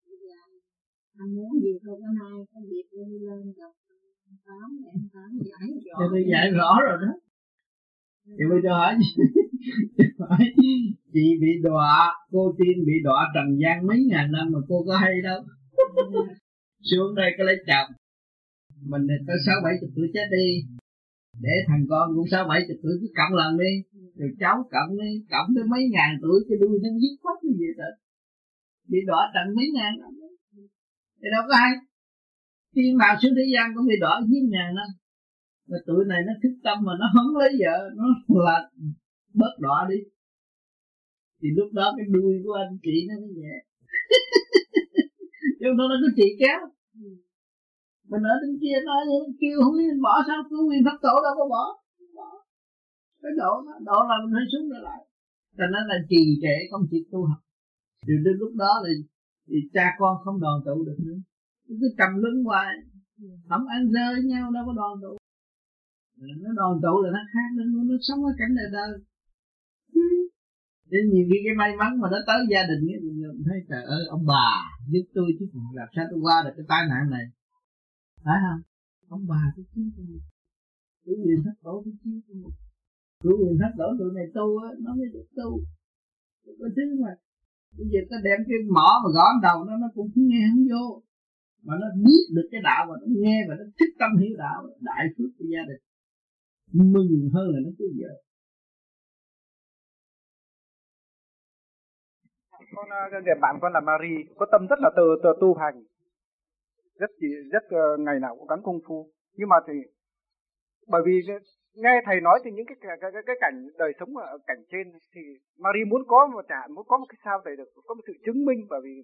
Bây 0.05 0.17
giờ 0.23 0.39
anh 1.21 1.35
muốn 1.35 1.51
gì 1.63 1.73
thôi 1.83 1.95
có 2.01 2.09
nay 2.21 2.35
có 2.51 2.59
việc 2.71 2.87
đi 2.91 3.19
lên 3.27 3.53
gặp 3.59 3.73
tám 4.47 4.67
em 4.91 4.99
tám 5.13 5.29
giải 5.49 5.67
rõ 5.85 5.97
thì 6.13 6.21
giải 6.31 6.47
rõ 6.57 6.71
rồi 6.87 6.97
đó 7.03 7.13
thì 8.35 8.43
bây 8.51 8.59
giờ 8.63 8.71
hỏi 8.79 8.95
chị 11.13 11.25
bị 11.41 11.51
đọa, 11.63 12.13
cô 12.31 12.55
tiên 12.57 12.85
bị 12.87 12.93
đọa 13.03 13.31
trần 13.35 13.47
gian 13.61 13.87
mấy 13.87 13.99
ngàn 14.09 14.31
năm 14.31 14.47
mà 14.53 14.59
cô 14.67 14.83
có 14.87 14.97
hay 14.97 15.13
đâu. 15.23 15.39
Xuống 16.89 17.15
đây 17.15 17.29
có 17.37 17.43
lấy 17.43 17.55
chồng. 17.67 17.89
Mình 18.91 19.07
có 19.27 19.33
sáu 19.45 19.55
bảy 19.63 19.73
chục 19.81 19.89
tuổi 19.95 20.07
chết 20.13 20.27
đi. 20.31 20.47
Để 21.41 21.55
thằng 21.67 21.85
con 21.89 22.05
cũng 22.15 22.27
sáu 22.31 22.47
bảy 22.49 22.61
chục 22.67 22.77
tuổi 22.83 22.93
cứ 23.01 23.07
cộng 23.17 23.33
lần 23.39 23.57
đi. 23.57 23.73
Rồi 24.19 24.29
cháu 24.39 24.55
cộng 24.71 24.91
đi 25.01 25.11
cộng 25.31 25.47
tới 25.55 25.63
mấy 25.73 25.83
ngàn 25.93 26.11
tuổi 26.21 26.37
cái 26.49 26.57
đuôi 26.61 26.79
nó 26.83 26.89
giết 27.01 27.15
quách 27.21 27.43
như 27.43 27.53
vậy 27.59 27.73
đó. 27.77 27.89
Bị 28.91 28.99
đỏ 29.07 29.21
tận 29.33 29.55
mấy 29.55 29.67
ngàn 29.75 29.93
năm. 29.99 30.11
Thì 31.21 31.27
đâu 31.35 31.43
có 31.49 31.55
ai 31.55 31.71
tiên 32.75 32.97
nào 32.97 33.15
xuống 33.21 33.35
thế 33.37 33.45
gian 33.53 33.65
cũng 33.75 33.85
bị 33.87 33.95
đỏ 34.01 34.21
giết 34.29 34.43
ngàn 34.53 34.75
năm 34.75 34.89
mà 35.69 35.77
tuổi 35.87 36.03
này 36.11 36.21
nó 36.27 36.33
thích 36.41 36.57
tâm 36.65 36.77
mà 36.87 36.93
nó 37.01 37.07
không 37.13 37.37
lấy 37.41 37.51
vợ 37.61 37.75
nó 37.99 38.05
là 38.47 38.57
bớt 39.39 39.53
đỏ 39.65 39.77
đi. 39.89 39.99
Thì 41.39 41.47
lúc 41.57 41.69
đó 41.73 41.93
cái 41.97 42.05
đuôi 42.15 42.33
của 42.43 42.53
anh 42.63 42.77
chị 42.83 42.95
nó 43.09 43.15
mới 43.21 43.31
nhẹ. 43.39 43.55
Chứ 45.59 45.67
nó 45.77 45.83
nó 45.91 45.95
cứ 46.01 46.09
chị 46.15 46.27
kéo. 46.41 46.59
Mình 48.11 48.23
ở 48.33 48.35
bên 48.41 48.53
kia 48.61 48.77
nói 48.85 49.01
kêu 49.41 49.57
không 49.63 49.77
biết 49.77 49.93
bỏ 50.05 50.13
sao 50.27 50.37
cứ 50.49 50.57
nguyên 50.65 50.83
pháp 50.85 50.97
tổ 51.05 51.15
đâu 51.25 51.33
có 51.39 51.45
bỏ. 51.53 51.63
Bỏ 52.17 52.29
cái 53.21 53.31
độ 53.41 53.51
đó 53.67 53.73
độ 53.89 53.97
là 54.09 54.15
mình 54.23 54.33
hơi 54.37 54.45
xuống 54.51 54.65
trở 54.71 54.79
lại. 54.87 55.01
Cho 55.57 55.65
nên 55.73 55.83
là 55.89 55.97
trì 56.09 56.21
trệ 56.43 56.55
công 56.71 56.85
việc 56.91 57.05
tu 57.11 57.19
học. 57.29 57.41
Thì 58.05 58.13
đến 58.25 58.35
lúc 58.41 58.53
đó 58.63 58.71
thì, 58.83 58.93
thì 59.47 59.57
cha 59.73 59.85
con 59.99 60.13
không 60.23 60.37
đoàn 60.43 60.57
tụ 60.65 60.75
được 60.87 60.97
nữa. 61.05 61.19
Cứ 61.81 61.87
cầm 61.97 62.11
lưng 62.23 62.43
hoài. 62.43 62.73
Không 63.49 63.65
ăn 63.67 63.81
rơi 63.95 64.23
nhau 64.31 64.51
đâu 64.55 64.63
có 64.67 64.73
đoàn 64.79 64.93
tụ 65.01 65.13
nó 66.17 66.49
đoàn 66.59 66.73
tụ 66.83 66.93
là 67.03 67.09
nó 67.15 67.21
khác 67.33 67.47
nó, 67.57 67.63
nó 67.89 67.95
sống 68.07 68.19
ở 68.29 68.31
cảnh 68.39 68.53
đời 68.59 68.69
đời. 68.77 68.91
Nên 70.91 71.03
nhiều 71.11 71.25
khi 71.29 71.37
cái 71.45 71.55
may 71.61 71.71
mắn 71.79 71.91
mà 72.01 72.07
nó 72.13 72.19
tới 72.27 72.39
gia 72.51 72.63
đình 72.69 72.83
ấy, 72.93 72.99
mình 73.05 73.43
thấy 73.49 73.59
trời 73.69 73.83
ơi 73.83 74.03
ông 74.15 74.23
bà 74.33 74.49
giúp 74.91 75.05
tôi 75.15 75.29
chứ 75.39 75.45
làm 75.73 75.87
sao 75.95 76.05
tôi 76.09 76.19
qua 76.25 76.37
được 76.45 76.53
cái 76.57 76.65
tai 76.71 76.81
nạn 76.91 77.03
này. 77.15 77.25
Phải 78.25 78.37
không? 78.45 78.61
Ông 79.15 79.23
bà 79.31 79.41
cái 79.55 79.65
cứu 79.73 79.85
tôi. 79.95 80.05
Mình 81.05 81.19
quyền 81.25 81.39
thất 81.45 81.55
tổ 81.63 81.73
cái 81.85 81.93
cứu 82.03 82.15
tôi 82.27 82.35
mình 83.23 83.37
quyền 83.41 83.57
thất 83.61 83.71
tổ 83.79 83.87
tụi 83.99 84.11
này 84.17 84.27
tu 84.37 84.45
á 84.65 84.69
nó 84.83 84.91
mới 84.99 85.07
được 85.13 85.27
tu. 85.37 85.49
Có 86.59 86.67
thứ 86.75 86.83
mà 87.03 87.11
bây 87.77 87.87
giờ 87.91 87.99
có 88.09 88.15
đem 88.27 88.39
cái 88.47 88.59
mỏ 88.75 88.89
mà 89.03 89.09
gõ 89.17 89.25
đầu 89.47 89.57
nó 89.67 89.73
nó 89.83 89.87
cũng 89.95 90.09
nghe 90.15 90.43
không 90.51 90.65
vô. 90.71 90.85
Mà 91.65 91.73
nó 91.81 91.87
biết 92.05 92.23
được 92.35 92.47
cái 92.51 92.61
đạo 92.63 92.81
và 92.89 92.95
nó 93.01 93.07
nghe 93.23 93.37
và 93.47 93.53
nó 93.59 93.65
thích 93.79 93.93
tâm 93.99 94.11
hiểu 94.21 94.33
đạo 94.43 94.59
đại 94.89 95.03
phước 95.15 95.31
của 95.37 95.45
gia 95.53 95.63
đình 95.69 95.81
mừng 96.73 97.29
hơn 97.33 97.47
là 97.53 97.59
nó 97.65 97.69
cứ 97.79 97.85
vợ 98.01 98.23
con 102.75 102.89
à, 102.89 103.19
đẹp 103.25 103.37
bạn 103.41 103.55
con 103.61 103.73
là 103.73 103.79
Marie 103.79 104.23
có 104.37 104.45
tâm 104.51 104.67
rất 104.69 104.79
là 104.79 104.89
từ 104.97 105.03
từ 105.23 105.29
tu 105.41 105.53
hành. 105.53 105.83
Rất 106.99 107.11
chỉ 107.19 107.27
rất 107.51 107.63
uh, 107.67 107.99
ngày 107.99 108.19
nào 108.19 108.35
cũng 108.35 108.47
gắn 108.47 108.59
công 108.63 108.79
phu. 108.87 109.11
Nhưng 109.37 109.49
mà 109.49 109.55
thì 109.67 109.73
bởi 110.87 111.01
vì 111.05 111.13
nghe 111.75 112.01
thầy 112.05 112.21
nói 112.21 112.39
thì 112.43 112.51
những 112.51 112.65
cái 112.69 112.77
cái, 112.81 112.97
cái, 113.01 113.23
cái 113.25 113.35
cảnh 113.39 113.67
đời 113.77 113.91
sống 113.99 114.17
ở 114.17 114.37
cảnh 114.47 114.63
trên 114.71 114.85
thì 115.15 115.21
Marie 115.63 115.85
muốn 115.91 116.01
có 116.07 116.27
một 116.33 116.45
trả 116.49 116.61
muốn 116.75 116.85
có 116.87 116.97
một 116.97 117.05
cái 117.09 117.19
sao 117.25 117.41
thầy 117.45 117.55
được 117.55 117.69
có 117.87 117.93
một 117.95 118.03
sự 118.07 118.13
chứng 118.25 118.45
minh 118.45 118.59
bởi 118.69 118.81
vì 118.83 118.95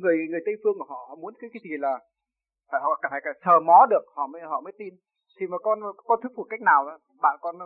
người 0.00 0.16
người 0.30 0.40
tây 0.46 0.54
phương 0.62 0.78
của 0.78 0.84
họ, 0.88 1.00
họ 1.08 1.14
muốn 1.22 1.34
cái 1.40 1.50
cái 1.52 1.60
gì 1.64 1.74
là 1.78 1.94
phải 2.72 2.80
họ 2.84 2.90
phải 3.10 3.20
phải 3.24 3.34
sờ 3.44 3.60
mó 3.66 3.86
được 3.90 4.04
họ 4.16 4.26
mới 4.26 4.42
họ 4.42 4.60
mới 4.60 4.72
tin 4.78 4.94
thì 5.38 5.46
mà 5.46 5.58
con 5.58 5.78
con 5.96 6.18
thuyết 6.22 6.32
phục 6.36 6.46
cách 6.50 6.60
nào 6.60 6.86
đó 6.86 6.98
bạn 7.22 7.38
con 7.40 7.56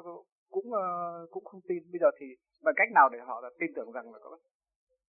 cũng 0.51 0.73
ờ, 0.73 0.87
cũng 1.31 1.45
không 1.45 1.61
tin. 1.69 1.79
Bây 1.93 1.99
giờ 2.01 2.11
thì 2.19 2.27
bằng 2.65 2.75
cách 2.77 2.89
nào 2.95 3.09
để 3.09 3.19
họ 3.27 3.41
là 3.41 3.51
tin 3.59 3.71
tưởng 3.77 3.93
rằng 3.93 4.13
là 4.13 4.19
có 4.23 4.39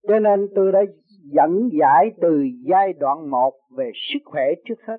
cho 0.07 0.19
nên 0.19 0.47
tôi 0.55 0.71
đã 0.71 0.79
dẫn 1.23 1.69
giải 1.79 2.11
từ 2.21 2.43
giai 2.69 2.93
đoạn 2.93 3.29
một 3.29 3.53
về 3.77 3.91
sức 4.13 4.19
khỏe 4.25 4.43
trước 4.65 4.81
hết. 4.87 4.97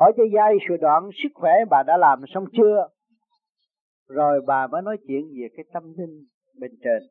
Hỏi 0.00 0.12
cho 0.16 0.22
giai 0.34 0.54
đoạn 0.80 1.10
sức 1.22 1.28
khỏe 1.34 1.52
bà 1.70 1.82
đã 1.86 1.96
làm 1.96 2.22
xong 2.34 2.44
chưa? 2.52 2.88
Rồi 4.08 4.40
bà 4.46 4.66
mới 4.66 4.82
nói 4.82 4.96
chuyện 5.08 5.22
về 5.40 5.48
cái 5.56 5.64
tâm 5.72 5.82
linh 5.96 6.24
bên 6.60 6.70
trên. 6.84 7.02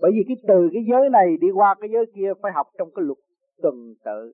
Bởi 0.00 0.10
vì 0.14 0.24
cái 0.28 0.36
từ 0.48 0.68
cái 0.72 0.82
giới 0.90 1.10
này 1.10 1.36
đi 1.40 1.48
qua 1.54 1.74
cái 1.80 1.90
giới 1.92 2.06
kia 2.14 2.32
phải 2.42 2.52
học 2.52 2.66
trong 2.78 2.88
cái 2.94 3.02
luật 3.06 3.18
tuần 3.62 3.74
tự. 4.04 4.32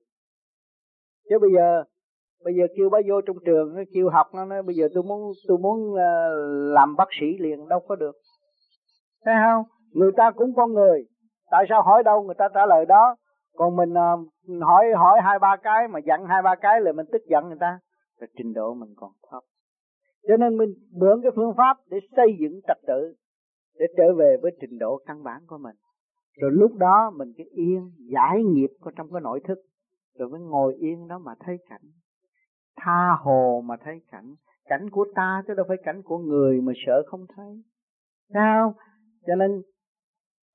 Chứ 1.29 1.39
bây 1.41 1.49
giờ 1.55 1.83
bây 2.45 2.53
giờ 2.55 2.63
kêu 2.77 2.89
bà 2.89 2.99
vô 3.07 3.21
trong 3.21 3.37
trường, 3.45 3.75
kêu 3.93 4.09
học, 4.09 4.27
nó 4.33 4.45
nói, 4.45 4.63
bây 4.63 4.75
giờ 4.75 4.87
tôi 4.93 5.03
muốn 5.03 5.31
tôi 5.47 5.57
muốn 5.57 5.95
ờ, 5.95 6.35
làm 6.73 6.95
bác 6.95 7.07
sĩ 7.19 7.25
liền, 7.39 7.67
đâu 7.67 7.79
có 7.87 7.95
được. 7.95 8.15
Thấy 9.25 9.35
không? 9.45 9.63
Người 9.91 10.11
ta 10.17 10.31
cũng 10.31 10.53
con 10.55 10.73
người. 10.73 11.05
Tại 11.51 11.65
sao 11.69 11.81
hỏi 11.83 12.03
đâu, 12.03 12.23
người 12.23 12.35
ta 12.37 12.47
trả 12.53 12.65
lời 12.65 12.85
đó. 12.85 13.15
Còn 13.55 13.75
mình 13.75 13.93
ờ, 13.93 14.15
hỏi 14.61 14.85
hỏi 14.97 15.19
hai 15.23 15.39
ba 15.39 15.55
cái, 15.63 15.87
mà 15.87 15.99
giận 15.99 16.25
hai 16.25 16.41
ba 16.41 16.55
cái 16.55 16.81
là 16.81 16.91
mình 16.91 17.05
tức 17.11 17.21
giận 17.29 17.47
người 17.47 17.57
ta. 17.59 17.79
Rồi 18.19 18.27
trình 18.37 18.53
độ 18.53 18.73
mình 18.73 18.89
còn 18.95 19.11
thấp. 19.31 19.43
Cho 20.27 20.37
nên 20.37 20.57
mình 20.57 20.69
mượn 20.99 21.21
cái 21.23 21.31
phương 21.35 21.53
pháp 21.57 21.77
để 21.89 21.97
xây 22.15 22.27
dựng 22.39 22.59
trật 22.67 22.77
tự, 22.87 23.13
để 23.79 23.85
trở 23.97 24.13
về 24.17 24.37
với 24.41 24.51
trình 24.61 24.79
độ 24.79 25.01
căn 25.05 25.23
bản 25.23 25.41
của 25.47 25.57
mình. 25.57 25.75
Rồi 26.41 26.51
lúc 26.53 26.71
đó 26.77 27.11
mình 27.17 27.33
cái 27.37 27.47
yên, 27.51 27.91
giải 28.13 28.43
nghiệp 28.43 28.69
của 28.81 28.91
trong 28.97 29.07
cái 29.11 29.21
nội 29.21 29.39
thức. 29.47 29.57
Rồi 30.19 30.29
mới 30.29 30.41
ngồi 30.41 30.75
yên 30.75 31.07
đó 31.07 31.19
mà 31.25 31.33
thấy 31.39 31.57
cảnh 31.69 31.81
tha 32.77 33.17
hồ 33.19 33.61
mà 33.65 33.75
thấy 33.83 34.01
cảnh. 34.11 34.35
Cảnh 34.65 34.89
của 34.89 35.05
ta 35.15 35.43
chứ 35.47 35.53
đâu 35.53 35.65
phải 35.67 35.77
cảnh 35.83 36.01
của 36.03 36.17
người 36.17 36.61
mà 36.61 36.73
sợ 36.85 37.03
không 37.07 37.25
thấy. 37.35 37.63
Sao 38.33 38.75
cho 39.27 39.35
nên, 39.35 39.61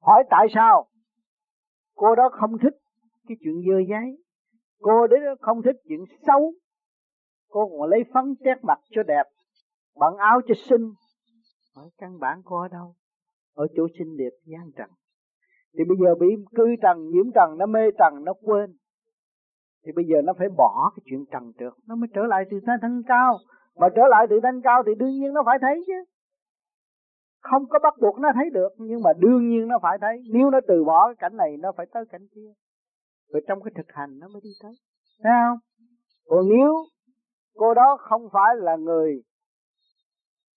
hỏi 0.02 0.24
tại 0.30 0.46
sao 0.54 0.86
cô 1.94 2.14
đó 2.14 2.28
không 2.32 2.58
thích 2.62 2.74
cái 3.28 3.36
chuyện 3.40 3.54
dơ 3.68 3.78
giấy? 3.88 4.22
Cô 4.80 5.06
đó 5.06 5.16
không 5.40 5.62
thích 5.62 5.76
chuyện 5.88 6.04
xấu. 6.26 6.52
Cô 7.48 7.68
còn 7.68 7.90
lấy 7.90 8.00
phấn 8.14 8.34
tét 8.44 8.64
mặt 8.64 8.78
cho 8.90 9.02
đẹp 9.02 9.24
bận 9.96 10.16
áo 10.16 10.40
cho 10.46 10.54
xinh. 10.68 10.92
Hỏi, 11.76 11.88
căn 11.98 12.18
bản 12.18 12.40
cô 12.44 12.60
ở 12.60 12.68
đâu? 12.68 12.94
Ở 13.54 13.66
chỗ 13.76 13.86
xinh 13.98 14.16
đẹp 14.16 14.30
gian 14.44 14.70
trần. 14.76 14.90
Thì 15.78 15.84
bây 15.88 15.96
giờ 16.04 16.14
bị 16.20 16.26
cư 16.54 16.64
trần, 16.82 17.08
nhiễm 17.08 17.32
trần, 17.34 17.58
nó 17.58 17.66
mê 17.66 17.80
trần, 17.98 18.24
nó 18.24 18.32
quên 18.42 18.76
thì 19.84 19.92
bây 19.96 20.04
giờ 20.04 20.16
nó 20.24 20.32
phải 20.38 20.48
bỏ 20.48 20.92
cái 20.96 21.02
chuyện 21.04 21.24
trần 21.32 21.52
trượt, 21.58 21.72
nó 21.88 21.94
mới 21.96 22.08
trở 22.14 22.22
lại 22.22 22.44
từ 22.50 22.60
thanh 22.82 23.02
cao. 23.08 23.38
Mà 23.76 23.88
trở 23.96 24.02
lại 24.10 24.26
từ 24.30 24.40
thanh 24.42 24.60
cao 24.62 24.82
thì 24.86 24.92
đương 24.98 25.10
nhiên 25.10 25.32
nó 25.32 25.42
phải 25.46 25.58
thấy 25.60 25.84
chứ. 25.86 26.04
Không 27.40 27.68
có 27.68 27.78
bắt 27.82 27.94
buộc 28.00 28.18
nó 28.18 28.28
thấy 28.34 28.50
được, 28.50 28.68
nhưng 28.78 29.02
mà 29.02 29.10
đương 29.18 29.48
nhiên 29.48 29.68
nó 29.68 29.78
phải 29.82 29.98
thấy. 30.00 30.22
Nếu 30.32 30.50
nó 30.50 30.58
từ 30.68 30.84
bỏ 30.84 31.06
cái 31.06 31.14
cảnh 31.18 31.36
này, 31.36 31.56
nó 31.56 31.72
phải 31.76 31.86
tới 31.92 32.04
cảnh 32.12 32.26
kia. 32.34 32.52
Rồi 33.32 33.42
trong 33.48 33.62
cái 33.62 33.72
thực 33.76 33.86
hành 33.88 34.18
nó 34.18 34.28
mới 34.28 34.40
đi 34.44 34.50
tới. 34.62 34.72
Thấy 35.22 35.32
không? 35.46 35.58
Còn 36.28 36.48
nếu 36.48 36.74
cô 37.56 37.74
đó 37.74 37.96
không 38.00 38.28
phải 38.32 38.56
là 38.56 38.76
người 38.76 39.22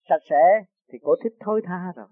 sạch 0.09 0.21
sẽ, 0.29 0.65
thì 0.91 0.99
cô 1.03 1.15
thích 1.23 1.33
thôi 1.39 1.61
tha 1.65 1.93
rồi. 1.95 2.07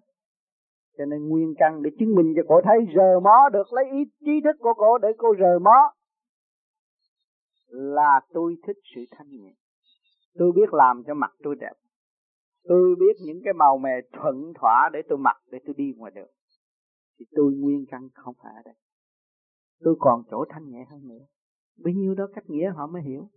Cho 0.98 1.06
nên 1.06 1.30
nguyên 1.30 1.54
căn 1.58 1.82
để 1.82 1.90
chứng 2.00 2.16
minh 2.16 2.34
cho 2.36 2.42
cô 2.48 2.62
thấy, 2.64 2.80
rờ 2.96 3.20
mó 3.20 3.50
được 3.54 3.74
lấy 3.74 3.86
ý, 3.92 4.04
trí 4.26 4.42
thức 4.44 4.56
của 4.60 4.74
cô 4.78 4.98
để 4.98 5.10
cô 5.18 5.36
rờ 5.40 5.60
mó 5.60 5.94
là 7.72 8.20
tôi 8.34 8.56
thích 8.68 8.78
sự 8.96 9.02
thanh 9.12 9.30
nhẹ. 9.30 9.54
Tôi 10.34 10.52
biết 10.56 10.74
làm 10.74 11.04
cho 11.08 11.14
mặt 11.14 11.32
tôi 11.44 11.56
đẹp. 11.60 11.74
Tôi 12.64 12.96
biết 13.00 13.16
những 13.26 13.42
cái 13.44 13.54
màu 13.54 13.78
mè 13.78 13.92
thuận 14.14 14.54
thỏa 14.56 14.90
để 14.94 15.02
tôi 15.10 15.18
mặc 15.18 15.38
để 15.52 15.60
tôi 15.66 15.74
đi 15.78 15.94
ngoài 15.98 16.12
đường. 16.16 16.30
Thì 17.20 17.26
tôi 17.32 17.54
nguyên 17.54 17.86
căn 17.92 18.10
không 18.14 18.36
phải 18.44 18.54
ở 18.56 18.62
đây. 18.66 18.76
Tôi 19.84 19.96
còn 20.00 20.24
chỗ 20.32 20.46
thanh 20.50 20.70
nhẹ 20.70 20.86
hơn 20.90 21.08
nữa. 21.08 21.26
Bấy 21.84 21.94
nhiêu 21.94 22.16
đó 22.16 22.28
cách 22.36 22.44
nghĩa 22.48 22.72
họ 22.76 22.88
mới 22.88 23.02
hiểu. 23.02 23.30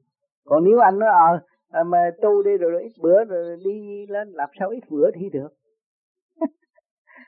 Còn 0.44 0.64
nếu 0.64 0.78
anh 0.78 0.98
nói 0.98 1.08
ờ 1.08 1.40
à, 1.68 1.84
mà 1.84 1.98
tu 2.22 2.42
đi 2.42 2.50
rồi, 2.56 2.70
rồi 2.70 2.82
ít 2.82 2.92
bữa 3.02 3.24
rồi 3.24 3.56
đi 3.64 4.06
lên 4.08 4.28
làm 4.32 4.48
sao 4.58 4.68
ít 4.68 4.80
bữa 4.90 5.10
thì 5.14 5.30
được? 5.32 5.48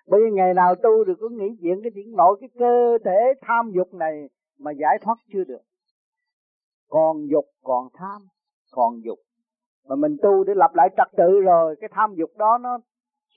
Bởi 0.07 0.21
vì 0.25 0.31
ngày 0.31 0.55
nào 0.55 0.75
tu 0.75 1.05
được 1.05 1.15
có 1.21 1.29
nghĩ 1.29 1.47
chuyện 1.63 1.81
cái 1.83 1.93
chuyện 1.95 2.17
nội 2.17 2.37
cái 2.41 2.49
cơ 2.59 2.99
thể 3.05 3.33
tham 3.41 3.71
dục 3.75 3.95
này 3.95 4.29
mà 4.59 4.71
giải 4.71 4.99
thoát 5.03 5.17
chưa 5.33 5.45
được 5.45 5.63
còn 6.89 7.17
dục, 7.31 7.45
còn 7.63 7.89
tham, 7.95 8.23
còn 8.71 9.01
dục. 9.05 9.19
Mà 9.89 9.97
mình 9.97 10.17
tu 10.23 10.45
để 10.45 10.55
lập 10.57 10.71
lại 10.75 10.89
trật 10.97 11.09
tự 11.17 11.41
rồi, 11.41 11.77
cái 11.81 11.91
tham 11.93 12.15
dục 12.15 12.31
đó 12.39 12.59
nó 12.59 12.79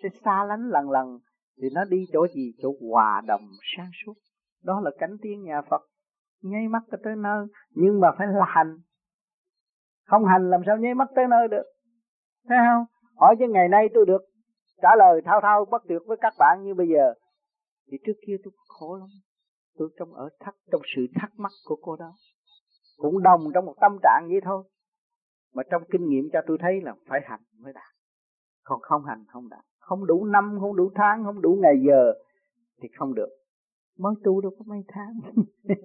sẽ 0.04 0.10
xa 0.26 0.46
lánh 0.46 0.70
lần 0.70 0.90
lần, 0.90 1.20
thì 1.62 1.68
nó 1.74 1.86
đi 1.86 2.06
chỗ 2.14 2.28
gì? 2.28 2.54
Chỗ 2.62 2.74
hòa 2.82 3.22
đồng 3.28 3.42
sáng 3.78 3.90
suốt. 4.06 4.14
Đó 4.64 4.82
là 4.84 4.92
cánh 5.00 5.18
tiên 5.22 5.44
nhà 5.44 5.62
Phật. 5.70 5.82
Nháy 6.42 6.68
mắt 6.68 6.84
tới 7.04 7.16
nơi, 7.16 7.46
nhưng 7.76 8.00
mà 8.00 8.12
phải 8.18 8.28
là 8.28 8.46
hành. 8.48 8.78
Không 10.06 10.26
hành 10.26 10.50
làm 10.50 10.62
sao 10.66 10.78
nháy 10.78 10.94
mắt 10.94 11.10
tới 11.16 11.26
nơi 11.30 11.48
được? 11.48 11.64
Thấy 12.48 12.58
không? 12.70 12.86
Hỏi 13.18 13.36
chứ 13.40 13.46
ngày 13.50 13.68
nay 13.68 13.90
tôi 13.94 14.06
được 14.06 14.22
trả 14.82 14.90
lời 14.98 15.22
thao 15.26 15.42
thao 15.42 15.66
bất 15.66 15.82
tuyệt 15.88 16.02
với 16.06 16.18
các 16.22 16.34
bạn 16.40 16.64
như 16.64 16.74
bây 16.74 16.88
giờ. 16.88 17.14
Thì 17.92 17.98
trước 18.06 18.14
kia 18.28 18.36
tôi 18.44 18.54
khổ 18.68 18.96
lắm. 18.96 19.10
Tôi 19.78 19.90
trong 20.00 20.14
ở 20.14 20.30
thắc 20.40 20.56
trong 20.72 20.82
sự 20.96 21.02
thắc 21.16 21.32
mắc 21.38 21.52
của 21.66 21.78
cô 21.82 21.96
đó 21.96 22.14
cũng 23.00 23.24
đồng 23.24 23.52
trong 23.54 23.66
một 23.66 23.76
tâm 23.82 23.98
trạng 24.04 24.28
vậy 24.30 24.40
thôi. 24.44 24.64
Mà 25.54 25.64
trong 25.72 25.84
kinh 25.92 26.10
nghiệm 26.10 26.30
cho 26.34 26.40
tôi 26.48 26.58
thấy 26.62 26.82
là 26.82 26.96
phải 27.08 27.20
hành 27.24 27.42
mới 27.58 27.74
đạt. 27.74 27.94
Còn 28.64 28.82
không 28.82 29.06
hành 29.06 29.26
không 29.28 29.50
đạt. 29.50 29.66
Không 29.80 30.06
đủ 30.06 30.26
năm, 30.26 30.58
không 30.60 30.76
đủ 30.76 30.92
tháng, 30.96 31.24
không 31.24 31.42
đủ 31.42 31.60
ngày 31.62 31.76
giờ 31.88 32.14
thì 32.82 32.90
không 32.98 33.16
được. 33.16 33.30
Mới 33.98 34.14
tu 34.24 34.42
đâu 34.42 34.52
có 34.58 34.64
mấy 34.68 34.84
tháng. 34.88 35.20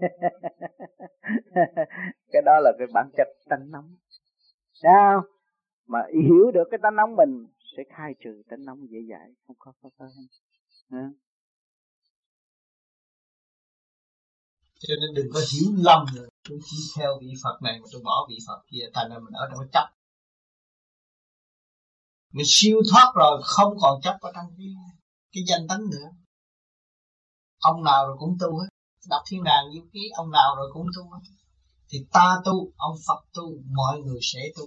Cái 2.32 2.43
đó 2.45 2.61
là 2.61 2.73
cái 2.78 2.86
bản 2.95 3.11
chất 3.16 3.28
tánh 3.49 3.70
nóng. 3.70 3.97
Sao? 4.73 5.23
Mà 5.86 5.99
hiểu 6.12 6.51
được 6.55 6.65
cái 6.70 6.78
tánh 6.82 6.97
nóng 6.97 7.16
mình 7.16 7.47
sẽ 7.77 7.82
khai 7.97 8.15
trừ 8.24 8.43
tánh 8.49 8.65
nóng 8.65 8.78
dễ 8.91 8.99
dãi, 9.11 9.35
không 9.47 9.57
có 9.59 9.73
khó 9.82 9.89
khăn. 9.99 10.09
Cho 14.78 14.95
nên 15.01 15.15
đừng 15.15 15.27
có 15.32 15.41
hiểu 15.53 15.73
lầm. 15.85 16.07
nữa 16.16 16.28
tôi 16.49 16.59
chỉ 16.65 16.77
theo 16.97 17.19
vị 17.21 17.33
Phật 17.43 17.57
này 17.62 17.79
mà 17.81 17.87
tôi 17.93 18.03
bỏ 18.05 18.27
vị 18.29 18.39
Phật 18.47 18.62
kia 18.71 18.85
thành 18.95 19.11
ra 19.11 19.19
mình 19.19 19.35
ở 19.35 19.47
trong 19.51 19.59
cái 19.59 19.69
chấp. 19.73 19.95
Mình 22.33 22.47
siêu 22.49 22.79
thoát 22.91 23.12
rồi 23.15 23.41
không 23.45 23.75
còn 23.81 24.01
chấp 24.03 24.16
ở 24.21 24.31
trong 24.35 24.47
cái, 24.59 24.66
cái 25.33 25.43
danh 25.49 25.69
tánh 25.69 25.81
nữa. 25.91 26.09
Ông 27.59 27.85
nào 27.85 28.07
rồi 28.07 28.16
cũng 28.19 28.37
tu 28.41 28.59
hết. 28.59 28.69
Đọc 29.09 29.23
thiên 29.27 29.45
đàng 29.45 29.65
như 29.71 29.81
ký 29.93 30.01
ông 30.16 30.31
nào 30.31 30.57
rồi 30.57 30.71
cũng 30.73 30.87
tu 30.97 31.11
hết. 31.11 31.21
Thì 31.89 31.99
ta 32.12 32.37
tu 32.45 32.73
ông 32.77 32.97
Phật 33.07 33.25
tu 33.35 33.43
mọi 33.77 34.01
người 34.01 34.21
sẽ 34.23 34.41
tu. 34.57 34.65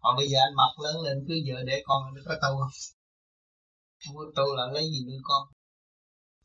Còn 0.00 0.16
bây 0.16 0.28
giờ 0.28 0.38
anh 0.48 0.54
mặc 0.56 0.72
lớn 0.84 0.96
lên 1.04 1.24
cứ 1.28 1.34
vợ 1.46 1.62
để 1.66 1.82
con 1.84 2.14
nó 2.14 2.20
có 2.24 2.34
tu 2.42 2.58
không? 2.60 2.70
Không 4.06 4.16
có 4.16 4.24
tu 4.36 4.54
là 4.54 4.66
lấy 4.72 4.84
gì 4.90 5.04
nuôi 5.06 5.18
con? 5.22 5.48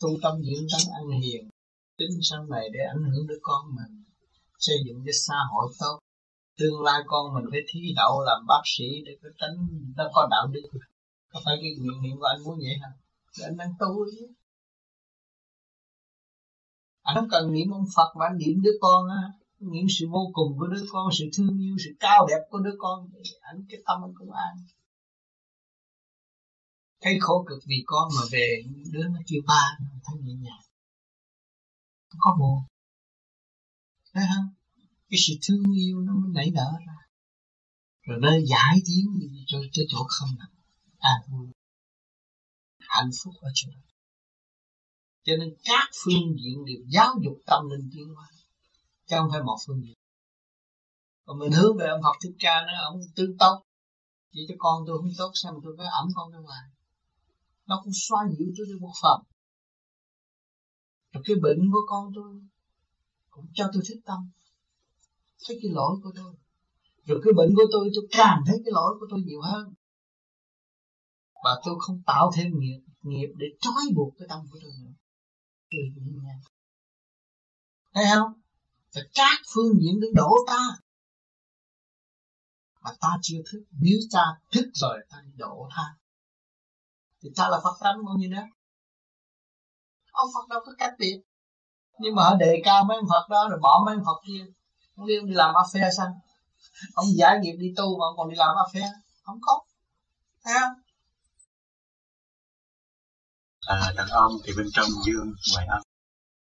Tu 0.02 0.10
tâm 0.24 0.34
dưỡng 0.44 0.68
tánh 0.72 0.94
ăn 1.00 1.22
hiền, 1.22 1.50
tính 1.98 2.20
sau 2.22 2.46
này 2.46 2.70
để 2.74 2.80
ảnh 2.94 3.04
hưởng 3.12 3.28
đứa 3.28 3.40
con 3.42 3.76
mình, 3.76 4.04
xây 4.60 4.78
dựng 4.86 5.04
cho 5.06 5.12
xã 5.28 5.36
hội 5.52 5.74
tốt. 5.80 6.00
Tương 6.58 6.82
lai 6.82 7.02
con 7.06 7.34
mình 7.34 7.46
phải 7.52 7.60
thi 7.68 7.94
đậu 7.96 8.22
làm 8.22 8.46
bác 8.48 8.62
sĩ 8.66 8.86
để 9.06 9.18
có 9.24 9.30
tính 9.42 9.56
nó 9.98 10.04
có 10.14 10.28
đạo 10.32 10.48
đức. 10.48 10.70
Có 11.32 11.42
phải 11.46 11.56
cái 11.62 11.72
nguyện 11.80 12.02
niệm 12.02 12.20
của 12.20 12.26
anh 12.26 12.44
muốn 12.44 12.58
vậy 12.58 12.76
hả? 12.82 12.90
Để 13.38 13.46
anh 13.46 13.58
đang 13.58 13.74
tu 13.80 14.06
chứ. 14.12 14.28
Anh 17.02 17.16
không 17.16 17.30
cần 17.32 17.54
niệm 17.54 17.72
ông 17.72 17.86
Phật 17.96 18.10
mà 18.20 18.26
anh 18.26 18.38
niệm 18.38 18.62
đứa 18.62 18.78
con 18.82 19.10
á. 19.10 19.22
Niệm 19.60 19.86
sự 19.90 20.06
vô 20.12 20.30
cùng 20.34 20.60
của 20.60 20.68
đứa 20.68 20.84
con, 20.92 21.10
sự 21.20 21.26
thương 21.38 21.60
yêu, 21.60 21.76
sự 21.86 21.92
cao 22.00 22.28
đẹp 22.30 22.42
của 22.50 22.60
đứa 22.60 22.76
con. 22.78 23.10
Anh 23.42 23.66
cái 23.70 23.80
tâm 23.86 24.04
anh 24.04 24.14
cũng 24.18 24.32
an 24.32 24.56
thấy 27.02 27.18
khổ 27.22 27.46
cực 27.48 27.60
vì 27.66 27.84
con 27.86 28.10
mà 28.16 28.22
về, 28.32 28.64
đứa 28.92 29.04
nó 29.04 29.20
kêu 29.28 29.42
ba 29.48 29.78
thấy 30.04 30.16
nhẹ 30.22 30.34
nhàng. 30.34 30.62
Không 32.10 32.20
có 32.20 32.36
buồn. 32.40 32.64
Thấy 34.14 34.24
không? 34.36 34.54
Cái 35.10 35.20
sự 35.28 35.34
thương 35.42 35.64
yêu 35.78 36.00
nó 36.02 36.14
mới 36.14 36.32
nảy 36.34 36.52
nở 36.52 36.72
ra. 36.88 36.98
Rồi 38.02 38.20
nó 38.22 38.30
giải 38.30 38.82
tiến 38.86 39.30
cho 39.48 39.58
cho 39.72 39.82
chỗ 39.90 40.06
không 40.10 40.30
nào 40.40 40.48
an 41.00 41.22
vui. 41.32 41.48
Hạnh 42.80 43.10
phúc 43.24 43.34
ở 43.42 43.50
chỗ 43.54 43.72
đó. 43.72 43.82
Cho 45.24 45.34
nên 45.40 45.56
các 45.64 45.90
phương 46.04 46.36
diện 46.44 46.66
đều 46.66 46.86
giáo 46.88 47.16
dục 47.24 47.38
tâm 47.46 47.70
linh 47.70 47.90
tiến 47.94 48.08
hóa. 48.16 48.30
Chứ 49.06 49.16
không 49.20 49.30
phải 49.32 49.44
một 49.44 49.58
phương 49.68 49.82
diện. 49.84 49.96
Còn 51.26 51.40
mình 51.40 51.52
hướng 51.52 51.78
về 51.78 51.88
ông 51.88 52.02
học 52.02 52.16
thích 52.24 52.36
ca 52.40 52.62
nó 52.68 52.74
ông 52.90 53.02
tương 53.16 53.38
tốt. 53.38 53.64
Vậy 54.34 54.46
cho 54.48 54.56
con 54.58 54.84
tôi 54.88 54.98
không 54.98 55.12
tốt, 55.18 55.32
sao 55.34 55.52
mà 55.54 55.60
tôi 55.64 55.76
phải 55.78 55.88
ẩm 55.88 56.08
con 56.16 56.32
ra 56.32 56.40
ngoài? 56.40 56.62
Nó 57.66 57.82
cũng 57.84 57.94
xoa 57.94 58.20
dịu 58.38 58.48
tôi 58.58 58.68
được 58.68 58.78
một 58.82 58.94
phần. 59.02 59.22
Rồi 61.14 61.24
cái 61.28 61.36
bệnh 61.42 61.72
của 61.72 61.82
con 61.88 62.12
tôi 62.16 62.42
cũng 63.30 63.46
cho 63.54 63.70
tôi 63.74 63.84
thích 63.88 64.02
tâm. 64.06 64.30
Thấy 65.48 65.60
cái 65.62 65.72
lỗi 65.72 66.00
của 66.04 66.12
tôi. 66.16 66.34
Rồi 67.06 67.22
cái 67.24 67.34
bệnh 67.38 67.56
của 67.56 67.66
tôi 67.72 67.90
tôi 67.96 68.08
càng 68.12 68.44
thấy 68.48 68.62
cái 68.66 68.72
lỗi 68.72 68.98
của 69.00 69.08
tôi 69.10 69.22
nhiều 69.22 69.42
hơn. 69.42 69.74
Và 71.44 71.62
tôi 71.66 71.76
không 71.80 72.02
tạo 72.06 72.32
thêm 72.36 72.60
nghiệp 72.60 72.82
nghiệp 73.02 73.30
để 73.36 73.48
trói 73.62 73.84
buộc 73.96 74.14
cái 74.20 74.28
tâm 74.30 74.40
của 74.52 74.60
tôi 74.62 74.72
nữa. 74.82 74.94
Tôi 75.72 75.82
nha 76.24 76.40
thấy 77.94 78.06
không? 78.16 78.34
Phải 78.94 79.04
các 79.14 79.42
phương 79.54 79.74
diện 79.82 80.00
để 80.02 80.08
đổ 80.14 80.36
ta. 80.48 80.68
Mà 82.82 82.92
ta 83.02 83.10
chưa 83.22 83.38
thức. 83.52 83.64
Nếu 83.72 83.98
ta 84.12 84.26
thức 84.52 84.70
rồi, 84.74 85.06
ta 85.10 85.18
đi 85.26 85.32
ta. 85.40 85.46
tha 85.76 86.01
thì 87.22 87.30
ta 87.36 87.50
là 87.50 87.60
phật 87.64 87.78
tánh 87.82 88.06
bao 88.06 88.16
nhiêu 88.18 88.32
đó. 88.36 88.42
Ông 90.12 90.30
phật 90.34 90.48
đâu 90.50 90.60
có 90.66 90.72
cách 90.78 90.94
biệt. 91.00 91.22
Nhưng 92.00 92.16
mà 92.16 92.24
họ 92.24 92.36
đề 92.36 92.62
cao 92.64 92.84
mấy 92.84 92.98
ông 92.98 93.10
phật 93.10 93.30
đó 93.30 93.48
rồi 93.50 93.60
bỏ 93.62 93.84
mấy 93.86 93.96
ông 93.96 94.04
phật 94.06 94.22
kia. 94.28 94.46
Ông 94.96 95.08
đi, 95.08 95.18
ông 95.18 95.28
đi 95.28 95.34
làm 95.34 95.54
affair 95.54 95.90
sao? 95.98 96.22
Ông 96.94 97.06
giải 97.16 97.40
nghiệp 97.40 97.56
đi 97.60 97.74
tu 97.78 98.00
mà 98.00 98.06
ông 98.06 98.18
còn 98.18 98.30
đi 98.30 98.36
làm 98.36 98.56
affair. 98.56 98.92
Không 99.24 99.40
có. 99.42 99.60
Thấy 100.44 100.54
không? 100.60 100.74
À, 103.68 103.94
đàn 103.96 104.08
ông 104.08 104.32
thì 104.46 104.54
bên 104.58 104.68
trong 104.74 104.88
dương 105.06 105.34
ngoài 105.54 105.66
âm. 105.70 105.82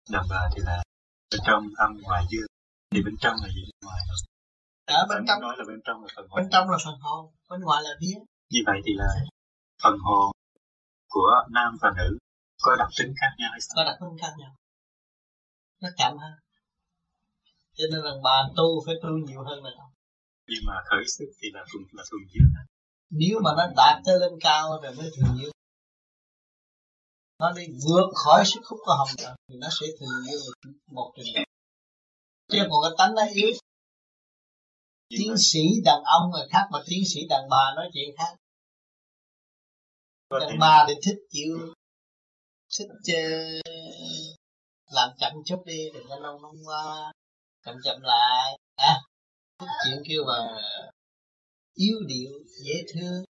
Đàn 0.10 0.26
bà 0.30 0.50
thì 0.56 0.62
là 0.66 0.84
bên 1.32 1.42
trong 1.48 1.64
âm 1.78 2.02
ngoài 2.02 2.24
dương. 2.30 2.48
Thì 2.92 3.02
bên 3.06 3.16
trong 3.22 3.36
là 3.42 3.48
gì? 3.56 3.72
Ngoài 3.86 4.00
ở 4.86 5.06
bên 5.10 5.26
trong 5.28 5.42
nói 5.42 5.56
là 5.58 5.64
bên 5.68 5.80
trong 5.86 6.04
là 6.04 6.10
phần 6.16 6.26
hồn. 6.30 6.38
bên 6.38 6.50
trong 6.52 6.70
là 6.70 6.78
phần 6.86 7.00
hồn 7.00 7.32
bên 7.50 7.62
ngoài 7.62 7.84
là 7.84 7.90
vía. 8.02 8.16
Như 8.50 8.60
vậy 8.66 8.80
thì 8.86 8.92
là 8.96 9.10
phần 9.84 9.98
hồn 10.00 10.32
của 11.14 11.32
nam 11.56 11.78
và 11.82 11.90
nữ 11.98 12.18
có 12.64 12.76
đặc 12.82 12.90
tính 12.98 13.14
khác 13.22 13.32
nhau 13.40 13.50
hay 13.52 13.62
sao? 13.62 13.74
Có 13.76 13.84
đặc 13.90 13.98
tính 14.02 14.18
khác 14.22 14.34
nhau. 14.42 14.52
Nó 15.82 15.90
chậm 15.98 16.18
hơn. 16.18 16.34
Cho 17.78 17.86
nên 17.92 18.02
rằng 18.06 18.20
bà 18.24 18.38
tu 18.58 18.68
phải 18.86 18.96
tu 19.04 19.10
nhiều 19.10 19.44
hơn 19.44 19.64
này 19.64 19.74
nhưng 20.52 20.64
mà 20.68 20.74
khởi 20.90 21.04
sức 21.08 21.26
thì 21.42 21.48
là 21.54 21.62
thuần 21.72 21.84
là 21.92 22.04
thuần 22.10 22.22
dương 22.34 22.52
nếu 23.10 23.40
mà 23.44 23.52
nó 23.58 23.66
đạt 23.76 24.02
tới 24.06 24.20
lên 24.20 24.32
cao 24.42 24.80
rồi 24.84 24.96
mới 24.96 25.12
thường 25.16 25.38
dương 25.40 25.52
nó 27.40 27.52
đi 27.52 27.64
vượt 27.88 28.10
khỏi 28.24 28.44
sức 28.46 28.62
hút 28.66 28.80
của 28.86 28.96
hồng 28.98 29.16
trần 29.18 29.36
thì 29.50 29.56
nó 29.62 29.68
sẽ 29.80 29.88
thường 30.00 30.18
dương 30.26 30.42
một 30.92 31.12
trình 31.16 31.34
độ 31.36 31.42
chứ 32.52 32.58
còn 32.70 32.80
cái 32.84 32.92
tánh 32.98 33.16
nó 33.16 33.24
yếu. 33.34 33.52
Tiến 35.10 35.34
sĩ 35.38 35.60
đàn 35.86 36.02
ông 36.04 36.32
là 36.34 36.46
khác 36.52 36.68
mà 36.72 36.80
tiến 36.88 37.04
sĩ 37.14 37.20
đàn 37.30 37.50
bà 37.50 37.74
nói 37.76 37.90
chuyện 37.94 38.10
khác 38.18 38.36
đàn 40.40 40.60
bà 40.60 40.86
thì 40.88 40.94
thích 41.06 41.20
chịu 41.30 41.74
thích 42.78 42.88
uh, 42.88 43.66
làm 44.92 45.10
chậm 45.20 45.34
chút 45.46 45.64
đi 45.66 45.90
đừng 45.94 46.06
có 46.10 46.20
lâu 46.20 46.40
nông 46.40 46.56
qua 46.66 47.12
chậm 47.66 47.76
chậm 47.84 48.02
lại. 48.02 48.58
À 48.76 48.96
thích 49.60 49.68
chuyện 49.86 50.04
kêu 50.10 50.24
mà 50.28 50.62
yếu 51.74 51.96
điệu 52.08 52.32
dễ 52.66 52.74
thương. 52.94 53.24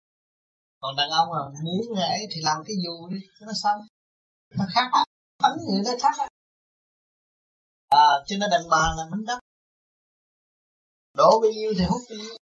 Còn 0.81 0.97
đàn 0.97 1.11
ông 1.11 1.29
mà 1.31 1.39
muốn 1.65 1.97
ấy 1.97 2.21
thì 2.35 2.41
làm 2.43 2.63
cái 2.67 2.77
dù 2.85 3.09
đi 3.09 3.19
cho 3.41 3.47
nó 3.47 3.53
xong 3.63 3.81
nó 4.59 4.65
khác 4.75 4.89
á 4.93 5.05
tánh 5.43 5.57
người 5.57 5.83
nó 5.85 5.91
khác 6.01 6.19
á. 6.19 6.29
À 7.89 8.07
cho 8.27 8.37
nên 8.41 8.51
đàn 8.51 8.63
bà 8.71 8.95
là 8.97 9.05
minh 9.11 9.25
đất. 9.27 9.39
Đổ 11.15 11.41
bao 11.43 11.51
nhiêu 11.51 11.73
thì 11.79 11.85
hút 11.85 12.01
bao 12.11 12.19
nhiêu. 12.19 12.37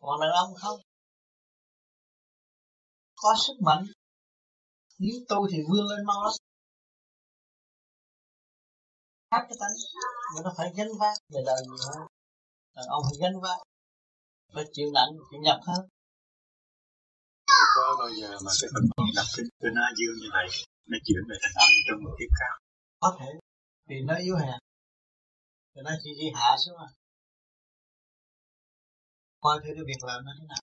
Còn 0.00 0.20
đàn 0.20 0.30
ông 0.30 0.54
không 0.60 0.80
có 3.22 3.34
sức 3.46 3.56
mạnh. 3.66 3.84
Nếu 4.98 5.14
tôi 5.28 5.48
thì 5.52 5.58
vươn 5.68 5.84
lên 5.90 6.06
mau 6.06 6.22
lắm. 6.24 6.32
Khác 9.30 9.42
cái 9.48 9.56
tánh 9.60 9.76
mà 10.34 10.40
nó 10.44 10.50
phải 10.56 10.68
gánh 10.76 10.92
vác 11.00 11.16
về 11.28 11.40
đời 11.46 11.60
nhiều 11.62 11.76
hơn. 11.86 12.06
Đàn 12.74 12.86
ông 12.86 13.02
phải 13.06 13.18
gánh 13.20 13.40
vác. 13.42 13.58
Phải 14.54 14.64
chịu 14.72 14.88
nặng 14.94 15.10
chịu 15.30 15.40
nhập 15.40 15.60
hơn 15.66 15.88
có 17.76 17.96
bao 17.98 18.10
giờ 18.18 18.30
mà 18.44 18.52
cái 18.60 18.68
phần 18.74 18.84
hồn 18.96 19.08
đặc 19.16 19.26
tính 19.36 19.48
của 19.60 19.70
nó 19.76 19.82
dương 19.98 20.16
như 20.20 20.28
vậy 20.36 20.48
nó 20.90 20.98
chuyển 21.04 21.22
về 21.28 21.36
thành 21.42 21.56
âm 21.64 21.70
trong 21.86 21.98
một 22.04 22.14
kiếp 22.18 22.30
khác. 22.38 22.54
Có 23.00 23.16
thể. 23.18 23.30
Vì 23.88 23.96
nó 24.08 24.14
yếu 24.24 24.36
hèn. 24.36 24.58
Thì 25.72 25.80
nó 25.84 25.90
chỉ 26.02 26.10
đi 26.20 26.26
hạ 26.34 26.56
xuống 26.64 26.78
à 26.78 26.88
coi 29.40 29.60
thử 29.62 29.70
cái 29.76 29.84
việc 29.86 30.02
làm 30.08 30.24
nó 30.24 30.32
thế 30.38 30.44
nào 30.48 30.62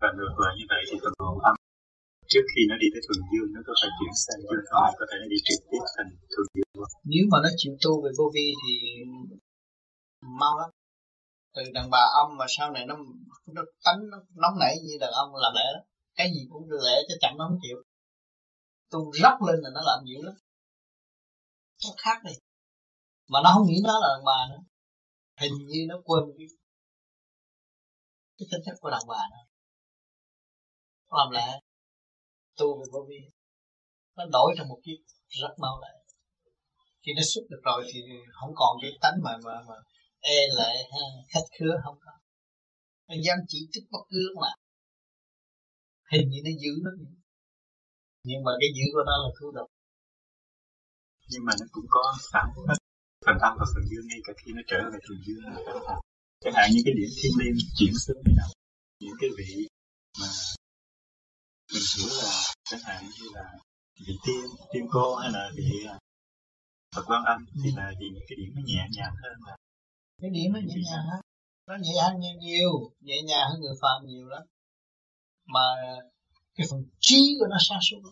và 0.00 0.08
ngược 0.16 0.34
lại 0.42 0.52
như 0.58 0.66
vậy 0.72 0.82
thì 0.88 0.96
phần 1.02 1.14
hồn 1.18 1.38
âm 1.50 1.56
trước 2.32 2.44
khi 2.52 2.62
nó 2.70 2.76
đi 2.82 2.88
tới 2.92 3.02
thuần 3.06 3.20
dương, 3.30 3.48
nó 3.54 3.60
có 3.66 3.72
phải 3.80 3.90
chuyển 3.98 4.14
sang 4.24 4.40
dương 4.42 4.64
không 4.70 4.94
có 5.00 5.04
thể 5.08 5.16
nó 5.22 5.26
đi 5.34 5.38
trực 5.48 5.60
tiếp 5.70 5.82
thành 5.94 6.10
thuần 6.32 6.46
dương 6.54 6.64
nếu 7.04 7.24
mà 7.30 7.38
nó 7.44 7.48
chịu 7.56 7.74
tu 7.84 7.92
về 8.02 8.10
vô 8.18 8.26
vi 8.34 8.46
thì 8.62 8.72
mau 10.40 10.58
lắm. 10.58 10.70
Từ 11.54 11.62
đàn 11.74 11.90
bà 11.90 12.02
âm 12.22 12.36
mà 12.36 12.46
sau 12.48 12.70
này 12.70 12.86
nó 12.86 12.96
nó 13.46 13.62
tánh, 13.84 14.00
nó 14.10 14.18
nóng 14.42 14.58
nảy 14.60 14.74
như 14.84 14.94
đàn 15.00 15.10
ông 15.12 15.30
là 15.34 15.50
lẽ 15.54 15.66
đó. 15.74 15.80
Cái 16.14 16.30
gì 16.34 16.46
cũng 16.50 16.70
lẽ 16.70 16.96
cho 17.08 17.14
chẳng 17.20 17.36
nó 17.38 17.48
không 17.48 17.58
chịu. 17.62 17.76
Tu 18.90 19.12
róc 19.22 19.42
lên 19.46 19.56
là 19.62 19.70
nó 19.74 19.80
làm 19.84 20.04
dữ 20.06 20.22
lắm. 20.22 20.34
Nó 21.84 21.90
khác 21.96 22.18
đi. 22.24 22.32
Mà 23.28 23.38
nó 23.44 23.50
không 23.54 23.66
nghĩ 23.66 23.80
nó 23.84 24.00
là 24.00 24.08
đàn 24.14 24.24
bà 24.24 24.38
nữa. 24.50 24.62
Hình 25.40 25.52
như 25.66 25.86
nó 25.88 25.96
quên 26.04 26.24
cái 26.38 26.46
cái 28.38 28.46
tính 28.50 28.60
chất 28.66 28.74
của 28.80 28.90
đàn 28.90 29.02
bà 29.08 29.20
nữa 29.30 29.43
làm 31.14 31.30
lại. 31.30 31.62
Tu 32.58 32.78
về 32.78 32.84
vô 32.92 33.06
vi. 33.08 33.20
Nó 34.16 34.24
đổi 34.32 34.54
thành 34.56 34.68
một 34.68 34.80
kiếp 34.84 34.98
rất 35.28 35.54
mau 35.58 35.80
lại 35.82 36.04
khi 37.06 37.12
nó 37.16 37.22
xuất 37.34 37.44
được 37.50 37.62
rồi 37.64 37.80
thì 37.92 38.00
không 38.32 38.52
còn 38.54 38.72
cái 38.82 38.90
tánh 39.02 39.16
mà 39.24 39.32
mà 39.44 39.54
mà 39.68 39.76
e 40.20 40.38
lệ 40.58 40.74
ha, 40.92 41.04
khách 41.32 41.46
khứa 41.58 41.74
không 41.84 41.98
có. 42.04 42.12
Nó 43.08 43.14
dám 43.24 43.38
chỉ 43.48 43.58
trích 43.72 43.84
bất 43.90 44.04
cứ 44.10 44.18
lúc 44.26 44.36
nào. 44.42 44.56
Hình 46.12 46.28
như 46.30 46.40
nó 46.44 46.50
giữ 46.62 46.72
nó 46.84 46.90
nhưng 48.28 48.44
mà 48.44 48.52
cái 48.60 48.68
giữ 48.76 48.86
của 48.92 49.04
nó 49.06 49.16
là 49.24 49.30
cứu 49.38 49.50
độc 49.52 49.68
nhưng 51.30 51.44
mà 51.46 51.52
nó 51.60 51.66
cũng 51.72 51.84
có 51.88 52.04
sẵn 52.32 52.46
phần 53.26 53.38
âm 53.48 53.52
và 53.60 53.66
phần 53.74 53.84
dương 53.90 54.06
ngay 54.08 54.20
cả 54.24 54.32
khi 54.40 54.52
nó 54.56 54.62
trở 54.66 54.78
về 54.92 54.98
phần 55.08 55.18
dương. 55.26 55.44
Chẳng 56.42 56.54
hạn 56.56 56.66
như 56.72 56.80
cái 56.84 56.94
điểm 56.98 57.10
thiên 57.18 57.32
liêng 57.40 57.56
chuyển 57.78 57.94
xuống 58.04 58.20
thế 58.26 58.32
nào? 58.36 58.50
Những 59.00 59.16
cái 59.20 59.30
vị 59.38 59.50
mà 60.20 60.28
mình 61.74 61.82
hiểu 61.98 62.08
là 62.22 62.32
chẳng 62.64 62.80
hạn 62.84 63.04
như 63.04 63.26
là 63.34 63.44
vị 64.06 64.14
tiên 64.26 64.44
tiên 64.72 64.86
cô 64.90 65.16
hay 65.16 65.30
là 65.32 65.50
à, 65.88 65.98
Phật 66.94 67.02
quan 67.06 67.24
âm 67.24 67.46
thì 67.64 67.70
là 67.76 67.92
vì 68.00 68.06
những 68.14 68.24
cái 68.28 68.36
điểm 68.36 68.52
nó 68.56 68.62
nhẹ 68.66 68.82
nhàng 68.96 69.14
hơn 69.22 69.36
là 69.46 69.56
cái 70.22 70.30
điểm 70.30 70.52
nó 70.52 70.60
nhẹ 70.60 70.74
nhàng 70.90 71.04
hơn. 71.10 71.20
Nó 71.68 71.74
nhẹ 71.80 71.92
nhàng 71.94 72.20
nhiều 72.20 72.36
nhiều 72.40 72.70
nhẹ 73.00 73.16
nhàng 73.28 73.46
hơn 73.50 73.60
người 73.60 73.74
phàm 73.82 74.06
nhiều 74.06 74.26
lắm. 74.28 74.42
Mà 75.46 75.66
cái 76.54 76.66
phần 76.70 76.80
trí 77.00 77.36
của 77.38 77.46
nó 77.50 77.56
sa 77.60 77.76
sút 77.90 78.02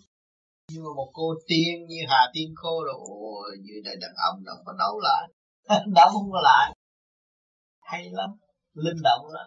nhưng 0.68 0.84
mà 0.84 0.90
một 0.96 1.10
cô 1.12 1.34
tiên 1.48 1.86
như 1.88 2.00
Hà 2.08 2.30
Tiên 2.32 2.54
Cô 2.56 2.84
rồi 2.84 2.94
ôi 3.08 3.58
dưới 3.62 3.82
đây 3.84 3.96
đàn 4.00 4.10
ông 4.30 4.44
đâu 4.44 4.56
có 4.64 4.72
đấu 4.78 5.00
lại. 5.00 5.28
Đấu 5.94 6.08
không 6.12 6.30
có 6.32 6.40
lại. 6.42 6.76
Hay 7.80 8.10
lắm 8.10 8.30
linh 8.74 9.02
động 9.02 9.26
lắm. 9.32 9.46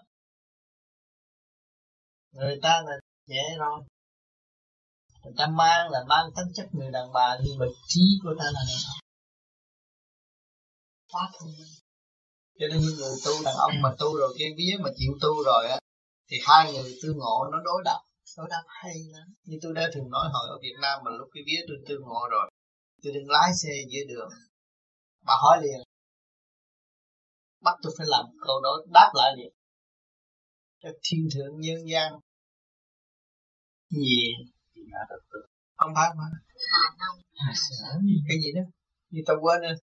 Người 2.32 2.60
ta 2.62 2.82
là 2.86 2.94
nhẹ 3.28 3.56
rồi 3.58 3.84
người 5.26 5.34
ta 5.38 5.48
mang 5.48 5.90
là 5.90 6.00
mang 6.08 6.26
tính 6.36 6.54
chất 6.56 6.68
người 6.72 6.92
đàn 6.92 7.14
bà, 7.14 7.38
nhưng 7.44 7.58
mà 7.60 7.66
trí 7.88 8.02
của 8.24 8.34
ta 8.40 8.46
là 8.46 8.62
đàn 8.70 8.80
ông. 8.94 9.02
Quá 11.12 11.32
thông 11.40 11.50
minh. 11.60 11.74
Cho 12.60 12.66
nên 12.70 12.82
những 12.82 12.96
người 12.98 13.16
tu 13.26 13.32
đàn 13.46 13.56
ông 13.56 13.72
mà 13.82 13.90
tu 14.00 14.18
rồi 14.18 14.36
cái 14.40 14.48
vía 14.58 14.76
mà 14.84 14.90
chịu 14.98 15.12
tu 15.22 15.44
rồi 15.44 15.68
á, 15.68 15.80
thì 16.30 16.38
hai 16.48 16.74
người 16.74 17.00
tư 17.02 17.14
ngộ 17.16 17.38
nó 17.52 17.58
đối 17.64 17.82
đáp 17.86 18.02
đối 18.38 18.48
đáp 18.50 18.64
hay 18.68 18.96
lắm. 19.14 19.28
Như 19.44 19.58
tôi 19.62 19.74
đã 19.74 19.90
thường 19.94 20.10
nói 20.10 20.30
hồi 20.34 20.50
ở 20.50 20.58
Việt 20.62 20.76
Nam 20.82 21.02
mà 21.06 21.12
lúc 21.12 21.30
cái 21.34 21.44
vía 21.48 21.62
tôi 21.68 21.78
tư 21.88 21.96
ngộ 22.02 22.22
rồi, 22.32 22.52
tôi 23.04 23.14
đừng 23.14 23.30
lái 23.30 23.52
xe 23.64 23.70
giữa 23.90 24.04
đường. 24.08 24.30
Bà 25.26 25.34
hỏi 25.44 25.58
liền, 25.64 25.80
bắt 27.62 27.76
tôi 27.82 27.94
phải 27.98 28.08
làm 28.10 28.26
câu 28.48 28.62
đó, 28.62 28.70
đáp 28.94 29.12
lại 29.14 29.34
liền. 29.38 29.54
Cho 30.84 30.90
thiên 31.04 31.30
thượng 31.34 31.60
nhân 31.60 31.78
gian 31.92 32.14
gì 34.86 34.92
không 35.76 35.92
phải 35.96 36.10
mà 36.18 36.24
hà 37.46 37.54
sở 37.56 37.86
cái 38.28 38.38
gì 38.44 38.52
đó? 38.56 38.62
Như 39.10 39.22
tao 39.28 39.38
quên 39.42 39.62
rồi. 39.62 39.76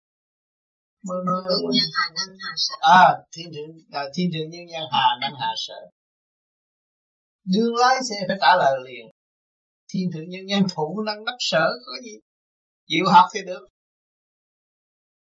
Mơ 1.02 1.14
mơ 1.26 1.42
nhân 1.74 1.88
hà 1.96 2.04
năng 2.16 2.36
hà 2.44 2.52
sở 2.56 2.74
à 2.80 3.18
thiên 3.32 3.48
thượng 3.54 3.70
à, 3.90 4.02
thiên 4.14 4.30
thượng 4.32 4.50
nhân 4.50 4.64
gian 4.72 4.82
hà 4.92 5.06
năng 5.20 5.34
hà 5.40 5.50
sở 5.66 5.80
đương 7.44 7.74
lái 7.76 7.96
xe 8.08 8.16
phải 8.28 8.36
trả 8.40 8.56
lời 8.56 8.78
liền. 8.86 9.06
Thiên 9.88 10.10
thượng 10.12 10.28
nhân 10.28 10.44
gian 10.50 10.66
thủ 10.74 11.02
năng 11.06 11.24
đắc 11.24 11.36
sở 11.38 11.66
có 11.86 11.92
gì? 12.04 12.14
Chịu 12.86 13.04
học 13.08 13.26
thì 13.34 13.40
được. 13.46 13.66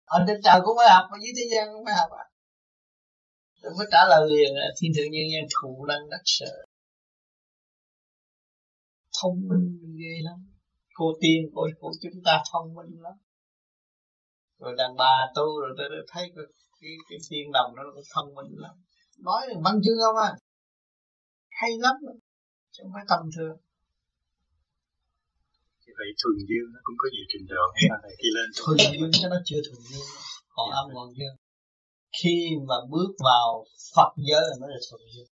Ở 0.05 0.25
trên 0.27 0.41
trời 0.45 0.61
cũng 0.65 0.77
phải 0.79 0.91
học 0.91 1.07
mà 1.11 1.19
dưới 1.23 1.33
thế 1.37 1.43
gian 1.53 1.69
cũng 1.73 1.85
phải 1.85 1.95
học 1.95 2.11
à. 2.11 2.25
Tôi 3.63 3.73
phải 3.79 3.87
trả 3.91 4.05
lời 4.09 4.29
liền 4.31 4.53
thiên 4.81 4.93
thượng 4.97 5.11
nhân 5.11 5.27
gian 5.33 5.45
thủ 5.55 5.87
năng 5.87 6.11
đắc 6.11 6.21
sở 6.25 6.53
thông 9.23 9.49
minh 9.49 9.97
ghê 10.01 10.15
lắm. 10.23 10.39
Cô 10.95 11.13
tiên 11.21 11.41
cô, 11.55 11.63
cô 11.81 11.91
chúng 12.03 12.23
ta 12.25 12.43
thông 12.53 12.75
minh 12.75 13.01
lắm. 13.01 13.13
Rồi 14.59 14.75
đàn 14.79 14.97
bà 14.97 15.15
tu 15.35 15.61
rồi 15.61 15.71
tôi 15.79 15.89
thấy 16.09 16.33
cái 16.37 16.45
cái, 16.81 16.91
cái 17.09 17.19
tiên 17.31 17.53
đồng 17.53 17.71
nó 17.77 17.83
thông 18.15 18.35
minh 18.35 18.53
lắm. 18.65 18.75
Nói 19.19 19.41
văn 19.65 19.75
chương 19.85 19.99
không 20.05 20.17
à? 20.17 20.33
Hay 21.51 21.71
lắm. 21.79 21.97
Chứ 22.73 22.81
không 22.83 22.93
phải 22.95 23.05
tầm 23.09 23.21
thường. 23.37 23.57
Thì 25.83 25.91
vậy 25.99 26.09
thuần 26.21 26.37
dương 26.49 26.69
nó 26.75 26.81
cũng 26.83 26.97
có 26.99 27.09
nhiều 27.13 27.27
trình 27.33 27.47
độ. 27.49 27.65
Này 28.03 28.15
khi 28.21 28.29
lên 28.37 28.49
thuần 28.59 28.77
dương 28.93 29.11
cho 29.13 29.29
nó 29.29 29.37
chưa 29.45 29.61
thuần 29.67 29.81
dương. 29.91 30.09
Còn 30.55 30.71
âm 30.71 30.87
còn 30.95 31.09
dương 31.19 31.37
khi 32.19 32.37
mà 32.69 32.75
bước 32.91 33.11
vào 33.29 33.65
Phật 33.97 34.11
giới 34.29 34.43
là 34.49 34.57
nó 34.61 34.67
là 34.67 34.81
thuần 34.91 35.03
dương. 35.15 35.31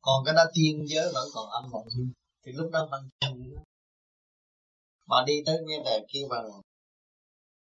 Còn 0.00 0.24
cái 0.24 0.34
đó 0.34 0.44
tiên 0.54 0.84
giới 0.86 1.06
vẫn 1.14 1.26
còn 1.34 1.46
âm 1.50 1.64
còn 1.72 1.84
dương 1.90 2.12
thì 2.42 2.52
lúc 2.52 2.70
đó 2.72 2.88
bằng 2.90 3.08
chân 3.20 3.32
mà 5.06 5.16
đi 5.26 5.32
tới 5.46 5.56
nghe 5.66 5.82
đề 5.84 6.06
kêu 6.12 6.28
bằng 6.30 6.46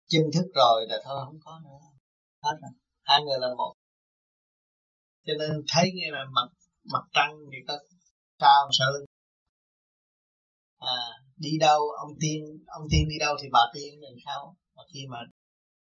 chân 0.08 0.22
thức 0.34 0.46
rồi 0.56 0.86
là 0.90 0.98
thôi, 1.04 1.26
không 1.26 1.40
có 1.46 1.60
nữa. 1.64 1.80
Hết 2.44 2.58
rồi. 2.62 2.72
Hai 3.04 3.20
người 3.24 3.38
là 3.40 3.48
một. 3.58 3.74
Cho 5.26 5.34
nên 5.40 5.52
thấy 5.74 5.92
nghe 5.94 6.08
là 6.12 6.26
mặt 6.32 6.48
mặt 6.94 7.04
trăng 7.14 7.32
thì 7.52 7.58
có 7.68 7.74
sao 8.40 8.70
sao 8.80 8.88
lưng. 8.94 9.06
À 10.80 10.96
đi 11.38 11.58
đâu, 11.60 11.82
ông 12.04 12.12
tiên 12.20 12.40
ông 12.68 12.88
tiên 12.92 13.04
đi 13.10 13.16
đâu 13.20 13.36
thì 13.42 13.48
bà 13.52 13.60
tiên 13.74 14.02
đằng 14.02 14.20
sau 14.26 14.56
mà 14.76 14.84
khi 14.94 15.00
mà 15.10 15.18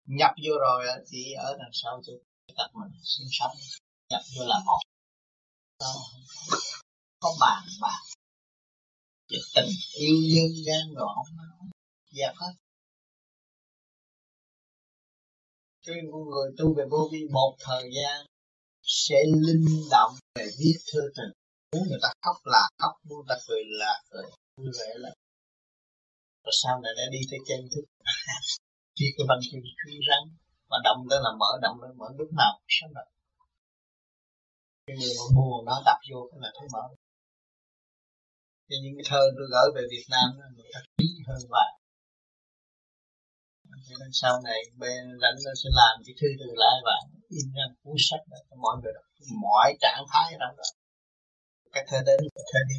nhập 0.06 0.32
vô 0.44 0.54
rồi 0.62 0.86
thì 1.12 1.34
ở 1.34 1.56
đằng 1.60 1.74
sau 1.74 2.02
chứ 2.06 2.14
tập 2.58 2.70
mình 2.74 2.92
sinh 3.04 3.28
sống, 3.32 3.52
nhập 4.10 4.22
vô 4.38 4.46
là 4.46 4.60
một. 4.66 4.80
Đó 5.80 5.94
có 7.20 7.30
bàn 7.40 7.64
bạc 7.82 8.02
về 9.30 9.38
tình 9.56 9.72
yêu 10.00 10.16
nhân 10.34 10.50
gian 10.66 10.94
rồi 10.96 11.08
và 12.18 12.34
hết 12.36 12.54
cho 15.86 15.94
nên 15.94 16.06
con 16.12 16.24
người 16.30 16.50
tu 16.58 16.66
về 16.78 16.84
vô 16.92 17.10
vi 17.12 17.22
một 17.38 17.52
thời 17.60 17.84
gian, 17.96 18.26
sẽ 18.84 19.20
linh 19.46 19.66
động 19.92 20.14
về 20.36 20.46
biết 20.60 20.78
thơ 20.92 21.02
tình. 21.16 21.32
Muốn 21.72 21.84
người 21.90 22.00
ta 22.02 22.10
khóc 22.26 22.38
là 22.44 22.64
khóc, 22.80 22.94
muốn 23.08 23.18
người 23.18 23.30
ta 23.30 23.36
cười 23.48 23.64
là 23.82 23.94
cười. 24.10 24.26
Vui 24.58 24.72
vẻ 24.80 24.90
là 24.96 25.10
rồi 26.44 26.54
sau 26.64 26.82
này 26.84 26.94
đã 26.98 27.04
đi 27.12 27.20
tới 27.32 27.40
chân 27.48 27.60
thức. 27.76 27.86
Khi 29.00 29.06
cái 29.18 29.26
văn 29.30 29.40
chương 29.44 29.62
cứng 29.80 30.00
rắn 30.10 30.24
mà 30.70 30.78
động 30.84 31.08
đó 31.10 31.18
là 31.26 31.32
mở, 31.40 31.52
động 31.62 31.78
đó 31.82 31.88
mở, 31.96 32.08
lúc 32.18 32.30
nào 32.40 32.52
Sao 32.68 32.68
sống 32.68 32.94
được 32.96 33.08
cái 34.88 34.96
người 35.00 35.14
mà 35.20 35.26
buồn 35.36 35.66
nó 35.66 35.76
đập 35.86 36.00
vô 36.12 36.20
cái 36.32 36.40
là 36.44 36.50
thấy 36.58 36.68
mở 36.74 36.86
cho 38.68 38.76
những 38.84 38.96
cái 38.98 39.06
thơ 39.10 39.22
tôi 39.38 39.48
gửi 39.54 39.68
về 39.76 39.84
Việt 39.94 40.06
Nam 40.14 40.28
đó, 40.40 40.46
người 40.56 40.70
ta 40.74 40.80
ký 40.98 41.08
hơn 41.28 41.42
vàng 41.54 41.76
cho 43.88 43.96
nên 44.00 44.12
sau 44.22 44.42
này 44.48 44.60
bên 44.82 45.04
rảnh 45.22 45.38
nó 45.46 45.52
sẽ 45.62 45.70
làm 45.80 45.96
cái 46.06 46.16
thư 46.20 46.28
từ 46.40 46.50
lại 46.62 46.78
và 46.88 46.96
in 47.38 47.48
ra 47.56 47.66
cuốn 47.84 47.96
sách 48.08 48.24
đó 48.32 48.38
cho 48.50 48.56
mọi 48.64 48.76
người 48.80 48.94
đọc. 48.96 49.06
Mọi 49.46 49.70
trạng 49.82 50.04
thái 50.12 50.28
trong 50.40 50.56
đó. 50.58 50.68
Cái 51.74 51.84
thơ 51.88 51.98
đến 52.08 52.18
cái 52.36 52.46
thơ 52.52 52.60
đi. 52.70 52.78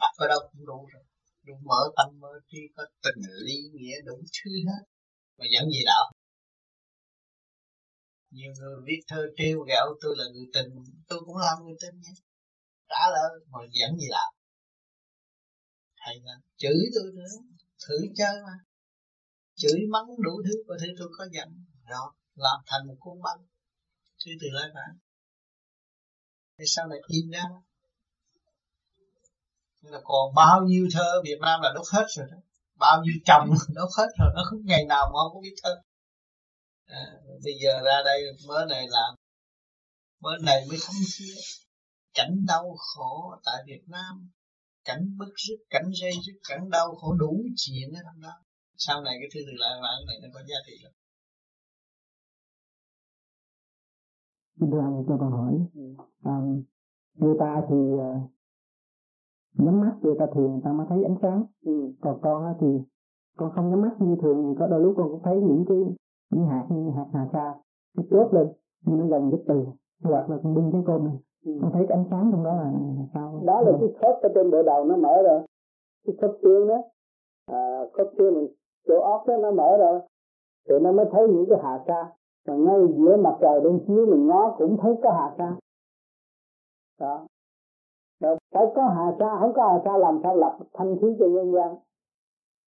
Đọc 0.00 0.14
ở 0.24 0.26
đâu 0.28 0.40
cũng 0.52 0.66
đủ 0.66 0.78
rồi. 0.92 1.04
Đủ 1.46 1.54
mở 1.68 1.80
tâm 1.96 2.08
mở 2.20 2.32
trí 2.48 2.60
có 2.76 2.82
tình 3.04 3.20
lý 3.46 3.58
nghĩa 3.72 3.98
đủ 4.04 4.16
thứ 4.36 4.50
hết. 4.68 4.82
Mà 5.38 5.44
dẫn 5.52 5.64
gì 5.70 5.82
đạo 5.86 6.04
nhiều 8.30 8.52
người 8.58 8.76
viết 8.86 9.00
thơ 9.08 9.22
trêu 9.36 9.60
ghẹo 9.60 9.86
tôi 10.00 10.14
là 10.18 10.24
người 10.32 10.46
tình. 10.54 10.70
Tôi 11.08 11.20
cũng 11.26 11.36
làm 11.36 11.56
người 11.64 11.76
tình 11.80 12.00
nhé 12.00 12.14
trả 12.92 13.04
lời 13.14 13.30
mà 13.52 13.58
dẫn 13.72 13.90
gì 14.00 14.06
làm? 14.10 14.30
Hay 15.94 16.14
là 16.24 16.34
chửi 16.56 16.80
tôi 16.94 17.12
nữa 17.14 17.34
thử 17.86 17.96
chơi 18.16 18.34
mà. 18.46 18.56
Chửi 19.54 19.80
mắng 19.92 20.06
đủ 20.24 20.42
thứ 20.44 20.54
có 20.68 20.74
thể 20.80 20.86
tôi 20.98 21.08
có 21.18 21.24
giận. 21.32 21.48
Rồi 21.90 22.08
làm 22.34 22.58
thành 22.66 22.86
một 22.86 22.96
cuốn 23.00 23.22
băng. 23.22 23.46
Chứ 24.18 24.30
từ 24.40 24.46
lại 24.50 24.68
bạn 24.74 24.98
thì 26.58 26.64
sau 26.66 26.86
này 26.86 26.98
in 27.06 27.30
ra. 27.30 27.44
Là 29.80 30.00
còn 30.04 30.34
bao 30.34 30.62
nhiêu 30.62 30.88
thơ 30.92 31.22
Việt 31.24 31.38
Nam 31.40 31.60
là 31.62 31.72
đốt 31.74 31.86
hết 31.92 32.06
rồi 32.16 32.26
đó. 32.30 32.36
Bao 32.74 33.02
nhiêu 33.02 33.14
chồng 33.24 33.50
đốt 33.74 33.88
hết 33.98 34.08
rồi 34.18 34.32
nó 34.34 34.42
không 34.50 34.60
ngày 34.64 34.84
nào 34.84 35.04
mà 35.04 35.18
không 35.22 35.34
có 35.34 35.40
biết 35.42 35.54
thơ. 35.62 35.74
À, 36.86 37.04
bây 37.44 37.52
giờ 37.62 37.80
ra 37.84 38.02
đây 38.04 38.22
mới 38.46 38.66
này 38.66 38.86
làm. 38.88 39.14
Mới 40.20 40.38
này 40.42 40.64
mới 40.68 40.78
thấm 40.82 40.94
thía 41.16 41.34
cảnh 42.14 42.44
đau 42.46 42.76
khổ 42.76 43.34
tại 43.46 43.62
Việt 43.66 43.82
Nam 43.88 44.28
cảnh 44.84 45.02
bức 45.18 45.32
rứt 45.36 45.58
cảnh 45.70 45.88
dây 46.00 46.12
dứt 46.26 46.38
cảnh 46.48 46.70
đau 46.70 46.94
khổ 46.94 47.14
đủ 47.14 47.42
chuyện 47.56 47.88
ở 47.94 48.00
trong 48.04 48.22
đó. 48.22 48.34
Sau 48.76 49.02
này 49.02 49.14
cái 49.20 49.28
thư 49.34 49.40
từ 49.46 49.52
lại 49.62 49.74
bản 49.82 49.98
này 50.08 50.16
nó 50.22 50.28
có 50.34 50.40
giá 50.40 50.56
trị 50.66 50.72
lắm. 50.84 50.92
Thưa 54.70 54.80
anh 54.80 55.04
cho 55.08 55.16
con 55.20 55.32
hỏi. 55.32 55.54
À, 56.22 56.36
người 57.14 57.36
ta 57.40 57.62
thì 57.68 57.76
uh, 57.76 58.30
nhắm 59.52 59.80
mắt 59.80 59.94
người 60.02 60.14
ta 60.18 60.26
thường 60.34 60.52
người 60.52 60.60
ta 60.64 60.72
mới 60.72 60.86
thấy 60.90 61.04
ánh 61.04 61.16
sáng. 61.22 61.44
Ừ. 61.64 61.92
còn 62.00 62.20
con 62.22 62.54
thì 62.60 62.66
con 63.36 63.52
không 63.54 63.70
nhắm 63.70 63.80
mắt 63.82 63.94
như 64.00 64.16
thường 64.22 64.38
thì 64.44 64.56
có 64.58 64.66
đôi 64.66 64.80
lúc 64.80 64.94
con 64.96 65.08
cũng 65.08 65.22
thấy 65.24 65.36
những 65.36 65.64
cái 65.68 65.78
những 66.30 66.46
hạt 66.48 66.66
như 66.70 66.90
hạt 66.96 67.08
hà 67.14 67.28
sa 67.32 67.54
nó 67.96 68.02
chốt 68.10 68.28
lên 68.34 68.46
nhưng 68.80 68.98
nó 68.98 69.06
gần 69.06 69.30
cái 69.30 69.40
từ. 69.48 69.66
Hoặc 70.02 70.30
là 70.30 70.38
con 70.42 70.54
bưng 70.54 70.72
cái 70.72 70.82
cơm 70.86 71.04
này 71.04 71.16
ừ. 71.44 71.52
con 71.62 71.70
thấy 71.72 71.86
cái 71.88 71.98
ánh 71.98 72.06
sáng 72.10 72.28
trong 72.32 72.44
đó 72.44 72.54
là 72.54 72.72
sao? 73.14 73.40
Đó 73.44 73.60
là 73.60 73.72
cái 73.80 73.88
khớp 74.00 74.22
ở 74.22 74.28
trên 74.34 74.50
bộ 74.50 74.62
đầu 74.62 74.84
nó 74.84 74.96
mở 74.96 75.22
rồi. 75.22 75.40
Cái 76.06 76.16
khớp 76.20 76.30
xương 76.42 76.68
đó. 76.68 76.82
À, 77.46 77.84
khớp 77.92 78.06
xương 78.18 78.34
mình 78.34 78.48
chỗ 78.88 79.00
óc 79.00 79.26
đó 79.26 79.36
nó 79.36 79.50
mở 79.50 79.76
rồi. 79.78 80.00
Thì 80.68 80.74
nó 80.78 80.92
mới 80.92 81.06
thấy 81.12 81.28
những 81.28 81.46
cái 81.50 81.58
hà 81.62 81.84
sa. 81.86 82.12
Mà 82.46 82.54
ngay 82.54 82.78
giữa 82.96 83.16
mặt 83.16 83.36
trời 83.40 83.60
bên 83.60 83.84
chiếu 83.86 84.06
mình 84.06 84.26
ngó 84.26 84.54
cũng 84.58 84.76
thấy 84.82 84.94
có 85.02 85.10
hà 85.10 85.34
sa. 85.38 85.56
Đó. 87.00 87.26
Rồi 88.20 88.36
phải 88.54 88.66
có 88.74 88.82
hà 88.82 89.16
sa 89.18 89.36
không 89.40 89.52
có 89.54 89.68
hà 89.68 89.80
sa 89.84 89.96
làm 89.96 90.20
sao 90.22 90.36
lập 90.36 90.58
thanh 90.72 90.96
khí 91.00 91.16
cho 91.18 91.26
nhân 91.26 91.52
gian. 91.52 91.76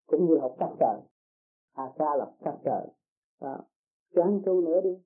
Cũng 0.06 0.26
như 0.26 0.38
học 0.38 0.54
sắc 0.58 0.70
trời. 0.80 1.00
Hà 1.76 1.92
sa 1.98 2.16
lập 2.16 2.32
sắc 2.44 2.54
trời. 2.64 2.86
Đó. 3.40 3.56
Chán 4.14 4.40
tu 4.46 4.60
nữa 4.60 4.80
đi. 4.80 4.98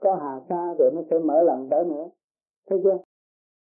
Có 0.00 0.14
hà 0.14 0.40
sa 0.48 0.74
rồi 0.78 0.90
nó 0.94 1.02
sẽ 1.10 1.18
mở 1.18 1.42
lần 1.42 1.68
tới 1.70 1.84
nữa. 1.84 2.08
Thấy 2.68 2.80
chưa? 2.84 2.98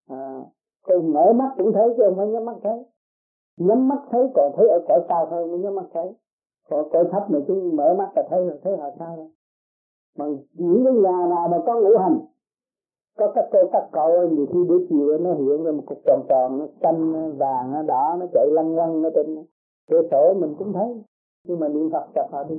À, 0.09 0.41
còn 0.83 1.13
mở 1.13 1.33
mắt 1.33 1.55
cũng 1.57 1.73
thấy 1.73 1.95
chứ 1.97 2.03
không 2.05 2.17
phải 2.17 2.29
nhắm 2.29 2.45
mắt 2.45 2.57
thấy 2.63 2.85
nhắm 3.57 3.89
mắt 3.89 4.03
thấy 4.11 4.29
còn 4.35 4.53
thấy 4.57 4.69
ở 4.69 4.79
cõi 4.89 5.01
cao 5.09 5.27
hơn 5.27 5.51
mới 5.51 5.59
nhắm 5.59 5.75
mắt 5.75 5.87
thấy 5.93 6.15
còn 6.71 6.89
cõi 6.93 7.05
thấp 7.13 7.31
này 7.31 7.43
chúng 7.47 7.77
mở 7.77 7.95
mắt 7.99 8.13
là 8.17 8.23
thấy 8.31 8.45
là 8.45 8.55
thấy 8.63 8.77
hà 8.77 8.91
sa 8.99 9.17
rồi 9.17 9.29
mà 10.19 10.25
những 10.53 10.85
cái 10.85 10.93
nhà 10.93 11.27
nào 11.29 11.49
mà 11.49 11.59
có 11.67 11.81
ngũ 11.81 11.99
hành 11.99 12.19
có 13.19 13.33
các 13.35 13.49
cô 13.53 13.59
các 13.73 13.89
cậu 13.93 14.29
nhiều 14.29 14.47
khi 14.53 14.65
buổi 14.69 14.87
chiều 14.89 15.19
nó 15.19 15.35
hiện 15.35 15.65
ra 15.65 15.73
một 15.73 15.83
cục 15.87 15.99
tròn 16.07 16.27
tròn 16.29 16.59
nó 16.59 16.67
xanh 16.83 17.33
vàng 17.39 17.73
nó 17.73 17.83
đỏ 17.83 18.17
nó 18.21 18.27
chạy 18.33 18.47
lăn 18.51 18.75
quăng 18.77 19.03
nó 19.03 19.11
trên 19.15 19.45
cửa 19.91 20.03
sổ 20.11 20.35
mình 20.35 20.55
cũng 20.59 20.73
thấy. 20.73 21.03
Nhưng 21.45 21.61
mà 21.61 21.69
niệm 21.69 21.91
phật 21.93 22.07
chặt 22.15 22.27
họ 22.31 22.45
đi. 22.45 22.57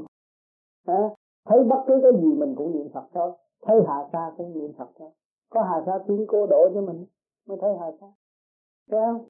À, 0.86 1.10
thấy 1.46 1.64
bất 1.64 1.84
cứ 1.88 2.00
cái 2.04 2.12
gì 2.22 2.34
mình 2.38 2.56
cũng 2.56 2.72
niệm 2.72 2.90
phật 2.94 3.06
thôi. 3.14 3.32
Thấy 3.62 3.82
hạ 3.88 4.10
sa 4.14 4.32
cũng 4.38 4.54
niệm 4.54 4.74
phật 4.78 4.90
thôi. 5.00 5.10
Có 5.50 5.62
hạ 5.62 5.84
sa 5.86 6.00
tiếng 6.08 6.26
cô 6.28 6.48
độ 6.48 6.70
cho 6.74 6.82
mình 6.82 7.06
mới 7.46 7.58
thấy 7.62 7.70
hợp 7.80 7.92
sa 8.02 8.08
thấy 8.92 9.00
không? 9.08 9.28